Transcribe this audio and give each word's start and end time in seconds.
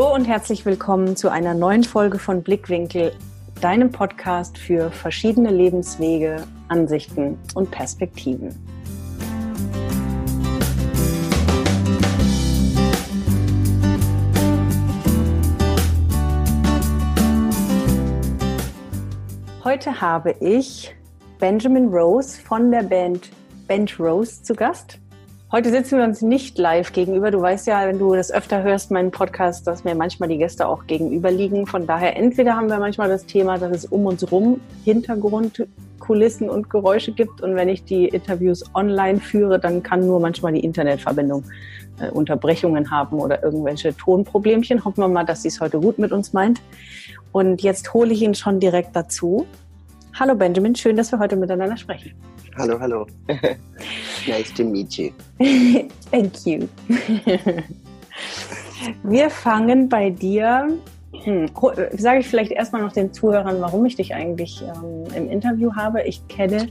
Hallo 0.00 0.14
und 0.14 0.24
herzlich 0.24 0.64
willkommen 0.64 1.14
zu 1.14 1.30
einer 1.30 1.52
neuen 1.52 1.84
Folge 1.84 2.18
von 2.18 2.42
Blickwinkel, 2.42 3.12
deinem 3.60 3.90
Podcast 3.92 4.56
für 4.56 4.90
verschiedene 4.90 5.50
Lebenswege, 5.50 6.44
Ansichten 6.68 7.38
und 7.54 7.70
Perspektiven. 7.70 8.48
Heute 19.62 20.00
habe 20.00 20.34
ich 20.40 20.94
Benjamin 21.38 21.88
Rose 21.88 22.40
von 22.40 22.70
der 22.70 22.84
Band 22.84 23.28
Band 23.68 24.00
Rose 24.00 24.42
zu 24.42 24.54
Gast. 24.54 24.99
Heute 25.52 25.72
sitzen 25.72 25.98
wir 25.98 26.04
uns 26.04 26.22
nicht 26.22 26.58
live 26.58 26.92
gegenüber. 26.92 27.32
Du 27.32 27.42
weißt 27.42 27.66
ja, 27.66 27.84
wenn 27.88 27.98
du 27.98 28.14
das 28.14 28.30
öfter 28.30 28.62
hörst, 28.62 28.92
meinen 28.92 29.10
Podcast, 29.10 29.66
dass 29.66 29.82
mir 29.82 29.96
manchmal 29.96 30.28
die 30.28 30.38
Gäste 30.38 30.68
auch 30.68 30.86
gegenüber 30.86 31.32
liegen. 31.32 31.66
Von 31.66 31.88
daher, 31.88 32.16
entweder 32.16 32.54
haben 32.54 32.68
wir 32.68 32.78
manchmal 32.78 33.08
das 33.08 33.26
Thema, 33.26 33.58
dass 33.58 33.78
es 33.78 33.84
um 33.84 34.06
uns 34.06 34.30
rum 34.30 34.60
Hintergrundkulissen 34.84 36.48
und 36.48 36.70
Geräusche 36.70 37.10
gibt. 37.10 37.40
Und 37.40 37.56
wenn 37.56 37.68
ich 37.68 37.82
die 37.82 38.06
Interviews 38.06 38.62
online 38.76 39.18
führe, 39.18 39.58
dann 39.58 39.82
kann 39.82 40.06
nur 40.06 40.20
manchmal 40.20 40.52
die 40.52 40.60
Internetverbindung 40.60 41.42
äh, 42.00 42.10
Unterbrechungen 42.10 42.88
haben 42.92 43.18
oder 43.18 43.42
irgendwelche 43.42 43.92
Tonproblemchen. 43.96 44.84
Hoffen 44.84 45.02
wir 45.02 45.08
mal, 45.08 45.24
dass 45.24 45.42
sie 45.42 45.48
es 45.48 45.60
heute 45.60 45.80
gut 45.80 45.98
mit 45.98 46.12
uns 46.12 46.32
meint. 46.32 46.60
Und 47.32 47.60
jetzt 47.60 47.92
hole 47.92 48.12
ich 48.12 48.22
ihn 48.22 48.36
schon 48.36 48.60
direkt 48.60 48.94
dazu. 48.94 49.46
Hallo 50.14 50.36
Benjamin, 50.36 50.76
schön, 50.76 50.96
dass 50.96 51.10
wir 51.10 51.18
heute 51.18 51.34
miteinander 51.34 51.76
sprechen. 51.76 52.12
Hallo, 52.56 52.78
hallo. 52.80 53.06
nice 54.28 54.50
to 54.52 54.64
meet 54.64 54.98
you. 54.98 55.12
Thank 56.10 56.46
you. 56.46 56.68
Wir 59.02 59.30
fangen 59.30 59.88
bei 59.88 60.10
dir. 60.10 60.76
Hm, 61.22 61.50
sage 61.96 62.20
ich 62.20 62.28
vielleicht 62.28 62.52
erstmal 62.52 62.82
noch 62.82 62.92
den 62.92 63.12
Zuhörern, 63.12 63.60
warum 63.60 63.84
ich 63.86 63.96
dich 63.96 64.14
eigentlich 64.14 64.62
ähm, 64.62 65.04
im 65.14 65.30
Interview 65.30 65.74
habe. 65.74 66.02
Ich 66.02 66.26
kenne 66.28 66.68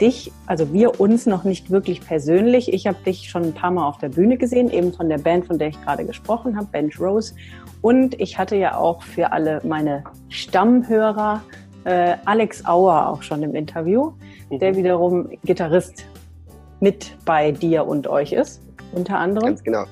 dich, 0.00 0.32
also 0.46 0.72
wir 0.72 1.00
uns 1.00 1.26
noch 1.26 1.44
nicht 1.44 1.70
wirklich 1.70 2.00
persönlich. 2.00 2.72
Ich 2.72 2.86
habe 2.86 2.98
dich 3.04 3.28
schon 3.28 3.44
ein 3.44 3.52
paar 3.52 3.70
Mal 3.70 3.86
auf 3.86 3.98
der 3.98 4.08
Bühne 4.08 4.38
gesehen, 4.38 4.70
eben 4.70 4.92
von 4.92 5.08
der 5.08 5.18
Band, 5.18 5.46
von 5.46 5.58
der 5.58 5.68
ich 5.68 5.82
gerade 5.82 6.04
gesprochen 6.04 6.56
habe, 6.56 6.66
Band 6.72 6.98
Rose. 6.98 7.34
Und 7.82 8.18
ich 8.20 8.38
hatte 8.38 8.56
ja 8.56 8.76
auch 8.76 9.02
für 9.02 9.32
alle 9.32 9.60
meine 9.64 10.04
Stammhörer 10.28 11.42
äh, 11.84 12.16
Alex 12.24 12.64
Auer 12.64 13.08
auch 13.08 13.22
schon 13.22 13.42
im 13.42 13.54
Interview, 13.54 14.12
mhm. 14.50 14.58
der 14.58 14.76
wiederum 14.76 15.30
Gitarrist 15.44 16.06
mit 16.80 17.16
bei 17.24 17.52
dir 17.52 17.86
und 17.86 18.06
euch 18.06 18.32
ist, 18.32 18.62
unter 18.92 19.18
anderem. 19.18 19.48
Ganz 19.48 19.62
genau. 19.62 19.84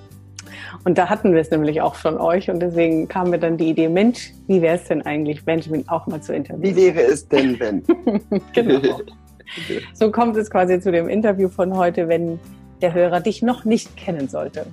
Und 0.85 0.99
da 0.99 1.09
hatten 1.09 1.33
wir 1.33 1.41
es 1.41 1.51
nämlich 1.51 1.81
auch 1.81 1.95
von 1.95 2.19
euch 2.19 2.51
und 2.51 2.61
deswegen 2.61 3.09
kam 3.09 3.31
mir 3.31 3.39
dann 3.39 3.57
die 3.57 3.69
Idee, 3.71 3.89
Mensch, 3.89 4.33
wie 4.47 4.63
wäre 4.63 4.77
es 4.77 4.85
denn 4.85 5.03
eigentlich, 5.03 5.45
Benjamin 5.45 5.87
auch 5.89 6.07
mal 6.07 6.21
zu 6.21 6.35
interviewen? 6.35 6.77
Wie 6.77 6.95
wäre 6.95 7.01
es 7.03 7.29
denn, 7.29 7.59
wenn? 7.61 7.83
genau. 8.53 9.01
so 9.95 10.11
kommt 10.11 10.37
es 10.37 10.51
quasi 10.51 10.81
zu 10.81 10.93
dem 10.93 11.09
Interview 11.09 11.49
von 11.49 11.77
heute, 11.77 12.09
wenn 12.09 12.39
der 12.81 12.95
Hörer 12.95 13.21
dich 13.21 13.43
noch 13.43 13.65
nicht 13.65 13.97
kennen 13.97 14.29
sollte. 14.29 14.67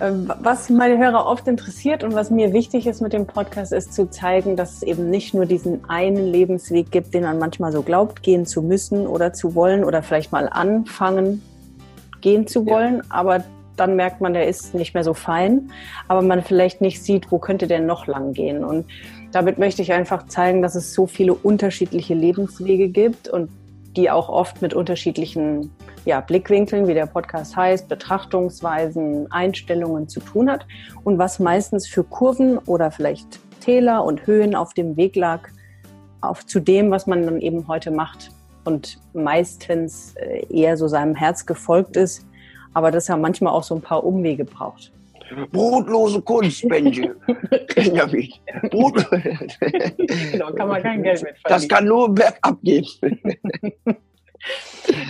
Ähm, 0.00 0.32
was 0.40 0.70
meine 0.70 0.98
Hörer 0.98 1.26
oft 1.26 1.46
interessiert 1.46 2.02
und 2.02 2.14
was 2.14 2.30
mir 2.30 2.52
wichtig 2.52 2.86
ist 2.86 3.02
mit 3.02 3.12
dem 3.12 3.26
Podcast, 3.26 3.72
ist 3.72 3.92
zu 3.92 4.08
zeigen, 4.08 4.56
dass 4.56 4.76
es 4.76 4.82
eben 4.82 5.10
nicht 5.10 5.34
nur 5.34 5.44
diesen 5.44 5.84
einen 5.88 6.32
Lebensweg 6.32 6.90
gibt, 6.90 7.12
den 7.12 7.24
man 7.24 7.38
manchmal 7.38 7.70
so 7.70 7.82
glaubt, 7.82 8.22
gehen 8.22 8.46
zu 8.46 8.62
müssen 8.62 9.06
oder 9.06 9.34
zu 9.34 9.54
wollen 9.54 9.84
oder 9.84 10.02
vielleicht 10.02 10.32
mal 10.32 10.48
anfangen, 10.48 11.42
gehen 12.22 12.46
zu 12.46 12.66
wollen, 12.66 12.96
ja. 12.96 13.02
aber 13.10 13.44
dann 13.76 13.96
merkt 13.96 14.20
man, 14.20 14.32
der 14.32 14.46
ist 14.46 14.74
nicht 14.74 14.94
mehr 14.94 15.04
so 15.04 15.14
fein, 15.14 15.70
aber 16.08 16.22
man 16.22 16.42
vielleicht 16.42 16.80
nicht 16.80 17.02
sieht, 17.02 17.30
wo 17.30 17.38
könnte 17.38 17.66
der 17.66 17.80
noch 17.80 18.06
lang 18.06 18.32
gehen. 18.32 18.62
Und 18.64 18.86
damit 19.32 19.58
möchte 19.58 19.80
ich 19.82 19.92
einfach 19.92 20.26
zeigen, 20.26 20.60
dass 20.60 20.74
es 20.74 20.92
so 20.92 21.06
viele 21.06 21.34
unterschiedliche 21.34 22.14
Lebenswege 22.14 22.88
gibt 22.88 23.28
und 23.28 23.50
die 23.96 24.10
auch 24.10 24.28
oft 24.28 24.62
mit 24.62 24.74
unterschiedlichen 24.74 25.70
ja, 26.04 26.20
Blickwinkeln, 26.20 26.88
wie 26.88 26.94
der 26.94 27.06
Podcast 27.06 27.56
heißt, 27.56 27.88
Betrachtungsweisen, 27.88 29.30
Einstellungen 29.30 30.08
zu 30.08 30.20
tun 30.20 30.50
hat 30.50 30.66
und 31.04 31.18
was 31.18 31.38
meistens 31.38 31.86
für 31.86 32.04
Kurven 32.04 32.58
oder 32.58 32.90
vielleicht 32.90 33.40
Täler 33.60 34.04
und 34.04 34.26
Höhen 34.26 34.54
auf 34.54 34.74
dem 34.74 34.96
Weg 34.96 35.16
lag, 35.16 35.48
auf 36.20 36.46
zu 36.46 36.60
dem, 36.60 36.90
was 36.90 37.06
man 37.06 37.24
dann 37.24 37.40
eben 37.40 37.68
heute 37.68 37.90
macht 37.90 38.30
und 38.64 38.98
meistens 39.12 40.14
äh, 40.16 40.44
eher 40.50 40.76
so 40.76 40.88
seinem 40.88 41.14
Herz 41.14 41.46
gefolgt 41.46 41.96
ist, 41.96 42.26
aber 42.74 42.90
das 42.90 43.08
ja 43.08 43.16
manchmal 43.16 43.52
auch 43.52 43.62
so 43.62 43.74
ein 43.74 43.82
paar 43.82 44.04
Umwege 44.04 44.44
braucht. 44.44 44.92
Brotlose 45.52 46.20
Kunst, 46.22 46.68
Benji. 46.68 47.08
Brot 48.70 49.10
genau, 50.32 50.52
kann 50.52 50.68
man 50.68 50.82
kein 50.82 51.02
Geld 51.02 51.22
mit 51.22 51.38
verdienen. 51.38 51.42
Das 51.44 51.68
kann 51.68 51.84
nur 51.84 52.12
bergab 52.12 52.60
gehen. 52.62 52.84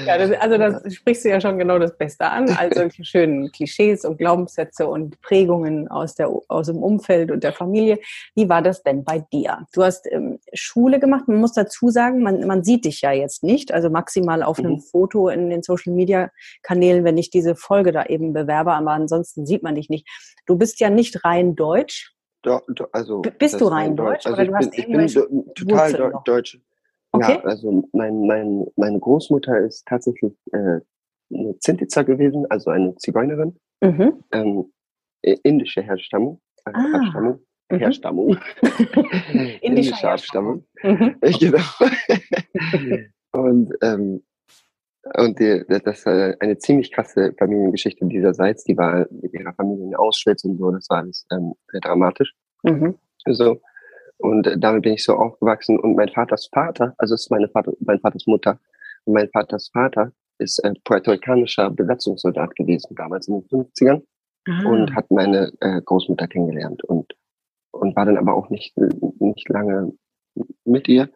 Ja, 0.06 0.18
das, 0.18 0.32
also 0.40 0.58
das 0.58 0.94
sprichst 0.94 1.24
du 1.24 1.28
ja 1.28 1.40
schon 1.40 1.58
genau 1.58 1.78
das 1.78 1.96
Beste 1.96 2.26
an. 2.26 2.48
All 2.50 2.72
solche 2.72 3.04
schönen 3.04 3.50
Klischees 3.52 4.04
und 4.04 4.18
Glaubenssätze 4.18 4.86
und 4.86 5.20
Prägungen 5.20 5.88
aus, 5.88 6.14
der, 6.14 6.30
aus 6.48 6.66
dem 6.66 6.82
Umfeld 6.82 7.30
und 7.30 7.44
der 7.44 7.52
Familie. 7.52 7.98
Wie 8.34 8.48
war 8.48 8.62
das 8.62 8.82
denn 8.82 9.04
bei 9.04 9.24
dir? 9.32 9.66
Du 9.72 9.82
hast 9.82 10.06
ähm, 10.10 10.38
Schule 10.52 10.98
gemacht. 10.98 11.28
Man 11.28 11.38
muss 11.38 11.52
dazu 11.52 11.88
sagen, 11.88 12.22
man, 12.22 12.46
man 12.46 12.64
sieht 12.64 12.84
dich 12.84 13.00
ja 13.02 13.12
jetzt 13.12 13.42
nicht. 13.42 13.72
Also 13.72 13.90
maximal 13.90 14.42
auf 14.42 14.58
mhm. 14.58 14.66
einem 14.66 14.80
Foto 14.80 15.28
in 15.28 15.50
den 15.50 15.62
Social 15.62 15.92
Media 15.92 16.30
Kanälen, 16.62 17.04
wenn 17.04 17.18
ich 17.18 17.30
diese 17.30 17.54
Folge 17.54 17.92
da 17.92 18.06
eben 18.06 18.32
bewerbe. 18.32 18.72
Aber 18.72 18.92
ansonsten 18.92 19.46
sieht 19.46 19.62
man 19.62 19.74
dich 19.74 19.88
nicht. 19.88 20.08
Du 20.46 20.56
bist 20.56 20.80
ja 20.80 20.90
nicht 20.90 21.24
rein 21.24 21.54
deutsch. 21.54 22.14
Do, 22.42 22.60
do, 22.68 22.86
also, 22.92 23.20
bist 23.20 23.60
du 23.60 23.66
rein 23.66 23.96
deutsch? 23.96 24.26
Also 24.26 24.40
oder 24.40 24.60
ich, 24.60 24.70
bin, 24.86 25.00
ich 25.00 25.14
bin 25.14 25.54
total 25.54 26.12
deutsch. 26.24 26.58
Okay. 27.12 27.32
Ja, 27.32 27.40
also 27.42 27.88
mein, 27.92 28.26
mein, 28.26 28.66
meine 28.76 29.00
Großmutter 29.00 29.58
ist 29.58 29.86
tatsächlich 29.86 30.32
äh, 30.52 30.80
eine 31.32 31.58
Zintitzer 31.58 32.04
gewesen, 32.04 32.46
also 32.50 32.70
eine 32.70 32.94
Zigeunerin, 32.96 33.56
mhm. 33.80 34.22
ähm, 34.32 34.72
indische 35.22 35.82
Herstammung, 35.82 36.40
äh, 36.66 36.70
ah. 36.72 36.98
Abstammung, 36.98 37.40
mhm. 37.70 37.78
Herstammung, 37.78 38.38
indische 39.60 40.08
Abstammung, 40.08 40.64
mhm. 40.82 41.16
genau. 41.40 41.62
und 43.32 43.72
ähm, 43.82 44.22
und 45.16 45.38
die, 45.38 45.64
das 45.66 46.00
ist 46.00 46.06
eine 46.06 46.58
ziemlich 46.58 46.92
krasse 46.92 47.32
Familiengeschichte 47.38 48.04
dieserseits. 48.04 48.64
Die 48.64 48.76
war 48.76 49.06
mit 49.10 49.32
ihrer 49.32 49.54
Familie 49.54 49.86
in 49.86 49.94
Auschwitz 49.94 50.44
und 50.44 50.58
so. 50.58 50.70
Das 50.70 50.90
war 50.90 50.98
alles 50.98 51.26
ähm, 51.32 51.54
sehr 51.70 51.80
dramatisch. 51.80 52.34
Mhm. 52.62 52.98
So. 53.26 53.62
Und 54.20 54.54
damit 54.58 54.82
bin 54.82 54.94
ich 54.94 55.04
so 55.04 55.14
aufgewachsen. 55.14 55.78
Und 55.78 55.96
mein 55.96 56.08
Vaters 56.08 56.48
Vater, 56.52 56.94
also 56.98 57.14
ist 57.14 57.30
meine 57.30 57.48
Vater, 57.48 57.72
mein 57.80 58.00
Vaters 58.00 58.26
Mutter, 58.26 58.58
und 59.04 59.14
mein 59.14 59.28
Vaters 59.30 59.70
Vater 59.72 60.12
ist 60.38 60.58
äh, 60.60 60.74
puerto-ricanischer 60.84 61.70
Besatzungssoldat 61.70 62.54
gewesen, 62.54 62.94
damals 62.96 63.28
in 63.28 63.40
den 63.40 63.48
50ern. 63.48 64.02
Ah. 64.48 64.66
Und 64.66 64.94
hat 64.94 65.10
meine 65.10 65.52
äh, 65.60 65.80
Großmutter 65.82 66.26
kennengelernt 66.26 66.82
und, 66.84 67.14
und 67.72 67.94
war 67.96 68.06
dann 68.06 68.16
aber 68.16 68.34
auch 68.34 68.48
nicht, 68.50 68.74
nicht 69.18 69.48
lange 69.48 69.92
mit 70.64 70.88
ihr. 70.88 71.10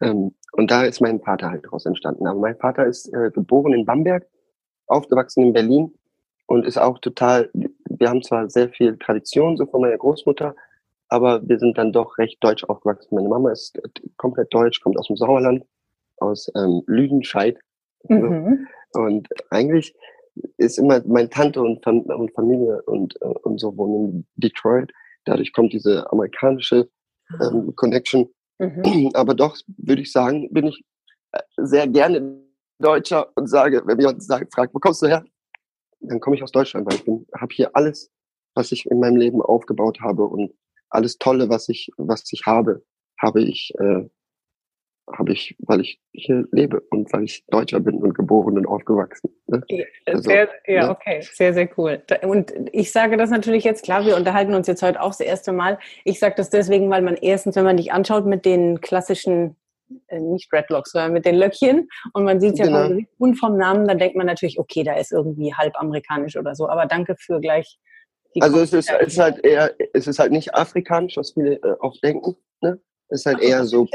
Ähm, 0.00 0.34
und 0.52 0.70
da 0.70 0.84
ist 0.84 1.00
mein 1.00 1.20
Vater 1.20 1.50
halt 1.50 1.64
daraus 1.64 1.86
entstanden. 1.86 2.26
Aber 2.26 2.38
mein 2.38 2.56
Vater 2.56 2.86
ist 2.86 3.12
äh, 3.14 3.30
geboren 3.32 3.72
in 3.72 3.84
Bamberg, 3.84 4.26
aufgewachsen 4.86 5.44
in 5.44 5.52
Berlin 5.52 5.92
und 6.46 6.66
ist 6.66 6.78
auch 6.78 6.98
total, 6.98 7.50
wir 7.52 8.08
haben 8.08 8.22
zwar 8.22 8.50
sehr 8.50 8.68
viel 8.68 8.96
Tradition 8.98 9.56
so 9.56 9.66
von 9.66 9.80
meiner 9.80 9.96
Großmutter, 9.96 10.54
aber 11.12 11.46
wir 11.46 11.58
sind 11.58 11.76
dann 11.76 11.92
doch 11.92 12.16
recht 12.16 12.42
deutsch 12.42 12.64
aufgewachsen. 12.64 13.14
Meine 13.14 13.28
Mama 13.28 13.52
ist 13.52 13.78
komplett 14.16 14.52
deutsch, 14.52 14.80
kommt 14.80 14.98
aus 14.98 15.08
dem 15.08 15.18
Sauerland, 15.18 15.62
aus 16.16 16.50
ähm, 16.56 16.82
Lüdenscheid. 16.86 17.58
Mhm. 18.08 18.66
Und 18.94 19.28
eigentlich 19.50 19.94
ist 20.56 20.78
immer 20.78 21.02
meine 21.06 21.28
Tante 21.28 21.60
und, 21.60 21.84
Fam 21.84 22.00
und 22.00 22.32
Familie 22.32 22.80
und, 22.84 23.20
äh, 23.20 23.26
und 23.26 23.60
so 23.60 23.76
wohnen 23.76 24.10
in 24.10 24.26
Detroit. 24.36 24.90
Dadurch 25.26 25.52
kommt 25.52 25.74
diese 25.74 26.10
amerikanische 26.10 26.88
ähm, 27.42 27.76
Connection. 27.76 28.30
Mhm. 28.58 29.10
Aber 29.14 29.34
doch, 29.34 29.58
würde 29.76 30.00
ich 30.00 30.12
sagen, 30.12 30.48
bin 30.50 30.68
ich 30.68 30.82
äh, 31.32 31.40
sehr 31.58 31.88
gerne 31.88 32.40
Deutscher 32.78 33.28
und 33.34 33.48
sage, 33.48 33.82
wenn 33.84 34.00
jemand 34.00 34.22
sagt, 34.22 34.54
fragt, 34.54 34.74
wo 34.74 34.78
kommst 34.78 35.02
du 35.02 35.08
her? 35.08 35.22
Dann 36.00 36.20
komme 36.20 36.36
ich 36.36 36.42
aus 36.42 36.52
Deutschland, 36.52 36.86
weil 36.86 36.94
ich 36.94 37.38
habe 37.38 37.54
hier 37.54 37.70
alles, 37.76 38.10
was 38.54 38.72
ich 38.72 38.86
in 38.86 38.98
meinem 38.98 39.16
Leben 39.16 39.42
aufgebaut 39.42 40.00
habe 40.00 40.24
und 40.24 40.54
alles 40.92 41.18
Tolle, 41.18 41.48
was 41.48 41.68
ich, 41.68 41.90
was 41.96 42.24
ich 42.32 42.42
habe, 42.46 42.82
habe 43.20 43.42
ich, 43.42 43.72
äh, 43.78 44.08
habe 45.16 45.32
ich, 45.32 45.56
weil 45.58 45.80
ich 45.80 46.00
hier 46.12 46.46
lebe 46.52 46.80
und 46.90 47.12
weil 47.12 47.24
ich 47.24 47.44
Deutscher 47.48 47.80
bin 47.80 47.96
und 47.96 48.14
geboren 48.14 48.56
und 48.56 48.66
aufgewachsen. 48.66 49.30
Ne? 49.46 49.62
Also, 50.06 50.22
sehr, 50.22 50.48
ja, 50.66 50.86
ne? 50.86 50.90
okay, 50.90 51.20
sehr, 51.22 51.52
sehr 51.52 51.68
cool. 51.76 52.02
Und 52.22 52.52
ich 52.72 52.92
sage 52.92 53.16
das 53.16 53.30
natürlich 53.30 53.64
jetzt 53.64 53.84
klar, 53.84 54.06
wir 54.06 54.16
unterhalten 54.16 54.54
uns 54.54 54.66
jetzt 54.66 54.82
heute 54.82 55.00
auch 55.00 55.10
das 55.10 55.20
erste 55.20 55.52
Mal. 55.52 55.78
Ich 56.04 56.18
sage 56.18 56.34
das 56.36 56.50
deswegen, 56.50 56.88
weil 56.90 57.02
man 57.02 57.16
erstens, 57.16 57.56
wenn 57.56 57.64
man 57.64 57.76
dich 57.76 57.92
anschaut 57.92 58.26
mit 58.26 58.44
den 58.44 58.80
klassischen 58.80 59.56
äh, 60.08 60.20
nicht 60.20 60.52
Dreadlocks, 60.52 60.92
sondern 60.92 61.12
mit 61.12 61.26
den 61.26 61.34
Löckchen 61.34 61.88
und 62.14 62.24
man 62.24 62.40
sieht 62.40 62.58
ja 62.58 62.66
genau. 62.66 62.86
vom 62.86 63.06
und 63.18 63.34
vom 63.34 63.56
Namen, 63.56 63.86
dann 63.86 63.98
denkt 63.98 64.16
man 64.16 64.26
natürlich, 64.26 64.58
okay, 64.58 64.84
da 64.84 64.94
ist 64.94 65.12
irgendwie 65.12 65.52
halb 65.52 65.78
amerikanisch 65.78 66.36
oder 66.36 66.54
so. 66.54 66.68
Aber 66.68 66.86
danke 66.86 67.16
für 67.18 67.40
gleich 67.40 67.78
also 68.40 68.60
es 68.60 68.72
ist, 68.72 68.90
es 68.90 69.08
ist 69.08 69.18
halt 69.18 69.44
eher, 69.44 69.74
es 69.92 70.06
ist 70.06 70.18
halt 70.18 70.32
nicht 70.32 70.54
afrikanisch, 70.54 71.16
was 71.16 71.32
viele 71.32 71.54
äh, 71.56 71.76
oft 71.80 72.02
denken. 72.02 72.36
Ne? 72.60 72.80
Es 73.08 73.20
ist 73.20 73.26
halt 73.26 73.38
Ach, 73.40 73.44
eher 73.44 73.64
so, 73.64 73.86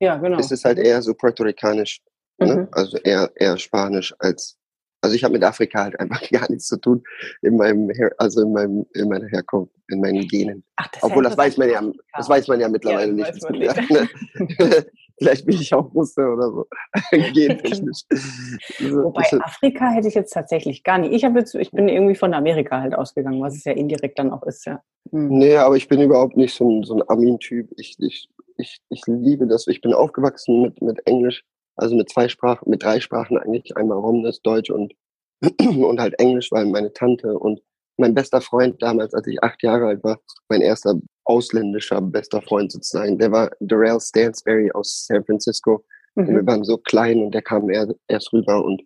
ja, 0.00 0.16
genau. 0.16 0.38
es 0.38 0.50
ist 0.50 0.64
halt 0.64 0.78
eher 0.78 1.00
so 1.02 1.14
puerto-ricanisch. 1.14 2.00
Ne? 2.38 2.56
Mhm. 2.56 2.68
Also 2.72 2.98
eher, 2.98 3.30
eher 3.36 3.56
Spanisch 3.56 4.14
als 4.18 4.58
also 5.00 5.14
ich 5.14 5.24
habe 5.24 5.32
mit 5.32 5.44
Afrika 5.44 5.84
halt 5.84 5.98
einfach 6.00 6.20
gar 6.30 6.50
nichts 6.50 6.66
zu 6.66 6.78
tun 6.78 7.02
in 7.42 7.56
meinem 7.56 7.90
Her 7.90 8.12
also 8.18 8.42
in 8.42 8.52
meinem 8.52 8.86
in 8.94 9.08
meiner 9.08 9.28
Herkunft, 9.28 9.72
in 9.88 10.00
meinen 10.00 10.26
Genen. 10.28 10.64
Ach, 10.76 10.88
das 10.88 11.02
Obwohl 11.02 11.24
das 11.24 11.36
weiß 11.36 11.56
man 11.56 11.70
ja, 11.70 11.82
das 12.16 12.28
weiß 12.28 12.48
man 12.48 12.60
ja 12.60 12.68
mittlerweile 12.68 13.12
ja, 13.16 13.30
nicht. 13.30 13.50
nicht. 13.50 13.90
Ne? 13.90 14.08
Vielleicht 15.18 15.46
bin 15.46 15.56
ich 15.56 15.72
auch 15.72 15.94
Russe 15.94 16.20
oder 16.20 16.50
so. 16.50 16.66
Gentechnisch. 17.10 18.02
Wobei 18.80 19.24
Afrika 19.40 19.88
hätte 19.88 20.08
ich 20.08 20.14
jetzt 20.14 20.32
tatsächlich 20.32 20.82
gar 20.82 20.98
nicht. 20.98 21.12
Ich 21.12 21.24
habe 21.24 21.38
jetzt, 21.38 21.54
ich 21.54 21.70
bin 21.70 21.88
irgendwie 21.88 22.14
von 22.14 22.34
Amerika 22.34 22.82
halt 22.82 22.94
ausgegangen, 22.94 23.40
was 23.40 23.56
es 23.56 23.64
ja 23.64 23.72
indirekt 23.72 24.18
dann 24.18 24.30
auch 24.30 24.42
ist, 24.42 24.66
ja. 24.66 24.82
Hm. 25.10 25.28
Nee, 25.28 25.56
aber 25.56 25.76
ich 25.76 25.88
bin 25.88 26.02
überhaupt 26.02 26.36
nicht 26.36 26.54
so 26.54 26.68
ein, 26.68 26.82
so 26.82 26.96
ein 26.96 27.02
Amin-Typ. 27.08 27.70
Ich, 27.78 27.96
ich, 27.98 28.28
ich, 28.58 28.78
ich 28.90 29.02
liebe 29.06 29.46
das. 29.46 29.66
Ich 29.68 29.80
bin 29.80 29.94
aufgewachsen 29.94 30.60
mit, 30.60 30.82
mit 30.82 31.06
Englisch 31.06 31.44
also 31.76 31.94
mit 31.96 32.08
zwei 32.10 32.28
Sprachen, 32.28 32.70
mit 32.70 32.82
drei 32.82 33.00
Sprachen 33.00 33.38
eigentlich, 33.38 33.76
einmal 33.76 33.98
Romnes, 33.98 34.42
Deutsch 34.42 34.70
und, 34.70 34.94
und 35.60 36.00
halt 36.00 36.18
Englisch, 36.18 36.50
weil 36.50 36.66
meine 36.66 36.92
Tante 36.92 37.38
und 37.38 37.60
mein 37.98 38.14
bester 38.14 38.40
Freund 38.40 38.82
damals, 38.82 39.14
als 39.14 39.26
ich 39.26 39.42
acht 39.42 39.62
Jahre 39.62 39.86
alt 39.86 40.04
war, 40.04 40.20
mein 40.48 40.60
erster 40.60 41.00
ausländischer 41.24 42.00
bester 42.00 42.42
Freund 42.42 42.70
sozusagen, 42.72 43.18
der 43.18 43.32
war 43.32 43.50
Darrell 43.60 44.00
Stansberry 44.00 44.70
aus 44.72 45.06
San 45.06 45.24
Francisco. 45.24 45.84
Mhm. 46.14 46.28
Und 46.28 46.34
wir 46.34 46.46
waren 46.46 46.64
so 46.64 46.78
klein 46.78 47.20
und 47.20 47.32
der 47.32 47.42
kam 47.42 47.68
erst 47.70 48.32
rüber 48.32 48.64
und, 48.64 48.82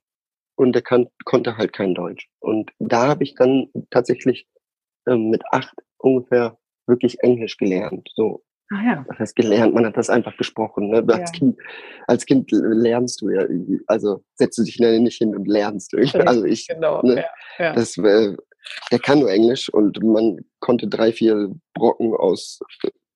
und 0.57 0.73
der 0.73 0.83
kann, 0.83 1.09
konnte 1.25 1.57
halt 1.57 1.73
kein 1.73 1.95
Deutsch. 1.95 2.29
Und 2.41 2.71
da 2.79 3.09
habe 3.09 3.25
ich 3.25 3.35
dann 3.35 3.69
tatsächlich 3.91 4.47
ähm, 5.09 5.31
mit 5.31 5.43
acht 5.51 5.75
ungefähr 5.99 6.59
wirklich 6.87 7.21
Englisch 7.21 7.57
gelernt. 7.57 8.09
So 8.15 8.43
Ah, 8.73 8.83
ja. 8.85 9.05
Das 9.09 9.19
heißt 9.19 9.37
gelernt, 9.37 9.75
man 9.75 9.85
hat 9.85 9.97
das 9.97 10.11
einfach 10.11 10.37
gesprochen. 10.37 10.91
Ne? 10.91 11.05
Ja. 11.09 11.17
Als, 11.17 11.33
kind, 11.33 11.59
als 12.07 12.25
Kind 12.25 12.51
lernst 12.53 13.21
du 13.21 13.31
ja, 13.31 13.45
also 13.89 14.23
setzt 14.35 14.59
du 14.59 14.63
dich 14.63 14.79
nicht 14.79 15.19
hin 15.19 15.35
und 15.35 15.49
lernst. 15.49 15.93
Richtig, 15.95 16.27
also 16.27 16.45
ich, 16.45 16.69
genau, 16.69 17.03
ne? 17.03 17.17
ja, 17.17 17.65
ja. 17.65 17.73
Das, 17.75 17.99
äh, 17.99 18.37
der 18.93 18.99
kann 19.01 19.21
nur 19.21 19.31
Englisch 19.31 19.69
und 19.73 20.03
man 20.05 20.39
konnte 20.61 20.87
drei, 20.87 21.13
vier 21.13 21.51
Brocken 21.75 22.15
aus 22.15 22.61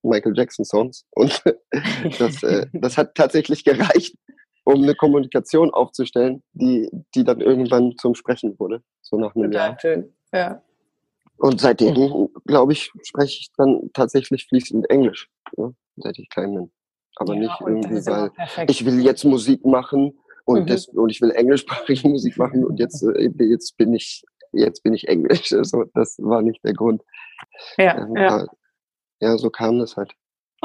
Michael 0.03 0.37
Jackson 0.37 0.65
Songs 0.65 1.05
und 1.13 1.43
das, 2.19 2.43
äh, 2.43 2.67
das 2.73 2.99
hat 2.99 3.15
tatsächlich 3.15 3.65
gereicht, 3.65 4.17
um 4.65 4.83
eine 4.83 4.95
Kommunikation 4.97 5.73
aufzustellen, 5.73 6.43
die, 6.53 6.91
die 7.15 7.23
dann 7.23 7.41
irgendwann 7.41 7.95
zum 7.99 8.17
Sprechen 8.17 8.59
wurde, 8.59 8.83
so 9.03 9.19
nach 9.19 9.37
einem 9.37 9.53
Total 9.53 9.69
Jahr. 9.69 9.81
Schön. 9.81 10.13
Ja. 10.33 10.63
Und 11.39 11.61
seitdem, 11.61 12.29
glaube 12.47 12.73
ich, 12.73 12.93
spreche 13.03 13.41
ich 13.41 13.51
dann 13.57 13.91
tatsächlich 13.93 14.47
fließend 14.47 14.89
Englisch, 14.89 15.29
ja, 15.57 15.73
seit 15.97 16.19
ich 16.19 16.29
klein 16.31 16.55
bin. 16.55 16.73
Aber 17.17 17.35
ja, 17.35 17.41
nicht 17.41 17.61
irgendwie, 17.61 18.07
weil 18.07 18.31
ich 18.69 18.85
will 18.85 19.01
jetzt 19.05 19.25
Musik 19.25 19.65
machen 19.65 20.19
und, 20.45 20.63
mhm. 20.63 20.67
das, 20.67 20.89
und 20.89 21.11
ich 21.11 21.21
will 21.21 21.31
englischsprachige 21.31 22.09
Musik 22.09 22.37
machen 22.37 22.65
und 22.65 22.79
jetzt, 22.79 23.03
äh, 23.03 23.31
jetzt 23.39 23.77
bin 23.77 23.95
ich, 23.95 24.25
jetzt 24.53 24.83
bin 24.83 24.95
ich 24.95 25.09
Englisch. 25.09 25.53
Also, 25.53 25.85
das 25.95 26.17
war 26.19 26.43
nicht 26.43 26.65
der 26.65 26.75
Grund. 26.75 27.03
Ja, 27.79 27.99
ähm, 27.99 28.17
ja. 28.17 28.47
ja, 29.21 29.39
so 29.39 29.51
kam 29.51 29.79
das 29.79 29.97
halt. 29.97 30.13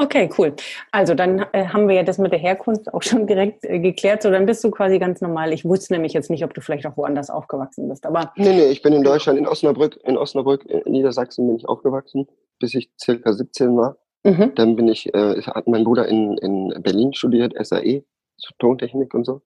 Okay, 0.00 0.30
cool. 0.38 0.54
Also 0.92 1.14
dann 1.14 1.44
äh, 1.52 1.66
haben 1.66 1.86
wir 1.86 1.94
ja 1.94 2.02
das 2.02 2.16
mit 2.16 2.32
der 2.32 2.38
Herkunft 2.38 2.92
auch 2.94 3.02
schon 3.02 3.26
direkt 3.26 3.66
äh, 3.66 3.78
geklärt. 3.78 4.22
So, 4.22 4.30
dann 4.30 4.46
bist 4.46 4.64
du 4.64 4.70
quasi 4.70 4.98
ganz 4.98 5.20
normal. 5.20 5.52
Ich 5.52 5.66
wusste 5.66 5.92
nämlich 5.92 6.14
jetzt 6.14 6.30
nicht, 6.30 6.42
ob 6.42 6.54
du 6.54 6.62
vielleicht 6.62 6.86
auch 6.86 6.96
woanders 6.96 7.28
aufgewachsen 7.28 7.86
bist. 7.86 8.06
Aber 8.06 8.32
nee, 8.36 8.54
nee, 8.54 8.68
ich 8.68 8.80
bin 8.80 8.94
in 8.94 9.02
Deutschland, 9.02 9.38
in 9.38 9.46
Osnabrück, 9.46 9.98
in 10.04 10.16
Osnabrück, 10.16 10.64
in 10.64 10.90
Niedersachsen 10.90 11.46
bin 11.46 11.56
ich 11.56 11.68
aufgewachsen, 11.68 12.26
bis 12.58 12.74
ich 12.74 12.90
circa 12.98 13.34
17 13.34 13.76
war. 13.76 13.98
Mhm. 14.24 14.52
Dann 14.54 14.74
bin 14.74 14.88
ich, 14.88 15.14
äh, 15.14 15.42
hat 15.42 15.68
mein 15.68 15.84
Bruder 15.84 16.08
in, 16.08 16.38
in 16.38 16.82
Berlin 16.82 17.12
studiert, 17.12 17.52
SAE, 17.62 18.02
so 18.38 18.54
Tontechnik 18.58 19.12
und 19.12 19.26
so. 19.26 19.42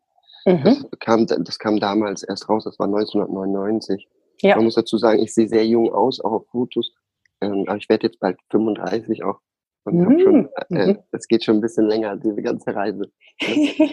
Mhm. 0.47 0.63
Das, 0.63 0.87
kam, 1.01 1.27
das 1.27 1.59
kam 1.59 1.81
damals 1.81 2.23
erst 2.23 2.49
raus, 2.49 2.63
das 2.63 2.79
war 2.79 2.87
1999. 2.87 4.07
Ja. 4.43 4.55
Man 4.55 4.67
muss 4.67 4.75
dazu 4.77 4.99
sagen, 4.99 5.21
ich 5.21 5.35
sehe 5.35 5.49
sehr 5.49 5.67
jung 5.67 5.93
aus, 5.93 6.21
auch 6.21 6.33
auf 6.33 6.47
Fotos. 6.47 6.93
Ähm, 7.41 7.65
aber 7.67 7.79
ich 7.79 7.89
werde 7.89 8.07
jetzt 8.07 8.21
bald 8.21 8.39
35 8.51 9.25
auch 9.25 9.41
und 9.85 9.99
mhm. 9.99 10.21
schon, 10.21 10.49
äh, 10.71 10.87
mhm. 10.87 10.99
es 11.13 11.29
geht 11.29 11.45
schon 11.45 11.57
ein 11.57 11.61
bisschen 11.61 11.87
länger, 11.87 12.17
diese 12.17 12.43
ganze 12.43 12.75
Reise. 12.75 13.11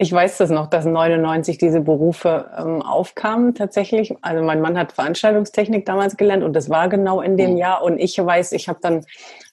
Ich 0.00 0.12
weiß 0.12 0.38
das 0.38 0.50
noch, 0.50 0.68
dass 0.68 0.84
99 0.84 1.58
diese 1.58 1.80
Berufe 1.80 2.48
ähm, 2.56 2.82
aufkamen 2.82 3.56
tatsächlich. 3.56 4.14
Also 4.22 4.44
mein 4.44 4.60
Mann 4.60 4.78
hat 4.78 4.92
Veranstaltungstechnik 4.92 5.84
damals 5.86 6.16
gelernt 6.16 6.44
und 6.44 6.52
das 6.52 6.70
war 6.70 6.88
genau 6.88 7.20
in 7.20 7.36
dem 7.36 7.52
mhm. 7.52 7.56
Jahr. 7.56 7.82
Und 7.82 7.98
ich 7.98 8.16
weiß, 8.16 8.52
ich 8.52 8.68
habe 8.68 8.78
dann 8.80 9.04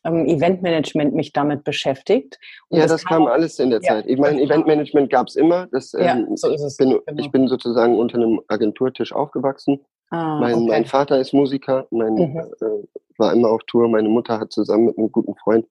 ähm, 0.03 0.27
Eventmanagement 0.27 1.15
mich 1.15 1.33
damit 1.33 1.63
beschäftigt. 1.63 2.39
Und 2.69 2.77
ja, 2.77 2.83
das, 2.83 2.91
das 2.91 3.05
kam, 3.05 3.23
kam 3.23 3.33
alles 3.33 3.57
in 3.57 3.71
der 3.71 3.81
ja, 3.81 3.95
Zeit. 3.95 4.05
Ich 4.05 4.19
meine, 4.19 4.39
Eventmanagement 4.39 5.09
gab 5.09 5.29
es 5.29 5.35
immer. 5.35 5.65
Das, 5.71 5.95
ähm, 5.95 6.03
ja, 6.03 6.25
so 6.35 6.51
ist 6.51 6.61
es. 6.61 6.77
Bin, 6.77 6.89
genau. 6.89 7.01
Ich 7.19 7.31
bin 7.31 7.47
sozusagen 7.47 7.97
unter 7.97 8.17
einem 8.17 8.39
Agenturtisch 8.47 9.13
aufgewachsen. 9.13 9.83
Ah, 10.09 10.39
mein, 10.39 10.55
okay. 10.55 10.67
mein 10.67 10.85
Vater 10.85 11.19
ist 11.19 11.33
Musiker, 11.33 11.87
mein, 11.89 12.13
mhm. 12.13 12.37
äh, 12.37 12.87
war 13.17 13.33
immer 13.33 13.49
auf 13.49 13.63
Tour. 13.63 13.87
Meine 13.87 14.09
Mutter 14.09 14.39
hat 14.39 14.51
zusammen 14.51 14.85
mit 14.85 14.97
einem 14.97 15.11
guten 15.11 15.35
Freund 15.35 15.65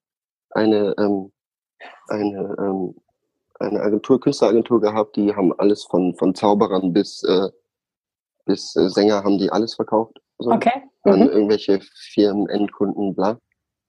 eine, 0.51 0.95
ähm, 0.97 1.31
eine, 2.07 2.55
ähm, 2.59 2.95
eine 3.59 3.81
Agentur, 3.81 4.19
Künstleragentur 4.19 4.81
gehabt. 4.81 5.15
Die 5.15 5.33
haben 5.35 5.57
alles 5.57 5.83
von, 5.83 6.15
von 6.15 6.35
Zauberern 6.35 6.93
bis, 6.93 7.23
äh, 7.23 7.49
bis 8.45 8.75
äh, 8.75 8.89
Sänger 8.89 9.23
haben 9.23 9.37
die 9.37 9.51
alles 9.51 9.75
verkauft. 9.75 10.19
So, 10.37 10.51
okay. 10.51 10.83
Mhm. 11.05 11.11
An 11.11 11.21
irgendwelche 11.29 11.79
Firmen, 12.13 12.49
Endkunden, 12.49 13.15
bla. 13.15 13.39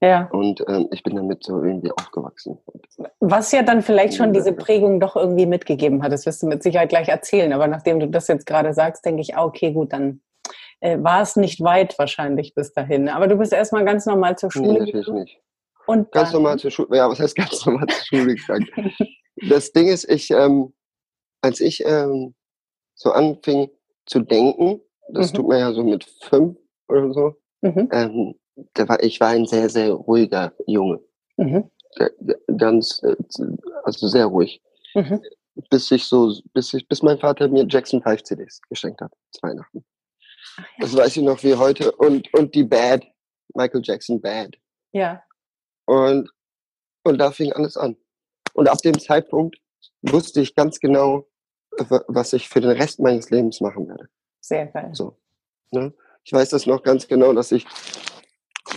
Ja. 0.02 0.28
Und 0.30 0.62
ähm, 0.68 0.88
ich 0.92 1.02
bin 1.02 1.16
damit 1.16 1.42
so 1.42 1.62
irgendwie 1.62 1.90
aufgewachsen. 1.90 2.58
Was 3.20 3.50
ja 3.52 3.62
dann 3.62 3.80
vielleicht 3.80 4.14
schon 4.14 4.34
diese 4.34 4.52
Prägung 4.52 5.00
doch 5.00 5.16
irgendwie 5.16 5.46
mitgegeben 5.46 6.02
hat, 6.02 6.12
das 6.12 6.26
wirst 6.26 6.42
du 6.42 6.46
mit 6.46 6.62
Sicherheit 6.62 6.90
gleich 6.90 7.08
erzählen. 7.08 7.52
Aber 7.54 7.66
nachdem 7.66 7.98
du 7.98 8.06
das 8.06 8.28
jetzt 8.28 8.44
gerade 8.44 8.74
sagst, 8.74 9.06
denke 9.06 9.22
ich, 9.22 9.36
ah, 9.36 9.44
okay, 9.44 9.72
gut, 9.72 9.94
dann 9.94 10.20
äh, 10.80 11.02
war 11.02 11.22
es 11.22 11.36
nicht 11.36 11.60
weit 11.62 11.98
wahrscheinlich 11.98 12.54
bis 12.54 12.72
dahin. 12.72 13.08
Aber 13.08 13.28
du 13.28 13.36
bist 13.36 13.52
erstmal 13.52 13.84
ganz 13.84 14.06
normal 14.06 14.36
zur 14.36 14.50
Schule. 14.50 14.72
Nee, 14.72 14.78
natürlich 14.92 15.08
nicht. 15.08 15.40
Und 15.86 16.10
ganz 16.12 16.32
normal 16.32 16.58
zur 16.58 16.70
Schule. 16.70 16.96
Ja, 16.96 17.08
was 17.08 17.20
heißt 17.20 17.36
ganz 17.36 17.64
normal 17.64 17.86
zur 17.86 18.04
Schule 18.04 18.34
gegangen? 18.34 18.68
das 19.48 19.72
Ding 19.72 19.88
ist, 19.88 20.08
ich, 20.10 20.30
ähm, 20.30 20.72
als 21.40 21.60
ich 21.60 21.84
ähm, 21.84 22.34
so 22.94 23.12
anfing 23.12 23.70
zu 24.06 24.20
denken, 24.20 24.80
das 25.08 25.32
mhm. 25.32 25.36
tut 25.36 25.48
man 25.48 25.58
ja 25.58 25.72
so 25.72 25.84
mit 25.84 26.04
fünf 26.22 26.58
oder 26.88 27.12
so, 27.12 27.34
mhm. 27.62 27.88
ähm, 27.92 28.34
da 28.74 28.88
war, 28.88 29.02
ich 29.02 29.20
war 29.20 29.28
ein 29.28 29.46
sehr, 29.46 29.68
sehr 29.68 29.92
ruhiger 29.92 30.52
Junge. 30.66 31.00
Mhm. 31.36 31.70
Ganz, 32.56 33.02
äh, 33.02 33.16
also 33.84 34.08
sehr 34.08 34.26
ruhig. 34.26 34.60
Mhm. 34.94 35.22
Bis 35.70 35.90
ich 35.90 36.04
so, 36.04 36.34
bis 36.52 36.74
ich, 36.74 36.86
bis 36.88 37.02
mein 37.02 37.18
Vater 37.18 37.48
mir 37.48 37.66
Jackson 37.68 38.02
5 38.02 38.22
CDs 38.22 38.60
geschenkt 38.68 39.00
hat, 39.00 39.12
zu 39.30 39.42
Weihnachten. 39.42 39.84
Das 40.78 40.96
weiß 40.96 41.16
ich 41.16 41.22
noch 41.22 41.42
wie 41.42 41.54
heute. 41.54 41.92
Und, 41.92 42.32
und 42.34 42.54
die 42.54 42.64
Bad, 42.64 43.04
Michael 43.54 43.82
Jackson 43.84 44.20
Bad. 44.20 44.56
Ja. 44.92 45.22
Und, 45.86 46.30
und 47.04 47.18
da 47.18 47.30
fing 47.30 47.52
alles 47.52 47.76
an. 47.76 47.96
Und 48.54 48.68
ab 48.68 48.78
dem 48.78 48.98
Zeitpunkt 48.98 49.58
wusste 50.02 50.40
ich 50.40 50.54
ganz 50.54 50.80
genau, 50.80 51.26
was 52.08 52.32
ich 52.32 52.48
für 52.48 52.60
den 52.60 52.70
Rest 52.70 53.00
meines 53.00 53.30
Lebens 53.30 53.60
machen 53.60 53.88
werde. 53.88 54.08
Sehr 54.40 54.66
geil. 54.66 54.90
So. 54.92 55.18
Ne? 55.72 55.92
Ich 56.24 56.32
weiß 56.32 56.50
das 56.50 56.66
noch 56.66 56.82
ganz 56.82 57.06
genau, 57.06 57.32
dass 57.32 57.52
ich, 57.52 57.66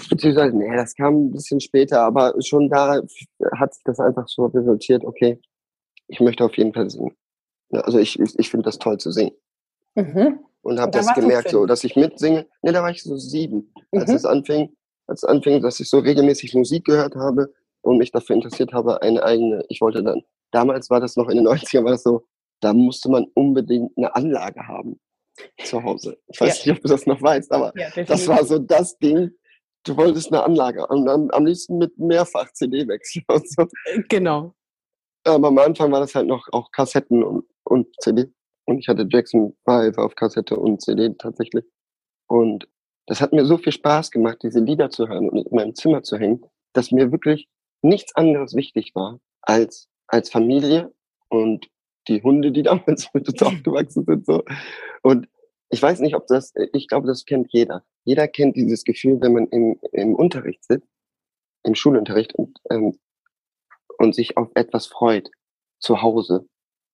beziehungsweise, 0.10 0.56
nee, 0.56 0.76
das 0.76 0.96
kam 0.96 1.28
ein 1.28 1.32
bisschen 1.32 1.62
später, 1.62 2.02
aber 2.02 2.34
schon 2.42 2.70
da 2.70 3.02
hat 3.58 3.74
sich 3.74 3.84
das 3.86 4.00
einfach 4.00 4.28
so 4.28 4.46
resultiert, 4.48 5.06
okay, 5.06 5.40
ich 6.08 6.20
möchte 6.20 6.44
auf 6.44 6.58
jeden 6.58 6.74
Fall 6.74 6.90
singen. 6.90 7.16
Also 7.72 8.00
ich, 8.00 8.20
ich, 8.20 8.38
ich 8.38 8.50
finde 8.50 8.66
das 8.66 8.80
toll 8.80 8.98
zu 8.98 9.12
singen. 9.12 9.36
Mhm 9.96 10.40
und 10.62 10.80
habe 10.80 10.92
das 10.92 11.14
gemerkt, 11.14 11.50
so, 11.50 11.66
dass 11.66 11.84
ich 11.84 11.96
mitsinge. 11.96 12.48
Ne, 12.62 12.72
da 12.72 12.82
war 12.82 12.92
ich 12.92 13.04
so 13.04 13.16
sieben, 13.18 13.74
als 13.92 14.10
mhm. 14.10 14.16
es 14.16 14.26
anfing, 14.26 14.76
als 15.08 15.24
es 15.24 15.30
anfing, 15.30 15.62
dass 15.62 15.80
ich 15.80 15.90
so 15.90 16.00
regelmäßig 16.00 16.54
Musik 16.54 16.86
gehört 16.86 17.16
habe 17.16 17.54
und 17.82 17.98
mich 17.98 18.12
dafür 18.12 18.36
interessiert 18.36 18.74
habe, 18.74 19.02
eine 19.02 19.24
eigene, 19.24 19.64
ich 19.70 19.82
wollte 19.82 20.04
dann, 20.04 20.22
damals 20.52 20.90
war 20.90 21.00
das 21.00 21.16
noch 21.16 21.30
in 21.30 21.38
den 21.38 21.48
90ern, 21.48 21.84
war 21.84 21.92
das 21.92 22.04
so, 22.04 22.26
da 22.62 22.74
musste 22.74 23.10
man 23.10 23.26
unbedingt 23.34 23.98
eine 23.98 24.14
Anlage 24.16 24.68
haben 24.68 25.00
zu 25.64 25.82
Hause. 25.82 26.18
Ich 26.28 26.42
weiß 26.42 26.66
ja. 26.66 26.72
nicht, 26.72 26.80
ob 26.80 26.84
du 26.84 26.90
das 26.90 27.06
noch 27.06 27.22
weißt, 27.22 27.52
aber 27.52 27.72
ja, 27.78 27.90
das 28.04 28.28
war 28.28 28.44
so 28.44 28.60
das 28.60 28.98
Ding, 28.98 29.32
du 29.86 29.96
wolltest 29.96 30.32
eine 30.32 30.44
Anlage 30.44 30.86
und 30.88 31.06
dann 31.06 31.30
am 31.32 31.46
liebsten 31.46 31.78
mit 31.78 31.98
mehrfach 31.98 32.52
CD-Wechsel 32.52 33.24
und 33.28 33.50
so. 33.50 33.64
Äh, 33.86 34.04
genau. 34.10 34.54
Aber 35.26 35.50
am 35.50 35.58
Anfang 35.58 35.92
war 35.92 36.00
das 36.00 36.16
halt 36.16 36.28
noch 36.28 36.48
auch 36.52 36.72
Kassetten 36.72 37.24
und, 37.24 37.46
und 37.64 37.88
CD. 38.02 38.32
Und 38.70 38.78
ich 38.78 38.88
hatte 38.88 39.08
Jackson 39.10 39.58
5 39.66 39.98
auf 39.98 40.14
Kassette 40.14 40.56
und 40.56 40.80
CD 40.80 41.12
tatsächlich. 41.18 41.66
Und 42.28 42.68
das 43.08 43.20
hat 43.20 43.34
mir 43.34 43.44
so 43.44 43.58
viel 43.58 43.72
Spaß 43.72 44.12
gemacht, 44.12 44.44
diese 44.44 44.60
Lieder 44.60 44.92
zu 44.92 45.08
hören 45.08 45.28
und 45.28 45.48
in 45.48 45.56
meinem 45.56 45.74
Zimmer 45.74 46.04
zu 46.04 46.18
hängen, 46.18 46.46
dass 46.74 46.92
mir 46.92 47.12
wirklich 47.12 47.50
nichts 47.82 48.16
anderes 48.16 48.54
wichtig 48.54 48.94
war 48.94 49.20
als, 49.42 49.90
als 50.06 50.30
Familie 50.30 50.94
und 51.30 51.68
die 52.08 52.22
Hunde, 52.22 52.52
die 52.52 52.62
damals 52.64 53.12
mit 53.12 53.28
uns 53.28 53.42
aufgewachsen 53.42 54.06
sind, 54.06 54.28
so. 54.28 54.44
Und 55.02 55.28
ich 55.72 55.82
weiß 55.82 56.02
nicht, 56.02 56.14
ob 56.14 56.28
das, 56.28 56.54
ich 56.72 56.88
glaube, 56.88 57.08
das 57.08 57.26
kennt 57.26 57.48
jeder. 57.52 57.84
jeder 58.04 58.28
kennt 58.28 58.56
dieses 58.56 58.84
Gefühl, 58.84 59.20
wenn 59.20 59.34
man 59.34 59.48
im, 59.48 59.80
im 59.94 60.14
Unterricht 60.14 60.64
sitzt, 60.64 60.88
im 61.64 61.74
Schulunterricht 61.74 62.36
und, 62.36 62.60
ähm, 62.70 63.00
und 63.98 64.14
sich 64.14 64.38
auf 64.38 64.50
etwas 64.54 64.86
freut, 64.86 65.32
zu 65.80 66.04
Hause. 66.04 66.48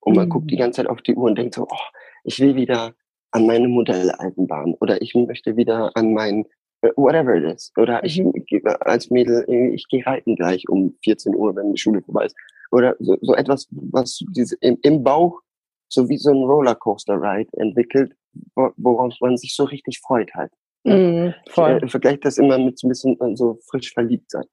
Und 0.06 0.16
man 0.16 0.28
mhm. 0.28 0.30
guckt 0.30 0.52
die 0.52 0.56
mhm. 0.56 0.60
ganze 0.60 0.78
Zeit 0.78 0.90
auf 0.90 1.02
die 1.02 1.16
Uhr 1.16 1.26
und 1.26 1.38
denkt 1.38 1.56
so, 1.56 1.64
oh, 1.64 1.86
ich 2.24 2.40
will 2.40 2.56
wieder 2.56 2.94
an 3.32 3.48
meine 3.48 3.68
Modelleisenbahn 3.68 4.76
oder 4.80 5.02
ich 5.02 5.14
möchte 5.16 5.58
wieder 5.58 5.92
an 5.96 6.14
mein 6.14 6.46
äh, 6.82 6.92
whatever 6.96 7.36
it 7.36 7.44
is. 7.44 7.74
Oder 7.76 8.04
ich 8.04 8.22
mhm. 8.22 8.34
als 8.82 9.10
Mädel, 9.10 9.46
ich 9.74 9.88
gehe 9.90 10.06
reiten 10.06 10.36
gleich 10.36 10.70
um 10.70 10.96
14 11.04 11.36
Uhr, 11.36 11.56
wenn 11.56 11.74
die 11.74 11.80
Schule 11.80 12.02
vorbei 12.02 12.26
ist. 12.26 12.36
Oder 12.72 12.96
so, 13.00 13.18
so 13.22 13.36
etwas, 13.36 13.68
was 13.72 14.20
diese, 14.30 14.56
im, 14.62 14.78
im 14.84 15.04
Bauch 15.04 15.42
so 15.88 16.08
wie 16.10 16.18
so 16.18 16.32
ein 16.32 16.44
Rollercoaster-Ride 16.44 17.50
entwickelt, 17.54 18.14
worauf 18.56 19.14
man 19.22 19.38
sich 19.38 19.56
so 19.56 19.64
richtig 19.64 20.00
freut 20.00 20.34
halt. 20.34 20.52
Mm, 20.84 21.30
voll. 21.50 21.82
Ich 21.84 21.92
vergleiche 21.92 22.20
das 22.20 22.38
immer 22.38 22.58
mit 22.58 22.78
so 22.78 22.88
ein 22.88 22.90
bisschen 22.90 23.20
äh, 23.22 23.36
so 23.36 23.60
frisch 23.70 23.94
verliebt 23.94 24.30
sein. 24.30 24.46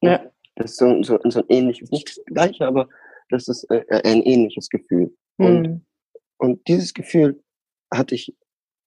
Ja. 0.00 0.24
Das 0.56 0.72
ist 0.72 0.76
so, 0.78 1.02
so, 1.02 1.18
so 1.24 1.40
ein 1.40 1.46
ähnliches, 1.48 1.90
nicht 1.90 2.08
das 2.08 2.24
gleiche, 2.26 2.66
aber 2.66 2.88
das 3.30 3.48
ist 3.48 3.64
äh, 3.70 3.84
ein 4.04 4.22
ähnliches 4.22 4.68
Gefühl. 4.68 5.14
Und, 5.36 5.84
und 6.38 6.66
dieses 6.68 6.94
Gefühl 6.94 7.42
hatte 7.92 8.14
ich 8.14 8.36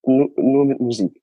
nur, 0.06 0.29
nur 0.38 0.65
mit 0.65 0.79
Musik. 0.79 1.22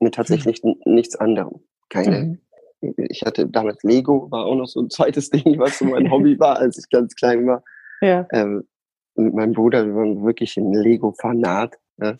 Mit 0.00 0.14
tatsächlich 0.14 0.62
mhm. 0.62 0.76
nichts 0.84 1.16
anderem. 1.16 1.60
Keine. 1.88 2.38
Mhm. 2.80 2.94
Ich 2.96 3.22
hatte 3.22 3.48
damals 3.48 3.82
Lego, 3.82 4.30
war 4.30 4.46
auch 4.46 4.56
noch 4.56 4.66
so 4.66 4.80
ein 4.80 4.90
zweites 4.90 5.30
Ding, 5.30 5.58
was 5.58 5.78
so 5.78 5.84
mein 5.84 6.10
Hobby 6.10 6.38
war, 6.38 6.58
als 6.58 6.78
ich 6.78 6.88
ganz 6.90 7.14
klein 7.14 7.46
war. 7.46 7.62
Ja. 8.00 8.26
Ähm, 8.32 8.68
mit 9.16 9.32
meinem 9.32 9.52
Bruder, 9.52 9.86
wir 9.86 9.94
waren 9.94 10.24
wirklich 10.24 10.56
ein 10.56 10.72
Lego-Fanat. 10.72 11.76
Ja? 11.98 12.18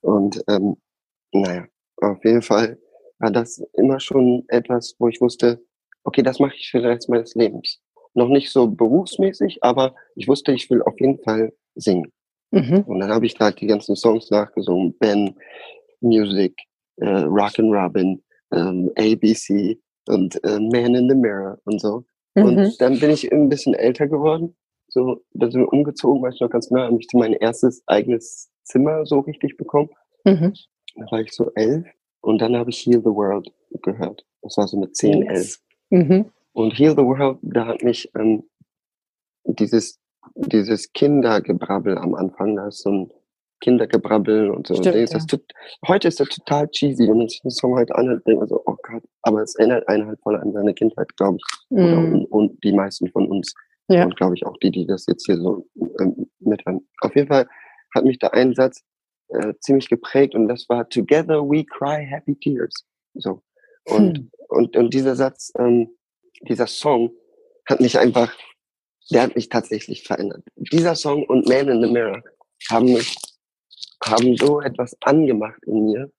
Und 0.00 0.42
ähm, 0.48 0.76
naja, 1.32 1.66
auf 1.96 2.24
jeden 2.24 2.42
Fall 2.42 2.78
war 3.18 3.30
das 3.30 3.62
immer 3.74 4.00
schon 4.00 4.44
etwas, 4.48 4.94
wo 4.98 5.08
ich 5.08 5.20
wusste, 5.20 5.64
okay, 6.04 6.22
das 6.22 6.38
mache 6.38 6.54
ich 6.56 6.70
für 6.70 6.78
den 6.78 6.90
Rest 6.90 7.08
meines 7.08 7.34
Lebens. 7.34 7.81
Noch 8.14 8.28
nicht 8.28 8.50
so 8.50 8.68
berufsmäßig, 8.68 9.62
aber 9.62 9.94
ich 10.14 10.28
wusste, 10.28 10.52
ich 10.52 10.68
will 10.70 10.82
auf 10.82 10.98
jeden 11.00 11.18
Fall 11.18 11.52
singen. 11.74 12.12
Mhm. 12.50 12.84
Und 12.86 13.00
dann 13.00 13.10
habe 13.10 13.26
ich 13.26 13.34
da 13.34 13.50
die 13.50 13.66
ganzen 13.66 13.96
Songs 13.96 14.30
nachgesungen. 14.30 14.94
Ben, 14.98 15.34
Music, 16.00 16.54
äh, 16.96 17.08
Rockin' 17.08 17.72
Robin, 17.72 18.22
ähm, 18.52 18.90
ABC 18.96 19.78
und 20.08 20.42
äh, 20.44 20.58
Man 20.58 20.94
in 20.94 21.08
the 21.08 21.14
Mirror 21.14 21.58
und 21.64 21.80
so. 21.80 22.04
Mhm. 22.34 22.44
Und 22.44 22.80
dann 22.80 22.98
bin 23.00 23.10
ich 23.10 23.32
ein 23.32 23.48
bisschen 23.48 23.74
älter 23.74 24.06
geworden. 24.08 24.54
So, 24.88 25.22
da 25.32 25.50
sind 25.50 25.62
wir 25.62 25.72
umgezogen, 25.72 26.22
weil 26.22 26.34
ich 26.34 26.40
noch 26.40 26.50
ganz 26.50 26.70
nah, 26.70 26.84
habe 26.84 26.98
ich 27.00 27.08
mein 27.14 27.32
erstes 27.32 27.82
eigenes 27.86 28.50
Zimmer 28.64 29.06
so 29.06 29.20
richtig 29.20 29.56
bekommen. 29.56 29.88
Mhm. 30.24 30.52
Da 30.96 31.10
war 31.10 31.20
ich 31.20 31.32
so 31.32 31.50
elf 31.54 31.86
und 32.20 32.42
dann 32.42 32.56
habe 32.56 32.70
ich 32.70 32.84
Heal 32.84 33.00
the 33.00 33.06
World 33.06 33.50
gehört. 33.82 34.26
Das 34.42 34.58
war 34.58 34.68
so 34.68 34.78
mit 34.78 34.94
zehn, 34.94 35.22
yes. 35.22 35.30
elf. 35.30 35.58
Mhm. 35.90 36.26
Und 36.52 36.78
Heal 36.78 36.92
the 36.92 37.02
World, 37.02 37.38
da 37.42 37.66
hat 37.66 37.82
mich 37.82 38.10
ähm, 38.14 38.44
dieses, 39.44 39.98
dieses 40.34 40.92
Kindergebrabbel 40.92 41.98
am 41.98 42.14
Anfang, 42.14 42.56
da 42.56 42.68
ist 42.68 42.82
so 42.82 42.90
ein 42.90 43.10
Kindergebrabbel 43.60 44.50
und 44.50 44.66
so. 44.66 44.74
Stimmt, 44.74 44.96
und 44.96 45.12
ja. 45.12 45.18
tut, 45.20 45.44
heute 45.86 46.08
ist 46.08 46.20
das 46.20 46.28
total 46.28 46.68
cheesy, 46.68 47.08
wenn 47.08 47.16
man 47.16 47.28
sich 47.28 47.40
den 47.40 47.50
Song 47.50 47.74
heute 47.74 47.94
anhört, 47.94 48.26
denkt 48.26 48.40
man 48.40 48.48
so, 48.48 48.60
oh 48.66 48.76
Gott, 48.82 49.02
aber 49.22 49.42
es 49.42 49.54
erinnert 49.54 49.88
einen 49.88 50.06
halt 50.06 50.20
voll 50.20 50.36
an 50.36 50.52
seine 50.52 50.74
Kindheit, 50.74 51.16
glaube 51.16 51.38
ich. 51.38 51.70
Mm. 51.70 52.14
und, 52.14 52.24
und, 52.26 52.64
die 52.64 52.72
meisten 52.72 53.08
von 53.08 53.28
uns. 53.28 53.54
Ja. 53.88 54.04
Und 54.04 54.16
glaube 54.16 54.34
ich 54.36 54.44
auch 54.44 54.56
die, 54.58 54.70
die 54.70 54.86
das 54.86 55.06
jetzt 55.06 55.26
hier 55.26 55.36
so 55.36 55.66
ähm, 56.00 56.28
mithören. 56.40 56.86
Auf 57.00 57.14
jeden 57.14 57.28
Fall 57.28 57.46
hat 57.94 58.04
mich 58.04 58.18
der 58.18 58.34
ein 58.34 58.54
Satz 58.54 58.82
äh, 59.28 59.54
ziemlich 59.60 59.88
geprägt 59.88 60.34
und 60.34 60.48
das 60.48 60.68
war 60.68 60.88
Together 60.88 61.42
we 61.42 61.64
cry 61.64 62.04
happy 62.04 62.34
tears. 62.34 62.84
So. 63.14 63.42
Und, 63.84 64.18
hm. 64.18 64.30
und, 64.48 64.76
und 64.76 64.94
dieser 64.94 65.14
Satz, 65.14 65.52
ähm, 65.58 65.88
dieser 66.48 66.66
Song 66.66 67.12
hat 67.66 67.80
mich 67.80 67.98
einfach, 67.98 68.32
der 69.10 69.22
hat 69.22 69.36
mich 69.36 69.48
tatsächlich 69.48 70.02
verändert. 70.02 70.42
Dieser 70.56 70.94
Song 70.94 71.24
und 71.26 71.48
Man 71.48 71.68
in 71.68 71.82
the 71.82 71.90
Mirror 71.90 72.22
haben 72.70 72.86
mich, 72.86 73.14
haben 74.04 74.36
so 74.36 74.60
etwas 74.60 74.96
angemacht 75.02 75.62
in 75.66 75.86
mir, 75.86 76.12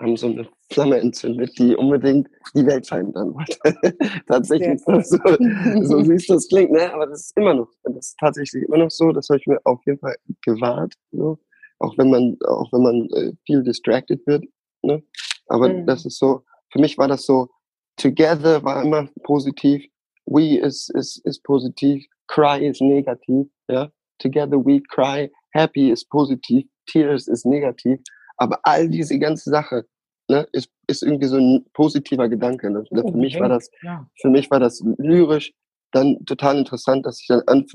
haben 0.00 0.16
so 0.16 0.26
eine 0.26 0.48
Flamme 0.72 0.98
entzündet, 0.98 1.56
die 1.58 1.76
unbedingt 1.76 2.28
die 2.54 2.66
Welt 2.66 2.86
verändern 2.86 3.34
wollte. 3.34 3.96
tatsächlich 4.26 4.74
ist 4.74 4.88
das 4.88 5.08
so, 5.08 5.18
so 5.82 6.02
süß 6.02 6.26
das 6.26 6.48
klingt, 6.48 6.72
ne? 6.72 6.92
aber 6.92 7.06
das 7.06 7.26
ist 7.26 7.36
immer 7.36 7.54
noch, 7.54 7.68
das 7.84 8.08
ist 8.08 8.16
tatsächlich 8.18 8.64
immer 8.64 8.78
noch 8.78 8.90
so, 8.90 9.12
das 9.12 9.28
habe 9.28 9.38
ich 9.38 9.46
mir 9.46 9.60
auf 9.64 9.80
jeden 9.86 9.98
Fall 9.98 10.16
gewahrt, 10.42 10.94
so. 11.12 11.38
auch 11.78 11.96
wenn 11.96 12.10
man, 12.10 12.36
auch 12.46 12.72
wenn 12.72 12.82
man 12.82 13.08
äh, 13.10 13.32
viel 13.46 13.62
distracted 13.62 14.26
wird, 14.26 14.44
ne? 14.82 15.02
aber 15.46 15.68
mhm. 15.68 15.86
das 15.86 16.04
ist 16.04 16.18
so, 16.18 16.42
für 16.72 16.80
mich 16.80 16.98
war 16.98 17.08
das 17.08 17.24
so, 17.24 17.50
together 17.96 18.62
war 18.62 18.82
immer 18.82 19.08
positiv, 19.22 19.84
we 20.26 20.58
ist, 20.58 20.90
ist, 20.94 21.24
ist 21.24 21.42
positiv, 21.44 22.04
cry 22.28 22.66
ist 22.66 22.80
negativ, 22.80 23.46
ja, 23.68 23.90
together 24.18 24.64
we 24.64 24.80
cry, 24.88 25.30
happy 25.52 25.90
ist 25.90 26.08
positiv, 26.08 26.66
tears 26.86 27.28
ist 27.28 27.46
negativ, 27.46 28.00
aber 28.36 28.58
all 28.62 28.88
diese 28.88 29.18
ganze 29.18 29.50
Sache 29.50 29.84
ne, 30.28 30.46
ist, 30.52 30.70
ist 30.86 31.02
irgendwie 31.02 31.26
so 31.26 31.36
ein 31.36 31.64
positiver 31.72 32.28
Gedanke. 32.28 32.70
Ne? 32.70 32.84
Für, 32.86 33.04
okay. 33.04 33.16
mich 33.16 33.38
war 33.38 33.48
das, 33.48 33.70
ja. 33.82 34.08
für 34.20 34.30
mich 34.30 34.50
war 34.50 34.60
das 34.60 34.82
lyrisch 34.98 35.52
dann 35.92 36.24
total 36.26 36.58
interessant, 36.58 37.06
dass 37.06 37.20
ich 37.20 37.28
dann 37.28 37.42
anf 37.46 37.72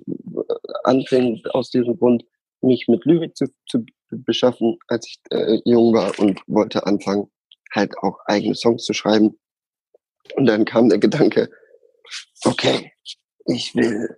anfing 0.83 1.41
aus 1.51 1.69
diesem 1.69 1.97
Grund 1.97 2.25
mich 2.61 2.87
mit 2.89 3.05
Lyrik 3.05 3.35
zu, 3.37 3.45
zu 3.67 3.85
beschaffen, 4.11 4.77
als 4.87 5.07
ich 5.07 5.19
äh, 5.31 5.59
jung 5.63 5.93
war 5.93 6.17
und 6.19 6.41
wollte 6.47 6.85
anfangen, 6.85 7.31
halt 7.73 7.97
auch 7.99 8.19
eigene 8.25 8.55
Songs 8.55 8.83
zu 8.83 8.93
schreiben. 8.93 9.39
Und 10.35 10.45
dann 10.45 10.65
kam 10.65 10.89
der 10.89 10.99
Gedanke, 10.99 11.49
okay, 12.45 12.91
ich 13.45 13.75
will 13.75 14.15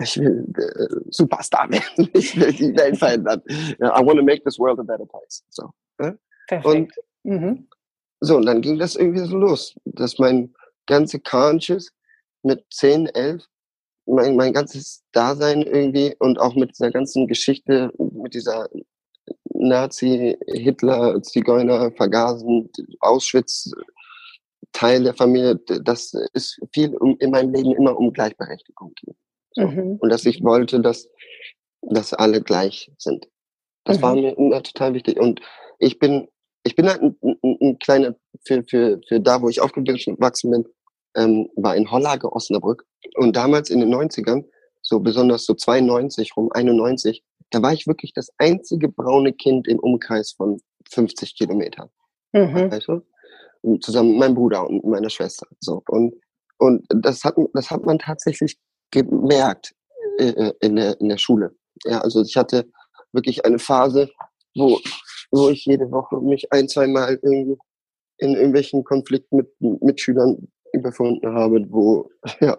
ich 0.00 0.16
will 0.18 0.46
äh, 0.56 1.10
Superstar 1.10 1.70
werden. 1.70 2.10
Ich 2.14 2.38
will 2.38 2.52
die 2.52 2.76
Welt 2.76 2.98
verändern. 2.98 3.42
I 3.48 4.04
want 4.04 4.18
to 4.18 4.24
make 4.24 4.42
this 4.44 4.58
world 4.58 4.78
a 4.78 4.82
better 4.82 5.06
place. 5.06 5.44
So. 5.50 5.70
Ne? 5.98 6.18
Und 6.64 6.92
mhm. 7.22 7.68
so, 8.20 8.36
und 8.36 8.46
dann 8.46 8.60
ging 8.60 8.78
das 8.78 8.96
irgendwie 8.96 9.24
so 9.24 9.36
los, 9.36 9.74
dass 9.84 10.18
mein 10.18 10.54
ganze 10.86 11.20
Conscious 11.20 11.90
mit 12.42 12.64
10, 12.70 13.06
11, 13.06 13.44
mein, 14.06 14.36
mein 14.36 14.52
ganzes 14.52 15.02
Dasein 15.12 15.62
irgendwie 15.62 16.14
und 16.18 16.38
auch 16.38 16.54
mit 16.54 16.70
dieser 16.70 16.90
ganzen 16.90 17.26
Geschichte, 17.26 17.90
mit 17.98 18.34
dieser 18.34 18.68
Nazi, 19.54 20.36
Hitler, 20.46 21.22
Zigeuner, 21.22 21.90
Vergasen, 21.92 22.70
Auschwitz, 23.00 23.70
Teil 24.74 25.04
der 25.04 25.14
Familie, 25.14 25.56
das 25.82 26.12
ist 26.34 26.60
viel 26.74 26.94
in 27.20 27.30
meinem 27.30 27.54
Leben 27.54 27.72
immer 27.72 27.96
um 27.96 28.12
Gleichberechtigung 28.12 28.92
ging. 28.96 29.14
So. 29.52 29.66
Mhm. 29.66 29.96
Und 30.00 30.10
dass 30.10 30.26
ich 30.26 30.42
wollte, 30.42 30.80
dass, 30.80 31.08
dass 31.80 32.12
alle 32.12 32.42
gleich 32.42 32.90
sind. 32.98 33.26
Das 33.84 33.98
mhm. 33.98 34.02
war 34.02 34.14
mir 34.16 34.36
immer 34.36 34.62
total 34.62 34.92
wichtig. 34.94 35.18
Und 35.18 35.40
ich 35.78 35.98
bin, 35.98 36.28
ich 36.64 36.74
bin 36.74 36.88
halt 36.88 37.00
ein, 37.00 37.16
ein, 37.22 37.56
ein 37.60 37.78
kleiner, 37.78 38.16
für, 38.44 38.64
für, 38.64 39.00
für 39.08 39.20
da, 39.20 39.40
wo 39.40 39.48
ich 39.48 39.60
aufgewachsen 39.60 40.50
bin, 40.50 40.64
ähm, 41.16 41.48
war 41.56 41.76
in 41.76 41.90
Hollage, 41.90 42.32
Osnabrück. 42.32 42.84
Und 43.14 43.36
damals 43.36 43.70
in 43.70 43.80
den 43.80 43.94
90ern, 43.94 44.44
so 44.82 44.98
besonders 44.98 45.44
so 45.44 45.54
92 45.54 46.36
rum, 46.36 46.50
91, 46.52 47.22
da 47.50 47.62
war 47.62 47.72
ich 47.72 47.86
wirklich 47.86 48.12
das 48.12 48.30
einzige 48.38 48.88
braune 48.88 49.32
Kind 49.32 49.68
im 49.68 49.78
Umkreis 49.78 50.32
von 50.32 50.60
50 50.90 51.36
Kilometern. 51.36 51.90
Mhm. 52.32 52.70
Du? 52.84 53.02
Zusammen 53.80 54.10
mit 54.10 54.18
meinem 54.20 54.34
Bruder 54.34 54.68
und 54.68 54.84
meiner 54.84 55.10
Schwester. 55.10 55.46
So. 55.60 55.82
Und, 55.88 56.14
und 56.58 56.84
das 56.88 57.24
hat, 57.24 57.36
das 57.54 57.70
hat 57.70 57.84
man 57.84 57.98
tatsächlich 57.98 58.58
gemerkt 58.90 59.74
äh, 60.18 60.28
äh, 60.28 60.52
in, 60.60 60.76
der, 60.76 61.00
in 61.00 61.08
der 61.08 61.18
Schule. 61.18 61.54
Ja, 61.84 62.00
also 62.00 62.22
ich 62.22 62.36
hatte 62.36 62.68
wirklich 63.12 63.44
eine 63.44 63.58
Phase, 63.58 64.10
wo, 64.54 64.78
wo 65.30 65.48
ich 65.48 65.64
jede 65.64 65.90
Woche 65.90 66.20
mich 66.20 66.52
ein, 66.52 66.68
zwei 66.68 66.86
Mal 66.86 67.18
irgendwie 67.22 67.56
in 68.18 68.34
irgendwelchen 68.34 68.84
Konflikten 68.84 69.36
mit 69.36 69.48
Mitschülern 69.60 70.48
befunden 70.72 71.34
habe, 71.34 71.64
wo, 71.68 72.10
ja, 72.40 72.56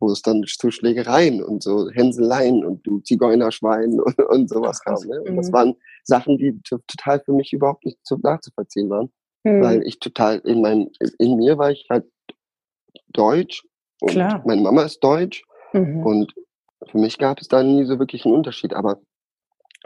wo 0.00 0.10
es 0.10 0.22
dann 0.22 0.42
zu 0.46 0.70
Schlägereien 0.70 1.42
und 1.42 1.62
so 1.62 1.90
Hänseleien 1.90 2.64
und 2.64 2.86
du 2.86 3.00
Zigeunerschwein 3.00 4.00
und, 4.00 4.18
und 4.18 4.48
sowas 4.48 4.80
kam. 4.80 4.96
Ne? 5.06 5.22
Und 5.22 5.36
das 5.36 5.48
mhm. 5.48 5.52
waren 5.52 5.76
Sachen, 6.04 6.38
die 6.38 6.60
total 6.62 7.20
für 7.20 7.32
mich 7.32 7.52
überhaupt 7.52 7.84
nicht 7.84 7.98
zu, 8.04 8.18
nachzuvollziehen 8.18 8.88
waren. 8.90 9.12
Mhm. 9.44 9.62
Weil 9.62 9.82
ich 9.86 9.98
total 9.98 10.38
in 10.40 10.60
meinem, 10.60 10.90
in 11.18 11.36
mir 11.36 11.58
war 11.58 11.70
ich 11.70 11.86
halt 11.88 12.04
deutsch 13.08 13.66
und 14.00 14.10
Klar. 14.10 14.42
meine 14.46 14.62
Mama 14.62 14.82
ist 14.82 15.00
deutsch 15.00 15.44
Mhm. 15.72 16.06
Und 16.06 16.34
für 16.90 16.98
mich 16.98 17.18
gab 17.18 17.40
es 17.40 17.48
da 17.48 17.62
nie 17.62 17.84
so 17.84 17.98
wirklich 17.98 18.24
einen 18.24 18.34
Unterschied. 18.34 18.74
Aber 18.74 19.00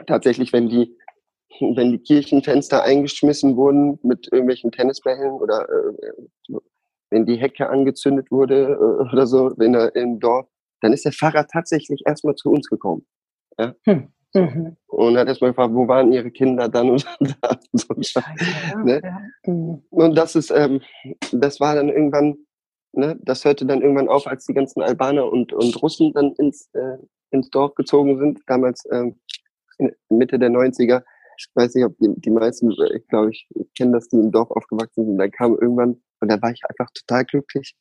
tatsächlich, 0.07 0.53
wenn 0.53 0.69
die, 0.69 0.97
wenn 1.59 1.91
die 1.91 1.99
Kirchenfenster 1.99 2.83
eingeschmissen 2.83 3.55
wurden 3.55 3.99
mit 4.03 4.27
irgendwelchen 4.31 4.71
Tennisbällen 4.71 5.33
oder 5.33 5.67
äh, 5.69 6.13
wenn 7.11 7.25
die 7.25 7.37
Hecke 7.37 7.69
angezündet 7.69 8.31
wurde 8.31 8.73
äh, 8.73 9.13
oder 9.13 9.27
so 9.27 9.49
in 9.49 9.73
der, 9.73 9.95
im 9.95 10.19
Dorf, 10.19 10.47
dann 10.81 10.93
ist 10.93 11.05
der 11.05 11.13
Pfarrer 11.13 11.47
tatsächlich 11.47 12.03
erstmal 12.05 12.35
zu 12.35 12.49
uns 12.49 12.67
gekommen. 12.67 13.05
Ja? 13.57 13.73
Hm. 13.85 14.11
Mhm. 14.35 14.75
Und 14.87 15.17
hat 15.17 15.27
erstmal 15.27 15.51
gefragt, 15.51 15.73
wo 15.73 15.87
waren 15.87 16.11
ihre 16.11 16.29
Kinder 16.29 16.67
dann 16.67 16.89
und 16.91 17.05
da. 17.41 17.57
So 17.71 17.95
ja, 17.97 18.83
ne? 18.83 19.01
ja. 19.03 19.21
Mhm. 19.51 19.81
Und 19.89 20.15
das 20.15 20.35
ist, 20.35 20.51
ähm, 20.51 20.81
das 21.31 21.59
war 21.59 21.75
dann 21.75 21.89
irgendwann, 21.89 22.37
ne, 22.91 23.17
das 23.21 23.45
hörte 23.45 23.65
dann 23.65 23.81
irgendwann 23.81 24.09
auf, 24.09 24.27
als 24.27 24.45
die 24.45 24.53
ganzen 24.53 24.81
Albaner 24.81 25.31
und, 25.31 25.53
und 25.53 25.81
Russen 25.81 26.13
dann 26.13 26.33
ins, 26.33 26.69
äh, 26.73 26.97
ins 27.31 27.49
Dorf 27.49 27.75
gezogen 27.75 28.17
sind, 28.19 28.41
damals 28.45 28.83
ähm, 28.91 29.19
Mitte 30.09 30.37
der 30.37 30.49
90er. 30.49 31.03
Ich 31.37 31.47
weiß 31.53 31.75
nicht, 31.75 31.85
ob 31.85 31.97
die, 31.97 32.09
die 32.17 32.29
meisten, 32.29 32.71
ich 32.71 33.07
glaube, 33.07 33.31
ich 33.31 33.47
kenne 33.77 33.93
das, 33.93 34.07
die 34.07 34.17
im 34.17 34.31
Dorf 34.31 34.51
aufgewachsen 34.51 35.05
sind. 35.05 35.17
Dann 35.17 35.31
kam 35.31 35.57
irgendwann 35.59 36.01
und 36.21 36.31
da 36.31 36.41
war 36.41 36.51
ich 36.51 36.61
einfach 36.67 36.89
total 36.93 37.25
glücklich. 37.25 37.75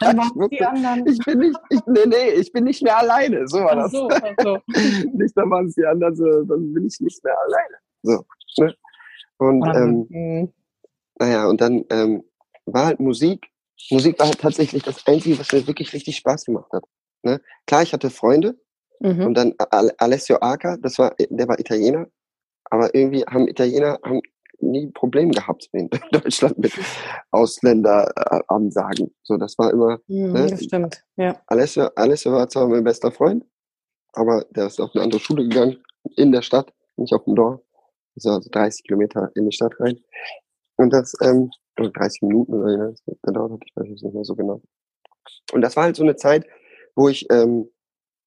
Dann 0.00 0.18
waren 0.18 0.50
die 0.50 0.64
anderen. 0.64 1.06
Ich 1.06 1.18
bin 1.24 1.38
nicht, 1.38 1.58
ich, 1.70 1.80
nee, 1.86 2.06
nee, 2.06 2.30
ich 2.40 2.52
bin 2.52 2.64
nicht 2.64 2.82
mehr 2.82 2.98
alleine. 2.98 3.46
So 3.48 3.58
war 3.58 3.76
das. 3.76 3.92
So, 3.92 4.08
so. 4.42 4.58
nicht, 5.12 5.36
dann 5.36 5.50
waren 5.50 5.66
es 5.66 5.74
die 5.74 5.86
anderen, 5.86 6.16
so, 6.16 6.24
dann 6.24 6.72
bin 6.72 6.86
ich 6.86 7.00
nicht 7.00 7.22
mehr 7.24 7.36
alleine. 7.46 7.76
So. 8.02 8.24
Ne? 8.58 8.74
Und 9.38 9.66
ähm, 9.74 10.06
mhm. 10.08 10.52
naja, 11.18 11.46
und 11.48 11.60
dann 11.60 11.84
ähm, 11.90 12.24
war 12.66 12.86
halt 12.86 13.00
Musik. 13.00 13.46
Musik 13.90 14.18
war 14.18 14.26
halt 14.26 14.40
tatsächlich 14.40 14.82
das 14.82 15.06
Einzige, 15.06 15.38
was 15.38 15.52
mir 15.52 15.66
wirklich 15.66 15.92
richtig 15.92 16.16
Spaß 16.16 16.44
gemacht 16.44 16.72
hat. 16.72 16.84
Ne? 17.22 17.40
Klar, 17.66 17.82
ich 17.82 17.92
hatte 17.92 18.10
Freunde, 18.10 18.56
Mhm. 19.04 19.26
Und 19.26 19.34
dann 19.34 19.54
Alessio 19.98 20.38
Arca, 20.40 20.76
das 20.78 20.98
war, 20.98 21.14
der 21.18 21.48
war 21.48 21.58
Italiener, 21.58 22.06
aber 22.70 22.94
irgendwie 22.94 23.24
haben 23.24 23.48
Italiener 23.48 23.98
haben 24.02 24.20
nie 24.60 24.88
Probleme 24.88 25.32
gehabt 25.32 25.68
in 25.72 25.88
Deutschland 26.12 26.58
mit 26.58 26.72
Ausländeransagen. 27.30 29.14
So, 29.22 29.36
das 29.36 29.58
war 29.58 29.72
immer. 29.72 29.98
Mhm, 30.06 30.32
ne? 30.32 30.46
Das 30.46 30.64
stimmt, 30.64 31.04
ja. 31.16 31.40
Alessio, 31.46 31.88
Alessio 31.96 32.32
war 32.32 32.48
zwar 32.48 32.68
mein 32.68 32.84
bester 32.84 33.10
Freund, 33.10 33.44
aber 34.12 34.44
der 34.50 34.66
ist 34.66 34.80
auf 34.80 34.94
eine 34.94 35.04
andere 35.04 35.20
Schule 35.20 35.48
gegangen, 35.48 35.82
in 36.16 36.32
der 36.32 36.42
Stadt, 36.42 36.72
nicht 36.96 37.12
auf 37.12 37.24
dem 37.24 37.34
Dorf. 37.34 37.60
Das 38.14 38.26
war 38.26 38.34
also 38.34 38.48
30 38.50 38.84
Kilometer 38.84 39.30
in 39.34 39.48
die 39.48 39.54
Stadt 39.54 39.78
rein. 39.80 39.98
Und 40.76 40.92
das, 40.92 41.14
ähm, 41.20 41.50
30 41.76 42.22
Minuten 42.22 42.54
oder 42.54 42.72
ja, 42.72 42.90
das 42.90 43.02
gedauert 43.22 43.52
hat, 43.52 43.62
ich 43.64 43.76
weiß 43.76 43.88
es 43.90 44.02
nicht 44.02 44.14
mehr 44.14 44.24
so 44.24 44.36
genau. 44.36 44.62
Und 45.52 45.60
das 45.62 45.76
war 45.76 45.84
halt 45.84 45.96
so 45.96 46.02
eine 46.02 46.16
Zeit, 46.16 46.46
wo 46.94 47.08
ich 47.08 47.26
ähm, 47.30 47.68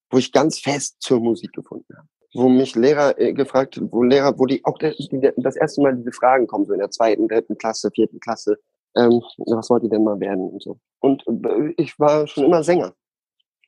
wo 0.10 0.18
ich 0.18 0.32
ganz 0.32 0.60
fest 0.60 0.98
zur 1.00 1.20
Musik 1.20 1.52
gefunden 1.54 1.98
habe. 1.98 2.08
Wo 2.38 2.50
mich 2.50 2.76
Lehrer 2.76 3.20
äh, 3.20 3.34
gefragt, 3.34 3.80
wo 3.92 4.04
Lehrer, 4.04 4.38
wo 4.38 4.46
die 4.46 4.64
auch 4.64 4.78
der, 4.78 4.92
die, 4.92 5.32
das 5.38 5.56
erste 5.56 5.82
Mal 5.82 5.96
diese 5.96 6.12
Fragen 6.12 6.48
kommen, 6.48 6.66
so 6.66 6.74
in 6.74 6.80
der 6.80 6.92
zweiten, 6.92 7.28
dritten 7.28 7.58
Klasse, 7.58 7.90
vierten 7.92 8.20
Klasse, 8.20 8.58
ähm, 8.96 9.22
was 9.38 9.70
wollt 9.70 9.84
ihr 9.84 9.90
denn 9.90 10.04
mal 10.04 10.20
werden 10.20 10.50
und 10.50 10.62
so. 10.62 10.80
Und 11.00 11.24
äh, 11.28 11.74
ich 11.78 12.00
war 12.00 12.28
schon 12.28 12.44
immer 12.44 12.64
Sänger. 12.64 12.94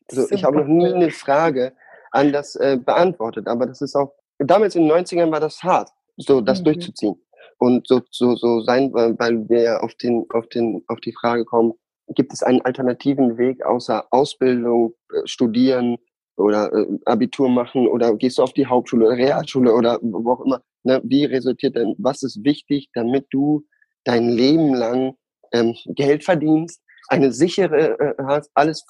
Also 0.10 0.28
ich 0.32 0.44
habe 0.44 0.58
noch 0.58 0.68
nie 0.68 0.94
eine 0.94 1.12
Frage 1.12 1.74
an 2.12 2.32
das 2.32 2.56
äh, 2.56 2.78
beantwortet, 2.84 3.48
aber 3.48 3.66
das 3.66 3.82
ist 3.82 3.96
auch, 3.96 4.14
damals 4.38 4.76
in 4.76 4.88
den 4.88 4.92
90ern 4.92 5.32
war 5.32 5.40
das 5.40 5.64
hart, 5.64 5.90
so 6.18 6.42
das 6.42 6.60
mhm. 6.60 6.66
durchzuziehen. 6.66 7.16
Und 7.58 7.88
so, 7.88 8.02
so, 8.10 8.36
so 8.36 8.62
sein, 8.62 8.94
weil 8.94 9.50
wir 9.50 9.84
auf 9.84 9.94
den, 9.96 10.26
auf 10.34 10.48
den, 10.48 10.84
auf 10.88 11.00
die 11.02 11.14
Frage 11.14 11.44
kommen, 11.44 11.74
gibt 12.16 12.34
es 12.34 12.42
einen 12.42 12.62
alternativen 12.62 13.38
Weg 13.38 13.64
außer 13.66 14.06
Ausbildung, 14.12 14.94
äh, 15.14 15.22
Studieren, 15.26 15.98
oder 16.40 16.72
äh, 16.74 16.88
Abitur 17.06 17.50
machen 17.50 17.88
oder 17.88 18.16
gehst 18.16 18.38
du 18.38 18.44
auf 18.44 18.54
die 18.54 18.66
Hauptschule 18.66 19.08
oder 19.08 19.18
Realschule 19.18 19.74
oder 19.74 20.00
wo 20.02 20.32
auch 20.32 20.46
immer. 20.46 20.62
Ne? 20.84 21.02
Wie 21.04 21.26
resultiert 21.26 21.76
denn, 21.76 21.96
was 21.98 22.24
ist 22.24 22.44
wichtig, 22.44 22.90
damit 22.94 23.28
du 23.32 23.66
dein 24.06 24.30
Leben 24.30 24.74
lang 24.74 25.16
ähm, 25.52 25.76
Geld 25.86 26.24
verdienst, 26.24 26.82
eine 27.10 27.32
sichere 27.32 28.00
äh, 28.00 28.14
hast, 28.24 28.50
alles 28.54 28.86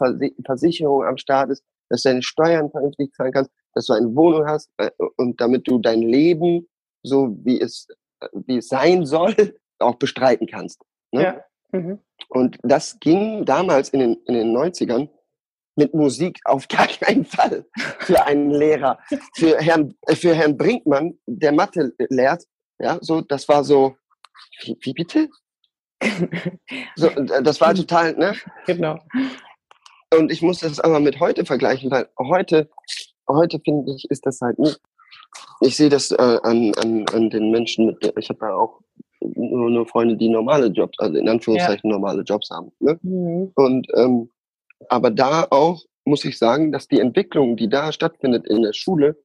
Versicherung 0.45 1.03
am 1.03 1.17
Start 1.17 1.51
ist, 1.51 1.63
dass 1.89 2.03
du 2.03 2.09
deine 2.09 2.23
Steuern 2.23 2.69
vernünftig 2.69 3.13
zahlen 3.13 3.31
kannst, 3.31 3.51
dass 3.73 3.85
du 3.85 3.93
eine 3.93 4.13
Wohnung 4.15 4.45
hast 4.45 4.69
äh, 4.77 4.91
und 5.17 5.41
damit 5.41 5.67
du 5.67 5.79
dein 5.79 6.01
Leben 6.01 6.67
so 7.03 7.35
wie 7.43 7.59
es 7.59 7.87
wie 8.33 8.57
es 8.57 8.67
sein 8.67 9.05
soll 9.05 9.33
auch 9.79 9.95
bestreiten 9.95 10.47
kannst. 10.47 10.81
Ne? 11.11 11.23
Ja. 11.23 11.45
Mhm. 11.71 11.99
Und 12.27 12.57
das 12.63 12.99
ging 12.99 13.45
damals 13.45 13.89
in 13.89 13.99
den, 13.99 14.13
in 14.25 14.33
den 14.33 14.55
90ern 14.55 15.09
mit 15.79 15.93
Musik 15.93 16.39
auf 16.45 16.67
gar 16.67 16.87
keinen 17.01 17.25
Fall 17.25 17.65
für 17.99 18.23
einen 18.25 18.51
Lehrer. 18.51 18.99
Für 19.33 19.57
Herrn, 19.57 19.95
äh, 20.07 20.15
für 20.15 20.35
Herrn 20.35 20.57
Brinkmann, 20.57 21.17
der 21.25 21.53
Mathe 21.53 21.93
lehrt, 22.09 22.43
ja, 22.79 22.99
so, 23.01 23.21
das 23.21 23.47
war 23.49 23.63
so, 23.63 23.95
wie, 24.61 24.77
wie 24.81 24.93
bitte? 24.93 25.29
So, 26.95 27.07
äh, 27.07 27.43
das 27.43 27.59
war 27.59 27.73
total, 27.73 28.15
ne? 28.15 28.35
Genau. 28.67 28.99
Und 30.17 30.31
ich 30.31 30.41
muss 30.41 30.59
das 30.59 30.79
aber 30.79 30.99
mit 30.99 31.19
heute 31.19 31.45
vergleichen, 31.45 31.91
weil 31.91 32.07
heute, 32.17 32.69
heute 33.27 33.59
finde 33.63 33.93
ich, 33.93 34.05
ist 34.09 34.25
das 34.25 34.41
halt 34.41 34.57
nicht. 34.57 34.79
Ich 35.61 35.75
sehe 35.75 35.89
das 35.89 36.11
äh, 36.11 36.15
an, 36.43 36.71
an, 36.81 37.05
an 37.13 37.29
den 37.29 37.51
Menschen, 37.51 37.85
mit, 37.85 38.13
ich 38.17 38.29
habe 38.29 38.39
da 38.39 38.55
auch 38.55 38.79
nur, 39.19 39.69
nur 39.69 39.85
Freunde, 39.85 40.15
die 40.15 40.29
normale 40.29 40.67
Jobs, 40.67 40.97
also 40.99 41.17
in 41.17 41.29
Anführungszeichen 41.29 41.89
ja. 41.89 41.97
normale 41.97 42.23
Jobs 42.23 42.49
haben. 42.49 42.71
Ne? 42.79 42.97
Mhm. 43.03 43.51
Und 43.55 43.87
ähm, 43.95 44.29
aber 44.87 45.11
da 45.11 45.47
auch 45.49 45.83
muss 46.05 46.25
ich 46.25 46.37
sagen, 46.37 46.71
dass 46.71 46.87
die 46.87 46.99
Entwicklung, 46.99 47.55
die 47.55 47.69
da 47.69 47.91
stattfindet 47.91 48.47
in 48.47 48.63
der 48.63 48.73
Schule, 48.73 49.15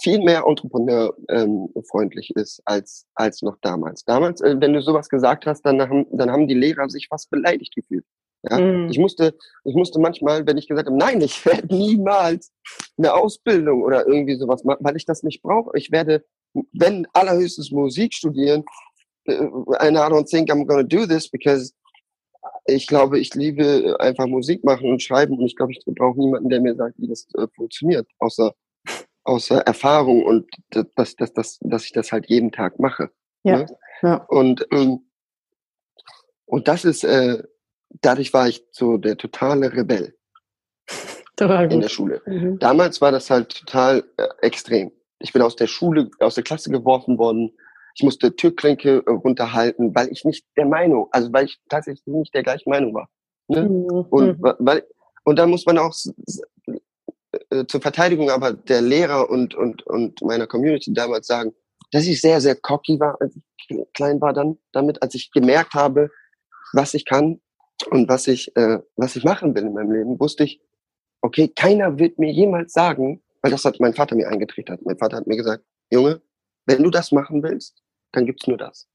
viel 0.00 0.20
mehr 0.20 0.44
entrepreneurfreundlich 0.46 2.30
ähm, 2.34 2.42
ist 2.42 2.60
als, 2.64 3.06
als 3.14 3.42
noch 3.42 3.56
damals. 3.60 4.04
Damals, 4.04 4.40
äh, 4.40 4.56
wenn 4.58 4.72
du 4.72 4.82
sowas 4.82 5.08
gesagt 5.08 5.46
hast, 5.46 5.62
dann 5.62 5.80
haben, 5.80 6.06
dann 6.10 6.30
haben 6.30 6.48
die 6.48 6.54
Lehrer 6.54 6.88
sich 6.88 7.06
fast 7.08 7.30
beleidigt 7.30 7.74
gefühlt. 7.74 8.04
Ja? 8.42 8.58
Mm. 8.58 8.88
Ich, 8.90 8.98
musste, 8.98 9.36
ich 9.64 9.74
musste 9.74 10.00
manchmal, 10.00 10.44
wenn 10.46 10.58
ich 10.58 10.66
gesagt 10.66 10.88
habe, 10.88 10.98
nein, 10.98 11.20
ich 11.20 11.44
werde 11.46 11.72
niemals 11.74 12.52
eine 12.96 13.14
Ausbildung 13.14 13.82
oder 13.82 14.06
irgendwie 14.06 14.36
sowas 14.36 14.64
machen, 14.64 14.84
weil 14.84 14.96
ich 14.96 15.04
das 15.04 15.22
nicht 15.22 15.42
brauche. 15.42 15.70
Ich 15.76 15.92
werde, 15.92 16.24
wenn 16.72 17.06
allerhöchstens 17.12 17.70
Musik 17.70 18.12
studieren, 18.12 18.64
I 19.28 19.90
don't 19.90 20.28
think 20.28 20.50
I'm 20.50 20.66
gonna 20.66 20.84
do 20.84 21.04
this 21.04 21.28
because 21.28 21.74
ich 22.66 22.86
glaube, 22.86 23.18
ich 23.18 23.34
liebe 23.34 23.96
einfach 24.00 24.26
Musik 24.26 24.64
machen 24.64 24.90
und 24.90 25.02
schreiben 25.02 25.38
und 25.38 25.46
ich 25.46 25.56
glaube, 25.56 25.72
ich 25.72 25.82
brauche 25.84 26.18
niemanden, 26.18 26.48
der 26.48 26.60
mir 26.60 26.74
sagt, 26.74 26.94
wie 26.98 27.08
das 27.08 27.26
äh, 27.34 27.46
funktioniert, 27.54 28.08
außer, 28.18 28.54
außer 29.24 29.60
Erfahrung 29.60 30.24
und 30.24 30.48
dass, 30.70 31.16
dass, 31.16 31.32
dass, 31.32 31.58
dass 31.60 31.84
ich 31.84 31.92
das 31.92 32.12
halt 32.12 32.28
jeden 32.28 32.52
Tag 32.52 32.78
mache. 32.78 33.10
Ja. 33.44 33.58
Ne? 33.58 33.66
ja. 34.02 34.16
Und, 34.28 34.66
ähm, 34.72 35.00
und 36.44 36.68
das 36.68 36.84
ist, 36.84 37.04
äh, 37.04 37.42
dadurch 38.02 38.32
war 38.32 38.48
ich 38.48 38.64
so 38.70 38.96
der 38.98 39.16
totale 39.16 39.72
Rebell 39.72 40.14
in 41.70 41.80
der 41.80 41.88
Schule. 41.88 42.22
Mhm. 42.26 42.58
Damals 42.58 43.00
war 43.00 43.12
das 43.12 43.30
halt 43.30 43.54
total 43.54 44.04
äh, 44.16 44.28
extrem. 44.42 44.92
Ich 45.18 45.32
bin 45.32 45.42
aus 45.42 45.56
der 45.56 45.66
Schule, 45.66 46.10
aus 46.20 46.34
der 46.34 46.44
Klasse 46.44 46.70
geworfen 46.70 47.18
worden, 47.18 47.52
ich 47.96 48.02
musste 48.02 48.36
Türklinke 48.36 49.02
äh, 49.06 49.10
runterhalten, 49.10 49.94
weil 49.94 50.12
ich 50.12 50.24
nicht 50.24 50.44
der 50.56 50.66
Meinung, 50.66 51.08
also 51.12 51.32
weil 51.32 51.46
ich 51.46 51.58
tatsächlich 51.68 52.06
nicht 52.06 52.34
der 52.34 52.42
gleichen 52.42 52.68
Meinung 52.68 52.92
war. 52.94 53.08
Ne? 53.48 53.62
Mhm. 53.62 53.86
Und, 54.10 54.38
mhm. 54.38 54.54
weil, 54.58 54.86
und 55.24 55.38
da 55.38 55.46
muss 55.46 55.64
man 55.64 55.78
auch 55.78 55.94
äh, 57.50 57.64
zur 57.66 57.80
Verteidigung 57.80 58.30
aber 58.30 58.52
der 58.52 58.82
Lehrer 58.82 59.30
und, 59.30 59.54
und, 59.54 59.82
und 59.86 60.20
meiner 60.20 60.46
Community 60.46 60.92
damals 60.92 61.26
sagen, 61.26 61.54
dass 61.90 62.06
ich 62.06 62.20
sehr, 62.20 62.40
sehr 62.42 62.54
cocky 62.54 63.00
war, 63.00 63.16
als 63.20 63.34
ich 63.34 63.86
klein 63.94 64.20
war 64.20 64.34
dann 64.34 64.58
damit, 64.72 65.02
als 65.02 65.14
ich 65.14 65.32
gemerkt 65.32 65.72
habe, 65.72 66.10
was 66.74 66.92
ich 66.92 67.06
kann 67.06 67.40
und 67.90 68.10
was 68.10 68.26
ich, 68.26 68.54
äh, 68.56 68.78
was 68.96 69.16
ich 69.16 69.24
machen 69.24 69.54
will 69.54 69.64
in 69.64 69.72
meinem 69.72 69.92
Leben, 69.92 70.20
wusste 70.20 70.44
ich, 70.44 70.60
okay, 71.22 71.48
keiner 71.48 71.98
wird 71.98 72.18
mir 72.18 72.30
jemals 72.30 72.74
sagen, 72.74 73.22
weil 73.40 73.50
das 73.50 73.64
hat 73.64 73.80
mein 73.80 73.94
Vater 73.94 74.16
mir 74.16 74.28
eingetreten 74.28 74.78
Mein 74.82 74.98
Vater 74.98 75.16
hat 75.16 75.26
mir 75.26 75.36
gesagt, 75.36 75.64
Junge, 75.90 76.20
wenn 76.66 76.82
du 76.82 76.90
das 76.90 77.10
machen 77.12 77.42
willst, 77.42 77.82
dann 78.12 78.26
gibt's 78.26 78.46
nur 78.46 78.58
das. 78.58 78.88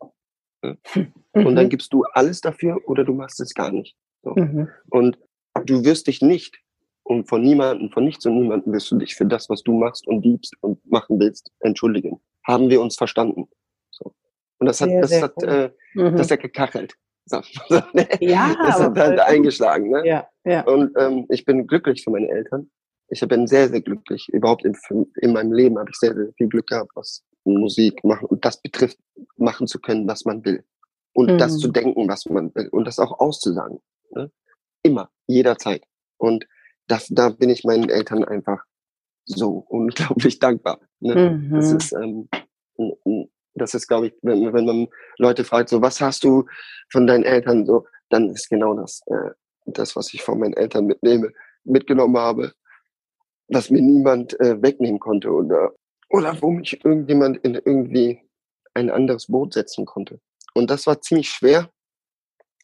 Mhm. 0.64 1.14
Und 1.34 1.56
dann 1.56 1.70
gibst 1.70 1.94
du 1.94 2.04
alles 2.14 2.42
dafür 2.42 2.80
oder 2.88 3.04
du 3.04 3.14
machst 3.14 3.40
es 3.40 3.54
gar 3.54 3.72
nicht. 3.72 3.96
So. 4.24 4.32
Mhm. 4.36 4.70
Und 4.90 5.18
du 5.66 5.84
wirst 5.84 6.08
dich 6.08 6.22
nicht 6.22 6.60
und 7.04 7.28
von 7.28 7.42
niemandem, 7.42 7.90
von 7.92 8.04
nichts 8.04 8.26
und 8.26 8.40
niemandem 8.40 8.74
wirst 8.74 8.92
du 8.92 8.98
dich 8.98 9.16
für 9.16 9.26
das, 9.26 9.50
was 9.50 9.64
du 9.64 9.74
machst 9.74 10.08
und 10.08 10.24
liebst 10.24 10.56
und 10.62 10.80
machen 10.90 11.20
willst, 11.20 11.52
entschuldigen. 11.60 12.22
Haben 12.46 12.70
wir 12.70 12.82
uns 12.82 12.96
verstanden. 12.96 13.48
So. 13.92 14.14
Und 14.60 14.68
das 14.68 14.82
hat, 14.82 14.90
sehr, 14.90 15.02
das 15.02 15.10
sehr 15.10 15.22
hat, 15.24 15.34
cool. 15.38 15.74
äh, 15.96 16.10
mhm. 16.12 16.18
das 16.18 16.32
hat 16.32 16.40
gekachelt. 16.40 16.96
Ja, 18.20 18.56
das 18.66 18.82
hat 18.82 18.98
halt 18.98 19.20
eingeschlagen. 19.20 19.90
Ne? 19.90 20.06
Ja, 20.06 20.28
ja. 20.44 20.64
Und 20.66 20.92
ähm, 20.98 21.28
ich 21.30 21.46
bin 21.46 21.66
glücklich 21.66 22.04
für 22.04 22.12
meine 22.12 22.28
Eltern. 22.28 22.70
Ich 23.10 23.26
bin 23.26 23.48
sehr, 23.48 23.70
sehr 23.70 23.82
glücklich. 23.82 24.28
Überhaupt 24.34 24.66
in, 24.66 24.76
in 25.22 25.34
meinem 25.34 25.54
Leben 25.54 25.78
habe 25.78 25.90
ich 25.90 25.98
sehr, 25.98 26.14
sehr 26.14 26.32
viel 26.38 26.48
Glück 26.48 26.68
gehabt, 26.68 26.92
was 26.96 27.24
Musik 27.44 28.04
machen 28.04 28.26
und 28.26 28.46
das 28.46 28.62
betrifft, 28.62 28.98
machen 29.38 29.68
zu 29.68 29.80
können, 29.80 30.08
was 30.08 30.26
man 30.26 30.44
will. 30.46 30.64
Und 31.14 31.32
mhm. 31.32 31.38
das 31.38 31.58
zu 31.58 31.70
denken, 31.70 32.08
was 32.08 32.26
man 32.26 32.54
will. 32.56 32.70
Und 32.70 32.86
das 32.86 33.00
auch 33.00 33.20
auszusagen. 33.20 33.80
Ne? 34.12 34.32
Immer, 34.84 35.10
jederzeit. 35.28 35.84
Und 36.18 36.48
das, 36.88 37.08
da 37.10 37.30
bin 37.30 37.50
ich 37.50 37.64
meinen 37.64 37.90
Eltern 37.90 38.24
einfach 38.24 38.64
so 39.26 39.66
unglaublich 39.70 40.40
dankbar. 40.40 40.80
Ne? 41.00 41.32
Mhm. 41.32 41.54
Das 41.54 41.72
ist, 41.72 41.94
ähm, 41.94 42.30
das 43.54 43.74
ist, 43.74 43.88
glaube 43.88 44.08
ich, 44.08 44.14
wenn, 44.22 44.54
wenn 44.54 44.66
man 44.66 44.88
Leute 45.18 45.44
fragt, 45.44 45.70
so, 45.70 45.82
was 45.82 46.00
hast 46.02 46.24
du 46.24 46.46
von 46.90 47.08
deinen 47.08 47.24
Eltern, 47.24 47.66
so, 47.66 47.86
dann 48.10 48.30
ist 48.30 48.50
genau 48.50 48.74
das, 48.76 49.02
äh, 49.08 49.32
das, 49.66 49.96
was 49.96 50.14
ich 50.14 50.22
von 50.22 50.40
meinen 50.40 50.54
Eltern 50.54 50.86
mitnehme, 50.86 51.32
mitgenommen 51.64 52.18
habe, 52.18 52.54
was 53.48 53.70
mir 53.70 53.82
niemand 53.82 54.40
äh, 54.40 54.62
wegnehmen 54.62 55.00
konnte. 55.00 55.28
Äh, 55.28 55.70
oder 56.12 56.40
wo 56.42 56.52
mich 56.52 56.84
irgendjemand 56.84 57.38
in 57.40 57.56
irgendwie 57.56 58.22
ein 58.74 58.90
anderes 58.90 59.28
Boot 59.28 59.54
setzen 59.54 59.86
konnte. 59.86 60.20
Und 60.54 60.70
das 60.70 60.86
war 60.86 61.02
ziemlich 61.02 61.30
schwer, 61.30 61.70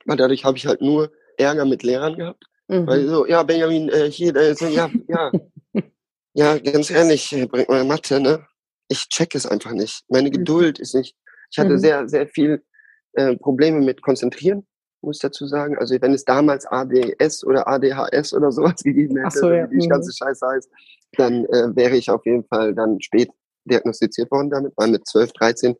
weil 0.06 0.18
dadurch 0.18 0.46
habe 0.46 0.58
ich 0.58 0.68
halt 0.68 0.82
nur 0.82 1.12
Ärger 1.38 1.66
mit 1.66 1.84
Lehrern 1.84 2.16
gehabt. 2.18 2.46
Mhm. 2.68 2.88
Weil 2.88 3.08
so, 3.08 3.26
ja, 3.26 3.44
Benjamin, 3.44 3.90
äh, 3.90 4.12
hier, 4.12 4.36
äh, 4.36 4.54
so, 4.54 4.68
ja, 4.68 4.90
ja, 5.08 5.32
ja, 6.34 6.58
ganz 6.58 6.90
ehrlich, 6.90 7.32
äh, 7.34 7.46
bringt 7.46 7.70
meine 7.70 7.86
Mathe, 7.86 8.20
ne? 8.20 8.46
Ich 8.90 9.08
check 9.10 9.36
es 9.36 9.46
einfach 9.46 9.72
nicht. 9.72 10.04
Meine 10.10 10.30
mhm. 10.30 10.34
Geduld 10.34 10.80
ist 10.80 10.96
nicht. 10.96 11.16
Ich 11.50 11.58
hatte 11.58 11.72
mhm. 11.72 11.80
sehr, 11.80 12.10
sehr 12.10 12.28
viel 12.28 12.64
äh, 13.14 13.36
Probleme 13.38 13.80
mit 13.80 14.02
Konzentrieren, 14.02 14.68
muss 15.02 15.18
ich 15.18 15.22
dazu 15.22 15.48
sagen. 15.48 15.78
Also 15.78 15.96
wenn 16.02 16.14
es 16.14 16.26
damals 16.26 16.66
ADS 16.66 17.46
oder 17.46 17.68
ADHS 17.68 18.34
oder 18.34 18.52
sowas 18.52 18.76
gegeben 18.84 19.18
hätte, 19.18 19.40
so, 19.40 19.52
ja. 19.52 19.70
wie 19.72 19.80
die 19.80 19.86
mhm. 19.86 19.92
ganze 19.92 20.12
Scheiße 20.14 20.46
heißt, 20.46 20.70
dann 21.18 21.46
äh, 21.46 21.76
wäre 21.76 21.98
ich 21.98 22.10
auf 22.10 22.26
jeden 22.26 22.46
Fall 22.46 22.74
dann 22.74 23.02
spät 23.02 23.30
diagnostiziert 23.66 24.32
worden 24.32 24.50
damit, 24.50 24.74
weil 24.78 24.90
mit 24.90 25.08
12, 25.08 25.34
13 25.34 25.76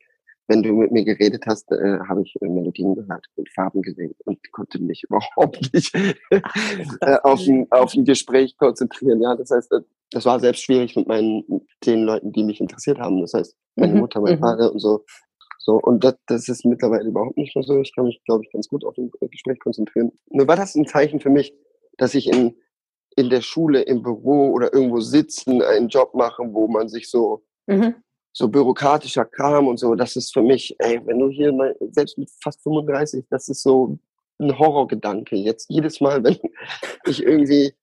wenn 0.48 0.64
du 0.64 0.74
mit 0.74 0.92
mir 0.92 1.04
geredet 1.04 1.44
hast, 1.46 1.72
äh, 1.72 2.00
habe 2.08 2.22
ich 2.22 2.34
äh, 2.42 2.48
Melodien 2.48 2.96
gehört 2.96 3.26
und 3.36 3.50
Farben 3.50 3.82
gesehen 3.82 4.16
und 4.26 4.40
konnte 4.52 4.82
mich 4.82 5.04
überhaupt 5.04 5.62
nicht 5.74 5.94
äh, 6.32 7.18
auf, 7.24 7.46
ein, 7.46 7.68
auf 7.70 7.94
ein 7.94 8.06
Gespräch 8.06 8.58
konzentrieren. 8.58 9.22
Ja, 9.22 9.36
das 9.36 9.52
heißt, 9.52 9.72
äh, 9.74 9.82
das 10.12 10.26
war 10.26 10.40
selbst 10.40 10.64
schwierig 10.64 10.96
mit 10.96 11.08
meinen 11.08 11.44
den 11.86 12.04
Leuten, 12.04 12.32
die 12.32 12.44
mich 12.44 12.62
interessiert 12.62 12.98
haben. 12.98 13.20
Das 13.20 13.34
heißt, 13.34 13.56
meine 13.76 13.94
mhm. 13.94 14.00
Mutter, 14.00 14.22
mein 14.22 14.36
mhm. 14.36 14.40
Vater 14.40 14.72
und 14.72 14.80
so. 14.80 15.04
So, 15.60 15.74
und 15.74 16.06
das, 16.06 16.16
das 16.28 16.48
ist 16.48 16.66
mittlerweile 16.66 17.10
überhaupt 17.10 17.36
nicht 17.36 17.54
mehr 17.54 17.64
so. 17.64 17.82
Ich 17.82 17.94
kann 17.94 18.06
mich, 18.06 18.22
glaube 18.24 18.46
ich, 18.46 18.52
ganz 18.54 18.70
gut 18.70 18.86
auf 18.86 18.98
ein 18.98 19.12
Gespräch 19.30 19.60
konzentrieren. 19.60 20.14
Nur 20.30 20.48
war 20.48 20.56
das 20.56 20.76
ein 20.76 20.88
Zeichen 20.88 21.20
für 21.20 21.30
mich, 21.30 21.54
dass 21.98 22.16
ich 22.16 22.32
in, 22.32 22.56
in 23.18 23.30
der 23.30 23.42
Schule, 23.42 23.82
im 23.82 24.02
Büro 24.02 24.52
oder 24.52 24.74
irgendwo 24.74 25.02
sitzen, 25.02 25.62
einen 25.62 25.90
Job 25.90 26.14
mache, 26.14 26.44
wo 26.54 26.70
man 26.70 26.88
sich 26.88 27.10
so 27.10 27.44
mhm 27.66 27.96
so 28.38 28.48
bürokratischer 28.50 29.26
Kram 29.26 29.68
und 29.68 29.78
so, 29.78 29.96
das 29.96 30.16
ist 30.16 30.32
für 30.32 30.44
mich, 30.44 30.76
ey, 30.78 31.02
wenn 31.06 31.18
du 31.18 31.30
hier 31.30 31.52
mal, 31.52 31.76
selbst 31.90 32.20
mit 32.20 32.30
fast 32.44 32.62
35, 32.62 33.26
das 33.32 33.50
ist 33.50 33.64
so 33.64 33.98
ein 34.40 34.58
Horrorgedanke. 34.60 35.36
Jetzt 35.36 35.72
jedes 35.72 36.00
Mal, 36.02 36.24
wenn 36.24 36.38
ich 37.08 37.24
irgendwie 37.24 37.74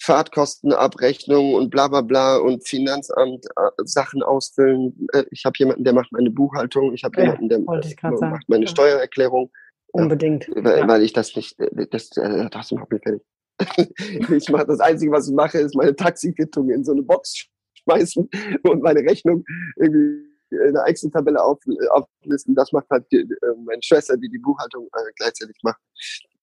Fahrtkostenabrechnung 0.00 1.54
und 1.54 1.70
bla 1.70 1.88
bla 1.88 2.02
bla 2.02 2.36
und 2.36 2.66
Finanzamt 2.66 3.44
äh, 3.56 3.70
Sachen 3.84 4.22
ausfüllen. 4.22 5.08
Äh, 5.12 5.24
ich 5.32 5.44
habe 5.44 5.54
jemanden, 5.58 5.82
der 5.82 5.94
macht 5.94 6.12
meine 6.12 6.30
Buchhaltung, 6.30 6.94
ich 6.94 7.02
habe 7.02 7.16
ja, 7.18 7.24
jemanden, 7.24 7.48
der 7.48 7.58
macht 7.60 8.48
meine 8.48 8.66
ja. 8.66 8.70
Steuererklärung. 8.70 9.50
Unbedingt. 9.92 10.46
Ja, 10.46 10.62
weil, 10.62 10.88
weil, 10.88 11.02
ich 11.02 11.12
das 11.12 11.34
nicht, 11.34 11.58
äh, 11.58 11.88
das, 11.90 12.16
äh, 12.16 12.48
das 12.50 12.70
macht 12.70 12.92
mich 12.92 13.02
fertig. 13.02 13.22
ich 14.30 14.48
mache 14.48 14.66
das 14.66 14.80
Einzige, 14.80 15.12
was 15.12 15.28
ich 15.28 15.34
mache, 15.34 15.58
ist 15.58 15.74
meine 15.74 15.94
Taxiquittung 15.94 16.70
in 16.70 16.84
so 16.84 16.92
eine 16.92 17.02
Box 17.02 17.46
schmeißen 17.82 18.28
und 18.64 18.82
meine 18.82 19.00
Rechnung 19.00 19.44
irgendwie 19.76 20.34
in 20.50 20.76
einer 20.76 20.86
Excel-Tabelle 20.86 21.42
auf, 21.42 21.58
auflisten. 21.90 22.54
Das 22.54 22.72
macht 22.72 22.88
halt 22.90 23.04
die, 23.10 23.18
äh, 23.18 23.54
meine 23.64 23.82
Schwester, 23.82 24.16
die 24.16 24.28
die 24.28 24.38
Buchhaltung 24.38 24.86
äh, 24.86 25.12
gleichzeitig 25.16 25.56
macht. 25.62 25.80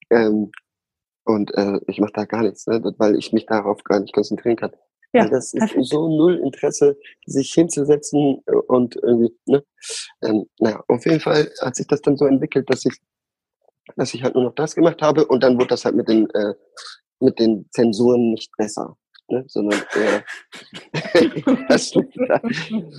Ähm, 0.09 0.51
und 1.23 1.53
äh, 1.53 1.79
ich 1.87 1.99
mache 1.99 2.13
da 2.13 2.25
gar 2.25 2.41
nichts, 2.41 2.67
ne, 2.67 2.81
weil 2.97 3.15
ich 3.15 3.31
mich 3.31 3.45
darauf 3.45 3.83
gar 3.83 3.99
nicht 3.99 4.13
konzentrieren 4.13 4.57
kann. 4.57 4.71
Ja, 5.13 5.27
das 5.27 5.53
ist 5.53 5.59
perfekt. 5.59 5.85
so 5.85 6.07
null 6.07 6.37
Interesse, 6.37 6.97
sich 7.25 7.51
hinzusetzen 7.53 8.39
und 8.67 8.95
irgendwie, 8.95 9.37
ne? 9.45 9.63
Ähm, 10.21 10.45
naja, 10.57 10.81
auf 10.87 11.05
jeden 11.05 11.19
Fall 11.19 11.51
hat 11.61 11.75
sich 11.75 11.85
das 11.87 12.01
dann 12.01 12.15
so 12.15 12.25
entwickelt, 12.25 12.69
dass 12.69 12.85
ich, 12.85 12.97
dass 13.97 14.13
ich 14.13 14.23
halt 14.23 14.35
nur 14.35 14.45
noch 14.45 14.55
das 14.55 14.73
gemacht 14.73 15.01
habe 15.01 15.25
und 15.25 15.43
dann 15.43 15.57
wurde 15.57 15.67
das 15.67 15.83
halt 15.83 15.95
mit 15.95 16.07
den, 16.07 16.29
äh, 16.29 16.53
mit 17.21 17.39
den 17.39 17.67
Zensuren 17.71 18.31
nicht 18.31 18.51
besser 18.57 18.97
ne? 19.31 19.45
sondern 19.47 19.79
eher 19.95 20.23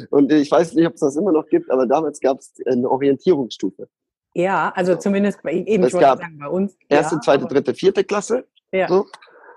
Und 0.10 0.32
ich 0.32 0.50
weiß 0.50 0.74
nicht, 0.74 0.86
ob 0.86 0.94
es 0.94 1.00
das 1.00 1.16
immer 1.16 1.32
noch 1.32 1.46
gibt, 1.48 1.70
aber 1.70 1.86
damals 1.86 2.20
gab 2.20 2.38
es 2.38 2.54
eine 2.66 2.88
Orientierungsstufe. 2.90 3.88
Ja, 4.34 4.72
also 4.74 4.96
zumindest 4.96 5.42
bei, 5.42 5.52
eben, 5.52 5.84
es 5.84 5.92
gab 5.92 6.20
sagen, 6.20 6.38
bei 6.38 6.48
uns. 6.48 6.76
Erste, 6.88 7.16
ja, 7.16 7.20
zweite, 7.20 7.46
dritte, 7.46 7.74
vierte 7.74 8.02
Klasse. 8.02 8.46
Ja. 8.72 8.88
So. 8.88 9.06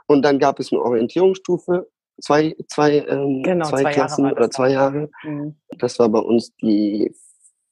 Und 0.07 0.23
dann 0.23 0.37
gab 0.37 0.59
es 0.59 0.71
eine 0.71 0.81
Orientierungsstufe, 0.81 1.89
zwei, 2.21 2.55
zwei, 2.67 2.99
ähm, 3.07 3.41
genau, 3.43 3.67
zwei, 3.69 3.83
zwei 3.83 3.91
Klassen 3.93 4.31
oder 4.31 4.51
zwei 4.51 4.71
Jahre. 4.71 5.09
Mhm. 5.23 5.55
Das 5.79 5.97
war 5.97 6.09
bei 6.09 6.19
uns 6.19 6.53
die 6.57 7.15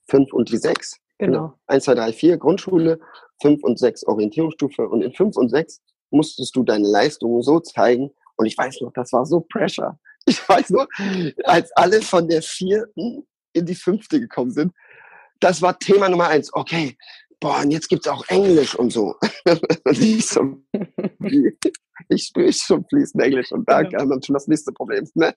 fünf 0.08 0.32
und 0.34 0.50
die 0.50 0.58
sechs. 0.58 0.98
Genau. 1.18 1.32
genau. 1.32 1.54
Eins, 1.68 1.84
zwei, 1.84 1.96
drei, 1.96 2.14
vier 2.14 2.38
Grundschule, 2.38 3.00
fünf 3.42 3.64
und 3.64 3.78
sechs 3.78 4.06
Orientierungsstufe. 4.06 4.88
Und 4.88 5.02
in 5.02 5.14
fünf 5.14 5.36
und 5.36 5.50
sechs 5.50 5.82
musstest 6.14 6.56
du 6.56 6.64
deine 6.64 6.88
Leistungen 6.88 7.42
so 7.42 7.60
zeigen, 7.60 8.12
und 8.36 8.46
ich 8.46 8.58
weiß 8.58 8.82
noch, 8.82 8.92
das 8.94 9.12
war 9.14 9.26
so 9.26 9.42
Pressure. 9.42 10.00
Ich 10.26 10.48
weiß 10.48 10.70
noch, 10.70 10.88
als 11.44 11.70
alle 11.74 12.02
von 12.02 12.30
der 12.30 12.42
vierten 12.42 13.28
in 13.52 13.66
die 13.66 13.76
fünfte 13.76 14.22
gekommen 14.22 14.52
sind, 14.52 14.72
das 15.42 15.62
war 15.62 15.78
Thema 15.78 16.08
Nummer 16.08 16.30
eins. 16.30 16.54
Okay, 16.54 16.96
boah, 17.42 17.60
und 17.62 17.72
jetzt 17.72 17.90
gibt's 17.90 18.08
auch 18.08 18.26
Englisch 18.30 18.74
und 18.74 18.94
so. 18.94 19.16
ich, 19.92 20.26
so 20.26 20.64
ich 22.08 22.24
spreche 22.24 22.58
schon 22.58 22.86
fließend 22.88 23.22
Englisch 23.22 23.52
und 23.52 23.70
da 23.70 23.84
kam 23.84 24.10
dann 24.10 24.24
schon 24.24 24.36
das 24.36 24.48
nächste 24.48 24.72
Problem. 24.72 25.06
Ne? 25.16 25.36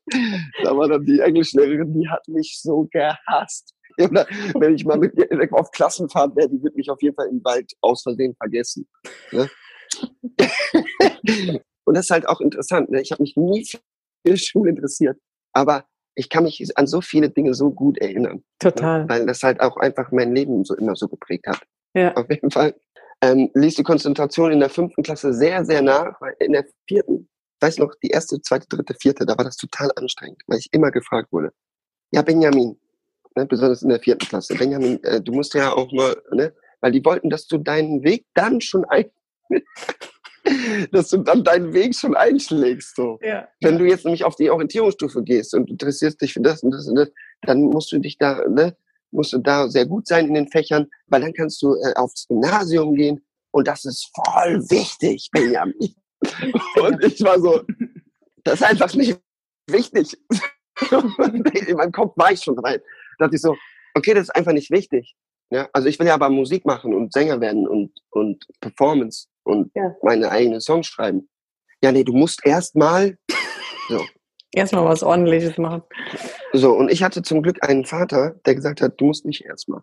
Da 0.62 0.76
war 0.76 0.86
dann 0.88 1.04
die 1.04 1.18
Englischlehrerin, 1.18 1.92
die 1.92 2.08
hat 2.08 2.26
mich 2.28 2.60
so 2.62 2.88
gehasst. 2.92 3.74
Oder 3.98 4.26
wenn 4.54 4.76
ich 4.76 4.84
mal 4.84 4.98
mit 4.98 5.14
ihr 5.16 5.48
auf 5.52 5.72
Klassenfahrt 5.72 6.36
wäre, 6.36 6.48
die 6.48 6.62
wird 6.62 6.76
mich 6.76 6.88
auf 6.90 7.02
jeden 7.02 7.16
Fall 7.16 7.26
im 7.26 7.42
Wald 7.42 7.72
aus 7.80 8.02
Versehen 8.02 8.36
vergessen. 8.36 8.86
Ne? 9.32 9.50
Und 11.84 11.94
das 11.94 12.06
ist 12.06 12.10
halt 12.10 12.28
auch 12.28 12.40
interessant. 12.40 12.90
Ne? 12.90 13.00
Ich 13.00 13.12
habe 13.12 13.22
mich 13.22 13.36
nie 13.36 13.64
für 14.26 14.36
Schule 14.36 14.70
interessiert, 14.70 15.18
aber 15.52 15.86
ich 16.14 16.28
kann 16.30 16.44
mich 16.44 16.76
an 16.76 16.86
so 16.86 17.00
viele 17.00 17.30
Dinge 17.30 17.54
so 17.54 17.70
gut 17.70 17.98
erinnern. 17.98 18.36
Ne? 18.36 18.42
Total. 18.58 19.02
Ne? 19.02 19.08
Weil 19.08 19.26
das 19.26 19.42
halt 19.42 19.60
auch 19.60 19.76
einfach 19.76 20.10
mein 20.10 20.34
Leben 20.34 20.64
so 20.64 20.74
immer 20.74 20.96
so 20.96 21.08
geprägt 21.08 21.46
hat. 21.46 21.62
Ja. 21.94 22.14
Auf 22.14 22.28
jeden 22.30 22.50
Fall 22.50 22.74
ähm, 23.22 23.50
ließ 23.54 23.76
die 23.76 23.82
Konzentration 23.82 24.52
in 24.52 24.60
der 24.60 24.70
fünften 24.70 25.02
Klasse 25.02 25.32
sehr, 25.32 25.64
sehr 25.64 25.82
nach, 25.82 26.20
weil 26.20 26.34
in 26.40 26.52
der 26.52 26.66
vierten, 26.86 27.28
weiß 27.60 27.78
noch, 27.78 27.94
die 28.02 28.08
erste, 28.08 28.40
zweite, 28.40 28.66
dritte, 28.68 28.94
vierte, 28.94 29.24
da 29.24 29.36
war 29.36 29.44
das 29.44 29.56
total 29.56 29.90
anstrengend, 29.96 30.42
weil 30.46 30.58
ich 30.58 30.68
immer 30.72 30.90
gefragt 30.90 31.32
wurde, 31.32 31.52
ja, 32.12 32.22
Benjamin, 32.22 32.78
ne, 33.34 33.46
besonders 33.46 33.82
in 33.82 33.88
der 33.88 34.00
vierten 34.00 34.26
Klasse, 34.26 34.54
Benjamin, 34.54 35.02
äh, 35.04 35.20
du 35.20 35.32
musst 35.32 35.54
ja 35.54 35.72
auch 35.72 35.90
mal, 35.92 36.16
ne, 36.32 36.54
weil 36.80 36.92
die 36.92 37.04
wollten, 37.04 37.30
dass 37.30 37.46
du 37.46 37.58
deinen 37.58 38.02
Weg 38.04 38.26
dann 38.34 38.60
schon 38.60 38.84
ein 38.84 39.06
dass 40.92 41.08
du 41.08 41.18
dann 41.18 41.44
deinen 41.44 41.72
Weg 41.72 41.94
schon 41.94 42.16
einschlägst. 42.16 42.96
So. 42.96 43.18
Ja. 43.22 43.48
Wenn 43.60 43.78
du 43.78 43.84
jetzt 43.84 44.04
nämlich 44.04 44.24
auf 44.24 44.36
die 44.36 44.50
Orientierungsstufe 44.50 45.22
gehst 45.22 45.54
und 45.54 45.70
interessierst 45.70 46.20
dich 46.20 46.32
für 46.32 46.40
das 46.40 46.62
und 46.62 46.70
das 46.70 46.86
und 46.86 46.96
das, 46.96 47.10
dann 47.42 47.62
musst 47.62 47.92
du 47.92 47.98
dich 47.98 48.18
da, 48.18 48.46
ne, 48.48 48.76
musst 49.10 49.32
du 49.32 49.38
da 49.38 49.68
sehr 49.68 49.86
gut 49.86 50.06
sein 50.06 50.28
in 50.28 50.34
den 50.34 50.48
Fächern, 50.48 50.86
weil 51.06 51.20
dann 51.20 51.32
kannst 51.32 51.62
du 51.62 51.74
äh, 51.74 51.94
aufs 51.94 52.26
Gymnasium 52.28 52.94
gehen 52.94 53.24
und 53.50 53.66
das 53.66 53.84
ist 53.84 54.10
voll 54.14 54.62
wichtig, 54.70 55.28
Benjamin. 55.32 55.94
und 56.80 57.04
ich 57.04 57.22
war 57.22 57.40
so, 57.40 57.62
das 58.44 58.60
ist 58.60 58.66
einfach 58.66 58.94
nicht 58.94 59.18
wichtig. 59.68 60.16
in 60.90 61.76
meinem 61.76 61.92
Kopf 61.92 62.16
war 62.16 62.32
ich 62.32 62.42
schon 62.42 62.58
rein. 62.58 62.80
Da 63.18 63.26
dachte 63.26 63.36
ich 63.36 63.42
so, 63.42 63.56
okay, 63.94 64.14
das 64.14 64.24
ist 64.24 64.36
einfach 64.36 64.52
nicht 64.52 64.70
wichtig. 64.70 65.16
Ja, 65.50 65.68
also 65.72 65.88
ich 65.88 65.98
will 65.98 66.06
ja 66.06 66.14
aber 66.14 66.28
Musik 66.28 66.64
machen 66.64 66.92
und 66.94 67.12
Sänger 67.12 67.40
werden 67.40 67.68
und, 67.68 67.92
und 68.10 68.46
Performance 68.60 69.28
und 69.44 69.70
ja. 69.74 69.94
meine 70.02 70.30
eigenen 70.30 70.60
Songs 70.60 70.86
schreiben. 70.86 71.28
Ja, 71.82 71.92
nee, 71.92 72.04
du 72.04 72.12
musst 72.12 72.44
erstmal 72.44 73.16
so. 73.88 74.04
Erstmal 74.52 74.84
was 74.84 75.02
ordentliches 75.02 75.58
machen. 75.58 75.82
So, 76.52 76.72
und 76.72 76.90
ich 76.90 77.02
hatte 77.02 77.22
zum 77.22 77.42
Glück 77.42 77.58
einen 77.62 77.84
Vater, 77.84 78.40
der 78.46 78.54
gesagt 78.54 78.80
hat, 78.80 79.00
du 79.00 79.06
musst 79.06 79.24
nicht 79.24 79.44
erstmal. 79.44 79.82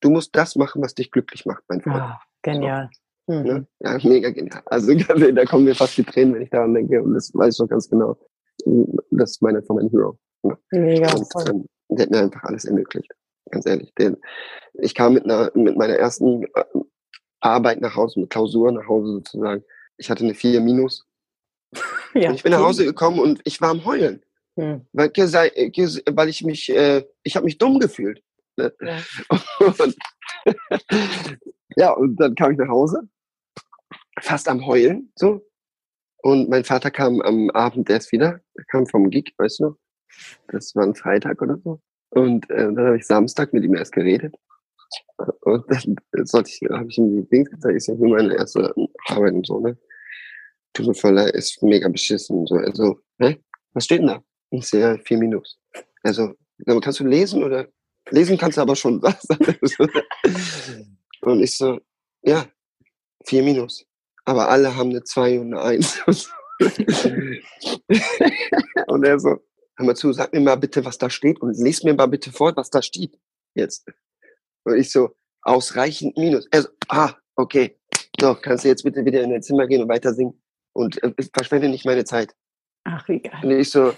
Du 0.00 0.10
musst 0.10 0.34
das 0.34 0.56
machen, 0.56 0.82
was 0.82 0.94
dich 0.94 1.10
glücklich 1.10 1.46
macht, 1.46 1.62
mein 1.68 1.80
Freund. 1.80 1.96
Ah, 1.96 2.20
genial. 2.42 2.90
So. 3.26 3.34
Mhm. 3.34 3.42
Ne? 3.42 3.66
Ja, 3.80 3.98
mega 4.02 4.30
genial. 4.30 4.62
Also 4.66 4.92
da 5.32 5.44
kommen 5.44 5.64
mir 5.64 5.74
fast 5.74 5.96
die 5.96 6.04
Tränen, 6.04 6.34
wenn 6.34 6.42
ich 6.42 6.50
daran 6.50 6.74
denke. 6.74 7.02
Und 7.02 7.14
das 7.14 7.32
weiß 7.32 7.54
ich 7.54 7.58
doch 7.58 7.68
ganz 7.68 7.88
genau. 7.88 8.16
Das 9.10 9.30
ist 9.30 9.42
meine 9.42 9.62
von 9.62 9.76
meinem 9.76 9.90
Hero. 9.90 10.18
Ne? 10.42 10.58
Mega. 10.72 11.14
Und, 11.14 11.48
ähm, 11.48 11.66
der 11.88 12.06
hat 12.06 12.10
mir 12.10 12.18
einfach 12.20 12.44
alles 12.44 12.64
ermöglicht. 12.64 13.12
Ganz 13.50 13.66
ehrlich. 13.66 13.94
Den, 13.94 14.16
ich 14.74 14.94
kam 14.94 15.14
mit 15.14 15.24
einer, 15.24 15.50
mit 15.54 15.76
meiner 15.76 15.94
ersten 15.94 16.44
äh, 16.44 16.64
Arbeit 17.40 17.80
nach 17.80 17.96
Hause, 17.96 18.20
mit 18.20 18.30
Klausur 18.30 18.70
nach 18.72 18.86
Hause 18.88 19.12
sozusagen. 19.12 19.64
Ich 19.96 20.10
hatte 20.10 20.24
eine 20.24 20.34
4 20.34 20.60
minus. 20.60 21.06
Ja, 22.14 22.30
und 22.30 22.36
ich 22.36 22.42
bin 22.42 22.52
nach 22.52 22.60
Hause 22.60 22.84
gekommen 22.84 23.20
und 23.20 23.40
ich 23.44 23.60
war 23.60 23.70
am 23.70 23.84
Heulen. 23.84 24.22
Hm. 24.56 24.86
Weil, 24.92 25.10
weil 25.10 26.28
ich 26.28 26.42
mich, 26.42 26.68
äh, 26.70 27.04
ich 27.22 27.36
habe 27.36 27.44
mich 27.44 27.58
dumm 27.58 27.78
gefühlt. 27.78 28.22
Ne? 28.56 28.72
Ja. 28.80 28.98
Und, 29.60 29.96
ja, 31.76 31.92
und 31.92 32.16
dann 32.16 32.34
kam 32.34 32.52
ich 32.52 32.58
nach 32.58 32.68
Hause, 32.68 33.08
fast 34.20 34.48
am 34.48 34.66
Heulen, 34.66 35.12
so. 35.14 35.46
Und 36.22 36.50
mein 36.50 36.64
Vater 36.64 36.90
kam 36.90 37.22
am 37.22 37.50
Abend 37.50 37.88
erst 37.88 38.12
wieder, 38.12 38.40
er 38.54 38.64
kam 38.64 38.86
vom 38.86 39.08
Gig, 39.08 39.32
weißt 39.38 39.60
du 39.60 39.76
Das 40.48 40.74
war 40.74 40.84
ein 40.84 40.94
Freitag 40.94 41.40
oder 41.40 41.58
so. 41.64 41.80
Und 42.10 42.50
äh, 42.50 42.72
dann 42.72 42.78
habe 42.78 42.96
ich 42.96 43.06
Samstag 43.06 43.52
mit 43.52 43.64
ihm 43.64 43.74
erst 43.74 43.92
geredet. 43.92 44.34
Und 45.42 45.64
dann 45.68 45.96
sollte 46.26 46.50
ich, 46.50 46.60
habe 46.70 46.88
ich 46.88 46.98
ihm 46.98 47.22
die 47.22 47.28
Dings 47.28 47.50
gezeigt, 47.50 47.76
ist 47.76 47.86
ja 47.88 47.94
nur 47.94 48.16
meine 48.16 48.34
erste 48.34 48.74
Arbeit 49.06 49.34
und 49.34 49.46
so, 49.46 49.60
ne? 49.60 49.76
Tut 50.72 50.86
mir 50.86 50.94
voll 50.94 51.18
ist 51.18 51.62
mega 51.62 51.88
beschissen 51.88 52.38
und 52.38 52.48
so. 52.48 52.54
Also, 52.56 53.00
hä? 53.18 53.40
Was 53.72 53.84
steht 53.84 54.00
denn 54.00 54.08
da? 54.08 54.22
Ich 54.50 54.66
sehe 54.66 54.98
vier 55.04 55.18
Minus. 55.18 55.58
Also, 56.02 56.34
kannst 56.80 57.00
du 57.00 57.06
lesen 57.06 57.42
oder 57.44 57.68
lesen 58.10 58.38
kannst 58.38 58.58
du 58.58 58.62
aber 58.62 58.76
schon 58.76 59.02
was. 59.02 59.26
und 61.22 61.42
ich 61.42 61.56
so, 61.56 61.80
ja, 62.22 62.46
vier 63.24 63.42
Minus. 63.42 63.84
Aber 64.24 64.48
alle 64.48 64.76
haben 64.76 64.90
eine 64.90 65.02
zwei 65.04 65.40
und 65.40 65.54
eine 65.54 65.62
eins. 65.62 66.00
und 68.86 69.04
er 69.04 69.18
so, 69.18 69.38
hör 69.80 69.86
mal 69.86 69.96
zu, 69.96 70.12
sag 70.12 70.32
mir 70.32 70.40
mal 70.40 70.56
bitte, 70.56 70.84
was 70.84 70.98
da 70.98 71.10
steht 71.10 71.40
und 71.40 71.56
lies 71.58 71.82
mir 71.82 71.94
mal 71.94 72.06
bitte 72.06 72.30
vor, 72.30 72.54
was 72.56 72.70
da 72.70 72.82
steht 72.82 73.18
jetzt. 73.54 73.86
Und 74.64 74.76
ich 74.76 74.90
so, 74.90 75.16
ausreichend 75.42 76.16
Minus. 76.16 76.46
Er 76.50 76.62
so, 76.62 76.68
ah, 76.88 77.14
okay. 77.34 77.78
So, 78.20 78.34
kannst 78.34 78.64
du 78.64 78.68
jetzt 78.68 78.84
bitte 78.84 79.04
wieder 79.04 79.22
in 79.22 79.30
dein 79.30 79.42
Zimmer 79.42 79.66
gehen 79.66 79.82
und 79.82 79.88
weiter 79.88 80.12
singen 80.12 80.40
und 80.74 81.02
äh, 81.02 81.12
verschwende 81.34 81.68
nicht 81.68 81.86
meine 81.86 82.04
Zeit. 82.04 82.34
Ach, 82.84 83.06
wie 83.08 83.20
geil. 83.20 83.40
Und 83.42 83.50
ich 83.52 83.70
so, 83.70 83.94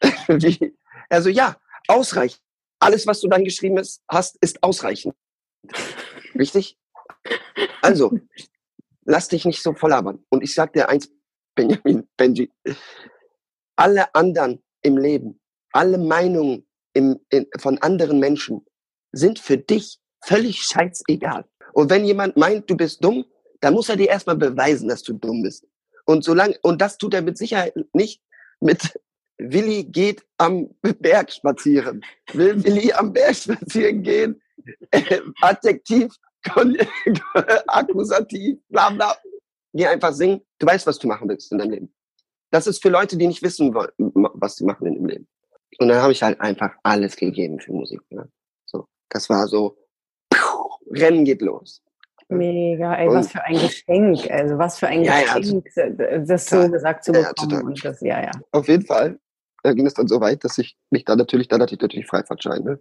wie? 0.28 0.76
Also 1.10 1.28
ja, 1.28 1.56
ausreichend. 1.88 2.40
Alles, 2.78 3.06
was 3.06 3.20
du 3.20 3.28
dann 3.28 3.44
geschrieben 3.44 3.80
hast, 4.08 4.38
ist 4.40 4.62
ausreichend. 4.62 5.14
Richtig? 6.34 6.78
Also, 7.82 8.18
lass 9.04 9.28
dich 9.28 9.44
nicht 9.44 9.62
so 9.62 9.74
voll 9.74 9.90
labern. 9.90 10.24
Und 10.30 10.42
ich 10.42 10.54
sag 10.54 10.72
dir 10.72 10.88
eins, 10.88 11.12
Benjamin, 11.54 12.08
Benji, 12.16 12.50
alle 13.76 14.12
anderen 14.14 14.62
im 14.82 14.96
Leben, 14.96 15.40
alle 15.72 15.98
Meinungen 15.98 16.66
im, 16.94 17.18
in, 17.30 17.46
von 17.58 17.78
anderen 17.78 18.18
Menschen 18.18 18.64
sind 19.12 19.38
für 19.38 19.56
dich 19.56 19.98
völlig 20.24 20.62
scheißegal. 20.62 21.44
Und 21.72 21.90
wenn 21.90 22.04
jemand 22.04 22.36
meint, 22.36 22.68
du 22.68 22.76
bist 22.76 23.02
dumm, 23.02 23.24
dann 23.60 23.74
muss 23.74 23.88
er 23.88 23.96
dir 23.96 24.08
erstmal 24.08 24.36
beweisen, 24.36 24.88
dass 24.88 25.02
du 25.02 25.14
dumm 25.14 25.42
bist. 25.42 25.66
Und 26.04 26.24
solange, 26.24 26.58
und 26.62 26.80
das 26.80 26.98
tut 26.98 27.14
er 27.14 27.22
mit 27.22 27.38
Sicherheit 27.38 27.74
nicht 27.92 28.22
mit 28.60 28.98
Willi 29.38 29.84
geht 29.84 30.24
am 30.38 30.70
Berg 30.82 31.32
spazieren. 31.32 32.04
Will 32.32 32.62
Willi 32.62 32.92
am 32.92 33.12
Berg 33.12 33.34
spazieren 33.34 34.02
gehen? 34.02 34.40
Äh, 34.90 35.20
Adjektiv, 35.40 36.14
Akkusativ, 37.66 38.58
bla 38.68 38.90
bla. 38.90 39.16
Geh 39.72 39.86
einfach 39.86 40.12
singen. 40.12 40.42
Du 40.58 40.66
weißt, 40.66 40.86
was 40.86 40.98
du 40.98 41.08
machen 41.08 41.28
willst 41.28 41.50
in 41.50 41.58
deinem 41.58 41.70
Leben. 41.70 41.94
Das 42.52 42.68
ist 42.68 42.80
für 42.80 42.90
Leute, 42.90 43.16
die 43.16 43.26
nicht 43.26 43.42
wissen 43.42 43.74
wollen, 43.74 43.90
was 44.14 44.56
sie 44.56 44.64
machen 44.64 44.86
in 44.86 44.94
dem 44.94 45.06
Leben. 45.06 45.28
Und 45.78 45.88
dann 45.88 46.00
habe 46.00 46.12
ich 46.12 46.22
halt 46.22 46.40
einfach 46.40 46.72
alles 46.84 47.16
gegeben 47.16 47.58
für 47.58 47.72
Musik. 47.72 48.00
Ne? 48.10 48.30
So, 48.66 48.86
das 49.08 49.28
war 49.28 49.48
so, 49.48 49.76
Rennen 50.90 51.24
geht 51.24 51.42
los. 51.42 51.82
Mega, 52.28 52.94
ey, 52.94 53.08
und, 53.08 53.14
was 53.14 53.32
für 53.32 53.42
ein 53.42 53.54
Geschenk. 53.54 54.30
Also 54.30 54.56
was 54.56 54.78
für 54.78 54.86
ein 54.86 55.02
ja, 55.02 55.20
Geschenk, 55.34 55.66
ja, 55.74 56.18
das 56.20 56.46
so 56.46 56.70
gesagt 56.70 57.04
zu 57.04 57.12
bekommen. 57.12 57.50
Ja, 57.50 57.60
und 57.60 57.84
das, 57.84 58.00
ja, 58.00 58.22
ja. 58.22 58.30
Auf 58.52 58.68
jeden 58.68 58.86
Fall 58.86 59.18
da 59.62 59.72
ging 59.72 59.86
es 59.86 59.94
dann 59.94 60.08
so 60.08 60.20
weit, 60.20 60.44
dass 60.44 60.58
ich 60.58 60.76
mich 60.90 61.04
da 61.04 61.16
natürlich, 61.16 61.48
da 61.48 61.58
hatte 61.58 61.74
ich 61.74 61.80
natürlich 61.80 62.06
Freifahrtschein. 62.06 62.62
Ne? 62.62 62.80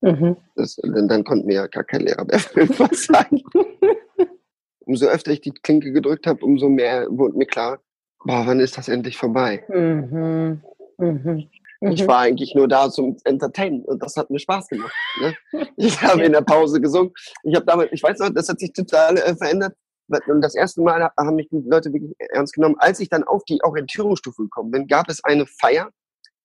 Mhm. 0.00 0.36
Das, 0.56 0.76
denn 0.76 1.08
dann 1.08 1.24
konnten 1.24 1.46
mir 1.46 1.54
ja 1.54 1.66
gar 1.66 1.84
kein 1.84 2.00
Lehrer 2.00 2.24
mehr 2.24 2.40
was 2.78 3.04
sagen. 3.04 3.42
umso 4.80 5.06
öfter 5.06 5.30
ich 5.30 5.40
die 5.40 5.52
Klinke 5.52 5.92
gedrückt 5.92 6.26
habe, 6.26 6.44
umso 6.44 6.68
mehr 6.68 7.06
wurde 7.10 7.36
mir 7.36 7.46
klar, 7.46 7.80
boah, 8.24 8.46
wann 8.46 8.60
ist 8.60 8.78
das 8.78 8.88
endlich 8.88 9.16
vorbei? 9.16 9.64
Mhm. 9.68 10.62
Mhm. 10.98 11.48
Ich 11.90 12.02
mhm. 12.02 12.06
war 12.06 12.20
eigentlich 12.20 12.54
nur 12.54 12.68
da 12.68 12.90
zum 12.90 13.16
Entertainen 13.24 13.84
und 13.84 14.02
das 14.02 14.16
hat 14.16 14.30
mir 14.30 14.38
Spaß 14.38 14.68
gemacht. 14.68 14.94
Ne? 15.20 15.36
Ich 15.76 16.00
habe 16.00 16.22
in 16.22 16.32
der 16.32 16.42
Pause 16.42 16.80
gesungen. 16.80 17.12
Ich 17.42 17.54
habe 17.56 17.66
damit, 17.66 17.92
ich 17.92 18.02
weiß 18.02 18.18
noch, 18.20 18.30
das 18.30 18.48
hat 18.48 18.60
sich 18.60 18.72
total 18.72 19.16
äh, 19.16 19.34
verändert. 19.34 19.74
Und 20.26 20.42
das 20.42 20.54
erste 20.54 20.82
Mal 20.82 21.10
haben 21.18 21.36
mich 21.36 21.48
die 21.48 21.62
Leute 21.64 21.92
wirklich 21.92 22.14
ernst 22.30 22.54
genommen. 22.54 22.76
Als 22.78 23.00
ich 23.00 23.08
dann 23.08 23.24
auf 23.24 23.44
die 23.44 23.62
Orientierungsstufe 23.62 24.42
gekommen 24.42 24.70
bin, 24.70 24.86
gab 24.86 25.08
es 25.08 25.24
eine 25.24 25.46
Feier, 25.46 25.90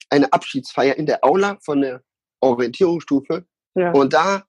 eine 0.09 0.31
Abschiedsfeier 0.31 0.95
in 0.95 1.05
der 1.05 1.23
Aula 1.23 1.57
von 1.63 1.81
der 1.81 2.01
Orientierungsstufe. 2.39 3.45
Ja. 3.75 3.91
Und 3.91 4.13
da, 4.13 4.43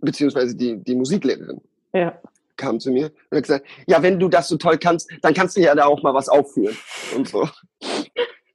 beziehungsweise 0.00 0.54
die, 0.54 0.82
die 0.84 0.94
Musiklehrerin 0.94 1.60
ja. 1.92 2.20
Kam 2.58 2.80
zu 2.80 2.90
mir 2.90 3.06
und 3.30 3.36
hat 3.36 3.44
gesagt, 3.44 3.66
ja, 3.86 4.02
wenn 4.02 4.18
du 4.18 4.28
das 4.28 4.48
so 4.48 4.56
toll 4.58 4.76
kannst, 4.78 5.10
dann 5.22 5.32
kannst 5.32 5.56
du 5.56 5.62
ja 5.62 5.74
da 5.74 5.86
auch 5.86 6.02
mal 6.02 6.14
was 6.14 6.28
aufführen. 6.28 6.76
Und 7.16 7.28
so. 7.28 7.48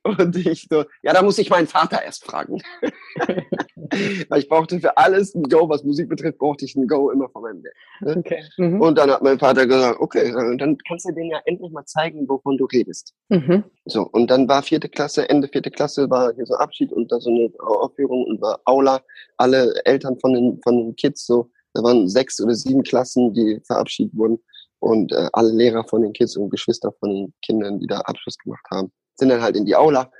Und 0.04 0.36
ich 0.36 0.68
so, 0.70 0.84
ja, 1.02 1.14
da 1.14 1.22
muss 1.22 1.38
ich 1.38 1.50
meinen 1.50 1.68
Vater 1.68 2.04
erst 2.04 2.26
fragen. 2.26 2.62
Weil 4.30 4.40
ich 4.40 4.50
brauchte 4.50 4.80
für 4.80 4.98
alles 4.98 5.34
ein 5.34 5.44
Go, 5.44 5.70
was 5.70 5.84
Musik 5.84 6.10
betrifft, 6.10 6.40
brauchte 6.40 6.66
ich 6.66 6.76
ein 6.76 6.88
Go 6.88 7.10
immer 7.10 7.30
von 7.30 7.44
meinem 7.44 7.64
Dad. 7.64 7.74
Ne? 8.02 8.18
Okay. 8.18 8.44
Mhm. 8.58 8.82
Und 8.82 8.98
dann 8.98 9.10
hat 9.12 9.22
mein 9.22 9.40
Vater 9.40 9.66
gesagt, 9.66 10.00
okay, 10.02 10.32
dann 10.58 10.78
kannst 10.88 11.08
du 11.08 11.14
denen 11.14 11.30
ja 11.30 11.40
endlich 11.46 11.72
mal 11.72 11.86
zeigen, 11.86 12.28
wovon 12.28 12.58
du 12.58 12.66
redest. 12.66 13.14
Mhm. 13.30 13.64
So, 13.86 14.02
und 14.04 14.30
dann 14.30 14.50
war 14.50 14.62
vierte 14.64 14.90
Klasse, 14.90 15.30
Ende 15.30 15.48
vierte 15.48 15.72
Klasse 15.72 16.10
war 16.10 16.34
hier 16.34 16.46
so 16.46 16.56
Abschied 16.56 16.92
und 16.92 17.10
da 17.12 17.22
so 17.22 17.30
eine 17.30 17.50
Aufführung 17.60 18.26
und 18.26 18.42
war 18.42 18.60
Aula. 18.66 19.02
Alle 19.38 19.74
Eltern 19.86 20.20
von 20.20 20.34
den, 20.34 20.60
von 20.64 20.78
den 20.78 20.96
Kids 20.96 21.26
so, 21.26 21.50
da 21.74 21.84
waren 21.84 22.08
sechs 22.08 22.40
oder 22.42 22.54
sieben 22.54 22.84
Klassen, 22.84 23.34
die 23.34 23.60
verabschiedet 23.66 24.16
wurden 24.16 24.40
und 24.80 25.12
äh, 25.12 25.30
alle 25.34 25.52
Lehrer 25.52 25.84
von 25.86 26.02
den 26.02 26.14
Kids 26.14 26.38
und 26.38 26.50
Geschwister 26.50 26.92
von 27.00 27.10
den 27.10 27.34
Kindern, 27.44 27.80
die 27.80 27.88
da 27.88 28.00
Abschluss 28.02 28.38
gemacht 28.38 28.66
haben 28.72 28.92
sind 29.16 29.30
dann 29.30 29.42
halt 29.42 29.56
in 29.56 29.66
die 29.66 29.76
Aula 29.76 30.12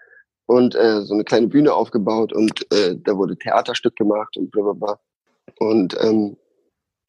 und 0.46 0.76
äh, 0.76 1.02
so 1.02 1.14
eine 1.14 1.24
kleine 1.24 1.48
Bühne 1.48 1.74
aufgebaut 1.74 2.34
und 2.34 2.66
äh, 2.74 2.96
da 2.98 3.18
wurde 3.18 3.38
Theaterstück 3.38 3.96
gemacht 3.96 4.36
und 4.38 4.52
blablabla. 4.52 5.00
Und 5.60 5.96
ähm, 6.02 6.38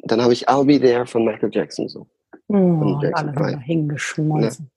dann 0.05 0.23
habe 0.23 0.33
ich 0.33 0.49
I'll 0.49 0.65
Be 0.65 0.81
There 0.81 1.07
von 1.07 1.25
Michael 1.25 1.51
Jackson 1.53 1.89
so. 1.89 2.07
Oh, 2.49 3.01
Jackson 3.03 3.37
alle 3.37 3.59
hingeschmolzen. 3.61 4.71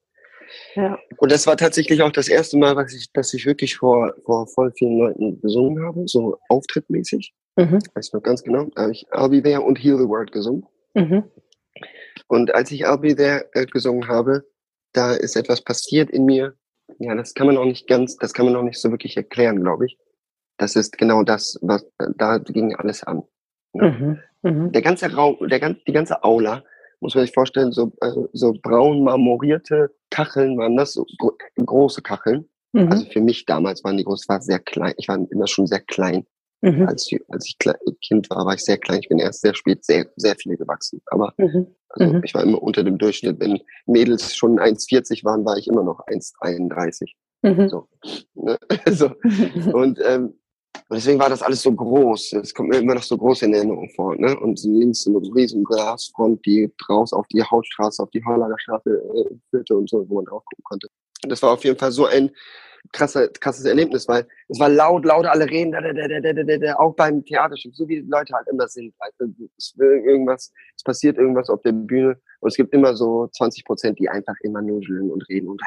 Ja. 0.74 0.82
ja. 0.82 0.98
Und 1.18 1.30
das 1.30 1.46
war 1.46 1.56
tatsächlich 1.56 2.02
auch 2.02 2.12
das 2.12 2.28
erste 2.28 2.56
Mal, 2.56 2.74
was 2.76 2.94
ich, 2.94 3.12
dass 3.12 3.34
ich 3.34 3.44
wirklich 3.46 3.76
vor, 3.76 4.14
vor 4.24 4.46
voll 4.46 4.72
vielen 4.76 4.98
Leuten 4.98 5.40
gesungen 5.40 5.84
habe, 5.84 6.04
so 6.06 6.38
auftrittmäßig. 6.48 7.34
Mhm. 7.58 7.80
Weiß 7.94 8.12
noch 8.12 8.22
ganz 8.22 8.42
genau. 8.44 8.66
Da 8.74 8.82
habe 8.82 8.92
ich 8.92 9.06
I'll 9.08 9.28
Be 9.28 9.42
There 9.42 9.62
und 9.62 9.82
Heal 9.82 9.98
the 9.98 10.08
World 10.08 10.30
gesungen. 10.30 10.64
Mhm. 10.94 11.24
Und 12.28 12.54
als 12.54 12.70
ich 12.70 12.86
I'll 12.86 12.98
Be 12.98 13.16
There 13.16 13.48
äh, 13.52 13.66
gesungen 13.66 14.06
habe, 14.06 14.44
da 14.92 15.12
ist 15.12 15.36
etwas 15.36 15.62
passiert 15.62 16.10
in 16.10 16.24
mir, 16.24 16.54
ja, 16.98 17.14
das 17.14 17.34
kann 17.34 17.46
man 17.48 17.56
auch 17.58 17.64
nicht 17.64 17.88
ganz, 17.88 18.16
das 18.16 18.32
kann 18.32 18.46
man 18.46 18.56
auch 18.56 18.62
nicht 18.62 18.80
so 18.80 18.90
wirklich 18.90 19.16
erklären, 19.16 19.60
glaube 19.60 19.86
ich. 19.86 19.98
Das 20.56 20.76
ist 20.76 20.98
genau 20.98 21.22
das, 21.24 21.58
was 21.60 21.86
da 22.16 22.38
ging 22.38 22.74
alles 22.76 23.02
an. 23.04 23.22
Ne? 23.72 24.22
Mhm, 24.42 24.50
mh. 24.50 24.68
Der 24.70 24.82
ganze 24.82 25.12
Raum, 25.12 25.36
der 25.48 25.60
ganze, 25.60 25.80
die 25.86 25.92
ganze 25.92 26.22
Aula, 26.24 26.64
muss 27.00 27.14
man 27.14 27.24
sich 27.24 27.34
vorstellen, 27.34 27.72
so, 27.72 27.92
äh, 28.00 28.10
so 28.32 28.54
braun 28.60 29.02
marmorierte 29.02 29.94
Kacheln 30.10 30.56
waren 30.58 30.76
das, 30.76 30.92
so 30.92 31.06
große 31.56 32.02
Kacheln. 32.02 32.48
Mhm. 32.72 32.90
Also 32.90 33.04
für 33.06 33.20
mich 33.20 33.46
damals 33.46 33.82
waren 33.84 33.96
die 33.96 34.04
groß, 34.04 34.28
war 34.28 34.40
sehr 34.40 34.58
klein. 34.58 34.94
Ich 34.96 35.08
war 35.08 35.18
immer 35.30 35.46
schon 35.46 35.66
sehr 35.66 35.80
klein. 35.80 36.24
Mhm. 36.60 36.88
Als, 36.88 37.08
als 37.28 37.46
ich 37.46 37.58
Kind 38.00 38.30
war, 38.30 38.44
war 38.44 38.54
ich 38.54 38.64
sehr 38.64 38.78
klein. 38.78 39.00
Ich 39.00 39.08
bin 39.08 39.18
erst 39.18 39.42
sehr 39.42 39.54
spät 39.54 39.84
sehr, 39.84 40.06
sehr 40.16 40.34
viel 40.36 40.56
gewachsen. 40.56 41.00
Aber 41.06 41.32
mhm. 41.36 41.68
also 41.90 42.14
mhm. 42.14 42.24
ich 42.24 42.34
war 42.34 42.42
immer 42.42 42.62
unter 42.62 42.82
dem 42.82 42.98
Durchschnitt. 42.98 43.38
Wenn 43.38 43.60
Mädels 43.86 44.34
schon 44.34 44.58
1,40 44.58 45.24
waren, 45.24 45.44
war 45.44 45.56
ich 45.56 45.68
immer 45.68 45.84
noch 45.84 46.00
1,31. 46.06 47.12
Mhm. 47.42 47.68
So. 47.68 47.88
Ne? 48.34 48.58
so. 48.90 49.10
Und 49.72 50.00
ähm, 50.04 50.34
deswegen 50.90 51.20
war 51.20 51.28
das 51.28 51.42
alles 51.42 51.62
so 51.62 51.72
groß. 51.72 52.32
Es 52.34 52.52
kommt 52.52 52.70
mir 52.70 52.78
immer 52.78 52.94
noch 52.94 53.04
so 53.04 53.16
groß 53.16 53.42
in 53.42 53.54
Erinnerung 53.54 53.88
vor. 53.94 54.16
Ne? 54.16 54.36
Und 54.38 54.60
links 54.64 55.06
eine 55.06 55.18
riesen 55.18 55.62
Glasfront, 55.62 56.44
die 56.44 56.72
raus 56.88 57.12
auf 57.12 57.26
die 57.28 57.42
Hauptstraße, 57.42 58.02
auf 58.02 58.10
die 58.10 58.24
Hollager 58.24 58.58
Straße 58.58 58.90
äh, 58.90 59.34
führte 59.50 59.76
und 59.76 59.88
so, 59.88 60.04
wo 60.08 60.16
man 60.16 60.24
drauf 60.24 60.44
gucken 60.44 60.64
konnte. 60.64 60.88
Das 61.22 61.42
war 61.42 61.52
auf 61.52 61.64
jeden 61.64 61.78
Fall 61.78 61.92
so 61.92 62.06
ein 62.06 62.30
krasse, 62.92 63.30
krasses 63.40 63.64
Erlebnis, 63.64 64.08
weil 64.08 64.26
es 64.48 64.58
war 64.58 64.68
laut, 64.68 65.04
laut, 65.04 65.26
alle 65.26 65.48
reden, 65.48 65.72
da, 65.72 65.80
da, 65.80 65.92
da, 65.92 66.20
da, 66.20 66.32
da, 66.32 66.56
da, 66.56 66.74
auch 66.76 66.94
beim 66.94 67.24
Theaterstück, 67.24 67.74
so 67.74 67.88
wie 67.88 68.02
die 68.02 68.08
Leute 68.08 68.32
halt 68.34 68.48
immer 68.48 68.68
sind. 68.68 68.94
Also, 68.98 69.32
es 69.56 69.74
irgendwas, 69.78 70.52
es 70.76 70.82
passiert 70.82 71.18
irgendwas 71.18 71.50
auf 71.50 71.62
der 71.62 71.72
Bühne 71.72 72.18
und 72.40 72.48
es 72.48 72.56
gibt 72.56 72.72
immer 72.72 72.94
so 72.94 73.28
20 73.28 73.64
Prozent, 73.64 73.98
die 73.98 74.08
einfach 74.08 74.34
immer 74.42 74.62
nuscheln 74.62 75.10
und 75.10 75.28
reden 75.28 75.48
und 75.48 75.60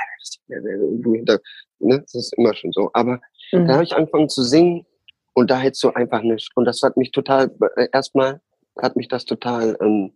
du 0.47 1.13
hinter, 1.13 1.39
ne, 1.79 1.99
das 1.99 2.15
ist 2.15 2.33
immer 2.37 2.53
schon 2.53 2.71
so. 2.71 2.89
Aber 2.93 3.15
mhm. 3.51 3.67
dann 3.67 3.71
habe 3.73 3.83
ich 3.83 3.93
angefangen 3.93 4.29
zu 4.29 4.43
singen 4.43 4.85
und 5.33 5.51
da 5.51 5.59
hättest 5.59 5.83
du 5.83 5.89
einfach 5.89 6.21
nicht. 6.21 6.49
Und 6.55 6.65
das 6.65 6.81
hat 6.81 6.97
mich 6.97 7.11
total, 7.11 7.51
äh, 7.75 7.87
erstmal 7.91 8.41
hat 8.81 8.95
mich 8.95 9.07
das 9.07 9.25
total 9.25 9.77
ähm, 9.81 10.13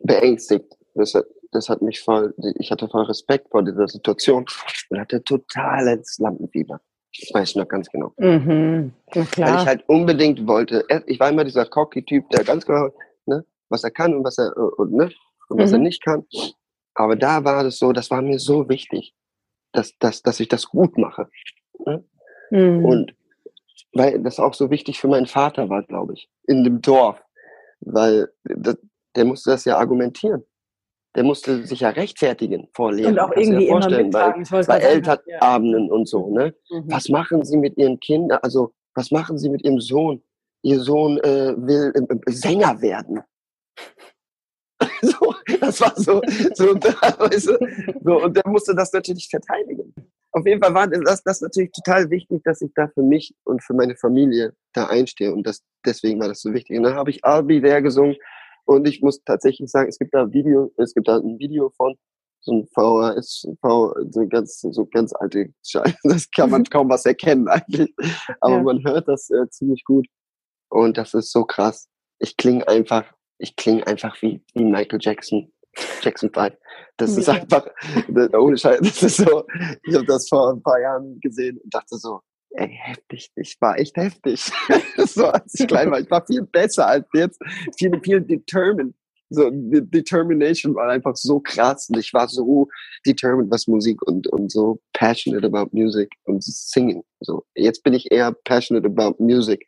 beängstigt. 0.00 0.76
Das 0.94 1.14
hat, 1.14 1.26
das 1.52 1.68
hat 1.68 1.82
mich 1.82 2.00
voll, 2.00 2.34
ich 2.58 2.70
hatte 2.70 2.88
voll 2.88 3.04
Respekt 3.04 3.50
vor 3.50 3.62
dieser 3.62 3.88
Situation 3.88 4.44
und 4.90 4.98
hatte 4.98 5.22
totales 5.22 6.18
Lampenfieber. 6.18 6.80
Das 7.18 7.34
weiß 7.34 7.50
ich 7.50 7.56
noch 7.56 7.68
ganz 7.68 7.90
genau. 7.90 8.12
Mhm. 8.18 8.92
Weil 9.12 9.54
ich 9.54 9.66
halt 9.66 9.88
unbedingt 9.88 10.46
wollte, 10.46 10.84
ich 11.06 11.18
war 11.18 11.30
immer 11.30 11.44
dieser 11.44 11.64
cocky-Typ, 11.64 12.28
der 12.30 12.44
ganz 12.44 12.66
genau, 12.66 12.90
ne, 13.24 13.44
was 13.68 13.84
er 13.84 13.90
kann 13.90 14.14
und 14.14 14.24
was 14.24 14.38
er, 14.38 14.54
und, 14.78 14.92
ne, 14.92 15.10
und 15.48 15.58
was 15.58 15.70
mhm. 15.70 15.76
er 15.76 15.80
nicht 15.80 16.04
kann. 16.04 16.24
Aber 16.94 17.16
da 17.16 17.44
war 17.44 17.64
es 17.64 17.78
so, 17.78 17.92
das 17.92 18.10
war 18.10 18.22
mir 18.22 18.38
so 18.38 18.68
wichtig, 18.68 19.14
dass, 19.72 19.96
dass, 19.98 20.22
dass 20.22 20.40
ich 20.40 20.48
das 20.48 20.66
gut 20.66 20.98
mache. 20.98 21.28
Ne? 21.84 22.04
Mhm. 22.50 22.84
Und 22.84 23.14
weil 23.92 24.22
das 24.22 24.38
auch 24.38 24.54
so 24.54 24.70
wichtig 24.70 25.00
für 25.00 25.08
meinen 25.08 25.26
Vater 25.26 25.68
war, 25.68 25.82
glaube 25.82 26.14
ich, 26.14 26.28
in 26.46 26.64
dem 26.64 26.82
Dorf. 26.82 27.22
Weil 27.80 28.28
das, 28.44 28.76
der 29.14 29.24
musste 29.24 29.50
das 29.50 29.64
ja 29.64 29.78
argumentieren 29.78 30.44
der 31.16 31.24
musste 31.24 31.66
sich 31.66 31.80
ja 31.80 31.88
rechtfertigen 31.88 32.68
vor 32.74 32.92
Lehrern. 32.92 33.14
Und 33.14 33.20
auch 33.20 33.32
irgendwie 33.34 33.68
immer 33.68 33.88
mittragen. 33.88 34.44
Bei, 34.50 34.62
bei 34.62 34.78
Elternabenden 34.78 35.86
ja. 35.86 35.92
und 35.92 36.06
so. 36.06 36.30
Ne? 36.30 36.54
Mhm. 36.70 36.84
Was 36.86 37.08
machen 37.08 37.42
Sie 37.42 37.56
mit 37.56 37.76
Ihren 37.78 37.98
Kindern? 37.98 38.38
Also 38.42 38.74
was 38.94 39.10
machen 39.10 39.38
Sie 39.38 39.48
mit 39.48 39.64
Ihrem 39.64 39.80
Sohn? 39.80 40.22
Ihr 40.62 40.78
Sohn 40.78 41.18
äh, 41.18 41.54
will 41.56 41.92
äh, 41.94 42.14
äh 42.14 42.32
Sänger 42.32 42.80
werden. 42.82 43.22
so, 45.00 45.34
das 45.60 45.80
war 45.80 45.94
so, 45.96 46.20
so, 46.54 46.74
du, 46.74 46.90
so, 48.04 48.22
und 48.22 48.36
der 48.36 48.46
musste 48.46 48.74
das 48.74 48.92
natürlich 48.92 49.28
verteidigen. 49.30 49.94
Auf 50.32 50.44
jeden 50.44 50.62
Fall 50.62 50.74
war 50.74 50.86
das, 50.86 51.22
das 51.22 51.40
natürlich 51.40 51.72
total 51.72 52.10
wichtig, 52.10 52.42
dass 52.44 52.60
ich 52.60 52.70
da 52.74 52.88
für 52.88 53.02
mich 53.02 53.34
und 53.44 53.62
für 53.62 53.72
meine 53.72 53.96
Familie 53.96 54.52
da 54.74 54.86
einstehe 54.86 55.32
und 55.32 55.46
das, 55.46 55.62
deswegen 55.86 56.20
war 56.20 56.28
das 56.28 56.42
so 56.42 56.52
wichtig. 56.52 56.76
Und 56.76 56.82
dann 56.82 56.94
habe 56.94 57.08
ich 57.08 57.22
Be 57.22 57.62
There 57.62 57.80
gesungen 57.80 58.16
und 58.66 58.86
ich 58.86 59.00
muss 59.00 59.22
tatsächlich 59.24 59.70
sagen, 59.70 59.88
es 59.88 59.98
gibt 59.98 60.14
da 60.14 60.30
Video, 60.32 60.72
es 60.76 60.92
gibt 60.94 61.08
da 61.08 61.16
ein 61.16 61.38
Video 61.38 61.70
von 61.76 61.96
so 62.40 62.52
ein 62.52 62.66
VHS, 62.66 63.48
v, 63.60 63.94
so 64.10 64.26
ganz, 64.28 64.60
so 64.60 64.86
ganz 64.86 65.12
alte 65.12 65.52
Scheiße. 65.66 65.96
Das 66.04 66.30
kann 66.30 66.50
man 66.50 66.64
kaum 66.64 66.88
was 66.88 67.04
erkennen 67.04 67.48
eigentlich. 67.48 67.92
Aber 68.40 68.56
ja. 68.56 68.62
man 68.62 68.84
hört 68.84 69.08
das 69.08 69.30
äh, 69.30 69.48
ziemlich 69.50 69.84
gut. 69.84 70.06
Und 70.68 70.96
das 70.96 71.14
ist 71.14 71.32
so 71.32 71.44
krass. 71.44 71.88
Ich 72.18 72.36
klinge 72.36 72.66
einfach, 72.68 73.04
ich 73.38 73.56
klinge 73.56 73.86
einfach 73.86 74.20
wie, 74.22 74.44
wie 74.54 74.64
Michael 74.64 75.00
Jackson. 75.00 75.52
Jackson 76.00 76.30
5. 76.32 76.54
Das 76.96 77.12
ja. 77.14 77.18
ist 77.18 77.28
einfach, 77.28 77.66
ohne 78.38 78.56
Scheiß, 78.56 78.80
das 78.80 79.02
ist 79.02 79.16
so, 79.18 79.44
ich 79.82 79.94
habe 79.94 80.06
das 80.06 80.28
vor 80.28 80.52
ein 80.52 80.62
paar 80.62 80.80
Jahren 80.80 81.20
gesehen 81.20 81.58
und 81.58 81.74
dachte 81.74 81.96
so, 81.96 82.20
ey, 82.56 82.78
heftig, 82.82 83.30
ich 83.36 83.56
war 83.60 83.78
echt 83.78 83.96
heftig. 83.96 84.50
so 84.98 85.26
als 85.26 85.58
ich 85.58 85.66
klein 85.66 85.90
war, 85.90 86.00
ich 86.00 86.10
war 86.10 86.24
viel 86.26 86.42
besser 86.42 86.86
als 86.86 87.06
jetzt, 87.12 87.40
viel, 87.76 88.00
viel 88.02 88.20
determined 88.20 88.94
so 89.28 89.50
die 89.50 89.82
Determination 89.82 90.74
war 90.74 90.88
einfach 90.88 91.16
so 91.16 91.40
krass 91.40 91.88
und 91.88 91.98
ich 91.98 92.12
war 92.12 92.28
so 92.28 92.68
determined, 93.04 93.50
was 93.50 93.66
Musik 93.66 94.00
und, 94.02 94.26
und 94.28 94.52
so 94.52 94.80
passionate 94.92 95.46
about 95.46 95.70
music 95.72 96.12
und 96.24 96.42
singen. 96.44 97.02
So, 97.20 97.44
jetzt 97.54 97.82
bin 97.82 97.94
ich 97.94 98.10
eher 98.10 98.32
passionate 98.44 98.86
about 98.86 99.16
music 99.18 99.66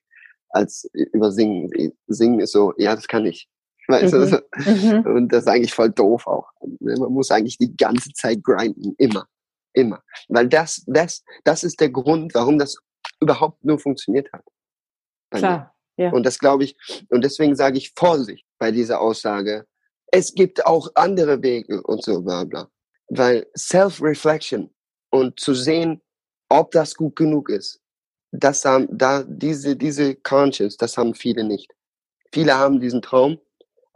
als 0.51 0.89
über 0.93 1.33
singen. 1.33 1.93
Singen 2.07 2.41
ist 2.41 2.53
so, 2.53 2.73
ja, 2.77 2.95
das 2.95 3.09
kann 3.09 3.27
ich. 3.27 3.49
Weißt 3.89 4.15
mhm. 4.15 4.31
du? 4.31 4.71
Mhm. 4.71 5.17
Und 5.17 5.33
das 5.33 5.45
ist 5.45 5.49
eigentlich 5.49 5.75
voll 5.75 5.91
doof 5.91 6.27
auch. 6.27 6.49
Man 6.81 7.13
muss 7.13 7.31
eigentlich 7.31 7.59
die 7.59 7.77
ganze 7.77 8.13
Zeit 8.13 8.45
grinden, 8.45 8.95
immer. 8.99 9.27
Immer. 9.79 10.03
Weil 10.29 10.49
das, 10.49 10.83
das, 10.89 11.23
das 11.45 11.63
ist 11.63 11.81
der 11.81 11.91
Grund, 11.91 12.35
warum 12.35 12.59
das 12.59 12.77
überhaupt 13.21 13.65
nur 13.65 13.79
funktioniert 13.79 14.33
hat. 14.33 14.45
Klar. 15.31 15.75
Ja. 15.97 16.11
Und 16.11 16.25
das 16.25 16.39
glaube 16.41 16.65
ich, 16.65 16.77
und 17.11 17.23
deswegen 17.23 17.55
sage 17.55 17.79
ich 17.79 17.93
Vorsicht 17.95 18.45
bei 18.59 18.73
dieser 18.73 19.01
Aussage. 19.01 19.67
Es 20.09 20.35
gibt 20.35 20.67
auch 20.67 20.91
andere 20.97 21.43
Wege 21.43 21.81
und 21.83 22.03
so 22.03 22.23
bla 22.23 22.43
bla. 22.43 22.69
Weil 23.09 23.47
Self-Reflection 23.57 24.75
und 25.11 25.39
zu 25.39 25.55
sehen, 25.55 26.03
ob 26.49 26.73
das 26.73 26.95
gut 26.95 27.15
genug 27.15 27.49
ist, 27.49 27.81
das 28.33 28.65
haben, 28.65 28.89
da, 28.91 29.23
diese, 29.23 29.77
diese 29.77 30.17
Conscious, 30.17 30.77
das 30.77 30.99
haben 30.99 31.15
viele 31.15 31.45
nicht. 31.45 31.73
Viele 32.33 32.55
haben 32.55 32.81
diesen 32.81 33.01
Traum, 33.01 33.39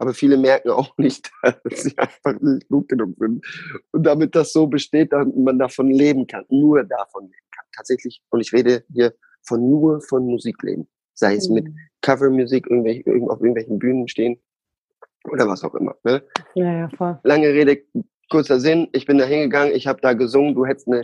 aber 0.03 0.13
viele 0.13 0.37
merken 0.37 0.69
auch 0.69 0.95
nicht, 0.97 1.31
dass 1.41 1.83
sie 1.83 1.97
einfach 1.97 2.39
nicht 2.39 2.67
gut 2.69 2.89
genug 2.89 3.15
sind. 3.17 3.45
Und 3.91 4.03
damit 4.03 4.35
das 4.35 4.53
so 4.53 4.67
besteht, 4.67 5.11
dass 5.11 5.27
man 5.35 5.59
davon 5.59 5.89
leben 5.89 6.27
kann, 6.27 6.45
nur 6.49 6.83
davon 6.83 7.23
leben 7.23 7.47
kann. 7.55 7.65
Tatsächlich, 7.75 8.21
und 8.29 8.41
ich 8.41 8.53
rede 8.53 8.83
hier 8.93 9.13
von 9.41 9.69
nur 9.69 10.01
von 10.01 10.25
Musikleben 10.25 10.87
sei 11.13 11.35
es 11.35 11.49
mit 11.49 11.65
mhm. 11.65 11.77
Covermusik 12.01 12.67
irgendwelche, 12.69 13.03
auf 13.29 13.39
irgendwelchen 13.39 13.79
Bühnen 13.79 14.07
stehen 14.07 14.39
oder 15.29 15.47
was 15.47 15.63
auch 15.63 15.75
immer. 15.75 15.95
Ne? 16.03 16.23
Ja, 16.55 16.79
ja, 16.79 16.89
voll. 16.89 17.19
Lange 17.23 17.47
Rede, 17.47 17.83
kurzer 18.29 18.59
Sinn. 18.59 18.89
Ich 18.91 19.05
bin 19.05 19.17
da 19.17 19.25
hingegangen, 19.25 19.73
ich 19.73 19.87
habe 19.87 20.01
da 20.01 20.13
gesungen, 20.13 20.55
du 20.55 20.65
hättest 20.65 20.87
eine, 20.87 21.01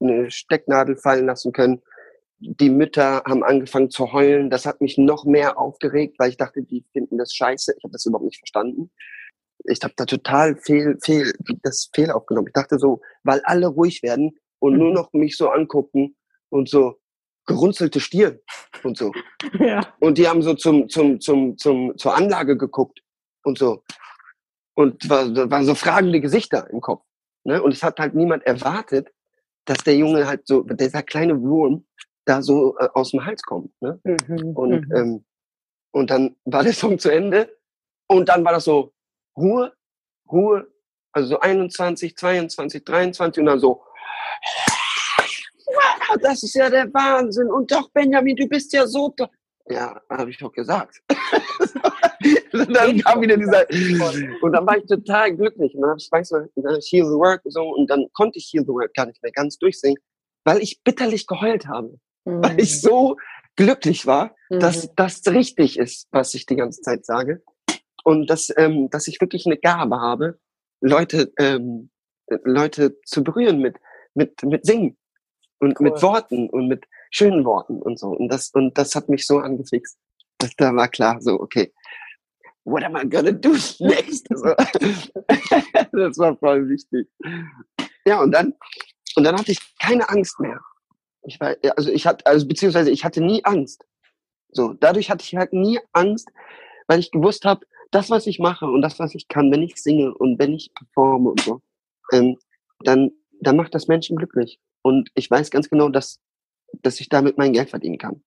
eine 0.00 0.30
Stecknadel 0.30 0.96
fallen 0.96 1.26
lassen 1.26 1.52
können. 1.52 1.82
Die 2.38 2.68
Mütter 2.68 3.22
haben 3.24 3.42
angefangen 3.42 3.90
zu 3.90 4.12
heulen. 4.12 4.50
Das 4.50 4.66
hat 4.66 4.80
mich 4.80 4.98
noch 4.98 5.24
mehr 5.24 5.58
aufgeregt, 5.58 6.16
weil 6.18 6.30
ich 6.30 6.36
dachte, 6.36 6.62
die 6.62 6.84
finden 7.14 7.18
das 7.18 7.34
scheiße. 7.34 7.74
Ich 7.76 7.84
habe 7.84 7.92
das 7.92 8.06
überhaupt 8.06 8.26
nicht 8.26 8.38
verstanden. 8.38 8.90
Ich 9.64 9.80
habe 9.82 9.94
da 9.96 10.04
total 10.04 10.56
fehl, 10.56 10.98
fehl, 11.02 11.32
das 11.62 11.90
fehl 11.94 12.10
aufgenommen. 12.10 12.48
Ich 12.48 12.52
dachte 12.52 12.78
so, 12.78 13.00
weil 13.22 13.40
alle 13.44 13.68
ruhig 13.68 14.02
werden 14.02 14.38
und 14.58 14.74
mhm. 14.74 14.78
nur 14.78 14.92
noch 14.92 15.12
mich 15.12 15.36
so 15.36 15.48
angucken 15.48 16.16
und 16.50 16.68
so, 16.68 17.00
gerunzelte 17.46 18.00
Stirn 18.00 18.38
und 18.82 18.96
so. 18.96 19.12
Ja. 19.58 19.94
Und 20.00 20.18
die 20.18 20.26
haben 20.26 20.42
so 20.42 20.54
zum, 20.54 20.88
zum, 20.88 21.20
zum, 21.20 21.56
zum, 21.58 21.96
zur 21.96 22.16
Anlage 22.16 22.56
geguckt 22.56 23.00
und 23.44 23.58
so. 23.58 23.82
Und 24.74 25.08
war, 25.08 25.50
waren 25.50 25.64
so 25.64 25.74
fragende 25.74 26.20
Gesichter 26.20 26.68
im 26.70 26.80
Kopf. 26.80 27.04
Ne? 27.44 27.62
Und 27.62 27.72
es 27.72 27.82
hat 27.82 28.00
halt 28.00 28.14
niemand 28.14 28.44
erwartet, 28.44 29.08
dass 29.66 29.78
der 29.78 29.96
Junge 29.96 30.26
halt 30.26 30.46
so, 30.46 30.62
dieser 30.62 31.02
kleine 31.02 31.40
Wurm 31.40 31.86
da 32.24 32.42
so 32.42 32.76
äh, 32.78 32.88
aus 32.94 33.12
dem 33.12 33.24
Hals 33.24 33.42
kommt. 33.42 33.70
Ne? 33.80 34.00
Mhm. 34.02 34.56
Und, 34.56 34.88
mhm. 34.88 34.96
Ähm, 34.96 35.24
und 35.94 36.10
dann 36.10 36.36
war 36.44 36.62
der 36.62 36.72
Song 36.82 36.98
zu 36.98 37.10
Ende 37.10 37.56
und 38.06 38.28
dann 38.28 38.44
war 38.44 38.52
das 38.52 38.64
so 38.64 38.92
Ruhe, 39.36 39.72
Ruhe, 40.30 40.66
also 41.12 41.30
so 41.30 41.40
21, 41.40 42.16
22, 42.16 42.84
23 42.84 43.40
und 43.40 43.46
dann 43.46 43.60
so 43.60 43.82
wow, 45.66 46.16
das 46.20 46.42
ist 46.42 46.54
ja 46.54 46.70
der 46.70 46.92
Wahnsinn. 46.92 47.48
Und 47.48 47.70
doch, 47.70 47.90
Benjamin, 47.90 48.36
du 48.36 48.46
bist 48.48 48.72
ja 48.72 48.86
so 48.86 49.10
toll. 49.10 49.28
Ja, 49.68 50.00
habe 50.10 50.30
ich 50.30 50.38
doch 50.38 50.52
gesagt. 50.52 51.00
und 52.52 52.76
dann 52.76 52.98
kam 53.00 53.22
wieder 53.22 53.36
dieser, 53.36 53.66
und 54.42 54.52
dann 54.52 54.66
war 54.66 54.76
ich 54.76 54.84
total 54.86 55.34
glücklich. 55.34 55.74
Und 55.74 55.80
dann 55.80 55.90
habe 55.90 56.00
ich, 56.00 56.10
weißt 56.10 56.32
du, 56.32 56.50
dann 56.56 56.78
ich 56.78 56.92
Heal 56.92 57.06
the 57.06 57.16
Work 57.16 57.42
so, 57.46 57.62
und 57.62 57.88
dann 57.88 58.06
konnte 58.12 58.38
ich 58.38 58.50
Heal 58.52 58.64
the 58.64 58.72
Work 58.72 58.92
gar 58.94 59.06
nicht 59.06 59.22
mehr 59.22 59.32
ganz 59.32 59.58
durchsingen, 59.58 59.96
weil 60.44 60.58
ich 60.58 60.82
bitterlich 60.82 61.26
geheult 61.26 61.66
habe. 61.66 61.98
Mhm. 62.24 62.44
Weil 62.44 62.60
ich 62.60 62.80
so 62.80 63.16
glücklich 63.56 64.06
war, 64.06 64.34
mhm. 64.50 64.60
dass 64.60 64.94
das 64.94 65.22
richtig 65.26 65.78
ist, 65.78 66.08
was 66.10 66.34
ich 66.34 66.46
die 66.46 66.56
ganze 66.56 66.80
Zeit 66.82 67.04
sage. 67.06 67.42
Und 68.04 68.28
dass, 68.28 68.52
ähm, 68.56 68.90
dass 68.90 69.08
ich 69.08 69.20
wirklich 69.20 69.46
eine 69.46 69.56
Gabe 69.56 70.00
habe, 70.00 70.38
Leute, 70.80 71.32
ähm, 71.38 71.90
Leute 72.44 73.00
zu 73.04 73.24
berühren 73.24 73.60
mit, 73.60 73.76
mit, 74.14 74.42
mit 74.42 74.66
Singen 74.66 74.98
und 75.58 75.80
cool. 75.80 75.90
mit 75.90 76.02
Worten 76.02 76.50
und 76.50 76.68
mit 76.68 76.84
schönen 77.10 77.44
Worten 77.44 77.80
und 77.80 77.98
so. 77.98 78.08
Und 78.08 78.28
das, 78.28 78.50
und 78.50 78.76
das 78.76 78.94
hat 78.94 79.08
mich 79.08 79.26
so 79.26 79.38
angefixt. 79.38 79.98
dass 80.38 80.54
da 80.56 80.74
war 80.74 80.88
klar, 80.88 81.20
so, 81.20 81.40
okay, 81.40 81.72
what 82.64 82.82
am 82.82 82.96
I 82.96 83.08
gonna 83.08 83.32
do 83.32 83.50
next? 83.80 84.26
So. 84.30 84.54
das 85.92 86.18
war 86.18 86.36
voll 86.36 86.68
wichtig. 86.68 87.08
Ja, 88.06 88.20
und 88.20 88.32
dann, 88.32 88.54
und 89.16 89.24
dann 89.24 89.36
hatte 89.36 89.52
ich 89.52 89.60
keine 89.78 90.08
Angst 90.08 90.38
mehr. 90.40 90.60
Ich 91.24 91.40
war, 91.40 91.56
also 91.76 91.90
ich 91.90 92.06
hatte, 92.06 92.26
also 92.26 92.46
beziehungsweise 92.46 92.90
ich 92.90 93.04
hatte 93.04 93.22
nie 93.22 93.44
Angst. 93.44 93.84
So, 94.50 94.72
dadurch 94.74 95.10
hatte 95.10 95.24
ich 95.24 95.34
halt 95.36 95.52
nie 95.52 95.80
Angst, 95.92 96.28
weil 96.86 97.00
ich 97.00 97.10
gewusst 97.10 97.44
habe, 97.44 97.66
das, 97.90 98.10
was 98.10 98.26
ich 98.26 98.38
mache 98.38 98.66
und 98.66 98.82
das, 98.82 98.98
was 98.98 99.14
ich 99.14 99.28
kann, 99.28 99.52
wenn 99.52 99.62
ich 99.62 99.76
singe 99.76 100.14
und 100.14 100.38
wenn 100.38 100.52
ich 100.52 100.72
performe 100.74 101.30
und 101.30 101.40
so, 101.40 101.60
ähm, 102.12 102.36
dann, 102.80 103.12
dann 103.40 103.56
macht 103.56 103.74
das 103.74 103.88
Menschen 103.88 104.16
glücklich. 104.16 104.58
Und 104.82 105.10
ich 105.14 105.30
weiß 105.30 105.50
ganz 105.50 105.70
genau, 105.70 105.88
dass, 105.88 106.20
dass 106.82 107.00
ich 107.00 107.08
damit 107.08 107.38
mein 107.38 107.52
Geld 107.52 107.70
verdienen 107.70 107.98
kann. 107.98 108.22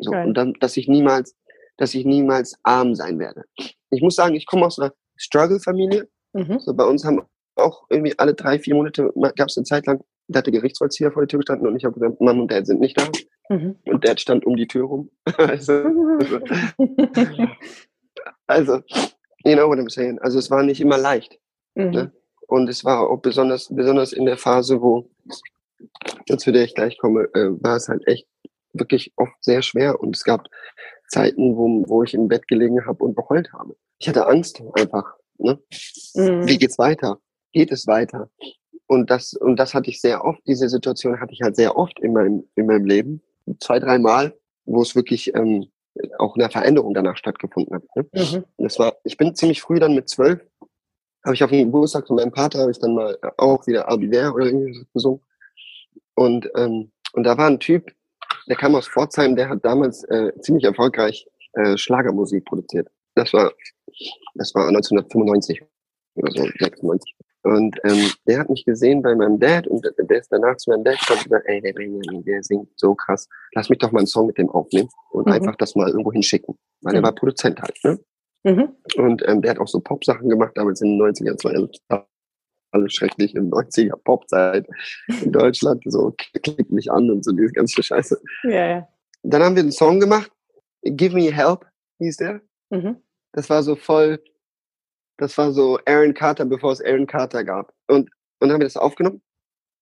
So. 0.00 0.10
Und 0.12 0.34
dann, 0.34 0.54
dass 0.54 0.76
ich 0.76 0.88
niemals, 0.88 1.36
dass 1.76 1.94
ich 1.94 2.04
niemals 2.04 2.58
arm 2.62 2.94
sein 2.94 3.18
werde. 3.18 3.44
Ich 3.90 4.02
muss 4.02 4.16
sagen, 4.16 4.34
ich 4.34 4.46
komme 4.46 4.66
aus 4.66 4.78
einer 4.78 4.92
Struggle-Familie. 5.16 6.08
Mhm. 6.32 6.58
So, 6.60 6.74
bei 6.74 6.84
uns 6.84 7.04
haben 7.04 7.22
auch 7.56 7.84
irgendwie 7.90 8.18
alle 8.18 8.34
drei, 8.34 8.58
vier 8.58 8.74
Monate 8.74 9.12
gab 9.36 9.48
es 9.48 9.56
eine 9.56 9.64
Zeit 9.64 9.86
lang, 9.86 10.02
da 10.32 10.38
hat 10.38 10.46
der 10.46 10.52
Gerichtsvollzieher 10.52 11.12
vor 11.12 11.22
der 11.22 11.28
Tür 11.28 11.40
gestanden 11.40 11.66
und 11.66 11.76
ich 11.76 11.84
habe 11.84 11.94
gesagt, 11.94 12.20
Mom 12.20 12.40
und 12.40 12.50
Dad 12.50 12.66
sind 12.66 12.80
nicht 12.80 12.98
da. 13.00 13.08
Mhm. 13.48 13.76
Und 13.84 14.06
Dad 14.06 14.20
stand 14.20 14.46
um 14.46 14.56
die 14.56 14.66
Tür 14.66 14.84
rum. 14.84 15.10
also, 15.36 15.72
also, 18.46 18.80
you 19.44 19.54
know 19.54 19.68
what 19.68 19.78
I'm 19.78 19.90
saying. 19.90 20.18
Also 20.20 20.38
es 20.38 20.50
war 20.50 20.62
nicht 20.62 20.80
immer 20.80 20.98
leicht. 20.98 21.38
Mhm. 21.74 21.90
Ne? 21.90 22.12
Und 22.46 22.68
es 22.68 22.84
war 22.84 23.08
auch 23.08 23.20
besonders, 23.20 23.68
besonders 23.74 24.12
in 24.12 24.26
der 24.26 24.36
Phase, 24.36 24.80
wo 24.80 25.10
zu 26.36 26.52
der 26.52 26.64
ich 26.64 26.74
gleich 26.74 26.98
komme, 26.98 27.24
äh, 27.34 27.50
war 27.62 27.76
es 27.76 27.88
halt 27.88 28.06
echt 28.06 28.26
wirklich 28.72 29.12
oft 29.16 29.32
sehr 29.40 29.62
schwer 29.62 30.00
und 30.00 30.16
es 30.16 30.24
gab 30.24 30.46
Zeiten, 31.08 31.56
wo, 31.56 31.84
wo 31.88 32.02
ich 32.02 32.14
im 32.14 32.28
Bett 32.28 32.46
gelegen 32.46 32.86
habe 32.86 33.02
und 33.04 33.14
beheult 33.14 33.52
habe. 33.52 33.76
Ich 33.98 34.08
hatte 34.08 34.26
Angst 34.26 34.62
einfach. 34.74 35.14
Ne? 35.38 35.58
Mhm. 36.14 36.46
Wie 36.46 36.58
geht's 36.58 36.78
weiter? 36.78 37.20
Geht 37.52 37.72
es 37.72 37.86
weiter? 37.86 38.30
Und 38.90 39.08
das, 39.08 39.34
und 39.34 39.54
das 39.54 39.72
hatte 39.72 39.88
ich 39.88 40.00
sehr 40.00 40.24
oft, 40.24 40.40
diese 40.48 40.68
Situation 40.68 41.20
hatte 41.20 41.32
ich 41.32 41.42
halt 41.42 41.54
sehr 41.54 41.76
oft 41.76 42.00
in 42.00 42.12
meinem, 42.12 42.42
in 42.56 42.66
meinem 42.66 42.86
Leben. 42.86 43.22
Zwei, 43.60 43.78
dreimal, 43.78 44.36
wo 44.64 44.82
es 44.82 44.96
wirklich 44.96 45.32
ähm, 45.36 45.68
auch 46.18 46.34
eine 46.34 46.50
Veränderung 46.50 46.92
danach 46.92 47.16
stattgefunden 47.16 47.72
hat. 47.72 47.84
Ne? 47.94 48.08
Mhm. 48.12 48.44
Das 48.58 48.80
war, 48.80 48.96
ich 49.04 49.16
bin 49.16 49.36
ziemlich 49.36 49.62
früh 49.62 49.78
dann 49.78 49.94
mit 49.94 50.08
zwölf, 50.08 50.40
habe 51.24 51.34
ich 51.36 51.44
auf 51.44 51.50
dem 51.50 51.66
Geburtstag 51.66 52.08
von 52.08 52.16
meinem 52.16 52.32
Vater, 52.32 52.62
habe 52.62 52.72
ich 52.72 52.80
dann 52.80 52.96
mal 52.96 53.16
auch 53.36 53.64
wieder 53.68 53.88
Albiver 53.88 54.34
oder 54.34 54.46
irgendwie 54.46 54.84
gesungen. 54.92 55.20
Und, 56.16 56.50
ähm, 56.56 56.90
und 57.12 57.22
da 57.22 57.38
war 57.38 57.46
ein 57.46 57.60
Typ, 57.60 57.92
der 58.48 58.56
kam 58.56 58.74
aus 58.74 58.88
Pforzheim, 58.88 59.36
der 59.36 59.50
hat 59.50 59.64
damals 59.64 60.02
äh, 60.02 60.32
ziemlich 60.40 60.64
erfolgreich 60.64 61.28
äh, 61.52 61.76
Schlagermusik 61.76 62.44
produziert. 62.44 62.88
Das 63.14 63.32
war, 63.34 63.52
das 64.34 64.52
war 64.52 64.66
1995 64.66 65.62
oder 66.16 66.32
so, 66.32 66.42
96. 66.58 67.14
Und 67.42 67.78
ähm, 67.84 68.10
der 68.26 68.40
hat 68.40 68.50
mich 68.50 68.64
gesehen 68.64 69.00
bei 69.02 69.14
meinem 69.14 69.38
Dad 69.38 69.66
und 69.66 69.82
der 69.98 70.18
ist 70.18 70.30
danach 70.30 70.56
zu 70.56 70.70
meinem 70.70 70.84
Dad 70.84 70.98
gekommen 71.00 71.20
und 71.20 71.24
gesagt, 71.24 71.46
ey, 71.48 71.60
der 71.60 71.72
Benjamin, 71.72 72.22
der 72.24 72.42
singt 72.42 72.68
so 72.76 72.94
krass. 72.94 73.28
Lass 73.54 73.70
mich 73.70 73.78
doch 73.78 73.92
mal 73.92 74.00
einen 74.00 74.06
Song 74.06 74.26
mit 74.26 74.36
dem 74.36 74.50
aufnehmen 74.50 74.90
und 75.12 75.26
mhm. 75.26 75.32
einfach 75.32 75.56
das 75.56 75.74
mal 75.74 75.88
irgendwo 75.88 76.12
hinschicken. 76.12 76.58
Weil 76.82 76.92
mhm. 76.92 76.98
er 76.98 77.02
war 77.04 77.14
Produzent 77.14 77.60
halt, 77.60 77.78
ne? 77.82 77.98
Mhm. 78.42 78.74
Und 78.96 79.22
ähm, 79.26 79.42
der 79.42 79.52
hat 79.52 79.58
auch 79.58 79.68
so 79.68 79.80
Pop-Sachen 79.80 80.28
gemacht, 80.28 80.52
damals 80.54 80.80
in 80.80 80.98
den 80.98 81.00
90ern. 81.00 81.34
Das 81.34 81.44
war 81.88 82.06
alles 82.72 82.92
schrecklich 82.94 83.34
in 83.34 83.50
90er 83.50 83.96
Popzeit 83.96 84.66
in 85.22 85.32
Deutschland. 85.32 85.82
So, 85.86 86.14
klick 86.16 86.70
mich 86.70 86.90
an 86.90 87.10
und 87.10 87.24
so 87.24 87.32
diese 87.32 87.52
ganze 87.52 87.82
Scheiße. 87.82 88.20
Ja, 88.44 88.66
ja. 88.66 88.88
Dann 89.22 89.42
haben 89.42 89.56
wir 89.56 89.62
einen 89.62 89.72
Song 89.72 90.00
gemacht. 90.00 90.30
Give 90.82 91.14
Me 91.14 91.32
Help 91.32 91.66
hieß 91.98 92.16
der. 92.16 92.40
Mhm. 92.70 92.96
Das 93.32 93.50
war 93.50 93.62
so 93.62 93.76
voll 93.76 94.22
das 95.20 95.36
war 95.36 95.52
so 95.52 95.78
Aaron 95.84 96.14
Carter, 96.14 96.46
bevor 96.46 96.72
es 96.72 96.82
Aaron 96.82 97.06
Carter 97.06 97.44
gab. 97.44 97.72
Und, 97.86 98.08
und 98.08 98.10
dann 98.40 98.52
haben 98.52 98.60
wir 98.60 98.66
das 98.66 98.76
aufgenommen. 98.76 99.22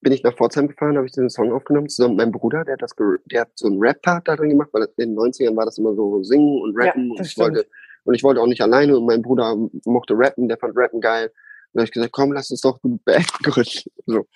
Bin 0.00 0.12
ich 0.12 0.22
nach 0.22 0.34
Pforzheim 0.36 0.68
gefahren, 0.68 0.96
habe 0.96 1.06
ich 1.06 1.12
den 1.12 1.30
Song 1.30 1.52
aufgenommen, 1.52 1.88
zusammen 1.88 2.16
mit 2.16 2.26
meinem 2.26 2.32
Bruder, 2.32 2.64
der 2.64 2.74
hat 2.74 2.82
das, 2.82 2.94
der 3.26 3.40
hat 3.40 3.50
so 3.54 3.66
einen 3.66 3.80
Rap-Part 3.80 4.28
da 4.28 4.36
drin 4.36 4.50
gemacht, 4.50 4.68
weil 4.72 4.88
in 4.96 5.10
den 5.10 5.18
90ern 5.18 5.56
war 5.56 5.64
das 5.64 5.78
immer 5.78 5.94
so 5.94 6.22
singen 6.22 6.60
und 6.62 6.76
rappen. 6.76 7.12
Ja, 7.12 7.18
und, 7.18 7.26
ich 7.26 7.36
wollte, 7.38 7.66
und 8.04 8.14
ich 8.14 8.22
wollte 8.22 8.40
auch 8.40 8.46
nicht 8.46 8.60
alleine 8.60 8.96
und 8.96 9.06
mein 9.06 9.22
Bruder 9.22 9.56
mochte 9.84 10.14
rappen, 10.16 10.48
der 10.48 10.58
fand 10.58 10.76
rappen 10.76 11.00
geil. 11.00 11.26
Und 11.26 11.34
dann 11.72 11.80
habe 11.82 11.86
ich 11.86 11.92
gesagt, 11.92 12.12
komm, 12.12 12.32
lass 12.32 12.50
uns 12.50 12.60
doch 12.60 12.78
eine 12.84 12.98
Band 13.04 13.32
gründen. 13.42 13.90
So. 14.06 14.26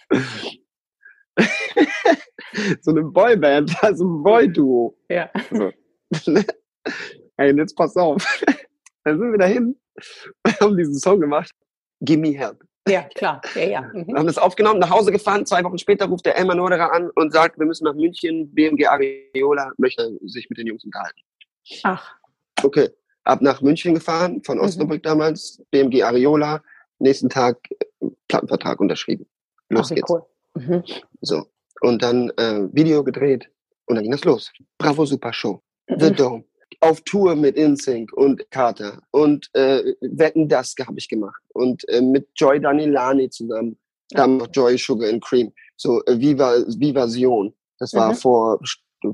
so 2.81 2.91
eine 2.91 3.03
Boyband, 3.03 3.83
also 3.83 4.05
ein 4.05 4.23
Boy-Duo. 4.23 4.97
Ja. 5.09 5.31
So. 5.51 5.71
Ey, 7.37 7.57
jetzt 7.57 7.77
pass 7.77 7.97
auf. 7.97 8.25
Dann 9.05 9.19
sind 9.19 9.33
wir 9.33 9.39
dahin 9.39 9.77
haben 10.61 10.77
diesen 10.77 10.99
Song 10.99 11.21
gemacht. 11.21 11.53
Give 12.01 12.19
me 12.19 12.33
help. 12.33 12.65
Ja, 12.89 13.03
klar. 13.15 13.41
Ja, 13.55 13.63
ja. 13.63 13.81
Mhm. 13.93 14.17
Haben 14.17 14.27
das 14.27 14.39
aufgenommen, 14.39 14.81
nach 14.81 14.91
Hause 14.91 15.13
gefahren. 15.13 15.47
Zwei 15.47 15.63
Wochen 15.65 15.79
später 15.79 16.07
ruft 16.07 16.27
der 16.27 16.37
Elmar 16.37 16.57
Norderer 16.57 16.93
an 16.93 17.11
und 17.15 17.33
sagt, 17.33 17.59
wir 17.59 17.67
müssen 17.67 17.85
nach 17.85 17.95
München. 17.95 18.53
BMG 18.53 18.87
Ariola 18.87 19.71
möchte 19.79 20.19
sich 20.27 20.49
mit 20.51 20.59
den 20.59 20.67
Jungs 20.67 20.85
unterhalten. 20.85 21.21
Ach. 21.85 22.17
Okay. 22.63 22.89
Ab 23.25 23.41
nach 23.41 23.61
München 23.61 23.95
gefahren, 23.95 24.43
von 24.43 24.59
mhm. 24.59 24.65
Osnabrück 24.65 24.99
mhm. 24.99 25.09
damals. 25.09 25.63
BMG 25.71 26.03
Ariola. 26.03 26.63
Nächsten 26.99 27.29
Tag 27.29 27.59
äh, 28.01 28.07
Plattenvertrag 28.29 28.81
unterschrieben. 28.81 29.27
Los 29.69 29.91
Ach, 29.91 29.95
geht's. 29.95 30.11
Cool. 30.11 30.23
Mhm. 30.55 30.83
So. 31.21 31.47
Und 31.81 32.03
dann 32.03 32.31
äh, 32.31 32.69
Video 32.73 33.05
gedreht 33.05 33.49
und 33.87 33.97
dann 33.97 34.03
ging 34.03 34.13
das 34.13 34.25
los. 34.25 34.53
Bravo 34.79 35.05
Super 35.05 35.33
Show. 35.33 35.63
The 35.89 36.11
mhm. 36.11 36.17
Dome 36.17 36.45
auf 36.81 37.01
Tour 37.03 37.35
mit 37.37 37.57
InSync 37.57 38.13
und 38.13 38.51
Carter 38.51 39.03
und 39.11 39.49
äh, 39.55 39.95
Wetten, 40.01 40.49
das 40.49 40.75
habe 40.87 40.99
ich 40.99 41.09
gemacht 41.09 41.43
und 41.55 41.87
äh, 41.89 42.01
mit 42.01 42.29
Joy 42.37 42.61
Danilani 42.61 43.31
zusammen, 43.31 43.79
dann 44.11 44.39
noch 44.39 44.49
Joy 44.53 44.77
Sugar 44.79 45.09
and 45.09 45.23
Cream, 45.23 45.53
so 45.77 46.03
äh, 46.05 46.19
Viva, 46.19 46.55
Vivasion, 46.79 47.55
das 47.79 47.95
war 47.95 48.11
mhm. 48.11 48.17
vor, 48.17 48.61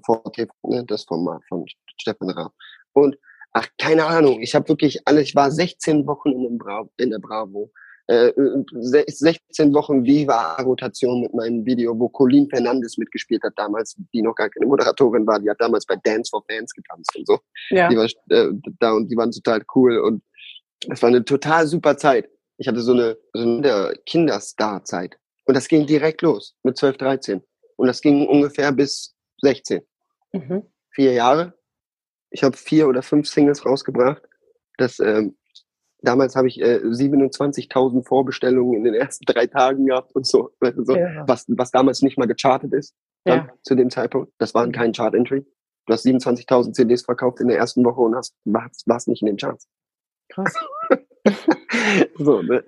vor 0.04 0.22
ne, 0.64 0.84
das 0.84 1.04
Format 1.04 1.42
von 1.48 1.64
Stefan 1.96 2.30
Raab. 2.30 2.52
Und 2.92 3.16
ach, 3.52 3.66
keine 3.78 4.04
Ahnung, 4.06 4.40
ich 4.40 4.54
habe 4.54 4.68
wirklich 4.68 5.00
alles, 5.06 5.28
ich 5.28 5.34
war 5.34 5.50
16 5.50 6.06
Wochen 6.06 6.32
in, 6.32 6.58
Bra 6.58 6.88
in 6.96 7.10
der 7.10 7.18
Bravo, 7.18 7.70
äh, 8.08 8.32
16 8.72 9.72
Wochen 9.74 10.04
Viva-Rotation 10.04 11.20
mit 11.22 11.34
meinem 11.34 11.64
Video, 11.64 11.98
wo 11.98 12.08
Colleen 12.08 12.48
Fernandes 12.48 12.96
mitgespielt 12.96 13.42
hat 13.42 13.52
damals, 13.56 13.96
die 14.12 14.22
noch 14.22 14.34
gar 14.34 14.48
keine 14.48 14.66
Moderatorin 14.66 15.26
war, 15.26 15.38
die 15.38 15.50
hat 15.50 15.60
damals 15.60 15.86
bei 15.86 15.96
Dance 15.96 16.30
for 16.30 16.42
Fans 16.50 16.72
getanzt 16.72 17.14
und 17.16 17.26
so. 17.26 17.38
Ja. 17.70 17.88
Die 17.88 17.96
war 17.96 18.06
äh, 18.30 18.50
da 18.80 18.92
und 18.92 19.08
die 19.10 19.16
waren 19.16 19.30
total 19.30 19.62
cool 19.74 19.98
und 19.98 20.22
es 20.90 21.02
war 21.02 21.08
eine 21.08 21.24
total 21.24 21.66
super 21.66 21.96
Zeit. 21.96 22.28
Ich 22.56 22.66
hatte 22.66 22.80
so 22.80 22.92
eine, 22.92 23.18
so 23.32 23.42
eine 23.42 23.94
Kinderstar-Zeit. 24.06 25.18
Und 25.44 25.54
das 25.54 25.68
ging 25.68 25.86
direkt 25.86 26.22
los 26.22 26.56
mit 26.62 26.76
12, 26.76 26.96
13. 26.98 27.42
Und 27.76 27.86
das 27.86 28.00
ging 28.00 28.26
ungefähr 28.26 28.72
bis 28.72 29.14
16. 29.42 29.82
Mhm. 30.32 30.62
Vier 30.90 31.12
Jahre. 31.12 31.54
Ich 32.30 32.42
habe 32.42 32.56
vier 32.56 32.88
oder 32.88 33.02
fünf 33.02 33.28
Singles 33.28 33.64
rausgebracht. 33.64 34.22
Das 34.76 34.98
ähm, 34.98 35.36
Damals 36.00 36.36
habe 36.36 36.46
ich 36.46 36.60
äh, 36.60 36.76
27.000 36.76 38.06
Vorbestellungen 38.06 38.74
in 38.74 38.84
den 38.84 38.94
ersten 38.94 39.24
drei 39.24 39.46
Tagen 39.46 39.86
gehabt 39.86 40.14
und 40.14 40.26
so, 40.26 40.50
so 40.60 40.96
ja. 40.96 41.24
was, 41.26 41.44
was 41.48 41.70
damals 41.72 42.02
nicht 42.02 42.18
mal 42.18 42.28
gechartet 42.28 42.72
ist 42.72 42.94
dann, 43.24 43.46
ja. 43.46 43.52
zu 43.62 43.74
dem 43.74 43.90
Zeitpunkt. 43.90 44.32
Das 44.38 44.54
waren 44.54 44.70
kein 44.70 44.92
Chart-Entry. 44.92 45.44
Du 45.86 45.92
hast 45.92 46.06
27.000 46.06 46.72
CDs 46.72 47.02
verkauft 47.02 47.40
in 47.40 47.48
der 47.48 47.58
ersten 47.58 47.84
Woche 47.84 48.00
und 48.00 48.14
hast, 48.14 48.34
warst, 48.44 48.86
warst 48.86 49.08
nicht 49.08 49.22
in 49.22 49.26
den 49.26 49.36
Charts. 49.38 49.66
Krass. 50.28 50.54
so, 52.16 52.42
ne? 52.42 52.62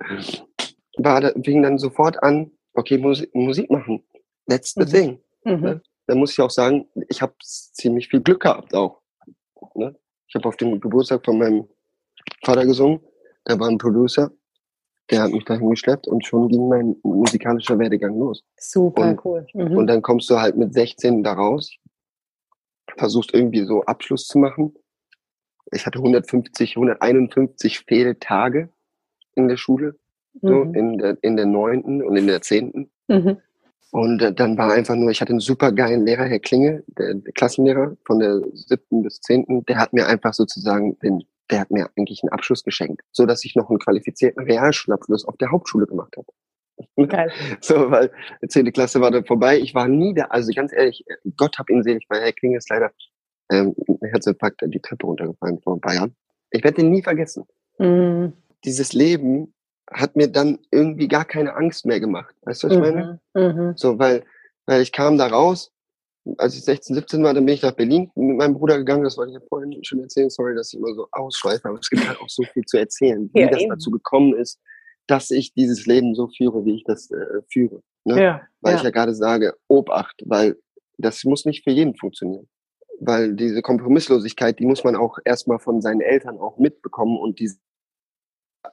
War, 0.97 1.21
da, 1.21 1.31
fing 1.41 1.61
dann 1.61 1.77
sofort 1.77 2.21
an, 2.21 2.51
okay, 2.73 2.97
Musik, 2.97 3.33
Musik 3.33 3.69
machen. 3.69 4.03
That's 4.47 4.73
the 4.73 4.81
mhm. 4.81 4.87
thing. 4.87 5.19
Mhm. 5.45 5.61
Ne? 5.61 5.81
Da 6.07 6.15
muss 6.15 6.33
ich 6.33 6.41
auch 6.41 6.49
sagen, 6.49 6.87
ich 7.07 7.21
habe 7.21 7.33
ziemlich 7.41 8.09
viel 8.09 8.21
Glück 8.21 8.41
gehabt 8.41 8.73
auch. 8.73 9.01
Ne? 9.75 9.95
Ich 10.27 10.35
habe 10.35 10.49
auf 10.49 10.57
dem 10.57 10.81
Geburtstag 10.81 11.23
von 11.23 11.37
meinem 11.37 11.69
Vater 12.43 12.65
gesungen 12.65 12.99
da 13.45 13.59
war 13.59 13.67
ein 13.67 13.77
Producer, 13.77 14.31
der 15.09 15.23
hat 15.23 15.31
mich 15.31 15.43
dahin 15.43 15.69
geschleppt 15.69 16.07
und 16.07 16.25
schon 16.25 16.47
ging 16.47 16.69
mein 16.69 16.95
musikalischer 17.03 17.77
Werdegang 17.77 18.17
los. 18.17 18.43
Super 18.57 19.09
und, 19.09 19.25
cool. 19.25 19.45
Mhm. 19.53 19.77
Und 19.77 19.87
dann 19.87 20.01
kommst 20.01 20.29
du 20.29 20.39
halt 20.39 20.55
mit 20.55 20.73
16 20.73 21.23
da 21.23 21.33
raus, 21.33 21.75
versuchst 22.97 23.33
irgendwie 23.33 23.65
so 23.65 23.83
Abschluss 23.83 24.27
zu 24.27 24.37
machen. 24.37 24.73
Ich 25.73 25.85
hatte 25.85 25.99
150, 25.99 26.77
151 26.77 27.79
Fehltage 27.81 28.69
in 29.35 29.47
der 29.47 29.57
Schule, 29.57 29.95
so 30.41 30.65
mhm. 30.65 30.75
in 30.75 30.97
der 30.97 31.17
in 31.21 31.35
der 31.35 31.45
neunten 31.45 32.01
und 32.01 32.15
in 32.15 32.27
der 32.27 32.41
zehnten. 32.41 32.89
Mhm. 33.07 33.37
Und 33.91 34.21
äh, 34.21 34.33
dann 34.33 34.57
war 34.57 34.71
einfach 34.71 34.95
nur, 34.95 35.11
ich 35.11 35.19
hatte 35.19 35.31
einen 35.31 35.41
super 35.41 35.73
geilen 35.73 36.05
Lehrer, 36.05 36.23
Herr 36.25 36.39
Klinge, 36.39 36.83
der, 36.97 37.15
der 37.15 37.33
Klassenlehrer 37.33 37.97
von 38.05 38.19
der 38.19 38.41
siebten 38.53 39.03
bis 39.03 39.19
zehnten, 39.19 39.65
der 39.65 39.77
hat 39.77 39.91
mir 39.91 40.07
einfach 40.07 40.33
sozusagen 40.33 40.97
den 40.99 41.23
der 41.51 41.61
hat 41.61 41.71
mir 41.71 41.89
eigentlich 41.97 42.23
einen 42.23 42.31
Abschluss 42.31 42.63
geschenkt, 42.63 43.01
so 43.11 43.25
dass 43.25 43.43
ich 43.45 43.55
noch 43.55 43.69
einen 43.69 43.79
qualifizierten 43.79 44.43
Realschulabschluss 44.43 45.25
auf 45.25 45.37
der 45.37 45.51
Hauptschule 45.51 45.85
gemacht 45.85 46.15
habe. 46.17 47.07
Geil. 47.07 47.31
So, 47.61 47.91
weil 47.91 48.11
zehnte 48.47 48.71
Klasse 48.71 49.01
war 49.01 49.11
dann 49.11 49.25
vorbei. 49.25 49.59
Ich 49.59 49.75
war 49.75 49.87
nie 49.87 50.13
da, 50.13 50.25
also 50.25 50.51
ganz 50.53 50.73
ehrlich, 50.73 51.05
Gott 51.37 51.59
hab 51.59 51.69
ihn 51.69 51.83
selig, 51.83 52.05
weil 52.09 52.21
Herr 52.21 52.31
Kling 52.31 52.55
ist 52.55 52.69
leider 52.69 52.91
ähm, 53.51 53.75
Herzinfarkt 54.01 54.61
die 54.63 54.79
Treppe 54.79 55.05
runtergefallen 55.05 55.59
vor 55.61 55.75
ein 55.75 55.81
paar 55.81 55.93
Jahren. 55.93 56.15
Ich 56.49 56.63
werde 56.63 56.81
den 56.81 56.91
nie 56.91 57.03
vergessen. 57.03 57.45
Mhm. 57.77 58.33
Dieses 58.63 58.93
Leben 58.93 59.53
hat 59.91 60.15
mir 60.15 60.27
dann 60.27 60.59
irgendwie 60.71 61.07
gar 61.07 61.25
keine 61.25 61.55
Angst 61.55 61.85
mehr 61.85 61.99
gemacht. 61.99 62.33
Weißt 62.43 62.63
du, 62.63 62.67
was 62.67 62.75
ich 62.75 62.81
meine? 62.81 63.19
Mhm. 63.33 63.41
mhm. 63.41 63.73
So, 63.75 63.99
weil, 63.99 64.23
weil 64.65 64.81
ich 64.81 64.91
kam 64.91 65.17
da 65.17 65.27
raus 65.27 65.71
als 66.37 66.55
ich 66.55 66.63
16, 66.63 66.95
17 66.95 67.23
war, 67.23 67.33
dann 67.33 67.45
bin 67.45 67.55
ich 67.55 67.61
nach 67.61 67.71
Berlin 67.71 68.11
mit 68.15 68.37
meinem 68.37 68.53
Bruder 68.53 68.77
gegangen. 68.77 69.03
Das 69.03 69.17
wollte 69.17 69.31
ich 69.31 69.39
ja 69.39 69.45
vorhin 69.47 69.83
schon 69.83 70.01
erzählen. 70.01 70.29
Sorry, 70.29 70.55
dass 70.55 70.71
ich 70.71 70.79
immer 70.79 70.93
so 70.93 71.07
ausschweife, 71.11 71.67
aber 71.67 71.79
es 71.79 71.89
gibt 71.89 72.07
halt 72.07 72.19
auch 72.19 72.29
so 72.29 72.43
viel 72.43 72.63
zu 72.65 72.77
erzählen, 72.77 73.29
wie 73.33 73.41
ja, 73.41 73.49
das 73.49 73.61
eben. 73.61 73.69
dazu 73.71 73.89
gekommen 73.91 74.35
ist, 74.35 74.59
dass 75.07 75.31
ich 75.31 75.53
dieses 75.53 75.85
Leben 75.87 76.13
so 76.13 76.27
führe, 76.27 76.63
wie 76.65 76.75
ich 76.75 76.83
das 76.83 77.09
äh, 77.11 77.41
führe. 77.51 77.81
Ne? 78.05 78.21
Ja, 78.21 78.41
weil 78.61 78.73
ja. 78.73 78.77
ich 78.77 78.83
ja 78.83 78.91
gerade 78.91 79.15
sage, 79.15 79.55
Obacht, 79.67 80.21
weil 80.25 80.57
das 80.97 81.23
muss 81.23 81.45
nicht 81.45 81.63
für 81.63 81.71
jeden 81.71 81.95
funktionieren. 81.95 82.47
Weil 82.99 83.33
diese 83.33 83.63
Kompromisslosigkeit, 83.63 84.59
die 84.59 84.65
muss 84.65 84.83
man 84.83 84.95
auch 84.95 85.17
erstmal 85.25 85.57
von 85.57 85.81
seinen 85.81 86.01
Eltern 86.01 86.37
auch 86.37 86.59
mitbekommen 86.59 87.17
und 87.17 87.39
diese 87.39 87.57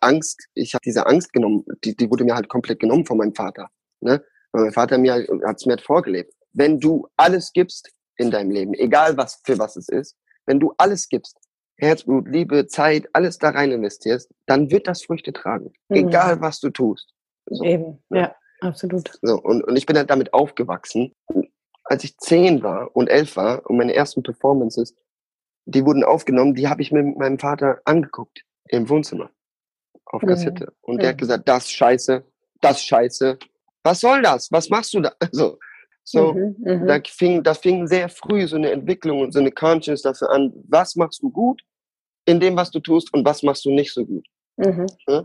Angst, 0.03 0.49
ich 0.55 0.75
habe 0.75 0.83
diese 0.85 1.07
Angst 1.07 1.33
genommen, 1.33 1.65
die, 1.83 1.97
die 1.97 2.11
wurde 2.11 2.25
mir 2.25 2.35
halt 2.35 2.51
komplett 2.51 2.79
genommen 2.79 3.07
von 3.07 3.17
meinem 3.17 3.35
Vater. 3.35 3.71
Ne? 4.01 4.23
Weil 4.53 4.65
mein 4.65 4.73
Vater 4.73 4.99
mir 4.99 5.15
hat 5.15 5.57
es 5.57 5.65
mir 5.65 5.73
halt 5.73 5.81
vorgelebt 5.81 6.35
wenn 6.53 6.81
du 6.81 7.09
alles 7.17 7.53
gibst 7.53 7.91
in 8.17 8.31
deinem 8.31 8.51
Leben, 8.51 8.75
egal 8.75 9.17
was 9.17 9.41
für 9.45 9.59
was 9.59 9.77
es 9.77 9.89
ist, 9.89 10.17
wenn 10.47 10.61
du 10.61 10.75
alles 10.79 11.09
gibst, 11.09 11.39
Herzblut, 11.77 12.29
Liebe, 12.29 12.67
Zeit, 12.67 13.09
alles 13.13 13.39
da 13.39 13.51
rein 13.51 13.71
investierst, 13.71 14.31
dann 14.47 14.71
wird 14.71 14.89
das 14.89 15.05
Früchte 15.05 15.33
tragen, 15.33 15.73
mhm. 15.89 15.97
egal 15.97 16.41
was 16.41 16.61
du 16.61 16.71
tust. 16.71 17.15
So, 17.47 17.65
Eben, 17.65 18.03
ja, 18.11 18.21
ja 18.21 18.37
absolut. 18.61 19.11
So, 19.23 19.41
und, 19.41 19.63
und 19.63 19.77
ich 19.77 19.87
bin 19.87 19.97
halt 19.97 20.11
damit 20.11 20.35
aufgewachsen. 20.35 21.15
Als 21.85 22.05
ich 22.05 22.19
zehn 22.19 22.63
war 22.63 22.95
und 22.95 23.09
elf 23.09 23.37
war 23.37 23.65
und 23.71 23.79
meine 23.79 23.95
ersten 23.95 24.23
Performances, 24.23 24.95
die 25.65 25.85
wurden 25.85 26.05
aufgenommen, 26.05 26.55
die 26.55 26.69
habe 26.69 26.83
ich 26.83 26.93
mit 26.93 27.17
meinem 27.17 27.39
Vater 27.39 27.81
angeguckt 27.85 28.43
im 28.69 28.89
Wohnzimmer 28.89 29.31
auf 30.05 30.23
mhm. 30.23 30.29
Kassette. 30.29 30.65
Mhm. 30.65 30.77
Und 30.81 31.03
der 31.03 31.11
hat 31.11 31.19
gesagt, 31.19 31.49
das 31.49 31.71
scheiße, 31.71 32.25
das 32.61 32.83
scheiße. 32.83 33.39
Was 33.85 34.01
soll 34.01 34.23
das? 34.23 34.51
Was 34.51 34.69
machst 34.69 34.95
du 34.95 35.01
da? 35.01 35.13
Also, 35.21 35.59
so, 36.11 36.33
mhm, 36.33 36.57
mhm, 36.59 36.87
da 36.87 37.01
fing, 37.07 37.43
da 37.43 37.55
fing 37.55 37.87
sehr 37.87 38.09
früh 38.09 38.47
so 38.47 38.57
eine 38.57 38.71
Entwicklung 38.71 39.21
und 39.21 39.33
so 39.33 39.41
eine 39.41 39.53
Conscience 39.53 40.03
dafür 40.03 40.31
an, 40.31 40.53
was 40.69 40.97
machst 40.97 41.23
du 41.23 41.31
gut 41.31 41.63
in 42.25 42.41
dem, 42.41 42.57
was 42.57 42.71
du 42.71 42.81
tust 42.81 43.13
und 43.13 43.25
was 43.27 43.43
machst 43.43 43.65
du 43.65 43.71
nicht 43.71 43.93
so 43.93 44.07
gut. 44.07 44.27
Mhm. 44.57 44.87
Ja? 45.07 45.25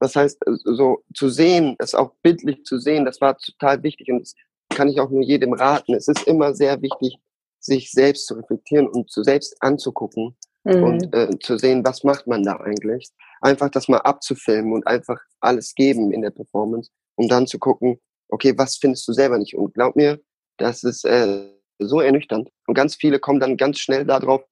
Das 0.00 0.16
heißt, 0.16 0.38
äh, 0.46 0.52
so 0.64 1.04
zu 1.14 1.28
sehen, 1.28 1.76
es 1.78 1.94
auch 1.94 2.14
bildlich 2.22 2.64
zu 2.64 2.78
sehen, 2.78 3.04
das 3.04 3.20
war 3.20 3.36
total 3.36 3.82
wichtig 3.82 4.10
und 4.10 4.20
das 4.20 4.34
kann 4.70 4.88
ich 4.88 5.00
auch 5.00 5.10
nur 5.10 5.22
jedem 5.22 5.52
raten. 5.52 5.94
Es 5.94 6.08
ist 6.08 6.26
immer 6.26 6.54
sehr 6.54 6.80
wichtig, 6.80 7.18
sich 7.60 7.90
selbst 7.90 8.26
zu 8.26 8.34
reflektieren 8.34 8.88
und 8.88 9.10
zu 9.10 9.22
selbst 9.22 9.54
anzugucken 9.60 10.34
mhm. 10.64 10.82
und 10.82 11.14
äh, 11.14 11.38
zu 11.40 11.58
sehen, 11.58 11.84
was 11.84 12.04
macht 12.04 12.26
man 12.26 12.42
da 12.42 12.56
eigentlich. 12.56 13.10
einfach 13.42 13.70
das 13.70 13.88
mal 13.88 13.98
abzufilmen 13.98 14.72
und 14.72 14.86
einfach 14.86 15.20
alles 15.40 15.74
geben 15.74 16.10
in 16.12 16.22
der 16.22 16.30
Performance, 16.30 16.90
um 17.16 17.28
dann 17.28 17.46
zu 17.46 17.58
gucken, 17.58 18.00
okay, 18.32 18.56
was 18.56 18.76
findest 18.76 19.06
du 19.06 19.12
selber 19.12 19.38
nicht? 19.38 19.54
Und 19.54 19.74
glaub 19.74 19.94
mir, 19.94 20.20
das 20.56 20.82
ist 20.82 21.04
äh, 21.04 21.50
so 21.78 22.00
ernüchternd. 22.00 22.50
Und 22.66 22.74
ganz 22.74 22.96
viele 22.96 23.18
kommen 23.18 23.40
dann 23.40 23.56
ganz 23.56 23.78
schnell 23.78 24.04
darauf 24.04 24.42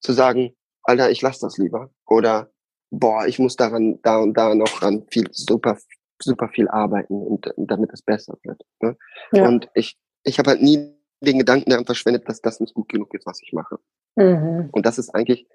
zu 0.00 0.12
sagen, 0.12 0.54
Alter, 0.84 1.10
ich 1.10 1.20
lass 1.20 1.40
das 1.40 1.58
lieber. 1.58 1.90
Oder 2.06 2.50
boah, 2.90 3.26
ich 3.26 3.38
muss 3.38 3.56
daran, 3.56 4.00
da 4.02 4.18
und 4.18 4.34
da 4.34 4.54
noch 4.54 4.82
an 4.82 5.04
viel, 5.10 5.26
super, 5.32 5.76
super 6.22 6.48
viel 6.48 6.68
arbeiten 6.68 7.14
und, 7.14 7.52
damit 7.56 7.92
es 7.92 8.02
besser 8.02 8.36
wird. 8.44 8.62
Ne? 8.80 8.96
Ja. 9.32 9.48
Und 9.48 9.68
ich, 9.74 9.98
ich 10.22 10.38
habe 10.38 10.50
halt 10.50 10.62
nie 10.62 10.94
den 11.20 11.38
Gedanken 11.38 11.70
daran 11.70 11.86
verschwendet, 11.86 12.28
dass 12.28 12.40
das 12.40 12.60
nicht 12.60 12.74
gut 12.74 12.88
genug 12.88 13.12
ist, 13.14 13.26
was 13.26 13.40
ich 13.42 13.52
mache. 13.52 13.78
Mhm. 14.14 14.68
Und 14.70 14.86
das 14.86 14.98
ist 14.98 15.10
eigentlich 15.14 15.48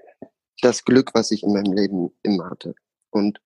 das 0.61 0.83
Glück, 0.83 1.11
was 1.13 1.31
ich 1.31 1.43
in 1.43 1.53
meinem 1.53 1.71
Leben 1.71 2.11
immer 2.23 2.49
hatte. 2.49 2.75
Und 3.11 3.39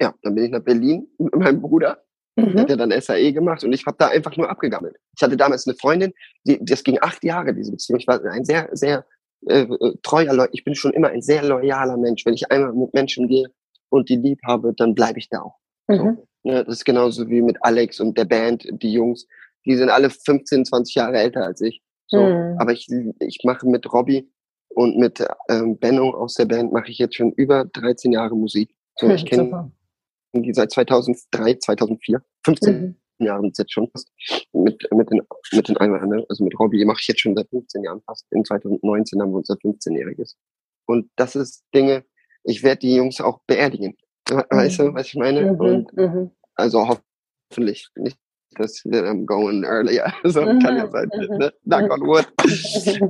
ja, 0.00 0.14
dann 0.22 0.34
bin 0.34 0.44
ich 0.44 0.50
nach 0.50 0.62
Berlin 0.62 1.08
mit 1.18 1.34
meinem 1.34 1.62
Bruder. 1.62 2.04
Mhm. 2.38 2.58
Hat 2.58 2.70
ja 2.70 2.76
dann 2.76 2.92
SAE 3.00 3.32
gemacht 3.32 3.64
und 3.64 3.72
ich 3.72 3.84
habe 3.86 3.96
da 3.98 4.08
einfach 4.08 4.36
nur 4.36 4.48
abgegammelt. 4.48 4.96
Ich 5.16 5.22
hatte 5.22 5.36
damals 5.36 5.66
eine 5.66 5.76
Freundin, 5.76 6.12
die, 6.44 6.58
das 6.64 6.84
ging 6.84 6.98
acht 7.00 7.24
Jahre, 7.24 7.52
diese 7.52 7.72
Beziehung. 7.72 7.98
Ich 7.98 8.06
war 8.06 8.22
ein 8.24 8.44
sehr, 8.44 8.68
sehr 8.72 9.04
äh, 9.48 9.62
äh 9.62 9.94
treuer 10.02 10.32
Leute. 10.34 10.50
Ich 10.52 10.64
bin 10.64 10.74
schon 10.74 10.92
immer 10.92 11.08
ein 11.08 11.22
sehr 11.22 11.42
loyaler 11.42 11.96
Mensch. 11.96 12.24
Wenn 12.24 12.34
ich 12.34 12.50
einmal 12.50 12.72
mit 12.72 12.94
Menschen 12.94 13.26
gehe 13.28 13.48
und 13.88 14.08
die 14.08 14.16
lieb 14.16 14.38
habe, 14.46 14.72
dann 14.76 14.94
bleibe 14.94 15.18
ich 15.18 15.28
da 15.28 15.42
auch. 15.42 15.56
Mhm. 15.88 15.96
So. 15.96 16.28
Ja, 16.44 16.62
das 16.62 16.76
ist 16.76 16.84
genauso 16.84 17.28
wie 17.28 17.42
mit 17.42 17.56
Alex 17.62 17.98
und 17.98 18.16
der 18.16 18.24
Band, 18.24 18.66
die 18.70 18.92
Jungs. 18.92 19.26
Die 19.66 19.76
sind 19.76 19.90
alle 19.90 20.08
15, 20.08 20.64
20 20.64 20.94
Jahre 20.94 21.18
älter 21.18 21.44
als 21.44 21.60
ich. 21.60 21.82
So. 22.06 22.22
Mhm. 22.22 22.56
Aber 22.58 22.72
ich, 22.72 22.86
ich 23.18 23.38
mache 23.44 23.68
mit 23.68 23.92
Robbie 23.92 24.30
und 24.68 24.96
mit 24.96 25.26
ähm, 25.48 25.78
Benno 25.78 26.10
aus 26.10 26.34
der 26.34 26.44
Band 26.44 26.72
mache 26.72 26.90
ich 26.90 26.98
jetzt 26.98 27.16
schon 27.16 27.32
über 27.32 27.64
13 27.64 28.12
Jahre 28.12 28.36
Musik. 28.36 28.74
So, 28.96 29.08
ich 29.08 29.24
kenne 29.26 29.72
die 30.32 30.52
seit 30.54 30.70
2003, 30.70 31.54
2004, 31.54 32.22
15 32.44 32.80
mhm. 32.80 32.96
Jahren 33.24 33.52
jetzt 33.56 33.72
schon 33.72 33.88
fast. 33.90 34.10
Mit, 34.52 34.86
mit 34.92 35.10
den, 35.10 35.22
mit 35.52 35.68
den 35.68 35.76
Einmalern, 35.76 36.24
also 36.28 36.44
mit 36.44 36.58
Robbie 36.58 36.84
mache 36.84 36.98
ich 37.00 37.08
jetzt 37.08 37.20
schon 37.20 37.36
seit 37.36 37.48
15 37.48 37.84
Jahren 37.84 38.02
fast. 38.02 38.26
In 38.30 38.44
2019 38.44 39.20
haben 39.20 39.30
wir 39.30 39.38
unser 39.38 39.54
15-Jähriges. 39.54 40.36
Und 40.86 41.10
das 41.16 41.36
ist 41.36 41.64
Dinge, 41.74 42.04
ich 42.44 42.62
werde 42.62 42.80
die 42.80 42.94
Jungs 42.94 43.20
auch 43.20 43.40
beerdigen. 43.46 43.96
Weißt 44.28 44.80
mhm. 44.80 44.84
du, 44.84 44.94
was 44.94 45.06
ich 45.08 45.14
meine? 45.16 45.52
Mhm. 45.52 45.60
Und 45.60 45.96
mhm. 45.96 46.30
also 46.54 46.86
hoffentlich 47.50 47.88
nicht 47.96 48.18
dass 48.56 48.84
I'm 48.84 49.24
going 49.24 49.64
earlier. 49.64 50.12
So 50.24 50.40
kann 50.40 50.76
ja 50.76 50.86
mhm. 50.86 50.90
sein. 50.90 51.08
Ne? 51.38 51.52
Knock 51.64 51.90
on 51.92 52.00
wood. 52.06 52.26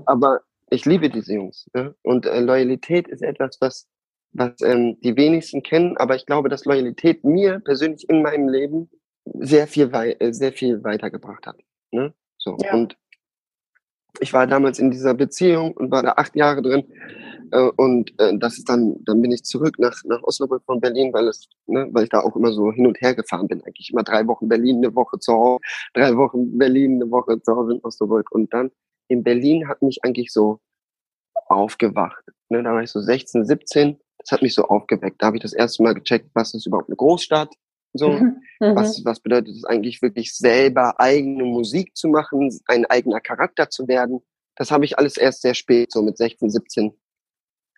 Aber 0.06 0.40
ich 0.70 0.84
liebe 0.84 1.08
diese 1.08 1.34
Jungs. 1.34 1.66
Ne? 1.74 1.94
Und 2.02 2.26
äh, 2.26 2.40
Loyalität 2.40 3.08
ist 3.08 3.22
etwas, 3.22 3.56
was, 3.60 3.86
was 4.32 4.60
ähm, 4.62 4.98
die 5.00 5.16
wenigsten 5.16 5.62
kennen, 5.62 5.96
aber 5.96 6.16
ich 6.16 6.26
glaube, 6.26 6.48
dass 6.48 6.64
Loyalität 6.64 7.24
mir 7.24 7.60
persönlich 7.60 8.08
in 8.08 8.22
meinem 8.22 8.48
Leben 8.48 8.90
sehr 9.24 9.66
viel, 9.66 9.92
wei 9.92 10.12
äh, 10.20 10.32
sehr 10.32 10.52
viel 10.52 10.82
weitergebracht 10.84 11.46
hat. 11.46 11.56
Ne? 11.90 12.12
So. 12.38 12.56
Ja. 12.62 12.74
Und 12.74 12.96
ich 14.20 14.32
war 14.32 14.46
damals 14.46 14.78
in 14.78 14.90
dieser 14.90 15.14
Beziehung 15.14 15.72
und 15.72 15.90
war 15.90 16.02
da 16.02 16.12
acht 16.16 16.34
Jahre 16.36 16.62
drin. 16.62 16.84
Äh, 17.52 17.70
und 17.76 18.18
äh, 18.20 18.36
das 18.38 18.58
ist 18.58 18.68
dann, 18.68 18.96
dann 19.04 19.22
bin 19.22 19.32
ich 19.32 19.44
zurück 19.44 19.78
nach, 19.78 20.02
nach 20.04 20.22
Osnabrück 20.22 20.62
von 20.64 20.80
Berlin, 20.80 21.12
weil 21.12 21.28
es, 21.28 21.48
ne, 21.66 21.88
weil 21.92 22.04
ich 22.04 22.10
da 22.10 22.20
auch 22.20 22.36
immer 22.36 22.52
so 22.52 22.72
hin 22.72 22.86
und 22.86 23.00
her 23.00 23.14
gefahren 23.14 23.48
bin. 23.48 23.62
Eigentlich 23.62 23.90
immer 23.90 24.02
drei 24.02 24.26
Wochen 24.26 24.48
Berlin, 24.48 24.78
eine 24.78 24.94
Woche 24.94 25.18
zu 25.18 25.32
Hause, 25.32 25.60
drei 25.94 26.16
Wochen 26.16 26.58
Berlin, 26.58 26.94
eine 26.96 27.10
Woche 27.10 27.40
zu 27.40 27.54
Hause 27.54 27.74
in 27.74 27.80
Osnabrück. 27.82 28.30
Und 28.32 28.52
dann 28.52 28.70
in 29.08 29.22
Berlin 29.22 29.68
hat 29.68 29.82
mich 29.82 30.04
eigentlich 30.04 30.32
so 30.32 30.60
aufgewacht. 31.46 32.24
Ne, 32.48 32.62
da 32.62 32.72
war 32.72 32.82
ich 32.82 32.90
so 32.90 33.00
16, 33.00 33.44
17. 33.44 33.98
Das 34.18 34.32
hat 34.32 34.42
mich 34.42 34.54
so 34.54 34.64
aufgeweckt. 34.64 35.22
Da 35.22 35.26
habe 35.26 35.36
ich 35.36 35.42
das 35.42 35.52
erste 35.52 35.82
Mal 35.82 35.94
gecheckt, 35.94 36.30
was 36.34 36.54
ist 36.54 36.66
überhaupt 36.66 36.88
eine 36.88 36.96
Großstadt? 36.96 37.54
So, 37.94 38.10
mhm. 38.10 38.40
was, 38.60 39.04
was 39.04 39.20
bedeutet 39.20 39.54
es 39.54 39.64
eigentlich 39.64 40.02
wirklich 40.02 40.36
selber 40.36 40.98
eigene 41.00 41.44
Musik 41.44 41.96
zu 41.96 42.08
machen, 42.08 42.50
ein 42.66 42.86
eigener 42.86 43.20
Charakter 43.20 43.70
zu 43.70 43.88
werden? 43.88 44.20
Das 44.56 44.70
habe 44.70 44.84
ich 44.84 44.98
alles 44.98 45.16
erst 45.16 45.42
sehr 45.42 45.54
spät, 45.54 45.92
so 45.92 46.02
mit 46.02 46.18
16, 46.18 46.50
17, 46.50 46.92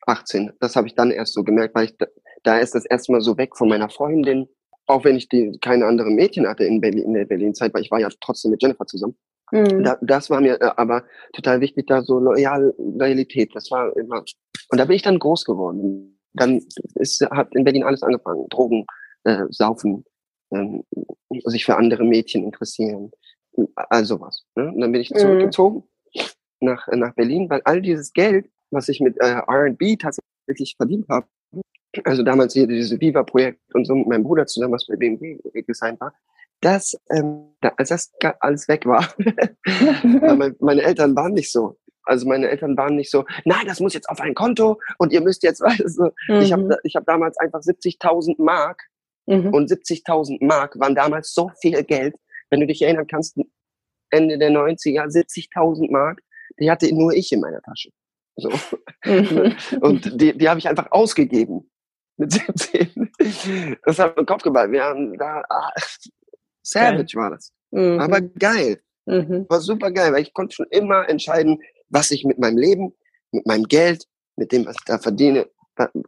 18. 0.07 0.53
Das 0.61 0.76
habe 0.76 0.86
ich 0.86 0.95
dann 0.95 1.11
erst 1.11 1.34
so 1.34 1.45
gemerkt, 1.45 1.74
weil 1.74 1.86
ich 1.86 1.97
da, 1.99 2.07
da 2.43 2.59
ist 2.59 2.74
das 2.74 2.86
erste 2.86 3.12
Mal 3.12 3.20
so 3.20 3.36
weg 3.36 3.57
von 3.57 3.68
meiner 3.68 3.91
Freundin, 3.91 4.49
auch 4.86 5.05
wenn 5.05 5.16
ich 5.16 5.28
die 5.28 5.59
keine 5.61 5.86
anderen 5.86 6.14
Mädchen 6.14 6.49
hatte 6.49 6.64
in 6.64 6.80
Berlin 6.80 7.05
in 7.05 7.14
der 7.14 7.26
Berlin-Zeit, 7.26 7.74
weil 7.74 7.82
ich 7.82 7.91
war 7.91 8.01
ja 8.01 8.09
trotzdem 8.20 8.51
mit 8.51 8.62
Jennifer 8.62 8.86
zusammen. 8.86 9.16
Mhm. 9.53 9.84
Da, 9.84 9.99
das 10.01 10.30
war 10.30 10.41
mir 10.41 10.61
äh, 10.61 10.70
aber 10.76 11.05
total 11.32 11.61
wichtig, 11.61 11.86
da 11.86 12.03
so 12.03 12.18
Loyal, 12.18 12.74
Loyalität, 12.78 13.55
das 13.55 13.70
war 13.70 13.95
immer. 13.97 14.24
Und 14.70 14.78
da 14.78 14.84
bin 14.84 14.97
ich 14.97 15.03
dann 15.03 15.18
groß 15.18 15.45
geworden. 15.45 16.20
Dann 16.35 16.61
ist, 16.95 17.20
hat 17.31 17.55
in 17.55 17.64
Berlin 17.64 17.85
alles 17.85 18.03
angefangen. 18.03 18.49
Drogen, 18.49 18.87
äh, 19.24 19.45
saufen, 19.51 20.05
ähm, 20.53 20.85
sich 21.45 21.64
für 21.64 21.76
andere 21.76 22.05
Mädchen 22.05 22.45
interessieren, 22.45 23.11
all 23.74 24.05
sowas. 24.05 24.45
Ne? 24.57 24.68
Und 24.72 24.81
dann 24.81 24.93
bin 24.93 25.01
ich 25.01 25.11
mhm. 25.11 25.18
zurückgezogen 25.18 25.83
mhm. 26.14 26.22
nach, 26.61 26.89
nach 26.89 27.14
Berlin, 27.14 27.49
weil 27.51 27.61
all 27.64 27.81
dieses 27.83 28.12
Geld, 28.12 28.51
was 28.70 28.89
ich 28.89 29.01
mit 29.01 29.20
äh, 29.20 29.41
R&B 29.47 29.97
tatsächlich 29.97 30.76
verdient 30.76 31.09
habe, 31.09 31.26
also 32.05 32.22
damals 32.22 32.53
hier 32.53 32.66
dieses 32.66 33.01
Viva-Projekt 33.01 33.74
und 33.74 33.85
so 33.85 33.95
mit 33.95 34.07
meinem 34.07 34.22
Bruder 34.22 34.47
zusammen, 34.47 34.74
was 34.74 34.87
bei 34.87 34.97
BMW 34.97 35.39
designt 35.66 36.01
war, 36.01 36.14
das, 36.61 36.97
ähm, 37.11 37.55
da, 37.61 37.72
als 37.76 37.89
das 37.89 38.12
alles 38.41 38.68
weg 38.68 38.87
war, 38.87 39.09
meine 40.61 40.83
Eltern 40.83 41.16
waren 41.16 41.33
nicht 41.33 41.51
so. 41.51 41.78
Also 42.11 42.27
meine 42.27 42.49
Eltern 42.49 42.77
waren 42.77 42.97
nicht 42.97 43.09
so, 43.09 43.25
nein, 43.45 43.67
das 43.67 43.79
muss 43.79 43.95
jetzt 43.95 44.09
auf 44.09 44.21
ein 44.21 44.35
Konto 44.35 44.81
und 44.99 45.13
ihr 45.13 45.21
müsst 45.21 45.45
jetzt, 45.45 45.61
du, 45.97 46.11
mhm. 46.27 46.41
ich 46.41 46.53
habe 46.53 46.79
ich 46.83 46.97
hab 46.97 47.07
damals 47.07 47.39
einfach 47.39 47.61
70.000 47.61 48.35
Mark 48.43 48.83
mhm. 49.27 49.55
und 49.55 49.71
70.000 49.71 50.45
Mark 50.45 50.79
waren 50.81 50.97
damals 50.97 51.33
so 51.33 51.53
viel 51.61 51.85
Geld. 51.85 52.17
Wenn 52.51 52.59
du 52.59 52.67
dich 52.67 52.83
erinnern 52.83 53.07
kannst, 53.07 53.39
Ende 54.11 54.39
der 54.39 54.51
90er, 54.51 55.07
70.000 55.07 55.93
Mark, 55.93 56.21
die 56.59 56.69
hatte 56.69 56.93
nur 56.93 57.13
ich 57.13 57.31
in 57.31 57.41
meiner 57.41 57.63
Tasche. 57.63 57.91
So. 58.35 58.51
Mhm. 59.05 59.55
und 59.81 60.21
die, 60.21 60.37
die 60.37 60.49
habe 60.49 60.59
ich 60.59 60.69
einfach 60.69 60.91
ausgegeben 60.91 61.71
mit 62.17 62.33
17. 62.33 63.13
Das 63.85 64.01
hat 64.01 64.17
mir 64.17 64.27
Kopf 64.27 64.43
geballt. 64.43 64.73
Wir 64.73 64.83
haben 64.83 65.17
da, 65.17 65.45
ah, 65.49 65.71
Savage 66.63 67.15
geil. 67.15 67.23
war 67.23 67.31
das. 67.31 67.53
Mhm. 67.71 68.01
Aber 68.01 68.21
geil. 68.21 68.81
Mhm. 69.07 69.47
War 69.49 69.61
super 69.61 69.93
geil, 69.93 70.13
weil 70.13 70.23
ich 70.23 70.35
konnte 70.35 70.57
schon 70.57 70.67
immer 70.71 71.09
entscheiden, 71.09 71.61
was 71.91 72.11
ich 72.11 72.24
mit 72.24 72.38
meinem 72.38 72.59
Leben, 72.59 72.95
mit 73.32 73.47
meinem 73.47 73.64
Geld, 73.64 74.07
mit 74.36 74.53
dem, 74.53 74.66
was 74.66 74.76
ich 74.78 74.84
da 74.84 74.99
verdiene, 74.99 75.49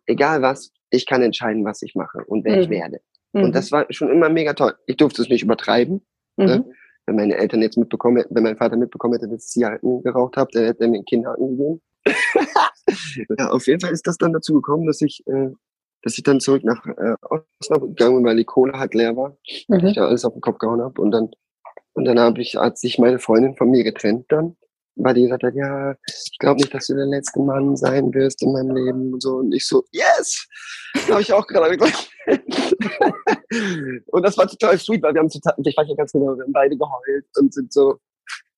egal 0.06 0.42
was, 0.42 0.72
ich 0.90 1.06
kann 1.06 1.22
entscheiden, 1.22 1.64
was 1.64 1.82
ich 1.82 1.94
mache 1.94 2.24
und 2.26 2.44
wer 2.44 2.56
mhm. 2.56 2.62
ich 2.62 2.70
werde. 2.70 3.00
Und 3.32 3.48
mhm. 3.48 3.52
das 3.52 3.72
war 3.72 3.86
schon 3.90 4.10
immer 4.10 4.28
mega 4.28 4.52
toll. 4.52 4.74
Ich 4.86 4.96
durfte 4.96 5.22
es 5.22 5.28
nicht 5.28 5.42
übertreiben. 5.42 6.04
Ne? 6.36 6.58
Mhm. 6.58 6.72
Wenn 7.06 7.16
meine 7.16 7.36
Eltern 7.36 7.62
jetzt 7.62 7.78
mitbekommen 7.78 8.18
hätten, 8.18 8.34
wenn 8.34 8.42
mein 8.42 8.56
Vater 8.56 8.76
mitbekommen 8.76 9.14
hätte, 9.14 9.28
dass 9.28 9.44
ich 9.44 9.50
Zigaretten 9.50 10.02
geraucht 10.02 10.36
habe, 10.36 10.50
dann 10.52 10.64
hätte 10.64 10.84
er 10.84 10.88
mir 10.88 10.96
einen 10.96 11.04
Kindergarten 11.04 11.56
gegeben. 11.56 11.80
ja, 13.38 13.50
auf 13.50 13.66
jeden 13.66 13.80
Fall 13.80 13.92
ist 13.92 14.06
das 14.06 14.18
dann 14.18 14.32
dazu 14.32 14.54
gekommen, 14.54 14.86
dass 14.86 15.00
ich 15.00 15.22
äh, 15.26 15.50
dass 16.02 16.18
ich 16.18 16.24
dann 16.24 16.40
zurück 16.40 16.64
nach 16.64 16.84
äh, 16.84 17.14
Osnabrück 17.60 17.96
gegangen 17.96 18.16
bin, 18.16 18.24
weil 18.24 18.36
die 18.36 18.44
Kohle 18.44 18.72
halt 18.78 18.94
leer 18.94 19.16
war. 19.16 19.36
Mhm. 19.68 19.86
Ich 19.86 19.94
da 19.94 20.06
alles 20.06 20.24
auf 20.24 20.32
den 20.32 20.40
Kopf 20.40 20.58
gehauen 20.58 20.82
habe. 20.82 21.00
Und 21.00 21.12
dann, 21.12 21.30
und 21.94 22.04
dann 22.04 22.18
habe 22.18 22.40
ich, 22.42 22.56
hat 22.56 22.78
sich 22.78 22.98
meine 22.98 23.18
Freundin 23.18 23.54
von 23.54 23.70
mir 23.70 23.84
getrennt 23.84 24.26
dann, 24.28 24.56
weil 24.96 25.14
die 25.14 25.22
gesagt 25.22 25.42
hat, 25.42 25.54
ja, 25.54 25.94
ich 26.06 26.38
glaube 26.38 26.60
nicht, 26.60 26.72
dass 26.74 26.86
du 26.86 26.94
der 26.94 27.06
letzte 27.06 27.40
Mann 27.40 27.76
sein 27.76 28.12
wirst 28.12 28.42
in 28.42 28.52
meinem 28.52 28.74
Leben 28.76 29.12
und 29.14 29.22
so. 29.22 29.36
Und 29.36 29.52
ich 29.52 29.66
so, 29.66 29.84
yes! 29.90 30.46
Da 31.06 31.14
habe 31.14 31.22
ich 31.22 31.32
auch 31.32 31.46
gerade 31.46 31.76
gesagt. 31.76 32.10
und 34.06 34.22
das 34.22 34.36
war 34.36 34.46
total 34.46 34.78
sweet, 34.78 35.02
weil 35.02 35.14
wir 35.14 35.20
haben 35.20 35.28
total, 35.28 35.54
ich 35.64 35.76
weiß 35.76 35.88
ja 35.88 35.94
ganz 35.94 36.12
genau, 36.12 36.36
wir 36.36 36.44
haben 36.44 36.52
beide 36.52 36.76
geheult 36.76 37.24
und 37.38 37.52
sind 37.52 37.72
so, 37.72 37.98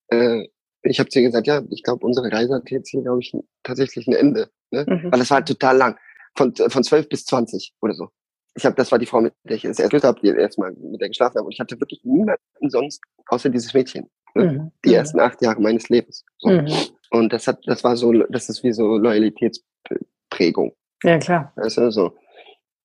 äh, 0.08 0.46
ich 0.82 0.98
habe 1.00 1.08
zu 1.08 1.18
ihr 1.18 1.26
gesagt, 1.26 1.46
ja, 1.46 1.62
ich 1.70 1.82
glaube, 1.82 2.04
unsere 2.04 2.30
Reise 2.30 2.54
hat 2.54 2.70
jetzt 2.70 2.90
hier, 2.90 3.02
glaube 3.02 3.20
ich, 3.20 3.32
tatsächlich 3.62 4.06
ein 4.06 4.14
Ende. 4.14 4.50
Ne? 4.70 4.84
Mhm. 4.86 5.12
Weil 5.12 5.18
das 5.18 5.30
war 5.30 5.38
halt 5.38 5.48
total 5.48 5.76
lang 5.76 5.98
von, 6.36 6.54
von 6.54 6.84
12 6.84 7.08
bis 7.08 7.24
20 7.24 7.74
oder 7.80 7.94
so. 7.94 8.08
Ich 8.56 8.64
habe, 8.64 8.76
das 8.76 8.92
war 8.92 8.98
die 8.98 9.06
Frau, 9.06 9.20
mit 9.20 9.34
der 9.44 9.56
ich 9.56 9.64
es 9.64 9.78
erst 9.78 10.04
habe, 10.04 10.20
die 10.20 10.28
erstmal 10.28 10.72
mit 10.72 11.00
der 11.00 11.08
geschlafen 11.08 11.38
habe. 11.38 11.46
Und 11.46 11.52
ich 11.52 11.60
hatte 11.60 11.80
wirklich 11.80 12.00
niemanden 12.04 12.70
sonst 12.70 13.00
außer 13.26 13.48
dieses 13.48 13.74
Mädchen. 13.74 14.08
Ne? 14.34 14.72
Die 14.84 14.90
mhm. 14.90 14.94
ersten 14.94 15.20
acht 15.20 15.40
Jahre 15.42 15.60
meines 15.60 15.88
Lebens. 15.88 16.24
So. 16.38 16.50
Mhm. 16.50 16.68
Und 17.10 17.32
das 17.32 17.46
hat, 17.46 17.60
das 17.66 17.84
war 17.84 17.96
so, 17.96 18.12
das 18.12 18.48
ist 18.48 18.62
wie 18.64 18.72
so 18.72 18.96
Loyalitätsprägung. 18.96 20.74
Ja, 21.02 21.18
klar. 21.18 21.52
Weißt 21.56 21.78
du, 21.78 21.90
so. 21.90 22.16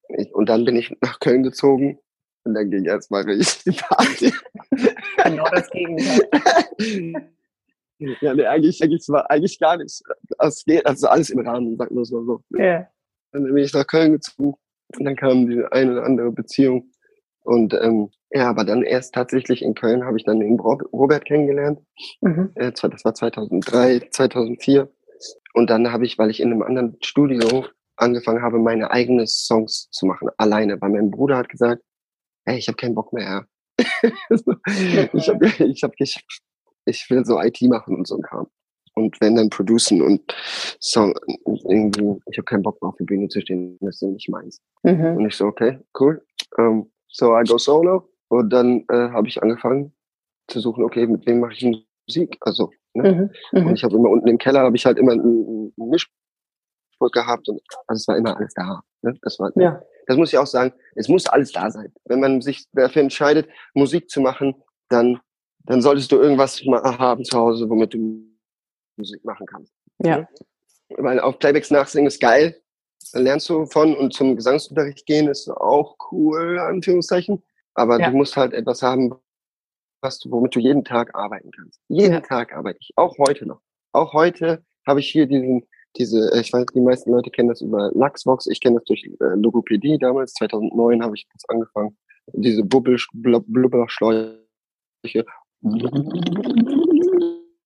Ich, 0.08 0.32
und 0.34 0.48
dann 0.48 0.64
bin 0.64 0.76
ich 0.76 0.96
nach 1.00 1.18
Köln 1.20 1.42
gezogen 1.42 1.98
und 2.44 2.54
dann 2.54 2.70
ging 2.70 2.84
erstmal 2.84 3.22
richtig 3.22 3.64
die 3.64 3.80
Party. 3.80 4.32
genau 5.24 5.48
das 5.50 5.70
Gegenteil. 5.70 6.28
ja, 7.98 8.34
nee, 8.34 8.46
eigentlich, 8.46 8.82
eigentlich 8.82 9.08
war 9.08 9.30
eigentlich 9.30 9.58
gar 9.58 9.76
nichts. 9.76 10.02
Also 10.38 11.08
alles 11.08 11.30
im 11.30 11.40
Rahmen, 11.40 11.76
sagt 11.76 11.92
man 11.92 12.04
so. 12.04 12.42
Ja. 12.50 12.88
Dann 13.32 13.44
bin 13.44 13.56
ich 13.58 13.72
nach 13.72 13.86
Köln 13.86 14.12
gezogen 14.12 14.54
und 14.96 15.04
dann 15.04 15.16
kam 15.16 15.48
die 15.48 15.64
eine 15.70 15.92
oder 15.92 16.04
andere 16.04 16.32
Beziehung. 16.32 16.90
Und 17.42 17.74
ähm, 17.74 18.10
ja, 18.30 18.48
aber 18.48 18.64
dann 18.64 18.82
erst 18.82 19.14
tatsächlich 19.14 19.62
in 19.62 19.74
Köln 19.74 20.04
habe 20.04 20.16
ich 20.16 20.24
dann 20.24 20.40
den 20.40 20.58
Robert 20.60 21.24
kennengelernt. 21.24 21.80
Mhm. 22.20 22.52
Äh, 22.54 22.72
das 22.72 23.04
war 23.04 23.14
2003, 23.14 24.08
2004. 24.10 24.88
Und 25.54 25.70
dann 25.70 25.92
habe 25.92 26.04
ich, 26.04 26.18
weil 26.18 26.30
ich 26.30 26.40
in 26.40 26.52
einem 26.52 26.62
anderen 26.62 26.96
Studio 27.02 27.66
angefangen 27.96 28.42
habe, 28.42 28.58
meine 28.58 28.90
eigenen 28.90 29.26
Songs 29.26 29.88
zu 29.90 30.06
machen, 30.06 30.28
alleine, 30.36 30.80
weil 30.80 30.90
mein 30.90 31.10
Bruder 31.10 31.36
hat 31.36 31.48
gesagt, 31.48 31.82
hey, 32.44 32.58
ich 32.58 32.68
habe 32.68 32.76
keinen 32.76 32.94
Bock 32.94 33.12
mehr. 33.12 33.46
ich, 33.78 35.28
hab, 35.28 35.42
ich, 35.42 35.82
hab, 35.82 35.92
ich, 35.98 36.24
ich 36.84 37.06
will 37.10 37.24
so 37.24 37.40
IT 37.40 37.60
machen 37.62 37.96
und 37.96 38.06
so 38.06 38.16
ein 38.16 38.22
Kram. 38.22 38.46
Und 38.94 39.20
wenn 39.20 39.36
dann 39.36 39.50
producen 39.50 40.02
und 40.02 40.22
Song, 40.80 41.14
irgendwie, 41.46 42.20
ich 42.30 42.38
habe 42.38 42.44
keinen 42.44 42.62
Bock 42.62 42.80
mehr 42.82 42.90
auf 42.90 42.96
die 42.96 43.04
Bühne 43.04 43.28
zu 43.28 43.40
stehen, 43.40 43.78
das 43.80 44.02
ist 44.02 44.02
nicht 44.02 44.28
meins. 44.28 44.60
Mhm. 44.82 45.16
Und 45.16 45.26
ich 45.26 45.36
so, 45.36 45.46
okay, 45.46 45.78
cool. 45.98 46.24
Ähm, 46.58 46.90
so 47.10 47.36
I 47.36 47.44
go 47.44 47.58
solo. 47.58 48.08
Und 48.28 48.50
dann 48.50 48.84
äh, 48.88 49.10
habe 49.10 49.28
ich 49.28 49.42
angefangen 49.42 49.92
zu 50.46 50.60
suchen, 50.60 50.84
okay, 50.84 51.06
mit 51.06 51.26
wem 51.26 51.40
mache 51.40 51.52
ich 51.52 51.84
Musik? 52.06 52.36
Also, 52.40 52.70
ne? 52.94 53.30
Mhm. 53.52 53.60
Mhm. 53.60 53.66
Und 53.66 53.74
ich 53.74 53.84
habe 53.84 53.96
immer 53.96 54.10
unten 54.10 54.28
im 54.28 54.38
Keller, 54.38 54.60
habe 54.60 54.76
ich 54.76 54.86
halt 54.86 54.98
immer 54.98 55.12
einen, 55.12 55.72
einen 55.78 55.90
Mischpult 55.90 57.12
gehabt 57.12 57.48
und 57.48 57.60
also 57.86 57.98
es 57.98 58.08
war 58.08 58.16
immer 58.16 58.36
alles 58.36 58.54
da. 58.54 58.82
Ne? 59.02 59.14
Das 59.22 59.38
war, 59.38 59.50
ja. 59.56 59.82
das 60.06 60.16
muss 60.16 60.32
ich 60.32 60.38
auch 60.38 60.46
sagen, 60.46 60.72
es 60.94 61.08
muss 61.08 61.26
alles 61.26 61.52
da 61.52 61.70
sein. 61.70 61.92
Wenn 62.04 62.20
man 62.20 62.40
sich 62.40 62.66
dafür 62.72 63.02
entscheidet, 63.02 63.48
Musik 63.74 64.08
zu 64.10 64.20
machen, 64.20 64.54
dann, 64.88 65.20
dann 65.64 65.82
solltest 65.82 66.12
du 66.12 66.16
irgendwas 66.16 66.60
haben 66.60 67.24
zu 67.24 67.38
Hause, 67.38 67.68
womit 67.68 67.94
du 67.94 68.24
Musik 68.96 69.24
machen 69.24 69.46
kannst. 69.46 69.72
Ja. 69.98 70.18
Ne? 70.18 70.28
Weil 70.98 71.20
auf 71.20 71.38
Playbacks 71.38 71.70
nachsingen 71.70 72.08
ist 72.08 72.20
geil. 72.20 72.59
Lernst 73.14 73.48
du 73.48 73.66
von 73.66 73.96
und 73.96 74.12
zum 74.12 74.36
Gesangsunterricht 74.36 75.06
gehen 75.06 75.28
ist 75.28 75.48
auch 75.48 75.96
cool, 76.10 76.58
Anführungszeichen. 76.58 77.42
Aber 77.74 78.00
ja. 78.00 78.10
du 78.10 78.16
musst 78.16 78.36
halt 78.36 78.52
etwas 78.52 78.82
haben, 78.82 79.14
was 80.02 80.18
du, 80.18 80.30
womit 80.30 80.54
du 80.54 80.60
jeden 80.60 80.84
Tag 80.84 81.14
arbeiten 81.14 81.50
kannst. 81.50 81.80
Jeden 81.88 82.14
ja. 82.14 82.20
Tag 82.20 82.54
arbeite 82.54 82.78
ich. 82.80 82.92
Auch 82.96 83.16
heute 83.18 83.46
noch. 83.46 83.60
Auch 83.92 84.12
heute 84.12 84.64
habe 84.86 85.00
ich 85.00 85.10
hier 85.10 85.26
diesen, 85.26 85.66
diese, 85.96 86.32
äh, 86.32 86.40
ich 86.40 86.52
weiß, 86.52 86.66
die 86.74 86.80
meisten 86.80 87.10
Leute 87.10 87.30
kennen 87.30 87.48
das 87.48 87.60
über 87.60 87.90
Luxvox. 87.94 88.46
Ich 88.46 88.60
kenne 88.60 88.76
das 88.76 88.84
durch 88.84 89.04
äh, 89.04 89.34
Logopädie 89.34 89.98
damals. 89.98 90.34
2009 90.34 91.02
habe 91.02 91.16
ich 91.16 91.26
das 91.32 91.48
angefangen. 91.48 91.96
Diese 92.32 92.64
Bubbel, 92.64 92.98
Blubberschläuche. 93.12 94.38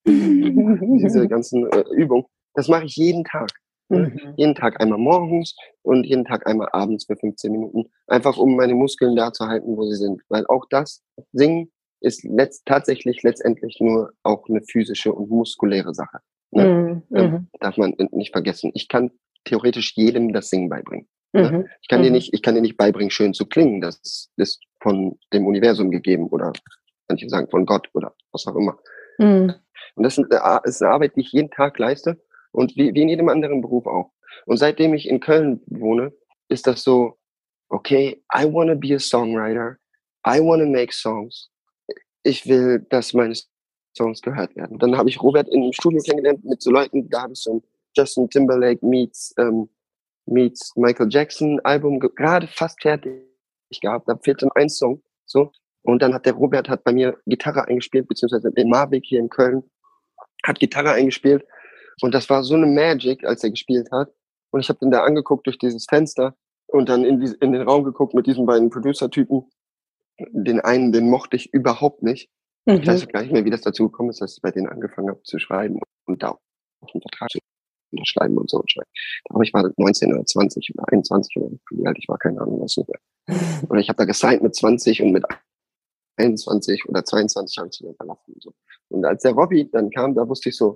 diese 0.07 1.29
ganzen 1.29 1.67
äh, 1.71 1.85
Übungen. 1.93 2.25
Das 2.55 2.69
mache 2.69 2.85
ich 2.85 2.97
jeden 2.97 3.25
Tag. 3.25 3.51
Mhm. 3.89 4.35
Jeden 4.37 4.55
Tag 4.55 4.81
einmal 4.81 4.99
morgens 4.99 5.57
und 5.83 6.05
jeden 6.05 6.25
Tag 6.25 6.47
einmal 6.47 6.69
abends 6.73 7.05
für 7.05 7.17
15 7.17 7.53
Minuten. 7.53 7.91
Einfach 8.07 8.37
um 8.37 8.57
meine 8.57 8.75
Muskeln 8.75 9.15
da 9.17 9.33
zu 9.33 9.47
halten, 9.47 9.77
wo 9.77 9.85
sie 9.85 9.97
sind. 9.97 10.23
Weil 10.29 10.47
auch 10.47 10.65
das 10.71 11.03
Singen 11.33 11.71
ist 12.01 12.25
letzt, 12.25 12.67
tatsächlich 12.67 13.23
letztendlich 13.23 13.79
nur 13.81 14.13
auch 14.23 14.49
eine 14.49 14.63
physische 14.63 15.13
und 15.13 15.31
muskuläre 15.31 15.95
Sache. 15.95 16.19
Ne? 16.51 16.65
Mhm. 16.65 17.17
Ähm, 17.17 17.31
mhm. 17.31 17.49
darf 17.61 17.77
man 17.77 17.95
nicht 18.13 18.33
vergessen. 18.33 18.71
Ich 18.75 18.89
kann 18.89 19.11
theoretisch 19.45 19.95
jedem 19.97 20.33
das 20.33 20.51
Singen 20.51 20.69
beibringen. 20.69 21.09
Ne? 21.33 21.51
Mhm. 21.51 21.69
Ich 21.83 21.89
kann 21.89 22.03
dir 22.03 22.11
mhm. 22.11 22.15
nicht, 22.15 22.33
ich 22.33 22.43
kann 22.43 22.55
dir 22.55 22.63
nicht 22.63 22.77
beibringen, 22.77 23.11
schön 23.11 23.35
zu 23.35 23.47
klingen. 23.47 23.81
Das 23.81 24.31
ist 24.37 24.63
von 24.81 25.19
dem 25.33 25.47
Universum 25.47 25.91
gegeben 25.91 26.29
oder 26.29 26.53
manche 27.09 27.29
sagen 27.29 27.49
von 27.51 27.67
Gott 27.67 27.89
oder 27.93 28.15
was 28.33 28.47
auch 28.47 28.57
immer. 28.57 28.79
Mhm. 29.19 29.55
Und 29.97 30.03
das 30.03 30.19
ist 30.19 30.31
eine 30.31 30.91
Arbeit, 30.91 31.17
die 31.17 31.21
ich 31.21 31.33
jeden 31.33 31.51
Tag 31.51 31.79
leiste 31.79 32.21
und 32.55 32.77
wie, 32.77 32.95
wie 32.95 33.03
in 33.03 33.09
jedem 33.09 33.29
anderen 33.29 33.61
Beruf 33.61 33.87
auch. 33.87 34.13
Und 34.47 34.59
seitdem 34.59 34.95
ich 34.95 35.09
in 35.09 35.21
Köln 35.21 35.61
wohne, 35.67 36.13
ist 36.49 36.67
das 36.67 36.83
so, 36.83 37.19
okay, 37.69 38.23
I 38.35 38.45
want 38.45 38.71
to 38.71 38.77
be 38.77 38.95
a 38.95 38.99
songwriter. 38.99 39.79
I 40.27 40.41
want 40.41 40.63
to 40.63 40.69
make 40.69 40.93
songs. 40.93 41.51
Ich 42.23 42.47
will, 42.47 42.87
dass 42.91 43.13
meine 43.13 43.35
Songs 43.97 44.23
gehört 44.23 44.55
werden. 44.57 44.79
Dann 44.79 44.97
habe 44.97 45.09
ich 45.09 45.21
Robert 45.21 45.49
in 45.49 45.65
im 45.65 45.73
Studio 45.73 46.01
kennengelernt 46.01 46.45
mit 46.45 46.63
so 46.63 46.71
Leuten, 46.71 47.09
da 47.11 47.23
habe 47.23 47.33
ich 47.33 47.41
so 47.41 47.55
ein 47.55 47.63
Justin 47.97 48.31
Timberlake 48.31 48.85
meets, 48.87 49.35
ähm, 49.39 49.69
meets 50.27 50.75
Michael 50.77 51.09
Jackson 51.11 51.61
Album 51.65 51.99
gerade 51.99 52.47
fast 52.47 52.81
fertig 52.81 53.23
gehabt. 53.81 54.09
Da 54.09 54.17
fehlt 54.17 54.43
dann 54.43 54.51
ein 54.55 54.69
Song. 54.69 55.03
So. 55.27 55.51
Und 55.83 56.03
dann 56.03 56.15
hat 56.15 56.25
der 56.25 56.35
Robert 56.35 56.69
hat 56.69 56.85
bei 56.85 56.93
mir 56.93 57.19
Gitarre 57.27 57.67
eingespielt, 57.67 58.09
beziehungsweise 58.09 58.51
der 58.51 58.67
Marvik 58.67 59.05
hier 59.07 59.19
in 59.19 59.29
Köln 59.29 59.65
hat 60.45 60.61
Gitarre 60.61 60.93
eingespielt 60.93 61.45
und 62.01 62.15
das 62.15 62.29
war 62.31 62.43
so 62.43 62.55
eine 62.55 62.67
Magic, 62.67 63.25
als 63.25 63.45
er 63.45 63.51
gespielt 63.51 63.91
hat. 63.93 64.13
Und 64.51 64.61
ich 64.61 64.69
habe 64.69 64.79
den 64.79 64.91
da 64.91 65.05
angeguckt 65.05 65.47
durch 65.47 65.59
dieses 65.59 65.87
Fenster 65.87 66.37
und 66.67 66.89
dann 66.89 67.05
in, 67.05 67.21
die, 67.21 67.35
in 67.41 67.53
den 67.53 67.63
Raum 67.63 67.85
geguckt 67.85 68.15
mit 68.15 68.27
diesen 68.27 68.47
beiden 68.47 68.71
Producer-Typen. 68.71 69.51
Den 70.31 70.61
einen, 70.61 70.93
den 70.93 71.11
mochte 71.11 71.37
ich 71.37 71.53
überhaupt 71.53 72.03
nicht. 72.03 72.31
Mhm. 72.67 72.75
Ich 72.77 72.87
weiß 72.87 73.09
gar 73.09 73.23
nicht 73.23 73.33
mehr, 73.33 73.45
wie 73.45 73.51
das 73.51 73.63
dazu 73.63 73.85
gekommen 73.85 74.11
ist, 74.11 74.21
dass 74.21 74.37
ich 74.37 74.43
bei 74.43 74.51
denen 74.51 74.69
angefangen 74.69 75.09
habe 75.09 75.23
zu 75.23 75.39
schreiben 75.39 75.81
und 76.07 76.23
da 76.23 76.31
auch 76.31 76.95
einen 76.95 77.03
Vertrag 77.03 77.31
zu 77.31 77.39
unterschreiben 77.93 78.39
und 78.39 78.51
so. 78.51 78.63
Aber 79.31 79.43
ich 79.43 79.53
war 79.53 79.69
19 79.77 80.13
oder 80.13 80.25
20 80.25 80.73
oder 80.75 80.85
21 80.93 81.37
oder 81.37 81.57
wie 81.71 81.87
alt 81.87 81.99
ich 81.99 82.09
war, 82.09 82.19
keine 82.19 82.41
Ahnung, 82.41 82.61
was 82.61 82.77
nicht 82.77 82.89
mehr. 82.89 83.01
Oder 83.71 83.81
ich 83.81 83.89
habe 83.89 83.97
da 83.97 84.05
gesigned 84.05 84.43
mit 84.43 84.55
20 84.55 85.01
und 85.01 85.13
mit 85.13 85.25
21 86.17 86.87
oder 86.89 87.05
22 87.05 87.57
habe 87.57 87.69
ich 87.69 87.73
zu 87.73 87.95
verlassen 87.95 88.35
und 88.35 88.43
so. 88.43 88.53
Und 88.89 89.05
als 89.05 89.23
der 89.23 89.33
Robbie 89.33 89.71
dann 89.71 89.91
kam, 89.91 90.15
da 90.15 90.29
wusste 90.29 90.51
ich 90.51 90.57
so, 90.57 90.75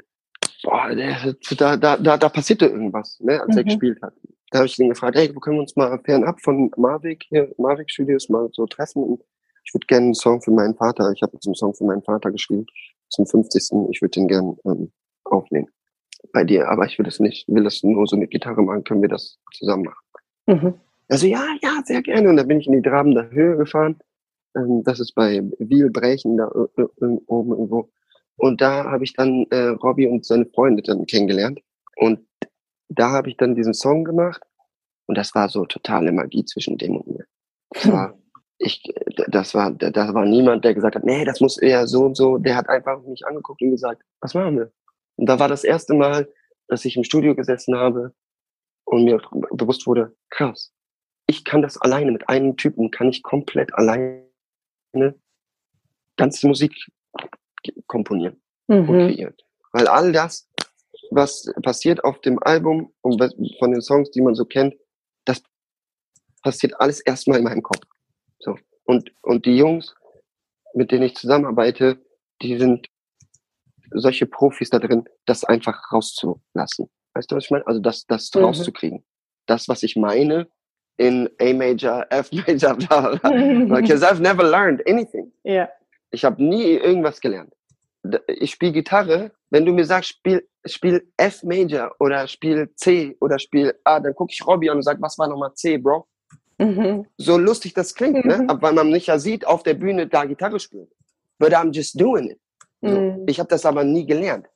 boah, 0.63 0.95
da, 0.95 1.77
da, 1.77 1.97
da, 1.97 2.17
da 2.17 2.29
passierte 2.29 2.67
irgendwas, 2.67 3.19
ne, 3.21 3.41
als 3.41 3.55
mhm. 3.55 3.59
er 3.59 3.65
gespielt 3.65 4.03
hat. 4.03 4.15
Da 4.51 4.59
habe 4.59 4.67
ich 4.67 4.79
ihn 4.79 4.89
gefragt, 4.89 5.17
hey, 5.17 5.31
wo 5.35 5.41
können 5.41 5.57
wir 5.57 5.63
uns 5.63 5.77
mal 5.77 5.99
fernab 6.05 6.41
von 6.41 6.71
Marvik 6.77 7.25
hier, 7.29 7.53
Marvik 7.59 7.91
Studios 7.91 8.29
mal 8.29 8.49
so 8.53 8.67
treffen? 8.67 9.03
Und 9.03 9.23
ich 9.65 9.75
würde 9.75 9.87
gerne 9.87 10.07
einen 10.07 10.15
Song 10.15 10.41
für 10.41 10.51
meinen 10.51 10.75
Vater, 10.75 11.13
ich 11.13 11.23
habe 11.23 11.33
jetzt 11.35 11.47
einen 11.47 11.55
Song 11.55 11.75
für 11.75 11.85
meinen 11.85 12.03
Vater 12.03 12.31
geschrieben, 12.31 12.67
zum 13.11 13.27
50. 13.27 13.91
Ich 13.91 14.01
würde 14.01 14.13
den 14.13 14.29
gerne 14.29 14.57
ähm, 14.65 14.91
aufnehmen 15.25 15.69
bei 16.33 16.45
dir, 16.45 16.69
aber 16.69 16.87
ich 16.87 16.99
will 16.99 17.05
das 17.05 17.21
nicht, 17.21 17.47
will 17.49 17.65
das 17.65 17.83
nur 17.83 18.07
so 18.07 18.17
mit 18.17 18.31
Gitarre 18.31 18.63
machen, 18.63 18.85
können 18.85 19.03
wir 19.03 19.09
das 19.09 19.39
zusammen 19.53 19.85
machen. 19.85 20.05
Mhm. 20.47 20.75
Also 21.09 21.27
ja, 21.27 21.45
ja, 21.63 21.81
sehr 21.85 22.03
gerne. 22.03 22.29
Und 22.29 22.37
dann 22.37 22.49
bin 22.49 22.61
ich 22.61 22.67
in 22.67 22.75
die 22.75 22.83
Trabender 22.83 23.31
Höhe 23.31 23.57
gefahren. 23.57 23.99
Ähm, 24.57 24.83
das 24.85 25.01
ist 25.01 25.15
bei 25.15 25.43
Wielbrechen 25.59 26.37
da 26.37 26.51
äh, 26.77 26.83
äh, 26.83 27.19
oben 27.27 27.51
irgendwo. 27.51 27.91
Und 28.39 28.61
da 28.61 28.85
habe 28.85 29.05
ich 29.05 29.13
dann 29.15 29.47
äh, 29.51 29.69
Robbie 29.69 30.07
und 30.07 30.25
seine 30.25 30.47
Freunde 30.47 30.83
dann 30.83 31.07
kennengelernt. 31.07 31.61
Und 31.97 32.21
da 32.89 33.11
habe 33.11 33.29
ich 33.29 33.37
dann 33.37 33.57
diesen 33.57 33.75
Song 33.75 34.05
gemacht. 34.05 34.41
Und 35.07 35.19
das 35.19 35.35
war 35.35 35.49
so 35.49 35.67
totale 35.67 36.13
Magie 36.13 36.45
zwischen 36.45 36.79
dem 36.79 36.97
und 36.97 37.07
mir. 37.09 37.25
Das 37.71 37.91
war, 37.91 38.19
ich, 38.59 38.83
das 39.29 39.55
war, 39.55 39.73
da 39.73 40.15
war 40.15 40.25
niemand, 40.25 40.65
der 40.65 40.75
gesagt 40.75 40.95
hat, 40.95 41.05
nee, 41.05 41.25
das 41.25 41.41
muss 41.41 41.59
eher 41.59 41.87
so 41.87 42.05
und 42.05 42.17
so. 42.17 42.39
Der 42.39 42.57
hat 42.57 42.69
einfach 42.69 43.03
mich 43.03 43.27
angeguckt 43.27 43.61
und 43.61 43.73
gesagt, 43.73 44.03
was 44.21 44.35
machen 44.35 44.57
wir? 44.57 44.73
Und 45.17 45.27
da 45.27 45.39
war 45.41 45.49
das 45.49 45.65
erste 45.65 45.95
Mal, 45.95 46.33
dass 46.69 46.85
ich 46.85 46.97
im 46.97 47.05
Studio 47.05 47.35
gesessen 47.35 47.77
habe 47.77 48.15
und 48.85 49.05
mir 49.05 49.21
bewusst 49.51 49.87
wurde, 49.87 50.15
krass, 50.31 50.73
ich 51.27 51.45
kann 51.45 51.61
das 51.61 51.77
alleine 51.81 52.13
mit 52.13 52.29
einem 52.29 52.57
Typen, 52.57 52.91
kann 52.91 53.09
ich 53.09 53.23
komplett 53.23 53.75
alleine 53.75 54.23
ganze 56.17 56.47
Musik 56.47 56.73
komponieren 57.87 58.41
mhm. 58.67 58.89
und 58.89 59.07
kreieren. 59.07 59.35
Weil 59.73 59.87
all 59.89 60.13
das, 60.13 60.49
was 61.11 61.53
passiert 61.63 62.05
auf 62.05 62.21
dem 62.21 62.43
Album 62.43 62.93
und 63.03 63.19
von 63.59 63.73
den 63.73 63.81
Songs, 63.81 64.11
die 64.11 64.21
man 64.21 64.35
so 64.35 64.45
kennt, 64.45 64.75
das 65.25 65.43
passiert 66.43 66.81
alles 66.81 67.01
erstmal 67.01 67.39
in 67.39 67.45
meinem 67.45 67.63
Kopf. 67.63 67.83
So. 68.39 68.57
Und, 68.85 69.13
und 69.23 69.45
die 69.47 69.57
Jungs, 69.57 69.95
mit 70.75 70.91
denen 70.91 71.05
ich 71.05 71.17
zusammenarbeite, 71.17 71.99
die 72.43 72.59
sind 72.59 72.89
solche 73.91 74.27
Profis 74.27 74.71
da 74.71 74.79
drin, 74.79 75.09
das 75.27 75.45
einfach 75.45 75.93
rauszulassen. 75.93 76.91
Weißt 77.15 77.31
du, 77.31 77.37
was 77.37 77.45
ich 77.45 77.51
meine? 77.51 77.67
Also 77.67 77.81
das, 77.81 78.07
das 78.07 78.31
mhm. 78.35 78.45
rauszukriegen. 78.45 79.05
Das, 79.47 79.69
was 79.69 79.83
ich 79.83 79.97
meine, 79.97 80.49
in 80.99 81.31
A 81.41 81.53
Major, 81.53 82.07
F 82.11 82.31
Major, 82.33 82.75
bla 82.75 83.17
bla. 83.17 83.81
Because 83.81 84.03
I've 84.07 84.21
never 84.21 84.43
learned 84.43 84.83
anything. 84.87 85.33
Yeah. 85.45 85.69
Ich 86.11 86.25
habe 86.25 86.43
nie 86.43 86.73
irgendwas 86.73 87.21
gelernt. 87.21 87.53
Ich 88.27 88.53
spiele 88.53 88.73
Gitarre, 88.73 89.33
wenn 89.51 89.67
du 89.67 89.73
mir 89.73 89.85
sagst, 89.85 90.11
spiel, 90.11 90.47
spiel 90.65 91.11
F 91.17 91.43
Major 91.43 91.95
oder 92.01 92.27
spiel 92.27 92.71
C 92.77 93.17
oder 93.21 93.39
spiel 93.39 93.75
A, 93.85 94.01
dann 94.01 94.15
gucke 94.15 94.33
ich 94.33 94.47
Robbie 94.47 94.71
an 94.71 94.77
und 94.77 94.83
sage, 94.83 95.03
was 95.03 95.19
war 95.19 95.29
nochmal 95.29 95.55
C, 95.55 95.79
Bro? 95.79 96.07
Mhm. 96.59 97.07
So 97.17 97.39
lustig 97.39 97.75
das 97.75 97.95
klingt, 97.95 98.25
ne? 98.25 98.39
Mhm. 98.39 98.63
weil 98.63 98.73
man 98.73 98.91
nicht 98.91 99.07
ja 99.07 99.19
sieht, 99.19 99.47
auf 99.47 99.63
der 99.63 99.75
Bühne 99.75 100.07
da 100.07 100.25
Gitarre 100.25 100.59
spielen. 100.59 100.89
But 101.39 101.53
I'm 101.53 101.73
just 101.73 102.01
doing 102.01 102.31
it. 102.31 102.41
So. 102.81 102.89
Mhm. 102.89 103.25
Ich 103.29 103.39
habe 103.39 103.49
das 103.49 103.65
aber 103.65 103.85
nie 103.85 104.07
gelernt. 104.07 104.47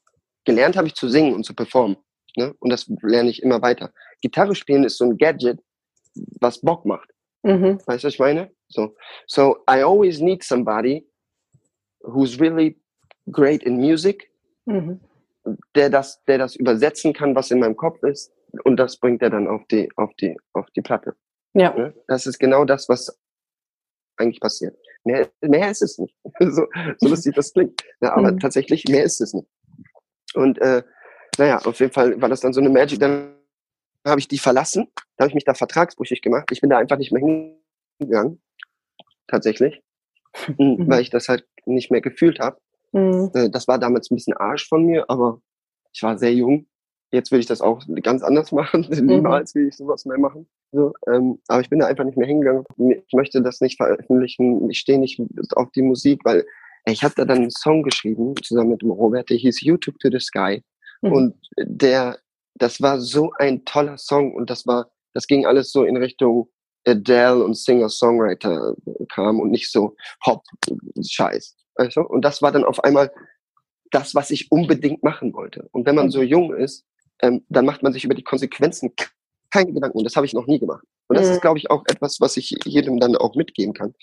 Gelernt 0.45 0.77
habe 0.77 0.89
ich 0.89 0.95
zu 0.95 1.09
singen 1.09 1.35
und 1.35 1.45
zu 1.45 1.55
performen. 1.55 1.97
Ne? 2.37 2.55
Und 2.59 2.71
das 2.71 2.91
lerne 3.03 3.31
ich 3.31 3.43
immer 3.43 3.63
weiter. 3.63 3.93
Gitarre 4.21 4.55
spielen 4.55 4.85
ist 4.85 4.99
so 4.99 5.05
ein 5.05 5.17
Gadget, 5.17 5.61
was 6.41 6.61
Bock 6.61 6.85
macht. 6.85 7.11
Mhm. 7.43 7.79
Weißt 7.87 8.05
du, 8.05 8.07
was 8.09 8.15
ich 8.15 8.19
meine? 8.19 8.51
So, 8.69 8.95
so 9.27 9.59
I 9.69 9.83
always 9.83 10.21
need 10.21 10.43
somebody 10.43 11.07
who's 12.03 12.41
really 12.41 12.79
great 13.31 13.63
in 13.63 13.77
music, 13.77 14.31
mhm. 14.65 15.01
der 15.75 15.91
das, 15.91 16.23
der 16.25 16.39
das 16.39 16.57
übersetzen 16.57 17.13
kann, 17.13 17.35
was 17.35 17.51
in 17.51 17.61
meinem 17.61 17.77
Kopf 17.77 18.03
ist, 18.03 18.33
und 18.65 18.77
das 18.77 18.97
bringt 18.97 19.23
er 19.23 19.31
dann 19.31 19.49
auf 19.49 19.63
die, 19.71 19.89
auf 19.97 20.13
die, 20.15 20.37
auf 20.53 20.67
die 20.77 20.83
Platte. 20.83 21.17
Ja. 21.55 21.73
Ne? 21.75 21.95
Das 22.07 22.27
ist 22.27 22.39
genau 22.39 22.65
das, 22.65 22.89
was 22.89 23.19
eigentlich 24.17 24.41
passiert. 24.41 24.77
Mehr, 25.05 25.31
mehr 25.41 25.71
ist 25.71 25.83
es 25.83 25.99
nicht. 25.99 26.15
so, 26.41 26.67
so 26.99 27.09
lustig 27.09 27.35
das 27.35 27.53
klingt. 27.53 27.83
Ja, 28.01 28.15
aber 28.15 28.33
mhm. 28.33 28.41
tatsächlich, 28.41 28.85
mehr 28.89 29.05
ist 29.05 29.21
es 29.21 29.33
nicht. 29.33 29.49
Und 30.35 30.59
äh, 30.59 30.83
naja, 31.39 31.59
auf 31.59 31.81
jeden 31.81 31.93
Fall 31.93 32.21
war 32.21 32.29
das 32.29 32.41
dann 32.41 32.53
so 32.53 32.61
eine 32.61 32.71
Magic. 32.71 33.01
Dann 33.01 33.35
habe 34.07 34.21
ich 34.21 34.29
die 34.29 34.39
verlassen, 34.39 34.89
da 35.17 35.25
habe 35.25 35.31
ich 35.31 35.35
mich 35.35 35.45
da 35.45 35.55
vertragsbrüchig 35.55 36.23
gemacht. 36.23 36.49
Ich 36.51 36.61
bin 36.61 36.71
da 36.71 36.79
einfach 36.79 36.99
nicht 36.99 37.13
mehr 37.13 37.23
hingegangen, 37.99 38.43
tatsächlich, 39.29 39.83
mhm. 40.59 40.89
weil 40.89 41.03
ich 41.03 41.11
das 41.11 41.29
halt 41.29 41.47
nicht 41.67 41.91
mehr 41.91 42.01
gefühlt 42.01 42.41
habe. 42.41 42.59
Mhm. 42.93 43.31
Äh, 43.35 43.51
das 43.51 43.69
war 43.69 43.79
damals 43.79 44.11
ein 44.11 44.17
bisschen 44.17 44.37
Arsch 44.37 44.69
von 44.69 44.85
mir, 44.85 45.09
aber 45.09 45.41
ich 45.93 46.03
war 46.03 46.19
sehr 46.19 46.35
jung. 46.35 46.67
Jetzt 47.11 47.31
will 47.31 47.41
ich 47.41 47.47
das 47.47 47.61
auch 47.61 47.83
ganz 48.03 48.23
anders 48.23 48.53
machen. 48.53 48.87
Mhm. 48.91 49.07
Niemals 49.07 49.55
will 49.55 49.69
ich 49.69 49.77
sowas 49.77 50.05
mehr 50.05 50.19
machen. 50.19 50.49
So, 50.73 50.93
ähm, 51.07 51.39
aber 51.49 51.61
ich 51.61 51.69
bin 51.69 51.81
da 51.81 51.87
einfach 51.87 52.05
nicht 52.05 52.17
mehr 52.17 52.27
hingegangen. 52.27 52.65
Ich 52.79 53.13
möchte 53.13 53.43
das 53.43 53.61
nicht 53.61 53.77
veröffentlichen. 53.77 54.71
Ich 54.71 54.79
stehe 54.79 54.99
nicht 54.99 55.21
auf 55.55 55.71
die 55.73 55.83
Musik, 55.83 56.21
weil 56.25 56.47
ich 56.87 57.05
habe 57.05 57.15
da 57.17 57.25
dann 57.25 57.39
einen 57.39 57.51
Song 57.51 57.83
geschrieben, 57.83 58.35
zusammen 58.43 58.71
mit 58.71 58.83
dem 58.83 58.91
Robert, 58.91 59.31
der 59.31 59.37
hieß 59.37 59.61
YouTube 59.63 59.99
to 59.99 60.09
the 60.11 60.19
Sky. 60.19 60.63
Mhm. 61.03 61.13
Und 61.13 61.35
der, 61.59 62.19
das 62.55 62.81
war 62.81 63.01
so 63.01 63.33
ein 63.39 63.65
toller 63.65 63.99
Song 63.99 64.35
und 64.35 64.51
das 64.51 64.67
war, 64.67 64.91
das 65.13 65.27
ging 65.27 65.47
alles 65.47 65.71
so 65.71 65.85
in 65.85 65.97
Richtung 65.97 66.49
Adele 66.87 67.45
und 67.45 67.57
Singer-Songwriter 67.57 68.75
kam 69.13 69.41
und 69.41 69.51
nicht 69.51 69.71
so 69.71 69.97
Hop-Scheiß. 70.27 71.57
Weißt 71.77 71.97
du? 71.97 72.03
Und 72.03 72.25
das 72.25 72.43
war 72.43 72.53
dann 72.53 72.65
auf 72.65 72.83
einmal 72.85 73.13
das, 73.91 74.15
was 74.15 74.31
ich 74.31 74.51
unbedingt 74.51 75.03
machen 75.03 75.33
wollte. 75.35 75.69
Und 75.73 75.87
wenn 75.87 75.95
man 75.95 76.11
so 76.11 76.23
jung 76.23 76.55
ist, 76.55 76.85
ähm, 77.21 77.45
dann 77.49 77.67
macht 77.67 77.83
man 77.83 77.93
sich 77.93 78.05
über 78.05 78.15
die 78.15 78.25
Konsequenzen 78.25 78.93
keine 79.51 79.73
Gedanken. 79.73 79.99
Und 79.99 80.05
das 80.05 80.17
habe 80.17 80.27
ich 80.27 80.35
noch 80.35 80.47
nie 80.47 80.59
gemacht. 80.59 80.85
Und 81.09 81.19
das 81.19 81.27
mhm. 81.27 81.33
ist, 81.33 81.41
glaube 81.43 81.59
ich, 81.59 81.71
auch 81.71 81.85
etwas, 81.87 82.21
was 82.21 82.37
ich 82.37 82.51
jedem 82.65 82.99
dann 82.99 83.17
auch 83.17 83.35
mitgeben 83.35 83.75
kann. 83.75 83.95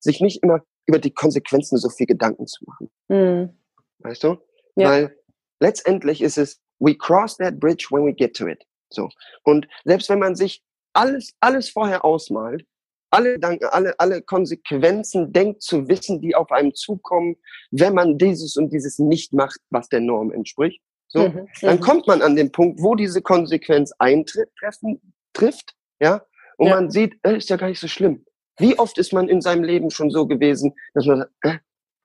Sich 0.00 0.20
nicht 0.20 0.42
immer 0.42 0.62
über 0.86 0.98
die 0.98 1.12
Konsequenzen 1.12 1.78
so 1.78 1.88
viel 1.88 2.06
Gedanken 2.06 2.46
zu 2.46 2.64
machen. 2.64 2.90
Mhm. 3.08 3.50
Weißt 3.98 4.24
du? 4.24 4.38
Ja. 4.76 4.90
Weil 4.90 5.18
letztendlich 5.60 6.20
ist 6.20 6.38
es, 6.38 6.60
we 6.78 6.96
cross 6.96 7.36
that 7.36 7.60
bridge 7.60 7.86
when 7.90 8.04
we 8.04 8.12
get 8.12 8.34
to 8.36 8.46
it. 8.46 8.64
So. 8.90 9.08
Und 9.44 9.68
selbst 9.84 10.08
wenn 10.08 10.18
man 10.18 10.34
sich 10.34 10.62
alles, 10.94 11.34
alles 11.40 11.68
vorher 11.68 12.04
ausmalt, 12.04 12.64
alle 13.10 13.34
Gedanken, 13.34 13.66
alle, 13.66 13.98
alle 13.98 14.22
Konsequenzen 14.22 15.32
denkt 15.32 15.62
zu 15.62 15.88
wissen, 15.88 16.20
die 16.20 16.34
auf 16.34 16.50
einem 16.50 16.74
zukommen, 16.74 17.36
wenn 17.70 17.94
man 17.94 18.18
dieses 18.18 18.56
und 18.56 18.72
dieses 18.72 18.98
nicht 18.98 19.32
macht, 19.32 19.60
was 19.70 19.88
der 19.88 20.00
Norm 20.00 20.32
entspricht. 20.32 20.80
So, 21.08 21.28
mhm. 21.28 21.48
dann 21.62 21.76
mhm. 21.76 21.80
kommt 21.80 22.06
man 22.08 22.22
an 22.22 22.34
den 22.34 22.50
Punkt, 22.50 22.82
wo 22.82 22.94
diese 22.96 23.22
Konsequenz 23.22 23.92
eintritt, 23.98 24.50
treffen, 24.58 25.00
trifft, 25.32 25.74
ja, 26.00 26.22
und 26.56 26.68
ja. 26.68 26.74
man 26.74 26.90
sieht, 26.90 27.18
äh, 27.22 27.36
ist 27.36 27.50
ja 27.50 27.56
gar 27.56 27.68
nicht 27.68 27.80
so 27.80 27.88
schlimm. 27.88 28.24
Wie 28.58 28.78
oft 28.78 28.98
ist 28.98 29.12
man 29.12 29.28
in 29.28 29.40
seinem 29.40 29.64
Leben 29.64 29.90
schon 29.90 30.10
so 30.10 30.26
gewesen, 30.26 30.74
dass 30.94 31.06
man 31.06 31.18
sagt, 31.18 31.32
äh, 31.42 31.58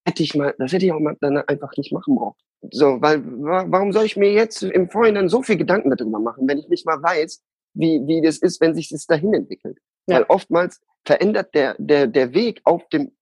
hätte 0.06 0.24
ich 0.24 0.36
mal, 0.36 0.56
das 0.58 0.72
hätte 0.72 0.86
ich 0.86 0.92
auch 0.92 1.00
mal 1.00 1.16
dann 1.22 1.38
einfach 1.38 1.72
nicht 1.78 1.92
machen 1.92 2.16
brauchen. 2.16 2.38
So, 2.72 3.02
weil 3.02 3.24
warum 3.26 3.94
soll 3.94 4.06
ich 4.06 4.18
mir 4.18 4.34
jetzt 4.34 4.64
im 4.64 4.90
Vorhinein 4.90 5.30
so 5.30 5.42
viel 5.42 5.58
Gedanken 5.58 5.96
darüber 5.96 6.20
machen, 6.20 6.48
wenn 6.48 6.58
ich 6.58 6.68
nicht 6.68 6.86
mal 6.86 7.02
weiß, 7.02 7.42
wie, 7.80 8.06
wie 8.06 8.22
das 8.22 8.38
ist, 8.38 8.60
wenn 8.62 8.76
sich 8.76 8.90
das 8.90 9.06
dahin 9.06 9.34
entwickelt. 9.34 9.78
Ja. 10.08 10.18
Weil 10.18 10.24
oftmals 10.24 10.82
verändert 11.06 11.56
der, 11.56 11.76
der, 11.80 12.08
der 12.08 12.34
Weg 12.34 12.62
auf 12.66 12.88
dem, 12.90 13.16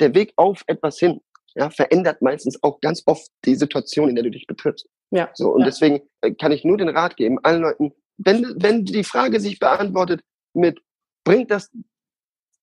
der 0.00 0.14
Weg 0.14 0.32
auf 0.36 0.62
etwas 0.66 0.98
hin, 0.98 1.20
ja, 1.56 1.70
verändert 1.70 2.22
meistens 2.22 2.62
auch 2.62 2.80
ganz 2.80 3.02
oft 3.06 3.28
die 3.44 3.54
Situation, 3.54 4.08
in 4.08 4.14
der 4.14 4.24
du 4.24 4.30
dich 4.30 4.46
betriffst. 4.46 4.88
Ja. 5.10 5.30
So, 5.34 5.50
und 5.50 5.60
ja. 5.60 5.66
deswegen 5.66 6.00
äh, 6.20 6.32
kann 6.32 6.52
ich 6.52 6.64
nur 6.64 6.76
den 6.76 6.88
Rat 6.88 7.16
geben, 7.16 7.38
allen 7.42 7.62
Leuten, 7.62 7.92
wenn, 8.16 8.54
wenn 8.56 8.84
die 8.84 9.04
Frage 9.04 9.40
sich 9.40 9.58
beantwortet 9.58 10.22
mit, 10.52 10.80
bringt 11.24 11.50
das 11.50 11.70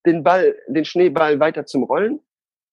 den 0.06 0.24
Ball, 0.24 0.56
den 0.68 0.86
Schneeball 0.86 1.40
weiter 1.40 1.66
zum 1.66 1.84
Rollen? 1.84 2.20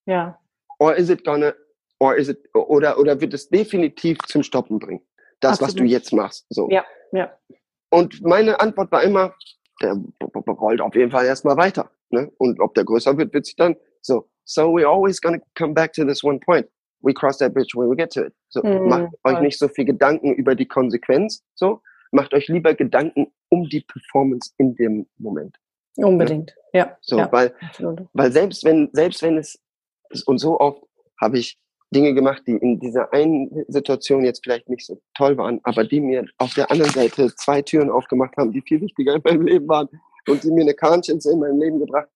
Ja. 0.06 0.40
Or 0.78 0.94
is 0.94 1.10
it 1.10 1.24
gonna, 1.24 1.54
or 1.98 2.16
is 2.16 2.28
it, 2.28 2.38
oder, 2.54 2.98
oder 2.98 3.20
wird 3.20 3.34
es 3.34 3.48
definitiv 3.48 4.18
zum 4.26 4.42
Stoppen 4.42 4.78
bringen? 4.78 5.02
Das, 5.40 5.52
Absolut. 5.52 5.68
was 5.68 5.74
du 5.76 5.84
jetzt 5.84 6.12
machst. 6.12 6.46
So. 6.50 6.68
Ja, 6.70 6.84
ja. 7.12 7.36
Und 7.90 8.22
meine 8.22 8.60
Antwort 8.60 8.92
war 8.92 9.02
immer, 9.02 9.34
der 9.82 9.96
rollt 10.46 10.80
auf 10.80 10.94
jeden 10.94 11.10
Fall 11.10 11.26
erstmal 11.26 11.56
weiter. 11.56 11.90
Ne? 12.10 12.30
Und 12.38 12.60
ob 12.60 12.74
der 12.74 12.84
größer 12.84 13.16
wird, 13.16 13.32
wird 13.32 13.46
sich 13.46 13.56
dann 13.56 13.76
so. 14.00 14.28
So 14.44 14.62
we're 14.62 14.88
always 14.88 15.20
gonna 15.20 15.38
come 15.56 15.74
back 15.74 15.92
to 15.92 16.04
this 16.04 16.24
one 16.24 16.40
point. 16.40 16.66
We 17.02 17.12
cross 17.12 17.38
that 17.38 17.52
bridge 17.52 17.74
when 17.74 17.90
we 17.90 17.96
get 17.96 18.10
to 18.12 18.22
it. 18.22 18.34
So, 18.48 18.62
mhm. 18.62 18.88
macht 18.88 19.12
euch 19.24 19.40
nicht 19.40 19.58
so 19.58 19.68
viel 19.68 19.84
Gedanken 19.84 20.32
über 20.34 20.54
die 20.54 20.66
Konsequenz. 20.66 21.44
So, 21.54 21.82
macht 22.12 22.32
euch 22.32 22.48
lieber 22.48 22.74
Gedanken 22.74 23.30
um 23.50 23.68
die 23.68 23.82
Performance 23.82 24.52
in 24.56 24.74
dem 24.74 25.06
Moment. 25.18 25.56
Unbedingt, 25.96 26.54
ja. 26.72 26.86
ja. 26.86 26.98
So, 27.02 27.18
ja, 27.18 27.30
weil, 27.30 27.54
weil 28.14 28.32
selbst 28.32 28.64
wenn, 28.64 28.88
selbst 28.92 29.22
wenn 29.22 29.36
es, 29.36 29.60
und 30.26 30.38
so 30.38 30.58
oft 30.58 30.82
habe 31.20 31.38
ich 31.38 31.58
Dinge 31.94 32.14
gemacht, 32.14 32.42
die 32.46 32.52
in 32.52 32.78
dieser 32.78 33.12
einen 33.12 33.64
Situation 33.68 34.24
jetzt 34.24 34.44
vielleicht 34.44 34.68
nicht 34.68 34.84
so 34.84 35.00
toll 35.14 35.36
waren, 35.38 35.60
aber 35.62 35.84
die 35.84 36.00
mir 36.00 36.26
auf 36.36 36.54
der 36.54 36.70
anderen 36.70 36.92
Seite 36.92 37.34
zwei 37.36 37.62
Türen 37.62 37.90
aufgemacht 37.90 38.36
haben, 38.36 38.52
die 38.52 38.60
viel 38.60 38.80
wichtiger 38.80 39.14
in 39.14 39.22
meinem 39.24 39.46
Leben 39.46 39.68
waren 39.68 39.88
und 40.28 40.44
die 40.44 40.50
mir 40.50 40.62
eine 40.62 40.74
Conscience 40.74 41.24
in 41.26 41.38
meinem 41.38 41.58
Leben 41.58 41.78
gebracht 41.78 42.08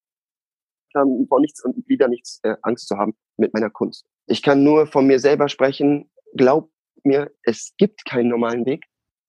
haben, 0.95 1.27
vor 1.27 1.41
nichts 1.41 1.65
und 1.65 1.89
wieder 1.89 2.09
nichts 2.09 2.41
äh, 2.43 2.55
Angst 2.63 2.89
zu 2.89 2.99
haben 2.99 3.15
mit 3.39 3.55
meiner 3.55 3.71
Kunst. 3.71 4.05
Ich 4.27 4.43
kann 4.43 4.63
nur 4.63 4.87
von 4.87 5.07
mir 5.07 5.19
selber 5.19 5.49
sprechen. 5.49 6.11
Glaub 6.37 6.71
mir, 7.03 7.31
es 7.43 7.73
gibt 7.79 8.05
keinen 8.05 8.29
normalen 8.29 8.67
Weg. 8.67 8.85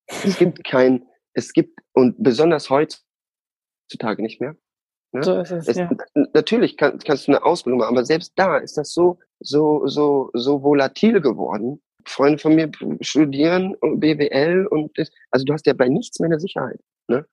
Es 0.08 0.38
gibt 0.38 0.64
kein, 0.66 1.06
es 1.34 1.54
gibt, 1.54 1.80
und 1.94 2.22
besonders 2.22 2.70
heutzutage 2.70 4.22
nicht 4.22 4.42
mehr. 4.42 4.58
Ne? 5.14 5.24
So 5.24 5.40
ist 5.40 5.52
es, 5.52 5.68
es 5.68 5.78
ja. 5.78 5.90
Natürlich 6.34 6.76
kann, 6.76 7.00
kannst 7.00 7.28
du 7.28 7.32
eine 7.32 7.44
Ausbildung 7.44 7.80
machen, 7.80 7.96
aber 7.96 8.06
selbst 8.06 8.34
da 8.36 8.58
ist 8.58 8.78
das 8.78 8.94
so, 8.94 9.20
so, 9.44 9.88
so, 9.88 10.30
so 10.34 10.64
volatil 10.64 11.22
geworden. 11.22 11.82
Freunde 12.06 12.40
von 12.40 12.56
mir 12.56 12.70
studieren 13.02 13.76
BWL 13.82 14.68
und 14.68 14.98
das, 14.98 15.10
also 15.32 15.46
du 15.46 15.54
hast 15.54 15.66
ja 15.66 15.74
bei 15.74 15.88
nichts 15.88 16.20
mehr 16.20 16.28
eine 16.28 16.40
Sicherheit. 16.40 16.80
Ne? 17.08 17.26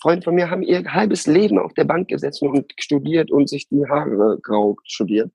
Freunde 0.00 0.24
von 0.24 0.34
mir 0.34 0.50
haben 0.50 0.62
ihr 0.62 0.84
halbes 0.92 1.26
Leben 1.26 1.58
auf 1.58 1.72
der 1.74 1.84
Bank 1.84 2.08
gesessen 2.08 2.48
und 2.48 2.72
studiert 2.78 3.30
und 3.30 3.48
sich 3.48 3.68
die 3.68 3.86
Haare 3.86 4.38
grau 4.42 4.76
studiert. 4.84 5.30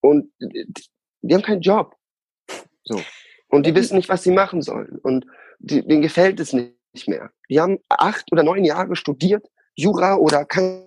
Und 0.00 0.30
die 0.40 1.34
haben 1.34 1.42
keinen 1.42 1.62
Job. 1.62 1.94
So. 2.84 3.00
Und 3.48 3.66
die 3.66 3.74
wissen 3.74 3.96
nicht, 3.96 4.08
was 4.08 4.22
sie 4.22 4.32
machen 4.32 4.62
sollen. 4.62 4.98
Und 5.02 5.26
die, 5.58 5.86
denen 5.86 6.02
gefällt 6.02 6.40
es 6.40 6.52
nicht 6.52 7.08
mehr. 7.08 7.30
Die 7.48 7.60
haben 7.60 7.78
acht 7.88 8.30
oder 8.32 8.42
neun 8.42 8.64
Jahre 8.64 8.96
studiert, 8.96 9.46
Jura 9.76 10.16
oder 10.16 10.44
keine 10.44 10.86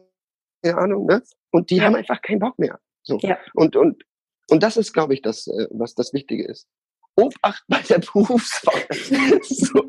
Ahnung, 0.63 1.05
ne? 1.05 1.21
Und 1.51 1.69
die 1.69 1.82
haben 1.82 1.95
einfach 1.95 2.21
keinen 2.21 2.39
Bock 2.39 2.57
mehr. 2.57 2.80
So. 3.03 3.17
Ja. 3.19 3.38
Und, 3.53 3.76
und, 3.76 4.03
und 4.49 4.63
das 4.63 4.77
ist, 4.77 4.93
glaube 4.93 5.13
ich, 5.13 5.21
das, 5.21 5.47
äh, 5.47 5.67
was 5.71 5.95
das 5.95 6.13
Wichtige 6.13 6.45
ist. 6.45 6.67
Obacht 7.15 7.63
bei 7.67 7.79
der 7.79 7.99
Berufswahl. 8.13 9.41
so, 9.43 9.85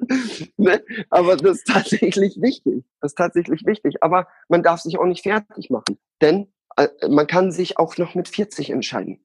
ne? 0.57 0.83
Aber 1.11 1.37
das 1.37 1.59
ist 1.59 1.67
tatsächlich 1.67 2.41
wichtig. 2.41 2.85
Das 3.01 3.13
ist 3.13 3.19
tatsächlich 3.19 3.65
wichtig. 3.65 4.03
Aber 4.03 4.29
man 4.49 4.63
darf 4.63 4.81
sich 4.81 4.99
auch 4.99 5.07
nicht 5.07 5.23
fertig 5.23 5.71
machen. 5.71 5.99
Denn 6.21 6.53
äh, 6.77 6.89
man 7.09 7.27
kann 7.27 7.51
sich 7.51 7.79
auch 7.79 7.97
noch 7.97 8.15
mit 8.15 8.29
40 8.29 8.71
entscheiden. 8.71 9.24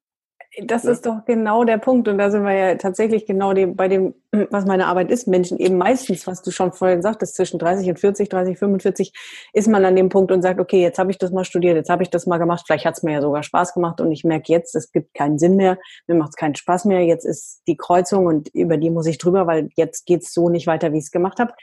Das 0.65 0.83
ja. 0.83 0.91
ist 0.91 1.05
doch 1.05 1.25
genau 1.25 1.63
der 1.63 1.77
Punkt. 1.77 2.07
Und 2.07 2.17
da 2.17 2.31
sind 2.31 2.43
wir 2.43 2.53
ja 2.53 2.75
tatsächlich 2.75 3.25
genau 3.25 3.53
dem, 3.53 3.75
bei 3.75 3.87
dem, 3.87 4.15
was 4.51 4.65
meine 4.65 4.87
Arbeit 4.87 5.11
ist. 5.11 5.27
Menschen 5.27 5.57
eben 5.57 5.77
meistens, 5.77 6.27
was 6.27 6.41
du 6.41 6.51
schon 6.51 6.71
vorhin 6.73 7.01
sagtest, 7.01 7.35
zwischen 7.35 7.59
30 7.59 7.89
und 7.89 7.99
40, 7.99 8.29
30, 8.29 8.57
45, 8.57 9.13
ist 9.53 9.67
man 9.67 9.85
an 9.85 9.95
dem 9.95 10.09
Punkt 10.09 10.31
und 10.31 10.41
sagt, 10.41 10.59
okay, 10.59 10.81
jetzt 10.81 10.99
habe 10.99 11.11
ich 11.11 11.17
das 11.17 11.31
mal 11.31 11.45
studiert, 11.45 11.75
jetzt 11.75 11.89
habe 11.89 12.03
ich 12.03 12.09
das 12.09 12.25
mal 12.25 12.37
gemacht, 12.37 12.63
vielleicht 12.65 12.85
hat 12.85 12.97
es 12.97 13.03
mir 13.03 13.13
ja 13.13 13.21
sogar 13.21 13.43
Spaß 13.43 13.73
gemacht 13.73 14.01
und 14.01 14.11
ich 14.11 14.23
merke 14.23 14.51
jetzt, 14.51 14.75
es 14.75 14.91
gibt 14.91 15.13
keinen 15.13 15.37
Sinn 15.39 15.55
mehr, 15.55 15.77
mir 16.07 16.15
macht 16.15 16.29
es 16.29 16.35
keinen 16.35 16.55
Spaß 16.55 16.85
mehr, 16.85 17.03
jetzt 17.03 17.25
ist 17.25 17.61
die 17.67 17.77
Kreuzung 17.77 18.25
und 18.25 18.49
über 18.49 18.77
die 18.77 18.89
muss 18.89 19.05
ich 19.05 19.17
drüber, 19.17 19.47
weil 19.47 19.69
jetzt 19.75 20.05
geht 20.05 20.23
es 20.23 20.33
so 20.33 20.49
nicht 20.49 20.67
weiter, 20.67 20.93
wie 20.93 20.97
ich 20.97 21.05
es 21.05 21.11
gemacht 21.11 21.39
habe. 21.39 21.53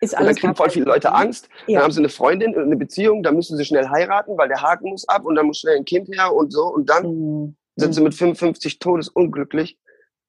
Ist 0.00 0.14
alles 0.14 0.20
und 0.20 0.26
dann 0.26 0.40
kriegen 0.40 0.56
voll 0.56 0.70
viele 0.70 0.84
Leute 0.84 1.12
Angst. 1.12 1.48
Ja. 1.66 1.76
Dann 1.76 1.84
haben 1.84 1.92
sie 1.92 2.00
eine 2.00 2.10
Freundin, 2.10 2.54
eine 2.54 2.76
Beziehung, 2.76 3.22
dann 3.22 3.34
müssen 3.34 3.56
sie 3.56 3.64
schnell 3.64 3.88
heiraten, 3.88 4.36
weil 4.36 4.48
der 4.48 4.60
Haken 4.60 4.90
muss 4.90 5.08
ab 5.08 5.24
und 5.24 5.36
dann 5.36 5.46
muss 5.46 5.58
schnell 5.58 5.76
ein 5.76 5.86
Kind 5.86 6.08
her 6.08 6.34
und 6.34 6.52
so. 6.52 6.66
Und 6.66 6.90
dann 6.90 7.06
mhm 7.06 7.56
sind 7.76 7.94
sie 7.94 8.00
mhm. 8.00 8.06
mit 8.06 8.14
55 8.14 8.78
todesunglücklich 8.78 9.78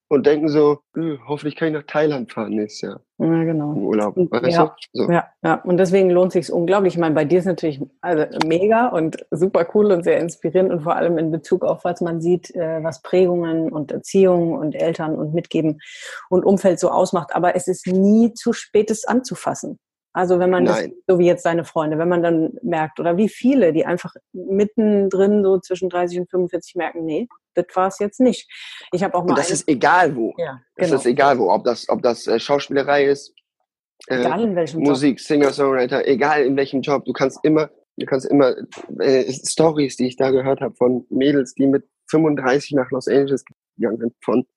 und 0.09 0.25
denken 0.25 0.47
so, 0.47 0.79
hoffentlich 1.27 1.55
kann 1.55 1.69
ich 1.69 1.73
nach 1.73 1.83
Thailand 1.83 2.31
fahren 2.31 2.53
nächstes 2.53 2.81
Jahr. 2.81 3.01
Ja, 3.17 3.43
genau. 3.43 3.73
Im 3.73 3.83
Urlaub. 3.83 4.15
Weißt 4.15 4.55
ja, 4.55 4.75
so. 4.93 5.11
ja, 5.11 5.27
ja, 5.43 5.55
und 5.55 5.77
deswegen 5.77 6.09
lohnt 6.09 6.31
sich 6.31 6.51
unglaublich. 6.51 6.93
Ich 6.93 6.99
meine, 6.99 7.15
bei 7.15 7.25
dir 7.25 7.39
ist 7.39 7.45
natürlich 7.45 7.81
also 7.99 8.25
mega 8.45 8.87
und 8.87 9.25
super 9.31 9.67
cool 9.73 9.91
und 9.91 10.03
sehr 10.03 10.19
inspirierend 10.19 10.71
und 10.71 10.81
vor 10.81 10.95
allem 10.95 11.17
in 11.17 11.31
Bezug 11.31 11.65
auf, 11.65 11.83
was 11.83 11.99
man 11.99 12.21
sieht, 12.21 12.55
äh, 12.55 12.81
was 12.83 13.01
Prägungen 13.01 13.71
und 13.71 13.91
Erziehung 13.91 14.53
und 14.53 14.75
Eltern 14.75 15.15
und 15.15 15.33
Mitgeben 15.33 15.81
und 16.29 16.45
Umfeld 16.45 16.79
so 16.79 16.89
ausmacht. 16.89 17.35
Aber 17.35 17.55
es 17.55 17.67
ist 17.67 17.87
nie 17.87 18.33
zu 18.33 18.53
spät, 18.53 18.89
es 18.91 19.03
anzufassen. 19.03 19.77
Also 20.17 20.39
wenn 20.39 20.49
man 20.49 20.65
das, 20.65 20.89
so 21.05 21.19
wie 21.19 21.27
jetzt 21.27 21.43
seine 21.43 21.63
Freunde, 21.63 21.99
wenn 21.99 22.09
man 22.09 22.23
dann 22.23 22.57
merkt, 22.63 22.99
oder 22.99 23.17
wie 23.17 23.29
viele, 23.29 23.71
die 23.71 23.85
einfach 23.85 24.15
mittendrin 24.33 25.43
so 25.43 25.59
zwischen 25.59 25.89
30 25.89 26.21
und 26.21 26.29
45 26.31 26.73
merken, 26.73 27.05
nee, 27.05 27.27
das 27.53 27.67
war 27.75 27.87
es 27.89 27.99
jetzt 27.99 28.19
nicht. 28.19 28.49
Ich 28.91 29.03
habe 29.03 29.13
auch 29.13 29.23
mal. 29.25 29.29
Und 29.29 29.37
das 29.37 29.51
ist 29.51 29.69
egal 29.69 30.15
wo. 30.15 30.33
Ja, 30.39 30.59
genau. 30.75 30.91
Das 30.93 31.01
ist 31.01 31.05
egal 31.05 31.37
wo. 31.37 31.51
Ob 31.51 31.65
das, 31.65 31.87
ob 31.87 32.01
das 32.01 32.25
äh, 32.25 32.39
Schauspielerei 32.39 33.05
ist, 33.05 33.31
äh, 34.07 34.21
egal 34.21 34.41
in 34.41 34.55
welchem 34.55 34.81
Musik, 34.81 35.19
Job. 35.19 35.27
Singer, 35.27 35.53
Songwriter, 35.53 36.07
egal 36.07 36.45
in 36.45 36.57
welchem 36.57 36.81
Job. 36.81 37.05
Du 37.05 37.13
kannst 37.13 37.37
immer, 37.43 37.69
du 37.97 38.07
kannst 38.07 38.25
immer 38.25 38.55
äh, 38.97 39.31
Stories, 39.31 39.97
die 39.97 40.07
ich 40.07 40.15
da 40.15 40.31
gehört 40.31 40.61
habe 40.61 40.73
von 40.73 41.05
Mädels, 41.11 41.53
die 41.53 41.67
mit 41.67 41.87
35 42.09 42.71
nach 42.71 42.89
Los 42.89 43.07
Angeles 43.07 43.45
gegangen 43.77 43.99
sind, 43.99 44.13
von 44.25 44.47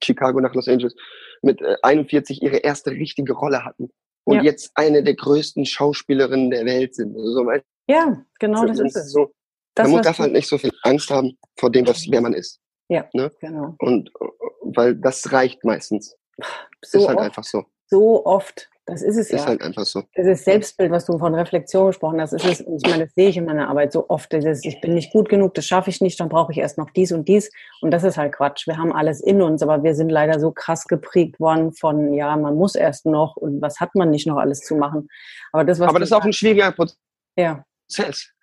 Chicago 0.00 0.40
nach 0.40 0.54
Los 0.54 0.68
Angeles, 0.68 0.94
mit 1.42 1.60
äh, 1.60 1.74
41 1.82 2.40
ihre 2.40 2.58
erste 2.58 2.92
richtige 2.92 3.32
Rolle 3.32 3.64
hatten 3.64 3.90
und 4.24 4.36
ja. 4.36 4.42
jetzt 4.42 4.70
eine 4.74 5.02
der 5.02 5.14
größten 5.14 5.66
Schauspielerinnen 5.66 6.50
der 6.50 6.64
Welt 6.64 6.94
sind. 6.94 7.16
Also, 7.16 7.50
ja, 7.88 8.24
genau, 8.38 8.64
das, 8.64 8.78
ist 8.78 8.96
es. 8.96 9.12
So, 9.12 9.32
das, 9.74 9.88
man 9.88 10.02
darf 10.02 10.18
halt 10.18 10.32
nicht 10.32 10.48
so 10.48 10.58
viel 10.58 10.72
Angst 10.82 11.10
haben 11.10 11.36
vor 11.58 11.70
dem, 11.70 11.86
was, 11.86 12.06
wer 12.10 12.20
man 12.20 12.34
ist. 12.34 12.60
Ja, 12.88 13.08
ne? 13.14 13.30
genau. 13.40 13.74
Und 13.78 14.10
weil 14.62 14.94
das 14.94 15.32
reicht 15.32 15.64
meistens. 15.64 16.14
So 16.84 16.98
ist 16.98 17.08
halt 17.08 17.18
oft, 17.18 17.26
einfach 17.26 17.44
so. 17.44 17.64
So 17.86 18.26
oft. 18.26 18.68
Das 18.84 19.00
ist 19.00 19.16
es 19.16 19.30
ist 19.30 19.40
ja. 19.40 19.46
Halt 19.46 19.62
einfach 19.62 19.84
so. 19.84 20.02
Das 20.14 20.26
ist 20.26 20.44
Selbstbild, 20.44 20.90
was 20.90 21.06
du 21.06 21.16
von 21.16 21.34
Reflexion 21.34 21.86
gesprochen 21.86 22.20
hast. 22.20 22.32
Das 22.32 22.44
ist 22.44 22.60
es, 22.60 22.82
ich 22.82 22.90
meine, 22.90 23.04
das 23.04 23.14
sehe 23.14 23.28
ich 23.28 23.36
in 23.36 23.44
meiner 23.44 23.68
Arbeit 23.68 23.92
so 23.92 24.08
oft. 24.08 24.32
Dieses, 24.32 24.64
ich 24.64 24.80
bin 24.80 24.94
nicht 24.94 25.12
gut 25.12 25.28
genug, 25.28 25.54
das 25.54 25.66
schaffe 25.66 25.90
ich 25.90 26.00
nicht, 26.00 26.18
dann 26.18 26.28
brauche 26.28 26.50
ich 26.50 26.58
erst 26.58 26.78
noch 26.78 26.90
dies 26.90 27.12
und 27.12 27.28
dies. 27.28 27.50
Und 27.80 27.92
das 27.92 28.02
ist 28.02 28.16
halt 28.16 28.32
Quatsch. 28.32 28.66
Wir 28.66 28.78
haben 28.78 28.92
alles 28.92 29.20
in 29.20 29.40
uns, 29.40 29.62
aber 29.62 29.84
wir 29.84 29.94
sind 29.94 30.08
leider 30.08 30.40
so 30.40 30.50
krass 30.50 30.86
geprägt 30.86 31.38
worden 31.38 31.72
von, 31.72 32.12
ja, 32.12 32.36
man 32.36 32.56
muss 32.56 32.74
erst 32.74 33.06
noch 33.06 33.36
und 33.36 33.62
was 33.62 33.78
hat 33.78 33.94
man 33.94 34.10
nicht 34.10 34.26
noch 34.26 34.38
alles 34.38 34.60
zu 34.60 34.74
machen. 34.74 35.08
Aber 35.52 35.64
das, 35.64 35.78
was 35.78 35.88
aber 35.88 36.00
das 36.00 36.08
ist 36.08 36.12
auch 36.12 36.24
ein 36.24 36.32
schwieriger 36.32 36.72
Prozess. 36.72 36.98
Ja. 37.36 37.64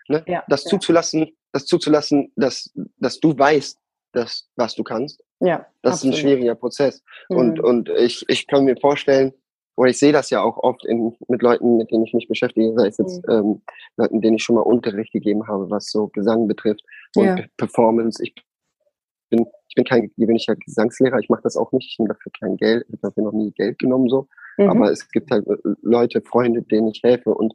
Ne? 0.07 0.23
Ja, 0.25 0.43
das 0.47 0.63
ja. 0.63 0.69
zuzulassen, 0.69 1.27
das 1.51 1.65
zuzulassen, 1.65 2.31
dass, 2.35 2.71
dass 2.97 3.19
du 3.19 3.37
weißt, 3.37 3.77
dass, 4.13 4.47
was 4.55 4.73
du 4.73 4.83
kannst. 4.83 5.21
Ja. 5.39 5.65
Das 5.81 5.95
absolut. 5.95 6.15
ist 6.15 6.19
ein 6.19 6.21
schwieriger 6.21 6.55
Prozess. 6.55 7.03
Mhm. 7.29 7.37
Und, 7.37 7.59
und 7.59 7.89
ich, 7.89 8.25
ich 8.27 8.47
kann 8.47 8.65
mir 8.65 8.77
vorstellen, 8.77 9.33
oder 9.79 9.91
ich 9.91 9.97
sehe 9.97 10.11
das 10.11 10.29
ja 10.29 10.41
auch 10.41 10.57
oft 10.57 10.83
in, 10.85 11.15
mit 11.29 11.41
Leuten, 11.41 11.77
mit 11.77 11.89
denen 11.89 12.03
ich 12.03 12.13
mich 12.13 12.27
beschäftige, 12.27 12.73
sei 12.75 12.87
es 12.87 12.97
jetzt 12.97 13.25
mhm. 13.25 13.33
ähm, 13.33 13.61
Leuten, 13.95 14.19
denen 14.19 14.35
ich 14.35 14.43
schon 14.43 14.55
mal 14.55 14.63
Unterricht 14.63 15.13
gegeben 15.13 15.47
habe, 15.47 15.69
was 15.69 15.89
so 15.89 16.07
Gesang 16.07 16.49
betrifft 16.49 16.83
und 17.15 17.25
ja. 17.25 17.37
Performance. 17.55 18.21
Ich 18.21 18.35
bin, 19.29 19.45
ich 19.69 19.75
bin 19.75 19.85
kein 19.85 20.11
gewöhnlicher 20.17 20.57
Gesangslehrer, 20.57 21.19
ich 21.19 21.29
mache 21.29 21.43
das 21.43 21.55
auch 21.55 21.71
nicht, 21.71 21.87
ich 21.89 21.97
nehme 21.97 22.09
dafür 22.09 22.29
kein 22.37 22.57
Geld, 22.57 22.83
ich 22.89 22.93
habe 22.95 23.01
dafür 23.03 23.23
noch 23.23 23.31
nie 23.31 23.53
Geld 23.53 23.79
genommen 23.79 24.09
so. 24.09 24.27
Mhm. 24.57 24.69
Aber 24.69 24.91
es 24.91 25.09
gibt 25.11 25.31
halt 25.31 25.47
äh, 25.47 25.55
Leute, 25.81 26.21
Freunde, 26.23 26.61
denen 26.61 26.89
ich 26.89 26.99
helfe 27.01 27.33
und 27.33 27.53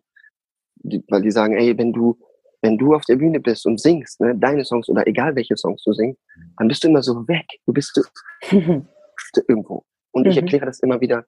die, 0.76 1.04
weil 1.08 1.20
die 1.20 1.30
sagen, 1.30 1.54
ey, 1.54 1.76
wenn 1.76 1.92
du 1.92 2.18
wenn 2.62 2.78
du 2.78 2.94
auf 2.94 3.04
der 3.04 3.16
Bühne 3.16 3.40
bist 3.40 3.66
und 3.66 3.78
singst, 3.78 4.22
ne, 4.22 4.34
deine 4.34 4.64
Songs 4.64 4.88
oder 4.88 5.06
egal 5.06 5.36
welche 5.36 5.58
Songs 5.58 5.84
du 5.84 5.92
singst, 5.92 6.22
dann 6.56 6.68
bist 6.68 6.82
du 6.82 6.88
immer 6.88 7.02
so 7.02 7.28
weg. 7.28 7.44
Du 7.66 7.74
bist 7.74 8.00
irgendwo. 9.46 9.84
Und 10.12 10.24
mhm. 10.24 10.30
ich 10.30 10.38
erkläre 10.38 10.64
das 10.64 10.80
immer 10.80 10.98
wieder, 11.02 11.26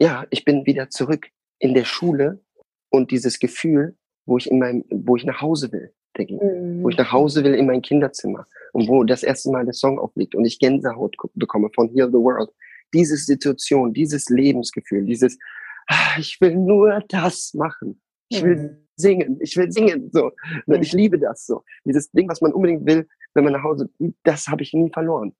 ja, 0.00 0.26
ich 0.30 0.44
bin 0.44 0.66
wieder 0.66 0.90
zurück 0.90 1.28
in 1.58 1.74
der 1.74 1.84
Schule 1.84 2.40
und 2.90 3.10
dieses 3.10 3.38
Gefühl, 3.38 3.96
wo 4.26 4.38
ich 4.38 4.50
in 4.50 4.58
meinem, 4.58 4.84
wo 4.90 5.16
ich 5.16 5.24
nach 5.24 5.40
Hause 5.40 5.72
will, 5.72 5.92
mhm. 6.18 6.82
wo 6.82 6.88
ich 6.88 6.96
nach 6.96 7.12
Hause 7.12 7.44
will 7.44 7.54
in 7.54 7.66
mein 7.66 7.82
Kinderzimmer 7.82 8.44
und 8.72 8.88
wo 8.88 9.04
das 9.04 9.22
erste 9.22 9.50
Mal 9.50 9.64
der 9.64 9.74
Song 9.74 9.98
aufliegt 9.98 10.34
und 10.34 10.44
ich 10.44 10.58
Gänsehaut 10.58 11.16
bekomme 11.34 11.70
von 11.74 11.88
Heal 11.90 12.08
the 12.08 12.14
World. 12.14 12.50
Diese 12.94 13.16
Situation, 13.16 13.92
dieses 13.92 14.28
Lebensgefühl, 14.28 15.04
dieses, 15.04 15.38
ah, 15.88 16.18
ich 16.18 16.40
will 16.40 16.56
nur 16.56 17.02
das 17.08 17.52
machen. 17.54 18.00
Ich 18.28 18.42
will 18.42 18.56
mhm 18.56 18.86
singen, 18.96 19.38
ich 19.40 19.56
will 19.56 19.70
singen, 19.70 20.10
so. 20.12 20.32
Mhm. 20.66 20.82
Ich 20.82 20.92
liebe 20.92 21.18
das 21.18 21.46
so. 21.46 21.62
Dieses 21.84 22.10
Ding, 22.10 22.28
was 22.28 22.40
man 22.40 22.52
unbedingt 22.52 22.86
will, 22.86 23.06
wenn 23.34 23.44
man 23.44 23.52
nach 23.52 23.62
Hause, 23.62 23.90
das 24.24 24.48
habe 24.48 24.62
ich 24.62 24.72
nie 24.72 24.90
verloren. 24.90 25.34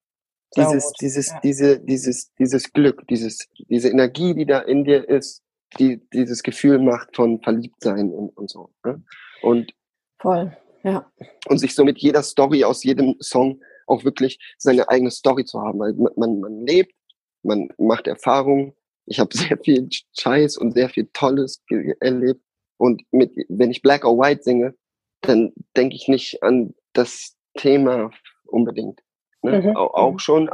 Dieses, 0.56 0.92
dieses, 1.00 1.28
ja. 1.28 1.40
diese, 1.42 1.80
dieses, 1.80 2.32
dieses 2.34 2.72
Glück, 2.72 3.06
dieses, 3.08 3.48
diese 3.68 3.88
Energie, 3.88 4.34
die 4.34 4.46
da 4.46 4.60
in 4.60 4.84
dir 4.84 5.08
ist, 5.08 5.42
die 5.78 6.00
dieses 6.12 6.42
Gefühl 6.42 6.78
macht 6.78 7.16
von 7.16 7.40
Verliebtsein 7.42 8.10
und, 8.10 8.30
und 8.36 8.50
so. 8.50 8.70
Ne? 8.84 9.02
Und 9.42 9.74
voll, 10.18 10.56
ja. 10.82 11.10
Und 11.48 11.58
sich 11.58 11.74
so 11.74 11.84
mit 11.84 11.98
jeder 11.98 12.22
Story 12.22 12.64
aus 12.64 12.84
jedem 12.84 13.16
Song 13.20 13.60
auch 13.86 14.04
wirklich 14.04 14.38
seine 14.58 14.88
eigene 14.88 15.10
Story 15.10 15.44
zu 15.44 15.60
haben, 15.60 15.78
weil 15.78 15.94
man, 16.16 16.40
man 16.40 16.66
lebt, 16.66 16.94
man 17.42 17.68
macht 17.78 18.06
Erfahrungen. 18.06 18.72
Ich 19.04 19.18
habe 19.18 19.30
sehr 19.36 19.58
viel 19.58 19.88
Scheiß 20.18 20.56
und 20.56 20.72
sehr 20.72 20.88
viel 20.88 21.08
Tolles 21.12 21.62
erlebt 22.00 22.40
und 22.78 23.02
mit, 23.10 23.32
wenn 23.48 23.70
ich 23.70 23.82
Black 23.82 24.04
or 24.04 24.18
White 24.18 24.42
singe, 24.42 24.74
dann 25.22 25.52
denke 25.76 25.96
ich 25.96 26.08
nicht 26.08 26.42
an 26.42 26.74
das 26.92 27.36
Thema 27.56 28.10
unbedingt. 28.44 29.00
Ne? 29.46 29.62
Mhm. 29.62 29.76
Auch, 29.76 30.12
mhm. 30.12 30.18
schon, 30.18 30.50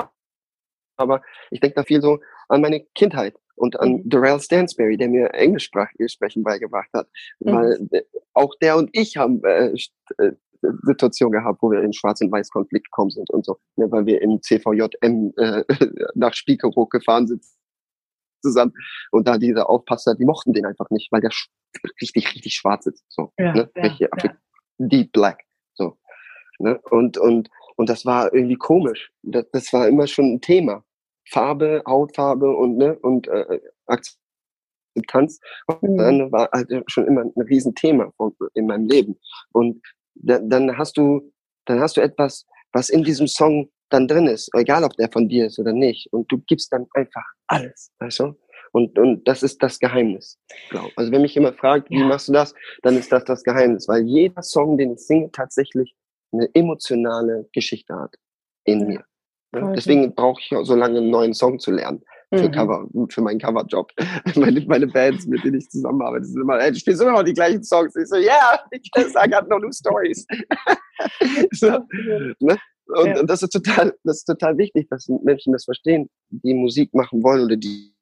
aber 0.97 1.23
ich 1.51 1.61
denke 1.61 1.77
da 1.77 1.83
viel 1.83 2.01
so 2.01 2.21
an 2.49 2.61
meine 2.61 2.81
Kindheit 2.95 3.35
und 3.55 3.79
an 3.81 3.93
mhm. 3.93 4.09
Darrell 4.09 4.41
Stansberry, 4.41 4.97
der 4.97 5.09
mir 5.09 5.33
Englischsprachiges 5.35 6.13
Sprechen 6.13 6.43
beigebracht 6.43 6.91
hat. 6.93 7.09
Mhm. 7.41 7.53
Weil 7.53 8.07
auch 8.35 8.55
der 8.61 8.77
und 8.77 8.91
ich 8.93 9.17
haben 9.17 9.43
äh, 9.45 9.75
äh, 10.19 10.33
Situation 10.85 11.33
gehabt, 11.33 11.61
wo 11.63 11.71
wir 11.71 11.83
in 11.83 11.93
Schwarz- 11.93 12.21
und 12.21 12.31
Weiß-Konflikt 12.31 12.87
gekommen 12.87 13.11
sind 13.11 13.31
und 13.31 13.45
so, 13.45 13.59
ne, 13.77 13.91
weil 13.91 14.07
wir 14.07 14.23
im 14.23 14.41
CVJM 14.43 15.33
äh, 15.37 15.65
nach 16.15 16.35
Spiekeroog 16.35 16.91
gefahren 16.91 17.27
sind 17.27 17.45
zusammen. 18.43 18.73
Und 19.11 19.27
da 19.27 19.39
diese 19.39 19.69
Aufpasser, 19.69 20.15
die 20.15 20.25
mochten 20.25 20.53
den 20.53 20.67
einfach 20.67 20.91
nicht, 20.91 21.11
weil 21.11 21.21
der 21.21 21.31
richtig, 22.01 22.35
richtig 22.35 22.55
schwarz 22.55 22.87
ist. 22.87 23.05
So, 23.09 23.33
ja, 23.39 23.53
ne? 23.53 23.71
Ja, 23.77 23.97
ja. 23.99 24.09
Deep 24.79 25.13
Black. 25.13 25.43
So. 25.75 25.99
Ne? 26.59 26.79
Und, 26.91 27.19
und, 27.19 27.49
und 27.83 27.89
das 27.89 28.07
war 28.07 28.33
irgendwie 28.33 28.55
komisch. 28.55 29.11
Das, 29.23 29.45
das 29.51 29.73
war 29.73 29.89
immer 29.89 30.07
schon 30.07 30.35
ein 30.35 30.41
Thema. 30.41 30.85
Farbe, 31.29 31.83
Hautfarbe 31.85 32.49
und, 32.49 32.77
ne, 32.77 32.97
und 33.01 33.27
äh, 33.27 33.59
Akzeptanz. 33.87 35.41
Mhm. 35.81 35.97
Dann 35.97 36.31
war 36.31 36.49
halt 36.53 36.71
schon 36.87 37.09
immer 37.09 37.23
ein 37.23 37.43
Riesenthema 37.43 38.13
in 38.55 38.67
meinem 38.67 38.87
Leben. 38.87 39.19
Und 39.51 39.83
da, 40.15 40.39
dann 40.39 40.79
hast 40.79 40.97
du, 40.97 41.33
dann 41.65 41.81
hast 41.81 41.97
du 41.97 42.03
etwas, 42.03 42.47
was 42.73 42.89
in 42.89 43.03
diesem 43.03 43.27
Song 43.27 43.69
dann 43.89 44.07
drin 44.07 44.29
ist, 44.29 44.49
egal 44.55 44.85
ob 44.85 44.95
der 44.95 45.11
von 45.11 45.29
dir 45.29 45.47
ist 45.47 45.59
oder 45.59 45.73
nicht. 45.73 46.07
Und 46.13 46.31
du 46.31 46.39
gibst 46.39 46.73
dann 46.73 46.87
einfach 46.95 47.25
alles, 47.49 47.91
weißt 47.99 48.21
du? 48.21 48.35
Und, 48.71 48.97
und 48.97 49.27
das 49.27 49.43
ist 49.43 49.61
das 49.61 49.81
Geheimnis. 49.81 50.39
Glaub. 50.71 50.93
Also 50.95 51.11
wenn 51.11 51.23
mich 51.23 51.35
jemand 51.35 51.59
fragt, 51.59 51.91
wie 51.91 51.99
ja. 51.99 52.07
machst 52.07 52.29
du 52.29 52.33
das, 52.33 52.55
dann 52.83 52.97
ist 52.97 53.11
das 53.11 53.25
das 53.25 53.43
Geheimnis, 53.43 53.89
weil 53.89 54.05
jeder 54.05 54.41
Song, 54.41 54.79
den 54.79 54.93
ich 54.93 55.01
singe, 55.01 55.33
tatsächlich 55.33 55.97
eine 56.33 56.49
emotionale 56.55 57.49
Geschichte 57.53 57.95
hat 57.95 58.15
in 58.65 58.87
mir. 58.87 59.05
Ja? 59.55 59.73
Deswegen 59.73 60.15
brauche 60.15 60.41
ich 60.41 60.67
so 60.67 60.75
lange 60.75 60.99
einen 60.99 61.11
neuen 61.11 61.35
Song 61.35 61.59
zu 61.59 61.71
lernen 61.71 62.03
für 62.35 62.49
mhm. 62.49 62.53
Cover, 62.53 62.89
für 63.11 63.21
meinen 63.21 63.39
Coverjob. 63.39 63.91
meine, 64.37 64.61
meine 64.63 64.87
Bands, 64.87 65.27
mit 65.27 65.45
denen 65.45 65.59
ich 65.59 65.69
zusammenarbeite, 65.69 66.25
sind 66.25 66.41
immer, 66.41 66.59
ey, 66.59 66.73
du 66.73 66.79
spielst 66.79 67.03
immer 67.03 67.13
noch 67.13 67.23
die 67.23 67.35
gleichen 67.35 67.63
Songs. 67.63 67.95
Ich 67.97 68.09
so, 68.09 68.17
yeah, 68.17 68.59
because 68.71 69.15
I 69.17 69.29
got 69.29 69.49
no 69.49 69.59
new 69.59 69.73
stories. 69.73 70.27
so, 71.53 71.81
ne? 72.41 72.57
Und, 72.87 73.07
ja. 73.07 73.21
und, 73.21 73.29
das 73.29 73.43
ist 73.43 73.51
total, 73.51 73.95
das 74.05 74.19
ist 74.19 74.25
total 74.25 74.57
wichtig, 74.57 74.89
dass 74.89 75.09
Menschen 75.23 75.53
das 75.53 75.65
verstehen, 75.65 76.09
die 76.31 76.55
Musik 76.55 76.93
machen 76.95 77.23
wollen 77.23 77.45
oder 77.45 77.57
die 77.57 77.93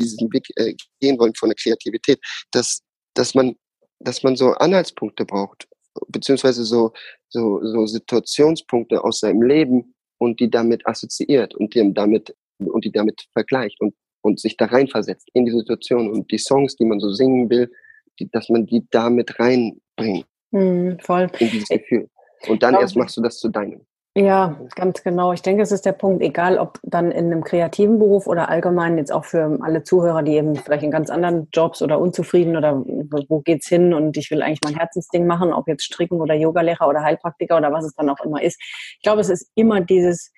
diesen 0.00 0.32
Weg 0.32 0.46
äh, 0.56 0.74
gehen 1.00 1.18
wollen 1.18 1.34
von 1.34 1.48
der 1.48 1.56
Kreativität, 1.56 2.20
dass, 2.52 2.82
dass 3.14 3.34
man, 3.34 3.56
dass 3.98 4.22
man 4.22 4.36
so 4.36 4.52
Anhaltspunkte 4.52 5.24
braucht, 5.24 5.68
beziehungsweise 6.08 6.64
so, 6.64 6.92
so, 7.28 7.60
so 7.64 7.86
Situationspunkte 7.86 9.02
aus 9.04 9.20
seinem 9.20 9.42
Leben 9.42 9.94
und 10.18 10.40
die 10.40 10.50
damit 10.50 10.86
assoziiert 10.86 11.54
und 11.54 11.74
die 11.74 11.92
damit, 11.94 12.34
und 12.58 12.84
die 12.84 12.92
damit 12.92 13.26
vergleicht 13.32 13.80
und, 13.80 13.94
und 14.22 14.40
sich 14.40 14.56
da 14.56 14.66
reinversetzt 14.66 15.28
in 15.32 15.44
die 15.44 15.52
Situation 15.52 16.10
und 16.10 16.30
die 16.30 16.38
Songs, 16.38 16.76
die 16.76 16.84
man 16.84 17.00
so 17.00 17.10
singen 17.10 17.50
will, 17.50 17.70
die, 18.18 18.30
dass 18.30 18.48
man 18.48 18.66
die 18.66 18.86
damit 18.90 19.38
reinbringt. 19.38 20.26
Mm, 20.50 20.92
voll. 21.00 21.30
In 21.38 21.50
dieses 21.50 21.68
Gefühl. 21.68 22.08
Und 22.48 22.62
dann 22.62 22.74
erst 22.74 22.96
machst 22.96 23.16
du 23.16 23.22
das 23.22 23.38
zu 23.38 23.48
deinem. 23.48 23.80
Ja, 24.18 24.56
ganz 24.74 25.04
genau. 25.04 25.32
Ich 25.32 25.42
denke, 25.42 25.62
es 25.62 25.70
ist 25.70 25.86
der 25.86 25.92
Punkt, 25.92 26.22
egal 26.24 26.58
ob 26.58 26.80
dann 26.82 27.12
in 27.12 27.26
einem 27.26 27.44
kreativen 27.44 28.00
Beruf 28.00 28.26
oder 28.26 28.48
allgemein 28.48 28.98
jetzt 28.98 29.12
auch 29.12 29.24
für 29.24 29.60
alle 29.62 29.84
Zuhörer, 29.84 30.24
die 30.24 30.32
eben 30.32 30.56
vielleicht 30.56 30.82
in 30.82 30.90
ganz 30.90 31.08
anderen 31.08 31.46
Jobs 31.52 31.82
oder 31.82 32.00
unzufrieden 32.00 32.56
oder 32.56 32.82
wo 32.84 33.40
geht's 33.42 33.68
hin 33.68 33.94
und 33.94 34.16
ich 34.16 34.32
will 34.32 34.42
eigentlich 34.42 34.58
mein 34.64 34.74
Herzensding 34.74 35.24
machen, 35.24 35.52
ob 35.52 35.68
jetzt 35.68 35.84
Stricken 35.84 36.20
oder 36.20 36.34
Yogalehrer 36.34 36.88
oder 36.88 37.04
Heilpraktiker 37.04 37.58
oder 37.58 37.72
was 37.72 37.84
es 37.84 37.94
dann 37.94 38.10
auch 38.10 38.18
immer 38.24 38.42
ist. 38.42 38.60
Ich 38.96 39.02
glaube, 39.04 39.20
es 39.20 39.28
ist 39.28 39.52
immer 39.54 39.80
dieses, 39.82 40.32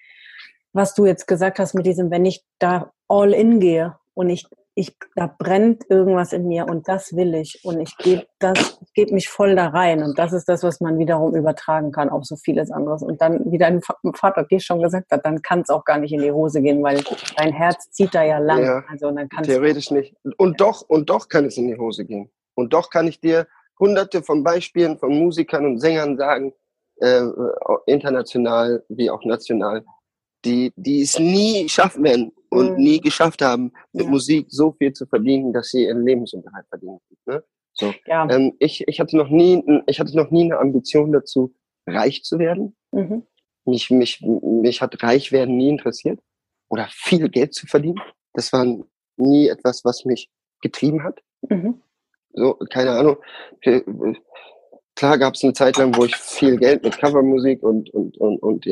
was 0.75 0.93
du 0.95 1.07
jetzt 1.07 1.27
gesagt 1.27 1.59
hast 1.59 1.73
mit 1.73 1.87
diesem, 1.87 2.11
wenn 2.11 2.27
ich 2.27 2.45
da 2.59 2.93
all 3.09 3.33
in 3.33 3.61
gehe 3.61 3.97
und 4.13 4.29
ich 4.29 4.45
ich, 4.81 4.97
da 5.15 5.27
brennt 5.39 5.85
irgendwas 5.91 6.33
in 6.33 6.49
mir 6.49 6.67
und 6.67 6.89
das 6.89 7.15
will 7.15 7.35
ich 7.35 7.61
und 7.65 7.81
ich 7.81 7.95
gebe 7.99 8.27
das, 8.39 8.81
ich 8.81 8.95
gebe 8.95 9.13
mich 9.13 9.29
voll 9.29 9.55
da 9.55 9.69
rein 9.69 10.03
und 10.03 10.19
das 10.19 10.33
ist 10.33 10.49
das, 10.49 10.63
was 10.63 10.81
man 10.81 10.99
wiederum 10.99 11.35
übertragen 11.35 11.93
kann 11.93 12.09
auf 12.09 12.25
so 12.25 12.37
vieles 12.37 12.71
anderes 12.71 13.03
und 13.03 13.21
dann, 13.21 13.53
wie 13.53 13.59
dein 13.59 13.83
Vater 14.15 14.45
dir 14.45 14.59
schon 14.59 14.83
gesagt 14.83 15.13
hat, 15.13 15.25
dann 15.25 15.43
kann 15.43 15.61
es 15.61 15.69
auch 15.69 15.85
gar 15.85 15.99
nicht 15.99 16.13
in 16.13 16.23
die 16.23 16.33
Hose 16.33 16.63
gehen, 16.63 16.83
weil 16.83 17.05
dein 17.37 17.53
Herz 17.53 17.91
zieht 17.91 18.15
da 18.15 18.23
ja 18.25 18.39
lang. 18.39 18.65
Ja, 18.65 18.83
also 18.89 19.11
dann 19.11 19.29
theoretisch 19.43 19.91
nicht. 19.91 20.17
Und 20.39 20.61
doch, 20.63 20.81
und 20.89 21.11
doch 21.11 21.29
kann 21.29 21.45
es 21.45 21.59
in 21.59 21.69
die 21.69 21.77
Hose 21.77 22.07
gehen. 22.07 22.31
Und 22.55 22.73
doch 22.73 22.89
kann 22.89 23.07
ich 23.07 23.21
dir 23.21 23.47
hunderte 23.79 24.23
von 24.23 24.43
Beispielen 24.43 24.99
von 24.99 25.11
Musikern 25.11 25.67
und 25.67 25.79
Sängern 25.79 26.17
sagen, 26.17 26.55
äh, 26.97 27.23
international 27.87 28.83
wie 28.89 29.11
auch 29.11 29.25
national, 29.25 29.85
die, 30.45 30.73
die 30.77 31.03
es 31.03 31.19
nie 31.19 31.69
schaffen 31.69 32.05
werden 32.05 32.33
und 32.49 32.73
mhm. 32.73 32.77
nie 32.77 33.01
geschafft 33.01 33.43
haben, 33.43 33.73
mit 33.93 34.05
ja. 34.05 34.11
Musik 34.11 34.47
so 34.49 34.73
viel 34.73 34.93
zu 34.93 35.07
verdienen, 35.07 35.53
dass 35.53 35.71
sie 35.71 35.85
ihren 35.85 36.05
Lebensunterhalt 36.05 36.67
verdienen. 36.69 36.99
Ne? 37.27 37.43
So. 37.73 37.93
Ja. 38.07 38.29
Ähm, 38.31 38.55
ich, 38.59 38.87
ich 38.87 39.01
hatte 39.01 39.17
noch 39.17 39.29
nie, 39.29 39.63
ich 39.87 40.01
hatte 40.01 40.17
noch 40.17 40.31
nie 40.31 40.45
eine 40.45 40.59
Ambition 40.59 41.13
dazu, 41.13 41.55
reich 41.87 42.23
zu 42.25 42.39
werden. 42.39 42.77
Mhm. 42.93 43.25
Mich, 43.65 43.91
mich, 43.91 44.21
mich 44.23 44.83
hat 44.83 45.03
reich 45.03 45.33
werden 45.33 45.57
nie 45.57 45.69
interessiert 45.69 46.21
oder 46.69 46.89
viel 46.91 47.29
Geld 47.29 47.55
zu 47.55 47.67
verdienen. 47.67 48.01
Das 48.33 48.53
war 48.53 48.67
nie 49.17 49.49
etwas, 49.49 49.85
was 49.85 50.05
mich 50.05 50.31
getrieben 50.63 51.03
hat. 51.03 51.21
Mhm. 51.49 51.81
So, 52.33 52.55
keine 52.71 52.93
Ahnung. 52.93 53.17
Klar 54.95 55.19
gab 55.19 55.35
es 55.35 55.45
eine 55.45 55.53
Zeit 55.53 55.77
lang, 55.79 55.97
wo 55.97 56.05
ich 56.05 56.17
viel 56.17 56.57
Geld 56.57 56.85
mit 56.85 56.99
Covermusik 56.99 57.63
und, 57.63 57.91
und, 57.91 58.17
und, 58.19 58.39
und 58.43 58.67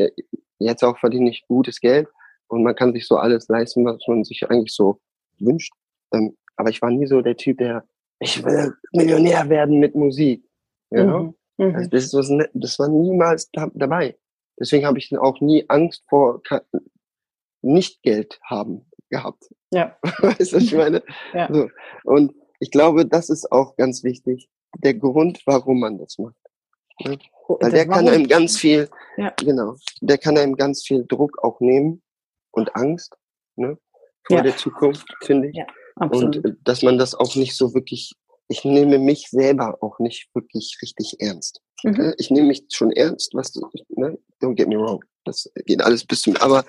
jetzt 0.58 0.82
auch 0.82 0.98
verdiene 0.98 1.30
ich 1.30 1.46
gutes 1.46 1.80
Geld 1.80 2.08
und 2.48 2.62
man 2.62 2.74
kann 2.74 2.92
sich 2.92 3.06
so 3.06 3.16
alles 3.16 3.48
leisten, 3.48 3.84
was 3.84 4.02
man 4.06 4.24
sich 4.24 4.48
eigentlich 4.48 4.74
so 4.74 5.00
wünscht. 5.38 5.72
Ähm, 6.12 6.36
aber 6.56 6.70
ich 6.70 6.82
war 6.82 6.90
nie 6.90 7.06
so 7.06 7.20
der 7.20 7.36
Typ, 7.36 7.58
der, 7.58 7.84
ich 8.18 8.42
will 8.44 8.74
Millionär 8.92 9.48
werden 9.48 9.78
mit 9.78 9.94
Musik. 9.94 10.44
Ja? 10.90 11.04
Mhm. 11.04 11.34
Mhm. 11.58 11.74
Also 11.74 11.90
das, 11.90 12.14
was, 12.14 12.28
ne, 12.30 12.48
das 12.54 12.78
war 12.78 12.88
niemals 12.88 13.50
da, 13.52 13.70
dabei. 13.74 14.16
Deswegen 14.58 14.86
habe 14.86 14.98
ich 14.98 15.16
auch 15.16 15.40
nie 15.40 15.64
Angst 15.68 16.04
vor 16.08 16.42
nicht 17.62 18.02
Geld 18.02 18.40
haben 18.44 18.90
gehabt. 19.10 19.48
Ja. 19.72 19.96
Weißt 20.02 20.52
du, 20.52 20.56
was 20.56 20.62
ich 20.62 20.74
meine? 20.76 21.02
Ja. 21.32 21.52
So. 21.52 21.68
Und 22.04 22.34
ich 22.60 22.70
glaube, 22.70 23.06
das 23.06 23.30
ist 23.30 23.50
auch 23.52 23.76
ganz 23.76 24.04
wichtig. 24.04 24.48
Der 24.78 24.94
Grund, 24.94 25.42
warum 25.46 25.80
man 25.80 25.98
das 25.98 26.18
macht. 26.18 26.36
Ne? 27.04 27.18
Weil 27.48 27.58
das 27.60 27.72
der 27.72 27.88
kann 27.88 28.08
einem 28.08 28.28
ganz 28.28 28.58
viel, 28.58 28.88
ja. 29.16 29.32
genau, 29.38 29.74
der 30.00 30.18
kann 30.18 30.36
einem 30.36 30.54
ganz 30.54 30.84
viel 30.86 31.06
Druck 31.06 31.42
auch 31.42 31.60
nehmen 31.60 32.02
und 32.50 32.74
Angst 32.76 33.16
ne, 33.56 33.78
vor 34.24 34.36
ja. 34.36 34.42
der 34.42 34.56
Zukunft, 34.56 35.06
finde 35.22 35.48
ich. 35.48 35.56
Ja. 35.56 35.66
Und 35.96 36.44
äh, 36.44 36.54
dass 36.64 36.82
man 36.82 36.98
das 36.98 37.14
auch 37.14 37.34
nicht 37.36 37.56
so 37.56 37.74
wirklich, 37.74 38.12
ich 38.48 38.64
nehme 38.64 38.98
mich 38.98 39.28
selber 39.30 39.78
auch 39.80 39.98
nicht 39.98 40.28
wirklich 40.34 40.78
richtig 40.82 41.16
ernst. 41.20 41.60
Mhm. 41.82 41.92
Ne? 41.92 42.14
Ich 42.18 42.30
nehme 42.30 42.48
mich 42.48 42.64
schon 42.70 42.92
ernst, 42.92 43.34
was, 43.34 43.54
ne, 43.88 44.18
don't 44.42 44.54
get 44.54 44.68
me 44.68 44.76
wrong, 44.76 45.02
das 45.24 45.50
geht 45.66 45.82
alles 45.82 46.04
bis 46.04 46.22
zum, 46.22 46.36
aber 46.36 46.64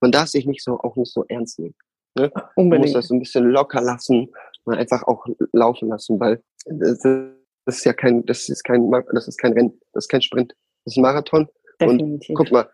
man 0.00 0.12
darf 0.12 0.28
sich 0.28 0.46
nicht 0.46 0.62
so, 0.62 0.78
auch 0.78 0.96
nicht 0.96 1.12
so 1.12 1.24
ernst 1.28 1.58
nehmen. 1.58 1.74
Ne? 2.16 2.30
Unbedingt. 2.56 2.70
Man 2.70 2.80
muss 2.80 2.92
das 2.92 3.08
so 3.08 3.14
ein 3.14 3.20
bisschen 3.20 3.44
locker 3.50 3.80
lassen, 3.80 4.32
mal 4.64 4.78
einfach 4.78 5.02
auch 5.04 5.26
laufen 5.52 5.88
lassen, 5.88 6.18
weil 6.20 6.42
das, 6.66 7.00
das 7.70 7.78
ist 7.78 7.84
ja 7.84 7.92
kein, 7.92 8.26
das 8.26 8.48
ist 8.48 8.64
kein, 8.64 8.90
das 9.12 9.28
ist 9.28 9.38
kein 9.38 9.52
Rennen, 9.52 9.80
das 9.92 10.04
ist 10.04 10.08
kein 10.08 10.22
Sprint, 10.22 10.56
das 10.84 10.94
ist 10.94 10.98
ein 10.98 11.02
Marathon. 11.02 11.48
Definitiv. 11.80 12.30
Und 12.30 12.34
guck 12.34 12.50
mal, 12.50 12.68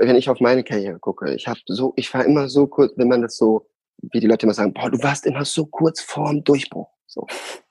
wenn 0.00 0.16
ich 0.16 0.28
auf 0.28 0.40
meine 0.40 0.64
Karriere 0.64 0.98
gucke, 0.98 1.32
ich 1.34 1.46
habe 1.46 1.60
so, 1.66 1.92
ich 1.94 2.12
war 2.12 2.24
immer 2.24 2.48
so 2.48 2.66
kurz, 2.66 2.92
wenn 2.96 3.06
man 3.06 3.22
das 3.22 3.36
so, 3.36 3.68
wie 4.02 4.18
die 4.18 4.26
Leute 4.26 4.44
immer 4.46 4.54
sagen, 4.54 4.74
boah, 4.74 4.90
du 4.90 5.00
warst 5.04 5.24
immer 5.24 5.44
so 5.44 5.66
kurz 5.66 6.00
vorm 6.00 6.42
Durchbruch, 6.42 6.88
so, 7.06 7.28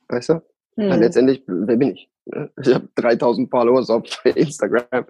weißt 0.08 0.30
du? 0.30 0.34
Mhm. 0.78 0.90
Weil 0.90 1.00
letztendlich, 1.02 1.44
wer 1.48 1.76
bin 1.76 1.96
ich? 1.96 2.10
Ich 2.62 2.74
habe 2.74 2.88
3000 2.96 3.50
Followers 3.50 3.90
auf 3.90 4.04
Instagram, 4.24 5.06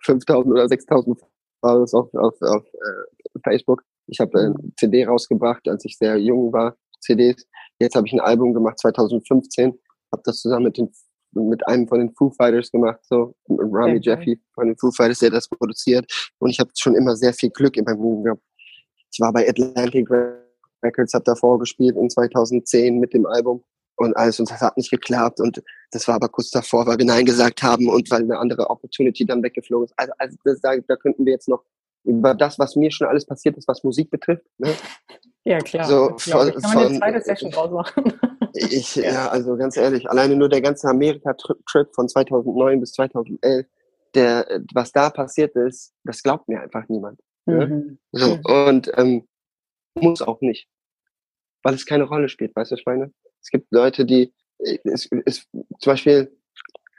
5000 0.00 0.52
oder 0.52 0.68
6000 0.68 1.20
Followers 1.60 1.92
auf, 1.92 2.14
auf, 2.14 2.40
auf 2.40 2.64
äh, 2.72 3.40
Facebook. 3.42 3.82
Ich 4.06 4.20
habe 4.20 4.38
ein 4.38 4.72
CD 4.78 5.04
rausgebracht, 5.06 5.66
als 5.66 5.84
ich 5.84 5.98
sehr 5.98 6.18
jung 6.18 6.52
war, 6.52 6.76
CDs. 7.00 7.48
Jetzt 7.80 7.96
habe 7.96 8.06
ich 8.06 8.12
ein 8.12 8.20
Album 8.20 8.54
gemacht, 8.54 8.78
2015, 8.78 9.76
habe 10.14 10.22
das 10.24 10.40
zusammen 10.40 10.64
mit 10.64 10.78
den 10.78 10.90
mit 11.36 11.66
einem 11.66 11.88
von 11.88 11.98
den 11.98 12.14
Foo 12.14 12.30
Fighters 12.30 12.70
gemacht, 12.70 13.00
so 13.02 13.34
Rami 13.48 13.96
okay. 13.96 14.00
Jeffy 14.02 14.40
von 14.54 14.68
den 14.68 14.76
Foo 14.76 14.90
Fighters, 14.90 15.18
der 15.18 15.30
das 15.30 15.48
produziert. 15.48 16.06
Und 16.38 16.50
ich 16.50 16.60
habe 16.60 16.70
schon 16.78 16.94
immer 16.94 17.16
sehr 17.16 17.32
viel 17.32 17.50
Glück 17.50 17.76
in 17.76 17.84
meinem 17.84 18.02
Leben 18.02 18.24
gehabt. 18.24 18.42
Ich 19.12 19.20
war 19.20 19.32
bei 19.32 19.48
Atlantic 19.48 20.08
Records, 20.82 21.14
habe 21.14 21.24
davor 21.24 21.58
gespielt 21.58 21.96
in 21.96 22.10
2010 22.10 22.98
mit 22.98 23.14
dem 23.14 23.26
Album 23.26 23.64
und 23.96 24.16
alles 24.16 24.40
und 24.40 24.50
das 24.50 24.60
hat 24.60 24.76
nicht 24.76 24.90
geklappt 24.90 25.40
und 25.40 25.62
das 25.92 26.08
war 26.08 26.16
aber 26.16 26.28
kurz 26.28 26.50
davor, 26.50 26.86
weil 26.86 26.98
wir 26.98 27.04
Nein 27.04 27.24
gesagt 27.24 27.62
haben 27.62 27.88
und 27.88 28.10
weil 28.10 28.22
eine 28.22 28.38
andere 28.38 28.68
Opportunity 28.70 29.24
dann 29.24 29.42
weggeflogen 29.42 29.86
ist. 29.86 29.94
Also, 29.96 30.12
also 30.18 30.36
das, 30.44 30.60
da, 30.60 30.76
da 30.76 30.96
könnten 30.96 31.24
wir 31.24 31.32
jetzt 31.32 31.48
noch 31.48 31.64
über 32.04 32.34
das, 32.34 32.58
was 32.58 32.76
mir 32.76 32.90
schon 32.90 33.06
alles 33.06 33.24
passiert 33.24 33.56
ist, 33.56 33.68
was 33.68 33.82
Musik 33.84 34.10
betrifft. 34.10 34.44
Ne? 34.58 34.74
Ja, 35.44 35.58
klar. 35.58 35.84
So, 35.84 36.16
von, 36.18 36.48
ich 36.48 36.62
kann 36.62 36.74
man 36.74 36.86
eine 36.86 36.98
zweite 36.98 37.20
Session 37.20 37.50
draus 37.50 37.70
machen. 37.70 38.12
Ich, 38.54 38.94
ja. 38.96 39.04
ja, 39.04 39.28
also 39.28 39.56
ganz 39.56 39.76
ehrlich, 39.76 40.08
alleine 40.08 40.36
nur 40.36 40.48
der 40.48 40.60
ganze 40.60 40.88
Amerika-Trip 40.88 41.92
von 41.92 42.08
2009 42.08 42.80
bis 42.80 42.92
2011, 42.92 43.66
der, 44.14 44.62
was 44.72 44.92
da 44.92 45.10
passiert 45.10 45.56
ist, 45.56 45.92
das 46.04 46.22
glaubt 46.22 46.48
mir 46.48 46.60
einfach 46.60 46.88
niemand. 46.88 47.20
Ne? 47.46 47.66
Mhm. 47.66 47.98
So, 48.12 48.38
und 48.44 48.92
ähm, 48.96 49.26
muss 49.94 50.22
auch 50.22 50.40
nicht. 50.40 50.68
Weil 51.62 51.74
es 51.74 51.86
keine 51.86 52.04
Rolle 52.04 52.28
spielt, 52.28 52.54
weißt 52.54 52.70
du, 52.70 52.76
ich 52.76 52.86
meine? 52.86 53.12
Es 53.40 53.50
gibt 53.50 53.72
Leute, 53.72 54.04
die, 54.04 54.32
es, 54.58 55.08
es, 55.24 55.46
zum 55.52 55.92
Beispiel 55.92 56.36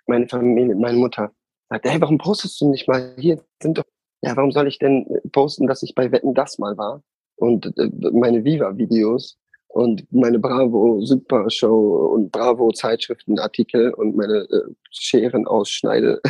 meine 0.08 0.28
Familie, 0.28 0.76
meine 0.76 0.98
Mutter, 0.98 1.32
sagt, 1.70 1.86
hey, 1.86 2.00
warum 2.02 2.18
postest 2.18 2.60
du 2.62 2.70
nicht 2.70 2.88
mal 2.88 3.16
hier? 3.18 3.44
Sind 3.62 3.78
doch, 3.78 3.86
ja, 4.22 4.36
warum 4.36 4.52
soll 4.52 4.68
ich 4.68 4.78
denn 4.78 5.06
posten, 5.32 5.68
dass 5.68 5.84
ich 5.84 5.96
bei 5.96 6.12
Wetten 6.12 6.34
das 6.34 6.60
mal 6.60 6.78
war? 6.78 7.02
Und 7.38 7.66
äh, 7.78 7.90
meine 8.12 8.44
Viva-Videos 8.44 9.38
und 9.76 10.08
meine 10.10 10.40
Bravo 10.40 11.02
Super 11.02 11.50
Show 11.50 12.14
und 12.14 12.32
Bravo 12.32 12.72
Zeitschriftenartikel 12.72 13.94
und 13.96 14.16
meine 14.16 14.48
äh, 14.50 14.74
Scheren 14.90 15.46
ausschneide. 15.46 16.22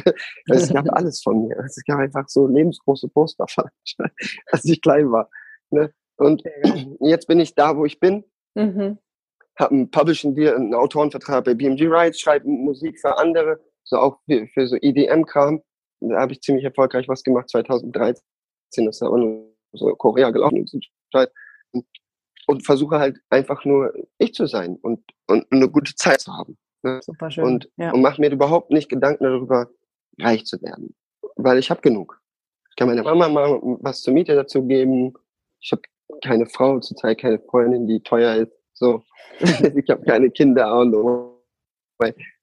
es 0.50 0.70
gab 0.74 0.92
alles 0.92 1.22
von 1.22 1.48
mir. 1.48 1.56
Es 1.60 1.80
gab 1.86 2.00
einfach 2.00 2.28
so 2.28 2.48
lebensgroße 2.48 3.08
Poster, 3.08 3.46
als 4.52 4.66
ich 4.66 4.82
klein 4.82 5.12
war. 5.12 5.30
Ne? 5.70 5.94
Und 6.18 6.42
jetzt 7.02 7.28
bin 7.28 7.40
ich 7.40 7.54
da, 7.54 7.78
wo 7.78 7.86
ich 7.86 8.00
bin. 8.00 8.24
Mhm. 8.56 8.98
Habe 9.60 9.76
einen 9.76 9.92
Publishing 9.92 10.34
Deal, 10.34 10.56
einen 10.56 10.74
Autorenvertrag 10.74 11.46
bei 11.46 11.54
BMG 11.54 11.88
Rights, 11.88 12.20
schreibe 12.20 12.50
Musik 12.50 13.00
für 13.00 13.16
andere, 13.20 13.60
so 13.84 13.98
auch 13.98 14.18
für, 14.26 14.48
für 14.56 14.66
so 14.66 14.76
EDM-Kram. 14.82 15.62
Da 16.00 16.20
habe 16.20 16.32
ich 16.32 16.42
ziemlich 16.42 16.66
erfolgreich 16.66 17.08
was 17.08 17.22
gemacht 17.22 17.50
2013. 17.50 18.24
Das 18.78 18.88
ist 18.88 19.04
aber 19.04 19.20
nur 19.20 19.56
so 19.74 19.94
Korea 19.96 20.32
gelaufen. 20.32 20.58
Und 20.62 21.96
und 22.48 22.66
versuche 22.66 23.00
halt 23.00 23.20
einfach 23.30 23.66
nur 23.66 23.94
ich 24.18 24.34
zu 24.34 24.46
sein 24.46 24.78
und, 24.82 25.02
und 25.28 25.46
eine 25.52 25.70
gute 25.70 25.96
Zeit 25.96 26.22
zu 26.22 26.34
haben. 26.34 26.58
Ne? 26.84 27.00
Super 27.02 27.32
schön. 27.32 27.44
Und, 27.44 27.70
ja. 27.78 27.92
und 27.92 28.02
mache 28.02 28.22
mir 28.22 28.32
überhaupt 28.32 28.72
nicht 28.72 28.90
Gedanken 28.90 29.24
darüber, 29.24 29.70
reich 30.20 30.46
zu 30.46 30.62
werden. 30.62 30.96
Weil 31.36 31.58
ich 31.58 31.70
habe 31.70 31.82
genug. 31.82 32.22
Ich 32.70 32.76
kann 32.76 32.88
meiner 32.88 33.04
Mama 33.04 33.28
mal 33.28 33.60
was 33.82 34.02
zur 34.02 34.14
Miete 34.14 34.36
dazu 34.36 34.66
geben. 34.66 35.14
Ich 35.62 35.72
habe 35.72 35.82
keine 36.24 36.46
Frau 36.46 36.80
zurzeit, 36.80 37.20
keine 37.20 37.40
Freundin, 37.40 37.88
die 37.88 38.02
teuer 38.02 38.36
ist. 38.36 38.52
So, 38.74 39.04
ich 39.40 39.90
habe 39.90 40.04
keine 40.06 40.30
Kinder 40.30 40.78
und 40.78 40.92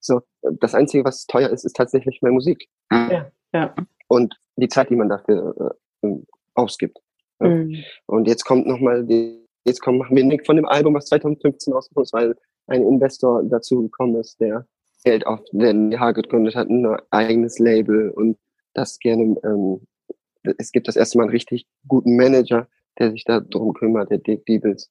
so. 0.01 0.27
Das 0.43 0.75
Einzige, 0.75 1.05
was 1.05 1.27
teuer 1.27 1.51
ist, 1.51 1.65
ist 1.65 1.77
tatsächlich 1.77 2.21
meine 2.23 2.35
Musik. 2.35 2.69
Ja, 2.91 3.31
ja. 3.53 3.75
Und 4.09 4.35
die 4.57 4.69
Zeit, 4.69 4.91
die 4.91 4.97
man 4.97 5.09
dafür 5.09 5.77
äh, 6.03 6.09
ausgibt. 6.55 6.99
Mhm. 7.39 7.85
Und 8.07 8.29
jetzt 8.29 8.45
kommt 8.45 8.67
nochmal 8.67 9.05
die 9.05 9.42
jetzt 9.65 9.81
kommen, 9.81 9.99
machen 9.99 10.17
wir 10.17 10.25
Nick 10.25 10.47
von 10.47 10.57
dem 10.57 10.67
Album, 10.67 10.95
was 10.95 11.07
2015 11.07 11.73
rausgekommen 11.73 12.05
ist, 12.05 12.13
weil 12.13 12.37
ein 12.67 12.83
Investor 12.83 13.43
dazu 13.45 13.83
gekommen 13.83 14.17
ist, 14.17 14.41
der 14.41 14.67
Geld 15.05 15.27
auf 15.27 15.41
den 15.53 15.99
Haar 15.99 16.13
gegründet 16.13 16.55
hat, 16.55 16.69
ein 16.69 16.87
eigenes 17.11 17.59
Label 17.59 18.11
und 18.11 18.39
das 18.75 18.99
gerne, 18.99 19.37
ähm, 19.45 19.87
es 20.59 20.73
gibt 20.73 20.89
das 20.89 20.97
erste 20.97 21.19
Mal 21.19 21.25
einen 21.25 21.33
richtig 21.33 21.67
guten 21.87 22.17
Manager, 22.17 22.69
der 22.99 23.11
sich 23.11 23.25
da 23.25 23.41
drum 23.41 23.75
kümmert, 23.75 24.11
der 24.11 24.19
Dick 24.19 24.47
Diebels. 24.47 24.91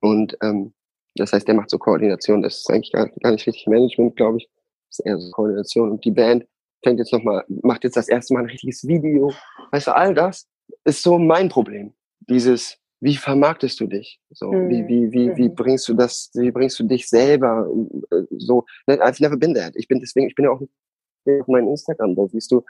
Und 0.00 0.36
ähm, 0.42 0.74
das 1.16 1.32
heißt, 1.32 1.48
der 1.48 1.54
macht 1.54 1.70
so 1.70 1.78
Koordination, 1.78 2.42
das 2.42 2.58
ist 2.58 2.70
eigentlich 2.70 2.92
gar, 2.92 3.08
gar 3.08 3.32
nicht 3.32 3.46
richtig 3.46 3.66
Management, 3.66 4.16
glaube 4.16 4.38
ich. 4.38 4.48
Das 4.88 4.98
ist 4.98 5.06
eher 5.06 5.18
so 5.18 5.30
Koordination. 5.30 5.90
Und 5.90 6.04
die 6.04 6.10
Band 6.10 6.46
fängt 6.82 6.98
jetzt 6.98 7.12
nochmal, 7.12 7.44
macht 7.48 7.84
jetzt 7.84 7.96
das 7.96 8.08
erste 8.08 8.34
Mal 8.34 8.40
ein 8.40 8.50
richtiges 8.50 8.86
Video. 8.86 9.32
Weißt 9.72 9.86
du, 9.86 9.96
all 9.96 10.14
das 10.14 10.46
ist 10.84 11.02
so 11.02 11.18
mein 11.18 11.48
Problem. 11.48 11.94
Dieses, 12.20 12.78
wie 13.00 13.16
vermarktest 13.16 13.78
du 13.80 13.86
dich? 13.86 14.20
So, 14.30 14.52
mhm. 14.52 14.68
wie, 14.70 14.88
wie, 14.88 15.12
wie, 15.12 15.36
wie 15.36 15.48
mhm. 15.48 15.54
bringst 15.54 15.88
du 15.88 15.94
das, 15.94 16.30
wie 16.34 16.50
bringst 16.50 16.78
du 16.78 16.84
dich 16.84 17.08
selber 17.08 17.68
äh, 18.10 18.22
so, 18.38 18.64
I've 18.88 19.22
never 19.22 19.36
been 19.36 19.54
there. 19.54 19.70
Ich 19.74 19.88
bin 19.88 20.00
deswegen, 20.00 20.26
ich 20.28 20.34
bin 20.34 20.46
ja 20.46 20.50
auch 20.50 20.60
auf 20.60 21.48
meinem 21.48 21.68
Instagram, 21.68 22.14
da 22.14 22.26
siehst 22.28 22.50
du, 22.52 22.64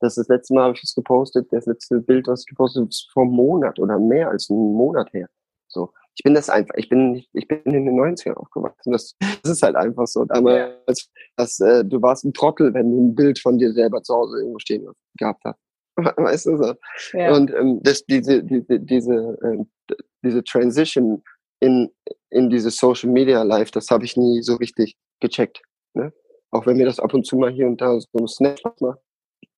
das 0.00 0.16
ist 0.16 0.28
das 0.28 0.36
letzte 0.36 0.54
Mal 0.54 0.64
habe 0.64 0.74
ich 0.74 0.82
es 0.82 0.94
gepostet, 0.94 1.48
das 1.50 1.66
letzte 1.66 2.00
Bild, 2.00 2.26
was 2.26 2.40
ich 2.40 2.46
gepostet 2.46 2.80
habe, 2.80 2.88
ist 2.88 3.10
vor 3.12 3.22
einem 3.24 3.32
Monat 3.32 3.78
oder 3.78 3.98
mehr 3.98 4.30
als 4.30 4.50
einen 4.50 4.72
Monat 4.72 5.12
her. 5.12 5.28
So, 5.68 5.92
ich 6.16 6.24
bin 6.24 6.34
das 6.34 6.50
einfach, 6.50 6.74
ich 6.76 6.88
bin 6.88 7.22
ich 7.32 7.46
bin 7.46 7.60
in 7.64 7.86
den 7.86 8.00
90ern 8.00 8.34
aufgewachsen. 8.34 8.92
Das, 8.92 9.14
das 9.42 9.52
ist 9.52 9.62
halt 9.62 9.76
einfach 9.76 10.06
so. 10.06 10.24
Damals, 10.24 11.08
dass, 11.36 11.60
äh, 11.60 11.84
du 11.84 12.02
warst 12.02 12.24
ein 12.24 12.32
Trottel, 12.32 12.74
wenn 12.74 12.90
du 12.90 13.08
ein 13.08 13.14
Bild 13.14 13.38
von 13.38 13.58
dir 13.58 13.72
selber 13.72 14.02
zu 14.02 14.14
Hause 14.14 14.38
irgendwo 14.38 14.58
stehen 14.58 14.86
gehabt 15.16 15.42
hast. 15.44 15.60
weißt 15.96 16.46
du 16.46 16.56
so. 16.56 16.74
Ja. 17.12 17.34
Und 17.34 17.52
ähm, 17.52 17.80
das, 17.82 18.04
diese, 18.06 18.42
diese, 18.42 18.80
diese, 18.80 19.38
äh, 19.42 19.94
diese 20.22 20.44
Transition 20.44 21.22
in, 21.60 21.90
in 22.30 22.50
diese 22.50 22.70
Social 22.70 23.10
Media 23.10 23.42
Life, 23.42 23.70
das 23.72 23.88
habe 23.90 24.04
ich 24.04 24.16
nie 24.16 24.42
so 24.42 24.56
richtig 24.56 24.96
gecheckt. 25.20 25.62
Ne? 25.94 26.12
Auch 26.50 26.66
wenn 26.66 26.76
mir 26.76 26.86
das 26.86 27.00
ab 27.00 27.14
und 27.14 27.26
zu 27.26 27.36
mal 27.36 27.50
hier 27.50 27.66
und 27.66 27.80
da 27.80 27.98
so 28.00 28.18
ein 28.18 28.28
Snapchat 28.28 28.80
macht. 28.80 29.00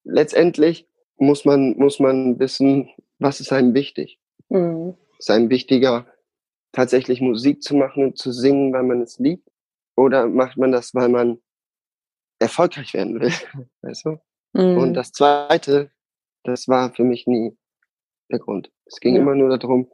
Letztendlich 0.05 0.89
muss 1.17 1.45
man, 1.45 1.77
muss 1.77 2.01
man 2.01 2.39
wissen, 2.39 2.91
was 3.19 3.41
ist 3.41 3.53
einem 3.53 3.75
wichtig. 3.75 4.19
Mhm. 4.49 4.95
Ist 5.19 5.31
einem 5.31 5.51
wichtiger, 5.51 6.07
tatsächlich 6.73 7.21
Musik 7.21 7.63
zu 7.63 7.77
machen 7.77 8.05
und 8.05 8.19
zu 8.19 8.33
singen, 8.33 8.73
weil 8.73 8.83
man 8.83 9.03
es 9.03 9.19
liebt? 9.19 9.49
Oder 9.95 10.27
macht 10.27 10.57
man 10.57 10.73
das, 10.73 10.95
weil 10.95 11.09
man 11.09 11.39
erfolgreich 12.39 12.95
werden 12.95 13.21
will? 13.21 13.31
Weißt 13.83 14.07
du? 14.07 14.19
Mhm. 14.55 14.79
Und 14.79 14.95
das 14.95 15.13
zweite, 15.13 15.91
das 16.45 16.69
war 16.69 16.93
für 16.95 17.05
mich 17.05 17.27
nie 17.27 17.57
der 18.31 18.39
Grund. 18.39 18.71
Es 18.87 19.01
ging 19.01 19.15
ja. 19.15 19.23
immer 19.23 19.35
nur 19.35 19.57
darum, 19.59 19.91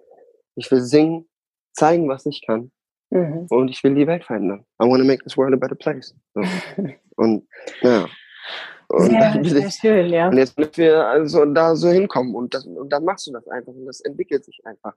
ich 0.55 0.71
will 0.71 0.81
singen, 0.81 1.29
zeigen, 1.73 2.09
was 2.09 2.27
ich 2.27 2.45
kann 2.45 2.71
Mhm. 3.11 3.47
Und 3.49 3.69
ich 3.69 3.83
will 3.83 3.95
die 3.95 4.07
Welt 4.07 4.25
verändern. 4.25 4.65
I 4.83 4.87
want 4.87 5.01
to 5.01 5.07
make 5.07 5.23
this 5.23 5.37
world 5.37 5.55
a 5.55 5.57
better 5.57 5.75
place. 5.75 6.15
So. 6.35 6.43
und 7.17 7.47
ja. 7.83 8.07
Und 8.89 9.11
sehr, 9.11 9.45
sehr 9.45 9.71
schön, 9.71 10.11
ja. 10.11 10.29
Und 10.29 10.39
jetzt 10.39 10.59
müssen 10.59 10.77
wir 10.77 11.07
also 11.07 11.45
da 11.45 11.77
so 11.77 11.91
hinkommen 11.91 12.35
und, 12.35 12.55
das, 12.55 12.65
und 12.65 12.91
dann 12.91 13.05
machst 13.05 13.27
du 13.27 13.33
das 13.33 13.47
einfach 13.49 13.73
und 13.73 13.87
das 13.87 14.01
entwickelt 14.01 14.45
sich 14.45 14.61
einfach. 14.65 14.95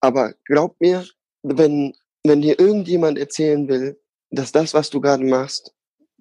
Aber 0.00 0.32
glaub 0.46 0.80
mir, 0.80 1.04
wenn, 1.42 1.94
wenn 2.24 2.40
dir 2.40 2.58
irgendjemand 2.58 3.18
erzählen 3.18 3.68
will, 3.68 4.00
dass 4.30 4.52
das, 4.52 4.72
was 4.72 4.88
du 4.88 5.00
gerade 5.00 5.24
machst, 5.24 5.74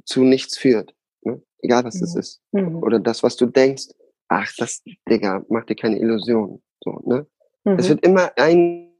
zu 0.03 0.23
nichts 0.23 0.57
führt, 0.57 0.93
ne? 1.21 1.41
egal 1.61 1.85
was 1.85 1.95
mhm. 1.95 1.99
das 2.01 2.15
ist, 2.15 2.41
mhm. 2.51 2.83
oder 2.83 2.99
das, 2.99 3.23
was 3.23 3.37
du 3.37 3.45
denkst, 3.45 3.87
ach, 4.29 4.51
das, 4.57 4.83
Digga, 5.09 5.43
mach 5.49 5.65
dir 5.65 5.75
keine 5.75 5.99
Illusionen. 5.99 6.63
So, 6.83 7.01
ne? 7.05 7.27
Mhm. 7.65 7.79
Es 7.79 7.89
wird 7.89 8.05
immer 8.05 8.31
einen 8.37 8.93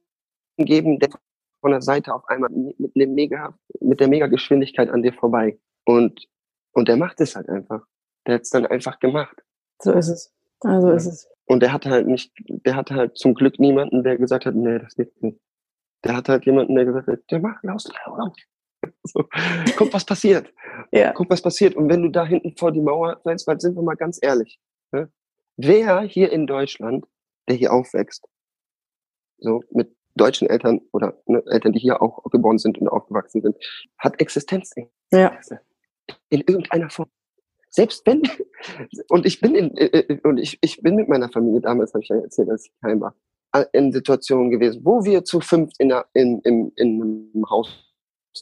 geben, 0.58 1.00
der 1.00 1.10
von 1.62 1.72
der 1.72 1.82
Seite 1.82 2.14
auf 2.14 2.28
einmal 2.28 2.50
mit, 2.50 2.96
einem 2.96 3.14
mega, 3.14 3.58
mit 3.80 4.00
der 4.00 4.08
Mega-Geschwindigkeit 4.08 4.90
an 4.90 5.04
dir 5.04 5.14
vorbei. 5.14 5.58
Und, 5.86 6.26
und 6.74 6.88
der 6.88 6.98
macht 6.98 7.22
es 7.22 7.36
halt 7.36 7.50
einfach. 7.50 7.86
Der 8.28 8.36
hat 8.36 8.42
es 8.42 8.50
dann 8.50 8.66
einfach 8.66 9.00
gemacht. 9.00 9.42
So 9.82 9.94
ist 9.94 10.10
es. 10.10 10.34
Also 10.62 10.90
ja. 10.90 10.96
ist 10.96 11.06
es. 11.06 11.30
Und 11.46 11.62
der 11.62 11.74
hatte 11.74 11.90
halt 11.90 12.08
nicht, 12.08 12.32
der 12.48 12.76
hatte 12.76 12.96
halt 12.96 13.18
zum 13.18 13.34
Glück 13.34 13.60
niemanden, 13.60 14.04
der 14.04 14.18
gesagt 14.18 14.46
hat, 14.46 14.56
nee, 14.56 14.80
das 14.80 14.96
geht 14.96 15.22
nicht. 15.22 15.40
Der 16.04 16.16
hatte 16.16 16.34
halt 16.34 16.46
jemanden, 16.46 16.76
der 16.76 16.86
gesagt 16.86 17.08
hat, 17.08 17.20
der 17.32 17.40
macht, 17.40 17.64
laus, 17.64 17.90
laus. 18.06 18.36
So, 19.04 19.26
guck, 19.76 19.94
was 19.94 20.06
passiert. 20.06 20.54
Ja. 20.92 21.12
Guck, 21.12 21.30
was 21.30 21.42
passiert. 21.42 21.76
Und 21.76 21.90
wenn 21.90 22.02
du 22.02 22.10
da 22.10 22.26
hinten 22.26 22.56
vor 22.56 22.72
die 22.72 22.82
Mauer 22.82 23.20
seinst, 23.24 23.46
weil 23.48 23.60
sind 23.60 23.76
wir 23.76 23.82
mal 23.82 23.96
ganz 23.96 24.20
ehrlich. 24.22 24.60
Wer 25.62 26.04
hier 26.04 26.32
in 26.32 26.48
Deutschland, 26.48 27.06
der 27.50 27.58
hier 27.58 27.74
aufwächst, 27.74 28.26
so 29.40 29.62
mit 29.72 29.94
deutschen 30.16 30.48
Eltern 30.48 30.80
oder 30.94 31.22
ne, 31.26 31.44
Eltern, 31.48 31.74
die 31.74 31.80
hier 31.80 32.02
auch 32.02 32.24
geboren 32.32 32.58
sind 32.58 32.78
und 32.78 32.88
aufgewachsen 32.88 33.42
sind, 33.42 33.58
hat 33.98 34.22
Existenzängste. 34.22 34.90
Ja. 35.12 35.38
In 36.30 36.42
irgendeiner 36.48 36.90
Form. 36.90 37.10
Selbst 37.70 38.08
wenn, 38.08 38.24
und 39.10 39.26
ich 39.26 39.42
bin 39.42 39.54
in, 39.54 39.76
äh, 39.76 39.88
äh, 39.88 40.20
und 40.24 40.38
ich, 40.38 40.58
ich 40.62 40.82
bin 40.82 40.96
mit 40.96 41.10
meiner 41.10 41.30
Familie, 41.30 41.60
damals 41.60 41.94
habe 41.94 42.04
ich 42.04 42.10
ja 42.10 42.16
erzählt, 42.16 42.50
als 42.50 42.68
ich 42.68 42.72
heim 42.82 43.02
war, 43.02 43.16
in 43.74 43.92
Situationen 43.92 44.52
gewesen, 44.52 44.86
wo 44.86 45.04
wir 45.04 45.26
zu 45.26 45.42
fünf 45.42 45.74
in, 45.78 45.94
in, 46.14 46.40
in, 46.40 46.72
in 46.78 47.02
einem 47.02 47.50
Haus 47.50 47.70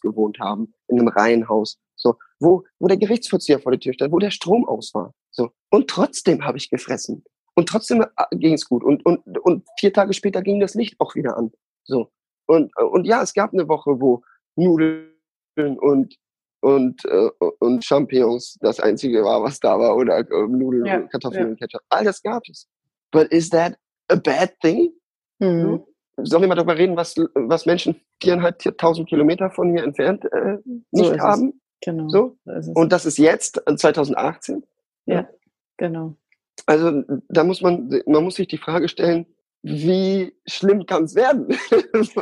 gewohnt 0.03 0.37
haben, 0.39 0.71
in 0.87 0.99
einem 0.99 1.07
Reihenhaus, 1.07 1.79
so, 1.97 2.15
wo, 2.39 2.63
wo 2.79 2.87
der 2.87 2.97
Gerichtsvollzieher 2.97 3.59
vor 3.59 3.71
der 3.71 3.79
Tür 3.79 3.93
stand, 3.93 4.13
wo 4.13 4.19
der 4.19 4.31
Strom 4.31 4.67
aus 4.67 4.93
war, 4.93 5.13
so. 5.31 5.51
Und 5.69 5.89
trotzdem 5.89 6.45
habe 6.45 6.57
ich 6.57 6.69
gefressen. 6.69 7.23
Und 7.55 7.67
trotzdem 7.67 8.01
äh, 8.01 8.37
ging 8.37 8.53
es 8.53 8.67
gut. 8.69 8.83
Und, 8.83 9.05
und, 9.05 9.21
und 9.39 9.65
vier 9.79 9.91
Tage 9.91 10.13
später 10.13 10.41
ging 10.41 10.59
das 10.59 10.75
Licht 10.75 10.95
auch 10.99 11.15
wieder 11.15 11.37
an. 11.37 11.51
So. 11.83 12.11
Und, 12.45 12.71
und 12.77 13.05
ja, 13.05 13.21
es 13.21 13.33
gab 13.33 13.51
eine 13.51 13.67
Woche, 13.67 13.99
wo 13.99 14.23
Nudeln 14.55 15.09
und 15.55 16.15
und, 16.59 17.05
äh, 17.05 17.29
und 17.59 17.85
Champignons 17.85 18.57
das 18.61 18.79
einzige 18.79 19.23
war, 19.23 19.43
was 19.43 19.59
da 19.59 19.77
war, 19.79 19.95
oder 19.95 20.19
äh, 20.19 20.47
Nudeln, 20.47 20.85
ja, 20.85 21.01
Kartoffeln 21.01 21.43
ja. 21.43 21.49
und 21.49 21.59
Ketchup. 21.59 21.81
All 21.89 22.03
das 22.03 22.21
gab 22.21 22.43
es. 22.49 22.67
But 23.11 23.31
is 23.31 23.49
that 23.49 23.77
a 24.09 24.15
bad 24.15 24.59
thing? 24.61 24.91
Mhm. 25.39 25.83
Sollen 26.17 26.41
wir 26.41 26.47
mal 26.47 26.55
darüber 26.55 26.77
reden, 26.77 26.97
was, 26.97 27.15
was 27.35 27.67
Menschen 27.67 28.01
viereinhalbtausend 28.21 29.07
Kilometer 29.07 29.51
von 29.51 29.71
hier 29.71 29.83
entfernt 29.83 30.25
äh, 30.25 30.57
nicht 30.91 31.13
so 31.13 31.19
haben? 31.19 31.61
Genau. 31.81 32.09
So? 32.09 32.37
so 32.59 32.71
und 32.71 32.91
das 32.91 33.05
ist 33.05 33.17
jetzt, 33.17 33.61
2018. 33.65 34.63
Ja, 35.05 35.15
ja, 35.15 35.29
genau. 35.77 36.15
Also 36.65 37.03
da 37.29 37.43
muss 37.43 37.61
man, 37.61 38.01
man 38.05 38.23
muss 38.23 38.35
sich 38.35 38.47
die 38.47 38.57
Frage 38.57 38.89
stellen, 38.89 39.25
wie 39.63 40.33
schlimm 40.47 40.85
kann 40.85 41.05
es 41.05 41.15
werden? 41.15 41.47
Und 41.93 42.17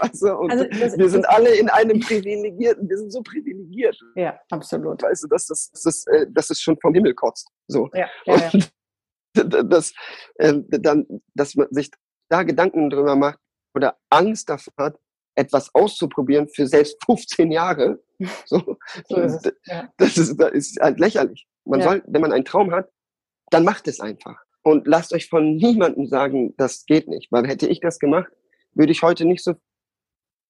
also 0.51 0.64
das, 0.80 0.97
wir 0.97 1.10
sind 1.10 1.28
alle 1.30 1.53
in 1.56 1.70
einem 1.70 1.99
privilegierten, 1.99 2.89
wir 2.89 2.97
sind 2.97 3.12
so 3.12 3.22
privilegiert. 3.22 3.99
Ja, 4.16 4.39
absolut. 4.49 5.03
Weißt 5.03 5.24
du, 5.24 5.28
dass 5.28 5.47
das, 5.47 5.72
das, 5.72 6.08
äh, 6.08 6.28
das 6.30 6.49
ist 6.49 6.62
schon 6.62 6.78
vom 6.82 6.93
Himmel 6.93 7.14
kotzt. 7.14 7.49
So. 7.68 7.89
Ja, 7.93 8.10
ja, 8.26 8.36
ja. 8.36 8.51
Das, 9.36 9.93
äh, 10.36 10.53
dann, 10.70 11.06
dass 11.34 11.56
man 11.56 11.68
sich 11.70 11.91
da 12.30 12.43
Gedanken 12.43 12.89
drüber 12.89 13.18
macht 13.18 13.38
oder 13.74 13.97
Angst 14.10 14.49
davor 14.49 14.74
hat, 14.78 14.99
etwas 15.36 15.74
auszuprobieren 15.74 16.48
für 16.48 16.68
selbst 16.68 17.04
15 17.06 17.52
Jahre. 17.52 18.00
So, 18.46 18.78
so 19.10 19.18
ist 19.18 19.46
es, 19.46 19.54
ja. 19.66 19.90
das, 19.98 20.18
ist, 20.18 20.38
das 20.38 20.54
ist 20.54 20.80
halt 20.80 21.02
lächerlich. 21.02 21.46
Man 21.66 21.82
ja. 21.82 21.88
soll, 21.88 22.04
wenn 22.08 22.22
man 22.22 22.32
einen 22.32 22.46
Traum 22.46 22.72
hat, 22.72 22.90
dann 23.50 23.66
macht 23.66 23.90
es 23.90 24.00
einfach. 24.00 24.42
Und 24.64 24.88
lasst 24.88 25.14
euch 25.14 25.28
von 25.28 25.58
niemandem 25.58 26.08
sagen, 26.08 26.54
das 26.56 26.86
geht 26.86 27.10
nicht. 27.10 27.30
Weil 27.32 27.46
hätte 27.46 27.68
ich 27.68 27.82
das 27.82 28.00
gemacht, 28.00 28.32
würde 28.74 28.94
ich 28.94 29.02
heute 29.04 29.26
nicht 29.26 29.44
so 29.44 29.56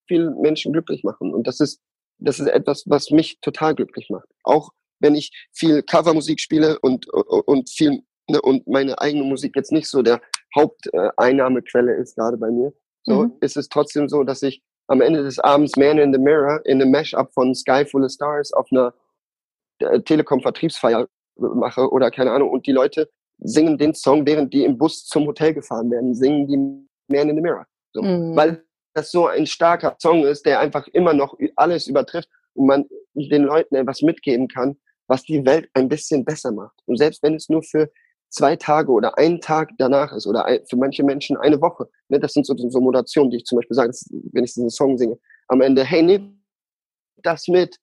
viele 0.07 0.31
Menschen 0.31 0.73
glücklich 0.73 1.03
machen. 1.03 1.33
Und 1.33 1.47
das 1.47 1.59
ist, 1.59 1.81
das 2.19 2.39
ist 2.39 2.47
etwas, 2.47 2.83
was 2.85 3.09
mich 3.09 3.39
total 3.41 3.75
glücklich 3.75 4.09
macht. 4.09 4.27
Auch 4.43 4.69
wenn 4.99 5.15
ich 5.15 5.31
viel 5.51 5.83
Covermusik 5.83 6.39
spiele 6.39 6.79
und, 6.79 7.07
und 7.09 7.69
viel, 7.69 8.03
ne, 8.29 8.41
und 8.41 8.67
meine 8.67 8.99
eigene 8.99 9.23
Musik 9.23 9.55
jetzt 9.55 9.71
nicht 9.71 9.87
so 9.87 10.01
der 10.01 10.21
Haupteinnahmequelle 10.55 11.95
ist, 11.95 12.15
gerade 12.15 12.37
bei 12.37 12.51
mir, 12.51 12.73
so 13.03 13.23
mhm. 13.23 13.33
ist 13.41 13.57
es 13.57 13.69
trotzdem 13.69 14.07
so, 14.07 14.23
dass 14.23 14.41
ich 14.41 14.63
am 14.87 15.01
Ende 15.01 15.23
des 15.23 15.39
Abends 15.39 15.75
Man 15.77 15.97
in 15.97 16.13
the 16.13 16.19
Mirror 16.19 16.61
in 16.65 16.81
einem 16.81 16.91
Mashup 16.91 17.33
von 17.33 17.53
Sky 17.55 17.85
Full 17.85 18.03
of 18.03 18.11
Stars 18.11 18.53
auf 18.53 18.67
einer 18.71 18.93
äh, 19.79 19.99
Telekom-Vertriebsfeier 20.01 21.07
mache 21.37 21.89
oder 21.89 22.11
keine 22.11 22.31
Ahnung 22.31 22.49
und 22.49 22.65
die 22.65 22.71
Leute 22.71 23.09
singen 23.39 23.77
den 23.77 23.93
Song, 23.93 24.25
während 24.25 24.53
die 24.53 24.63
im 24.63 24.77
Bus 24.77 25.05
zum 25.05 25.27
Hotel 25.27 25.53
gefahren 25.53 25.91
werden, 25.91 26.15
singen 26.15 26.47
die 26.47 26.57
Man 27.13 27.29
in 27.29 27.35
the 27.35 27.41
Mirror. 27.41 27.65
So. 27.93 28.01
Mhm. 28.01 28.35
Weil 28.35 28.63
das 28.93 29.11
so 29.11 29.27
ein 29.27 29.45
starker 29.45 29.95
Song 29.99 30.23
ist, 30.23 30.45
der 30.45 30.59
einfach 30.59 30.87
immer 30.87 31.13
noch 31.13 31.37
alles 31.55 31.87
übertrifft 31.87 32.29
und 32.53 32.67
man 32.67 32.85
den 33.13 33.43
Leuten 33.43 33.75
etwas 33.75 34.01
mitgeben 34.01 34.47
kann, 34.47 34.77
was 35.07 35.23
die 35.23 35.45
Welt 35.45 35.69
ein 35.73 35.89
bisschen 35.89 36.23
besser 36.23 36.51
macht. 36.51 36.79
Und 36.85 36.97
selbst 36.97 37.21
wenn 37.21 37.35
es 37.35 37.49
nur 37.49 37.61
für 37.61 37.91
zwei 38.35 38.55
Tage 38.55 38.91
oder 38.91 39.17
einen 39.17 39.39
Tag 39.39 39.71
danach 39.77 40.11
ist 40.13 40.27
oder 40.27 40.45
für 40.69 40.75
manche 40.75 41.03
Menschen 41.03 41.37
eine 41.37 41.59
Woche. 41.61 41.87
Ne, 42.09 42.19
das 42.19 42.33
sind 42.33 42.45
so, 42.45 42.53
so 42.55 42.81
Moderationen, 42.81 43.31
die 43.31 43.37
ich 43.37 43.45
zum 43.45 43.57
Beispiel 43.57 43.75
sage, 43.75 43.91
wenn 44.33 44.43
ich 44.43 44.53
diesen 44.53 44.69
Song 44.69 44.97
singe. 44.97 45.17
Am 45.47 45.61
Ende, 45.61 45.83
hey, 45.83 46.03
nimm 46.03 46.43
das 47.23 47.47
mit, 47.47 47.77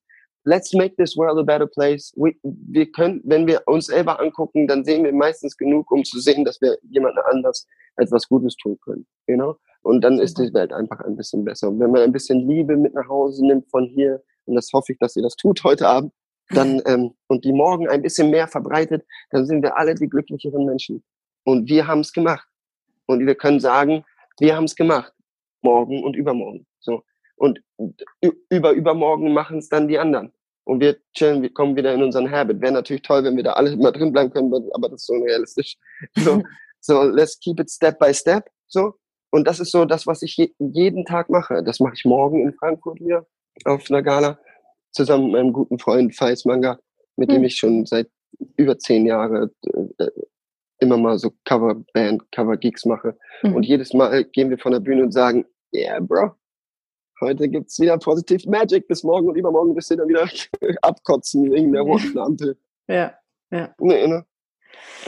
let's 0.45 0.73
make 0.73 0.95
this 0.95 1.17
world 1.17 1.39
a 1.39 1.43
better 1.43 1.67
place. 1.67 2.13
We, 2.15 2.33
wir 2.43 2.91
können, 2.91 3.21
wenn 3.23 3.47
wir 3.47 3.63
uns 3.65 3.87
selber 3.87 4.19
angucken, 4.19 4.67
dann 4.67 4.85
sehen 4.85 5.03
wir 5.03 5.13
meistens 5.13 5.57
genug, 5.57 5.91
um 5.91 6.03
zu 6.03 6.19
sehen, 6.19 6.45
dass 6.45 6.61
wir 6.61 6.77
jemand 6.83 7.17
anders 7.25 7.67
etwas 7.95 8.27
Gutes 8.27 8.55
tun 8.57 8.77
können. 8.83 9.07
You 9.27 9.35
know? 9.35 9.57
Und 9.81 10.01
dann 10.01 10.19
ist 10.19 10.37
die 10.37 10.53
Welt 10.53 10.71
einfach 10.71 10.99
ein 10.99 11.15
bisschen 11.15 11.43
besser. 11.43 11.69
Und 11.69 11.79
wenn 11.79 11.91
man 11.91 12.01
ein 12.01 12.11
bisschen 12.11 12.47
Liebe 12.47 12.77
mit 12.77 12.93
nach 12.93 13.07
Hause 13.07 13.45
nimmt 13.45 13.69
von 13.69 13.85
hier, 13.85 14.21
und 14.45 14.55
das 14.55 14.69
hoffe 14.73 14.93
ich, 14.93 14.99
dass 14.99 15.15
ihr 15.15 15.23
das 15.23 15.35
tut 15.35 15.63
heute 15.63 15.87
Abend, 15.87 16.13
dann 16.49 16.81
ähm, 16.85 17.13
und 17.27 17.45
die 17.45 17.53
morgen 17.53 17.87
ein 17.87 18.01
bisschen 18.01 18.29
mehr 18.29 18.47
verbreitet, 18.47 19.05
dann 19.31 19.45
sind 19.45 19.63
wir 19.63 19.77
alle 19.77 19.95
die 19.95 20.09
glücklicheren 20.09 20.65
Menschen. 20.65 21.03
Und 21.43 21.69
wir 21.69 21.87
haben 21.87 22.01
es 22.01 22.13
gemacht. 22.13 22.47
Und 23.05 23.25
wir 23.25 23.35
können 23.35 23.59
sagen, 23.59 24.03
wir 24.39 24.55
haben 24.55 24.65
es 24.65 24.75
gemacht. 24.75 25.13
Morgen 25.61 26.03
und 26.03 26.15
übermorgen. 26.15 26.65
So. 26.79 27.03
Und 27.35 27.61
über 28.49 28.71
übermorgen 28.71 29.33
machen 29.33 29.57
es 29.59 29.69
dann 29.69 29.87
die 29.87 29.97
anderen. 29.97 30.31
Und 30.65 30.79
wir 30.79 30.97
chillen, 31.13 31.41
wir 31.41 31.53
kommen 31.53 31.75
wieder 31.75 31.93
in 31.93 32.03
unseren 32.03 32.29
Habit. 32.29 32.61
Wäre 32.61 32.71
natürlich 32.71 33.01
toll, 33.01 33.23
wenn 33.23 33.35
wir 33.35 33.43
da 33.43 33.53
alle 33.53 33.71
immer 33.71 33.91
drin 33.91 34.13
bleiben 34.13 34.31
können, 34.31 34.53
aber 34.73 34.89
das 34.89 35.01
ist 35.01 35.07
so 35.07 35.13
unrealistisch. 35.13 35.77
So, 36.15 36.43
so 36.79 37.03
let's 37.03 37.39
keep 37.39 37.59
it 37.59 37.69
step 37.69 37.99
by 37.99 38.13
step. 38.13 38.49
So. 38.67 38.93
Und 39.31 39.47
das 39.47 39.59
ist 39.59 39.71
so 39.71 39.85
das, 39.85 40.05
was 40.05 40.21
ich 40.21 40.37
je, 40.37 40.53
jeden 40.59 41.05
Tag 41.05 41.29
mache. 41.29 41.63
Das 41.63 41.79
mache 41.79 41.95
ich 41.95 42.05
morgen 42.05 42.41
in 42.41 42.53
Frankfurt 42.53 42.99
hier 42.99 43.25
auf 43.65 43.89
einer 43.89 44.03
Gala 44.03 44.37
zusammen 44.93 45.25
mit 45.25 45.33
meinem 45.33 45.53
guten 45.53 45.79
Freund 45.79 46.15
Faiz 46.15 46.45
Manga, 46.45 46.79
mit 47.17 47.29
mhm. 47.29 47.33
dem 47.33 47.41
hm. 47.41 47.45
ich 47.45 47.55
schon 47.55 47.85
seit 47.85 48.09
über 48.57 48.77
zehn 48.79 49.05
Jahren 49.05 49.51
äh, 49.99 50.07
immer 50.79 50.97
mal 50.97 51.17
so 51.19 51.31
Coverband, 51.45 52.31
Cover-Gigs 52.31 52.85
mache. 52.85 53.17
Mhm. 53.41 53.55
Und 53.55 53.63
jedes 53.63 53.93
Mal 53.93 54.23
gehen 54.25 54.49
wir 54.49 54.57
von 54.57 54.71
der 54.71 54.79
Bühne 54.79 55.03
und 55.03 55.11
sagen, 55.11 55.45
yeah, 55.73 55.99
bro, 55.99 56.31
Heute 57.23 57.47
gibt's 57.47 57.79
wieder 57.79 57.97
Positive 57.97 58.49
Magic. 58.49 58.87
Bis 58.87 59.03
morgen 59.03 59.29
und 59.29 59.35
übermorgen 59.37 59.73
bist 59.73 59.89
du 59.89 59.95
dann 59.95 60.09
wieder 60.09 60.27
abkotzen 60.81 61.51
wegen 61.51 61.71
der 61.71 61.83
roten 61.83 62.17
Ampel. 62.17 62.57
Ja, 62.87 63.13
ja. 63.49 63.73
Nee, 63.79 64.07
ne? 64.07 64.25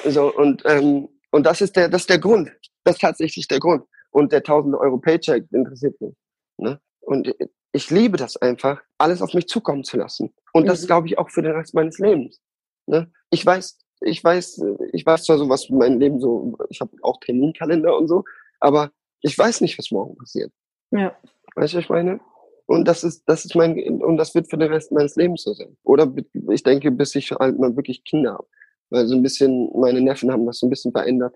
So, 0.05 0.33
und, 0.33 0.63
ähm, 0.65 1.09
und 1.31 1.45
das 1.45 1.61
ist 1.61 1.75
der, 1.75 1.89
das 1.89 2.01
ist 2.01 2.09
der 2.09 2.19
Grund. 2.19 2.51
Das 2.83 2.95
ist 2.95 3.01
tatsächlich 3.01 3.47
der 3.47 3.59
Grund. 3.59 3.83
Und 4.11 4.31
der 4.31 4.39
1000 4.39 4.75
Euro 4.75 4.97
Paycheck 4.97 5.45
interessiert 5.51 5.99
mich. 5.99 6.13
Ne? 6.57 6.79
Und 7.01 7.35
ich 7.75 7.89
liebe 7.89 8.15
das 8.15 8.37
einfach, 8.37 8.81
alles 8.97 9.21
auf 9.21 9.33
mich 9.33 9.47
zukommen 9.47 9.83
zu 9.83 9.97
lassen. 9.97 10.33
Und 10.53 10.65
das 10.65 10.83
mhm. 10.83 10.87
glaube 10.87 11.07
ich 11.07 11.17
auch 11.17 11.29
für 11.29 11.41
den 11.41 11.51
Rest 11.51 11.73
meines 11.73 11.99
Lebens. 11.99 12.39
Ne? 12.87 13.11
Ich 13.31 13.45
weiß, 13.45 13.77
ich 14.01 14.23
weiß, 14.23 14.63
ich 14.93 15.05
weiß 15.05 15.25
zwar 15.25 15.37
so, 15.37 15.49
was 15.49 15.69
mein 15.69 15.99
Leben 15.99 16.21
so, 16.21 16.57
ich 16.69 16.79
habe 16.79 16.91
auch 17.01 17.19
Terminkalender 17.19 17.97
und 17.97 18.07
so, 18.07 18.23
aber 18.61 18.91
ich 19.19 19.37
weiß 19.37 19.59
nicht, 19.59 19.77
was 19.77 19.91
morgen 19.91 20.15
passiert. 20.15 20.53
Ja. 20.91 21.17
Weißt 21.55 21.73
du, 21.73 21.77
was 21.77 21.83
ich 21.83 21.89
meine? 21.89 22.21
Und 22.65 22.87
das 22.87 23.03
ist, 23.03 23.23
das 23.27 23.43
ist 23.43 23.55
mein, 23.55 23.77
und 24.01 24.15
das 24.15 24.33
wird 24.33 24.49
für 24.49 24.57
den 24.57 24.71
Rest 24.71 24.93
meines 24.93 25.17
Lebens 25.17 25.43
so 25.43 25.53
sein. 25.53 25.75
Oder 25.83 26.09
ich 26.51 26.63
denke, 26.63 26.91
bis 26.91 27.13
ich 27.15 27.31
halt 27.31 27.59
mal 27.59 27.75
wirklich 27.75 28.05
Kinder 28.05 28.35
habe. 28.35 28.47
Weil 28.89 29.05
so 29.05 29.15
ein 29.15 29.21
bisschen, 29.21 29.69
meine 29.77 29.99
Neffen 29.99 30.31
haben 30.31 30.45
das 30.45 30.59
so 30.59 30.67
ein 30.67 30.69
bisschen 30.69 30.93
verändert. 30.93 31.35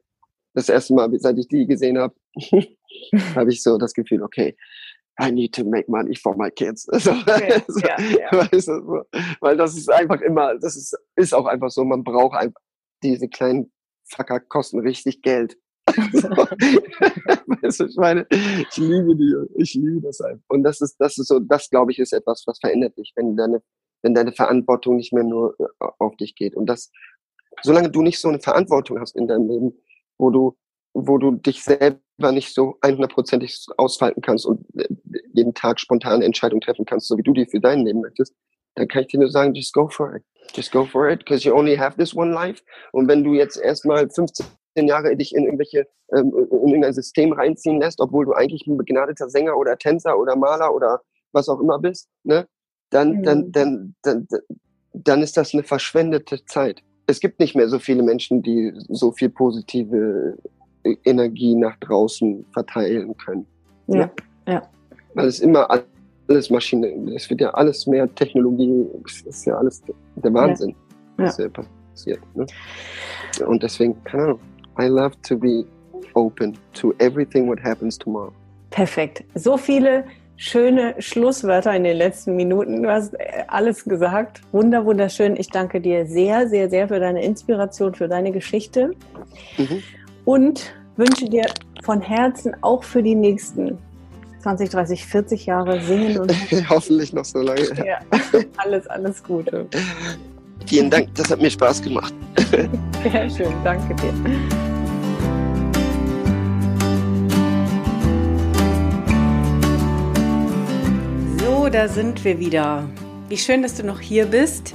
Das 0.53 0.70
erste 0.70 0.94
Mal, 0.94 1.10
seit 1.20 1.38
ich 1.38 1.49
die 1.49 1.68
gesehen 1.68 1.98
habe, 1.98 2.16
habe 3.36 3.52
ich 3.52 3.61
so 3.61 3.78
das 3.78 3.94
Gefühl, 3.94 4.24
okay, 4.24 4.56
I 5.20 5.32
need 5.32 5.54
to 5.56 5.64
make 5.66 5.90
money 5.90 6.16
for 6.16 6.36
my 6.36 6.50
kids. 6.50 6.88
So, 7.00 7.12
okay. 7.12 7.62
so, 7.68 7.80
ja, 7.80 8.00
ja. 8.00 8.32
Weißt 8.32 8.68
du, 8.68 8.82
so. 8.82 9.04
Weil 9.41 9.58
das 9.58 9.76
ist 9.76 9.90
einfach 9.91 10.22
immer, 10.22 10.56
das 10.58 10.76
ist, 10.76 10.98
ist 11.16 11.34
auch 11.34 11.46
einfach 11.46 11.70
so, 11.70 11.84
man 11.84 12.04
braucht 12.04 12.38
einfach, 12.38 12.62
diese 13.04 13.28
kleinen 13.28 13.72
Facker 14.06 14.40
kosten 14.40 14.80
richtig 14.80 15.22
Geld. 15.22 15.58
weißt 15.88 17.80
du, 17.80 17.86
ich 17.86 17.96
meine, 17.96 18.28
ich 18.30 18.78
liebe 18.78 19.16
die, 19.16 19.36
ich 19.56 19.74
liebe 19.74 20.02
das 20.02 20.22
einfach. 20.22 20.44
Und 20.50 20.64
das 20.64 20.82
ist, 20.82 20.98
das 21.00 21.18
ist 21.18 21.28
so, 21.28 21.40
das 21.40 21.70
glaube 21.70 21.91
ich 21.91 22.00
ist 22.00 22.14
etwas, 22.14 22.44
was 22.46 22.60
verändert 22.60 22.98
dich, 22.98 23.12
wenn 23.16 23.36
deine, 23.36 23.62
wenn 24.02 24.14
deine 24.14 24.32
Verantwortung 24.32 24.98
nicht 24.98 25.14
mehr 25.14 25.24
nur 25.24 25.56
äh, 25.60 25.66
auf 26.00 26.16
dich 26.18 26.36
geht. 26.36 26.56
Und 26.56 26.68
das, 26.68 26.91
solange 27.62 27.90
du 27.90 28.02
nicht 28.02 28.20
so 28.20 28.30
eine 28.30 28.40
Verantwortung 28.40 29.00
hast 29.00 29.16
in 29.16 29.28
deinem 29.28 29.48
Leben, 29.48 29.74
wo 30.18 30.30
du, 30.30 30.58
wo 30.94 31.18
du 31.18 31.32
dich 31.32 31.64
selber 31.64 32.00
nicht 32.32 32.54
so 32.54 32.78
100%ig 32.82 33.68
ausfalten 33.78 34.22
kannst 34.22 34.46
und 34.46 34.66
äh, 34.78 34.88
jeden 35.34 35.54
Tag 35.54 35.80
spontane 35.80 36.26
Entscheidungen 36.26 36.62
treffen 36.62 36.86
kannst, 36.86 37.08
so 37.08 37.18
wie 37.18 37.24
du 37.24 37.34
die 37.34 37.46
für 37.46 37.60
dein 37.60 37.86
Leben 37.86 38.02
möchtest, 38.02 38.34
dann 38.76 38.88
kann 38.88 39.04
ich 39.04 39.08
dir 39.08 39.20
nur 39.20 39.30
sagen, 39.30 39.54
just 39.54 39.74
go 39.74 39.88
for 39.88 40.16
it. 40.16 40.24
Just 40.56 40.72
go 40.72 40.86
for 40.86 41.10
it, 41.10 41.20
because 41.20 41.48
you 41.48 41.54
only 41.54 41.76
have 41.76 41.98
this 41.98 42.16
one 42.16 42.32
life. 42.32 42.62
Und 42.92 43.08
wenn 43.08 43.24
du 43.24 43.34
jetzt 43.34 43.58
erstmal 43.58 44.10
15 44.10 44.46
Jahre 44.76 45.16
dich 45.16 45.36
in 45.36 45.46
irgendwelche, 45.46 45.88
ähm, 46.16 46.34
in 46.52 46.68
irgendein 46.68 46.94
System 46.94 47.34
reinziehen 47.34 47.80
lässt, 47.80 48.00
obwohl 48.00 48.26
du 48.26 48.34
eigentlich 48.34 48.66
ein 48.68 48.78
begnadeter 48.78 49.30
Sänger 49.30 49.58
oder 49.58 49.78
Tänzer 49.78 50.18
oder 50.18 50.36
Maler 50.36 50.74
oder 50.74 51.02
was 51.32 51.50
auch 51.50 51.60
immer 51.60 51.80
bist, 51.80 52.10
ne, 52.24 52.48
dann, 52.90 53.18
mhm. 53.18 53.24
dann, 53.24 53.52
dann, 53.52 53.96
dann, 54.02 54.28
dann 54.94 55.22
ist 55.22 55.38
das 55.38 55.54
eine 55.54 55.64
verschwendete 55.64 56.46
Zeit. 56.46 56.82
Es 57.08 57.20
gibt 57.20 57.40
nicht 57.40 57.56
mehr 57.56 57.70
so 57.70 57.80
viele 57.80 58.04
Menschen, 58.04 58.42
die 58.42 58.74
so 58.90 59.12
viel 59.12 59.30
positive 59.30 60.38
Energie 61.04 61.56
nach 61.56 61.78
draußen 61.80 62.46
verteilen 62.52 63.16
können. 63.18 63.46
Ja, 63.88 63.96
ne? 63.96 64.12
ja. 64.48 64.70
Weil 65.20 65.28
es 65.28 65.40
immer 65.41 65.68
alles 66.28 66.50
Maschine, 66.50 66.88
es 67.14 67.30
wird 67.30 67.41
ja 67.41 67.50
alles 67.52 67.86
mehr 67.88 68.14
Technologie, 68.16 68.86
es 69.06 69.22
ist 69.24 69.46
ja 69.46 69.58
alles 69.58 69.84
der 70.16 70.34
Wahnsinn, 70.34 70.70
ja. 71.18 71.26
was 71.26 71.38
ja 71.38 71.50
passiert. 71.50 72.20
Ne? 72.36 72.46
Und 73.46 73.62
deswegen, 73.62 74.02
keine 74.06 74.24
Ahnung, 74.24 74.40
I 74.80 74.86
love 74.86 75.16
to 75.28 75.38
be 75.38 75.66
open 76.14 76.58
to 76.74 76.94
everything 77.00 77.48
what 77.50 77.62
happens 77.62 77.98
tomorrow. 77.98 78.32
Perfekt. 78.70 79.24
So 79.36 79.58
viele 79.58 80.06
schöne 80.38 80.96
Schlusswörter 81.00 81.76
in 81.76 81.84
den 81.84 81.98
letzten 81.98 82.38
Minuten. 82.38 82.84
Du 82.84 82.90
hast 82.90 83.14
äh, 83.16 83.44
alles 83.48 83.84
gesagt. 83.84 84.41
Wunder, 84.54 84.86
wunderschön. 84.86 85.36
Ich 85.36 85.50
danke 85.50 85.82
dir 85.82 86.06
sehr, 86.06 86.48
sehr, 86.48 86.70
sehr 86.70 86.88
für 86.88 87.00
deine 87.00 87.24
Inspiration, 87.24 87.94
für 87.94 88.08
deine 88.08 88.32
Geschichte. 88.32 88.91
Mhm. 89.58 89.84
Und 90.24 90.74
wünsche 90.96 91.26
dir 91.26 91.46
von 91.84 92.00
Herzen 92.00 92.56
auch 92.62 92.84
für 92.84 93.04
die 93.04 93.16
nächsten 93.16 93.78
20, 94.41 94.70
30, 94.70 95.06
40 95.06 95.45
Jahre 95.45 95.82
singen 95.82 96.18
und 96.20 96.34
hoffentlich 96.70 97.14
noch 97.14 97.26
so 97.26 97.40
lange. 97.40 97.61
Ja, 97.86 97.99
alles, 98.57 98.88
alles 98.88 99.24
Gute. 99.24 99.68
Vielen 100.66 100.90
Dank, 100.90 101.14
das 101.16 101.30
hat 101.30 101.41
mir 101.41 101.49
Spaß 101.49 101.82
gemacht. 101.82 102.14
Sehr 103.03 103.30
schön, 103.30 103.53
danke 103.64 103.95
dir. 103.95 104.14
So, 111.40 111.70
da 111.70 111.88
sind 111.88 112.24
wir 112.24 112.40
wieder. 112.40 112.88
Wie 113.28 113.38
schön, 113.38 113.61
dass 113.61 113.76
du 113.76 113.84
noch 113.84 113.99
hier 113.99 114.26
bist. 114.26 114.74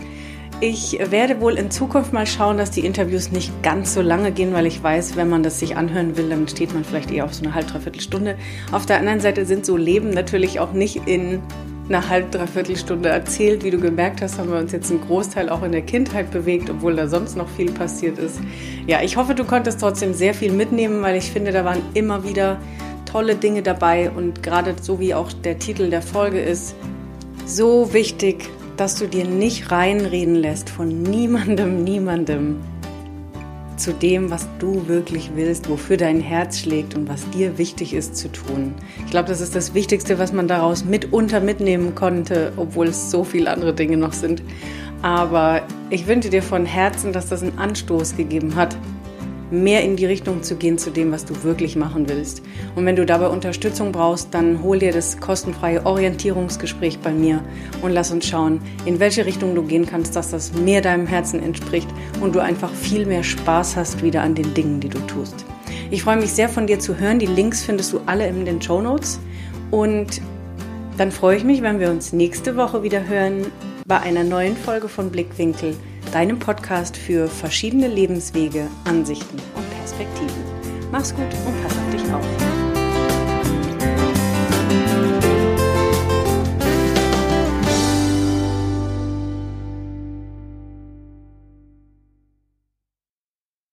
Ich 0.61 0.99
werde 1.11 1.41
wohl 1.41 1.59
in 1.59 1.71
Zukunft 1.71 2.13
mal 2.13 2.27
schauen, 2.27 2.57
dass 2.57 2.71
die 2.71 2.87
Interviews 2.87 3.33
nicht 3.33 3.63
ganz 3.63 3.93
so 3.93 4.01
lange 4.01 4.31
gehen, 4.31 4.53
weil 4.53 4.67
ich 4.67 4.83
weiß, 4.83 5.17
wenn 5.17 5.29
man 5.29 5.43
das 5.43 5.59
sich 5.59 5.77
anhören 5.77 6.17
will, 6.17 6.29
dann 6.29 6.47
steht 6.47 6.73
man 6.73 6.85
vielleicht 6.85 7.11
eher 7.11 7.25
auf 7.25 7.35
so 7.35 7.45
eine 7.45 7.55
halb, 7.55 7.67
dreiviertel 7.67 8.01
Stunde. 8.01 8.37
Auf 8.71 8.87
der 8.87 8.99
anderen 8.99 9.21
Seite 9.21 9.47
sind 9.47 9.67
so 9.67 9.77
Leben 9.77 10.11
natürlich 10.11 10.61
auch 10.61 10.73
nicht 10.73 11.07
in 11.07 11.43
einer 11.89 12.09
halb, 12.09 12.31
dreiviertel 12.31 12.77
Stunde 12.77 13.09
erzählt. 13.09 13.65
Wie 13.65 13.71
du 13.71 13.79
gemerkt 13.79 14.23
hast, 14.23 14.39
haben 14.39 14.51
wir 14.51 14.59
uns 14.59 14.73
jetzt 14.73 14.91
einen 14.91 15.01
Großteil 15.01 15.49
auch 15.49 15.63
in 15.65 15.73
der 15.73 15.83
Kindheit 15.83 16.31
bewegt, 16.31 16.71
obwohl 16.71 16.95
da 16.95 17.09
sonst 17.09 17.37
noch 17.37 17.49
viel 17.49 17.73
passiert 17.73 18.19
ist. 18.19 18.39
Ja, 18.87 19.03
ich 19.03 19.17
hoffe, 19.17 19.35
du 19.35 19.45
konntest 19.45 19.81
trotzdem 19.81 20.15
sehr 20.15 20.35
viel 20.35 20.53
mitnehmen, 20.53 21.03
weil 21.03 21.17
ich 21.17 21.31
finde, 21.31 21.51
da 21.51 21.65
waren 21.65 21.83
immer 21.95 22.25
wieder 22.25 22.59
tolle 23.11 23.35
Dinge 23.35 23.63
dabei 23.63 24.11
und 24.11 24.43
gerade 24.43 24.77
so 24.81 24.99
wie 25.01 25.15
auch 25.15 25.33
der 25.33 25.59
Titel 25.59 25.91
der 25.91 26.03
Folge 26.03 26.41
ist, 26.41 26.75
so 27.45 27.93
wichtig, 27.93 28.49
dass 28.77 28.97
du 28.97 29.07
dir 29.07 29.25
nicht 29.25 29.71
reinreden 29.71 30.35
lässt 30.35 30.71
von 30.71 31.03
niemandem, 31.03 31.85
niemandem 31.85 32.61
zu 33.77 33.93
dem, 33.93 34.31
was 34.31 34.47
du 34.59 34.87
wirklich 34.89 35.33
willst, 35.35 35.69
wofür 35.69 35.97
dein 35.97 36.21
Herz 36.21 36.61
schlägt 36.61 36.95
und 36.95 37.09
was 37.09 37.29
dir 37.31 37.59
wichtig 37.59 37.93
ist 37.93 38.17
zu 38.17 38.29
tun. 38.29 38.75
Ich 39.05 39.11
glaube, 39.11 39.29
das 39.29 39.41
ist 39.41 39.55
das 39.55 39.75
Wichtigste, 39.75 40.19
was 40.19 40.33
man 40.33 40.49
daraus 40.49 40.85
mitunter 40.85 41.41
mitnehmen 41.41 41.95
konnte, 41.95 42.53
obwohl 42.57 42.89
es 42.89 43.11
so 43.11 43.25
viele 43.25 43.51
andere 43.51 43.75
Dinge 43.75 43.97
noch 43.97 44.13
sind. 44.13 44.43
Aber 45.03 45.63
ich 45.91 46.07
wünsche 46.07 46.31
dir 46.31 46.43
von 46.43 46.65
Herzen, 46.67 47.13
dass 47.13 47.29
das 47.29 47.43
einen 47.43 47.59
Anstoß 47.59 48.17
gegeben 48.17 48.55
hat, 48.55 48.77
mehr 49.63 49.83
in 49.83 49.97
die 49.97 50.07
Richtung 50.07 50.43
zu 50.43 50.57
gehen 50.57 50.79
zu 50.79 50.91
dem, 50.91 51.13
was 51.13 51.25
du 51.25 51.43
wirklich 51.45 51.77
machen 51.77 52.09
willst. 52.09 52.43
Und 52.75 52.85
wenn 52.87 52.97
du 52.97 53.07
dabei 53.07 53.29
Unterstützung 53.29 53.93
brauchst, 53.93 54.35
dann 54.35 54.63
hol 54.63 54.79
dir 54.79 54.93
das 54.93 55.21
kostenfreie 55.21 55.87
Orientierungsgespräch 55.87 56.99
bei 56.99 57.13
mir 57.13 57.43
und 57.83 57.93
lass 57.93 58.11
uns 58.11 58.27
schauen, 58.27 58.61
in 58.85 59.01
welche 59.01 59.27
Richtung 59.27 59.55
du 59.55 59.63
gehen 59.63 59.87
kannst, 59.87 60.17
dass 60.17 60.31
das 60.31 60.53
mehr 60.53 60.83
deinem 60.83 61.07
Herzen 61.07 61.43
entspricht 61.43 61.89
und 62.21 62.35
du 62.35 62.41
einfach 62.41 62.71
viel 62.71 63.07
mehr 63.07 63.23
Spaß 63.23 63.77
hast 63.77 64.03
wieder 64.03 64.23
an 64.23 64.35
den 64.35 64.53
Dingen, 64.55 64.81
die 64.81 64.89
du 64.89 64.99
tust. 65.07 65.45
Ich 65.91 66.03
freue 66.03 66.17
mich 66.17 66.33
sehr 66.33 66.49
von 66.49 66.67
dir 66.67 66.79
zu 66.79 66.99
hören. 66.99 67.19
Die 67.19 67.27
Links 67.27 67.63
findest 67.63 67.93
du 67.93 68.01
alle 68.07 68.27
in 68.27 68.45
den 68.45 68.61
Show 68.61 68.81
Notes. 68.81 69.21
Und 69.71 70.21
dann 70.97 71.11
freue 71.11 71.37
ich 71.37 71.45
mich, 71.45 71.63
wenn 71.63 71.81
wir 71.81 71.91
uns 71.91 72.13
nächste 72.13 72.57
Woche 72.57 72.83
wieder 72.83 73.07
hören 73.07 73.47
bei 73.87 74.01
einer 74.01 74.25
neuen 74.25 74.57
Folge 74.57 74.89
von 74.89 75.11
Blickwinkel 75.11 75.75
deinem 76.15 76.39
Podcast 76.39 76.97
für 76.97 77.27
verschiedene 77.27 77.89
Lebenswege, 77.89 78.69
Ansichten 78.85 79.37
und 79.57 79.79
Perspektiven. 79.79 80.45
Mach's 80.93 81.13
gut 81.13 81.25
und 81.25 81.63
pass 81.63 81.77
auf 81.77 81.91
dich 81.91 82.13
auf. 82.13 82.54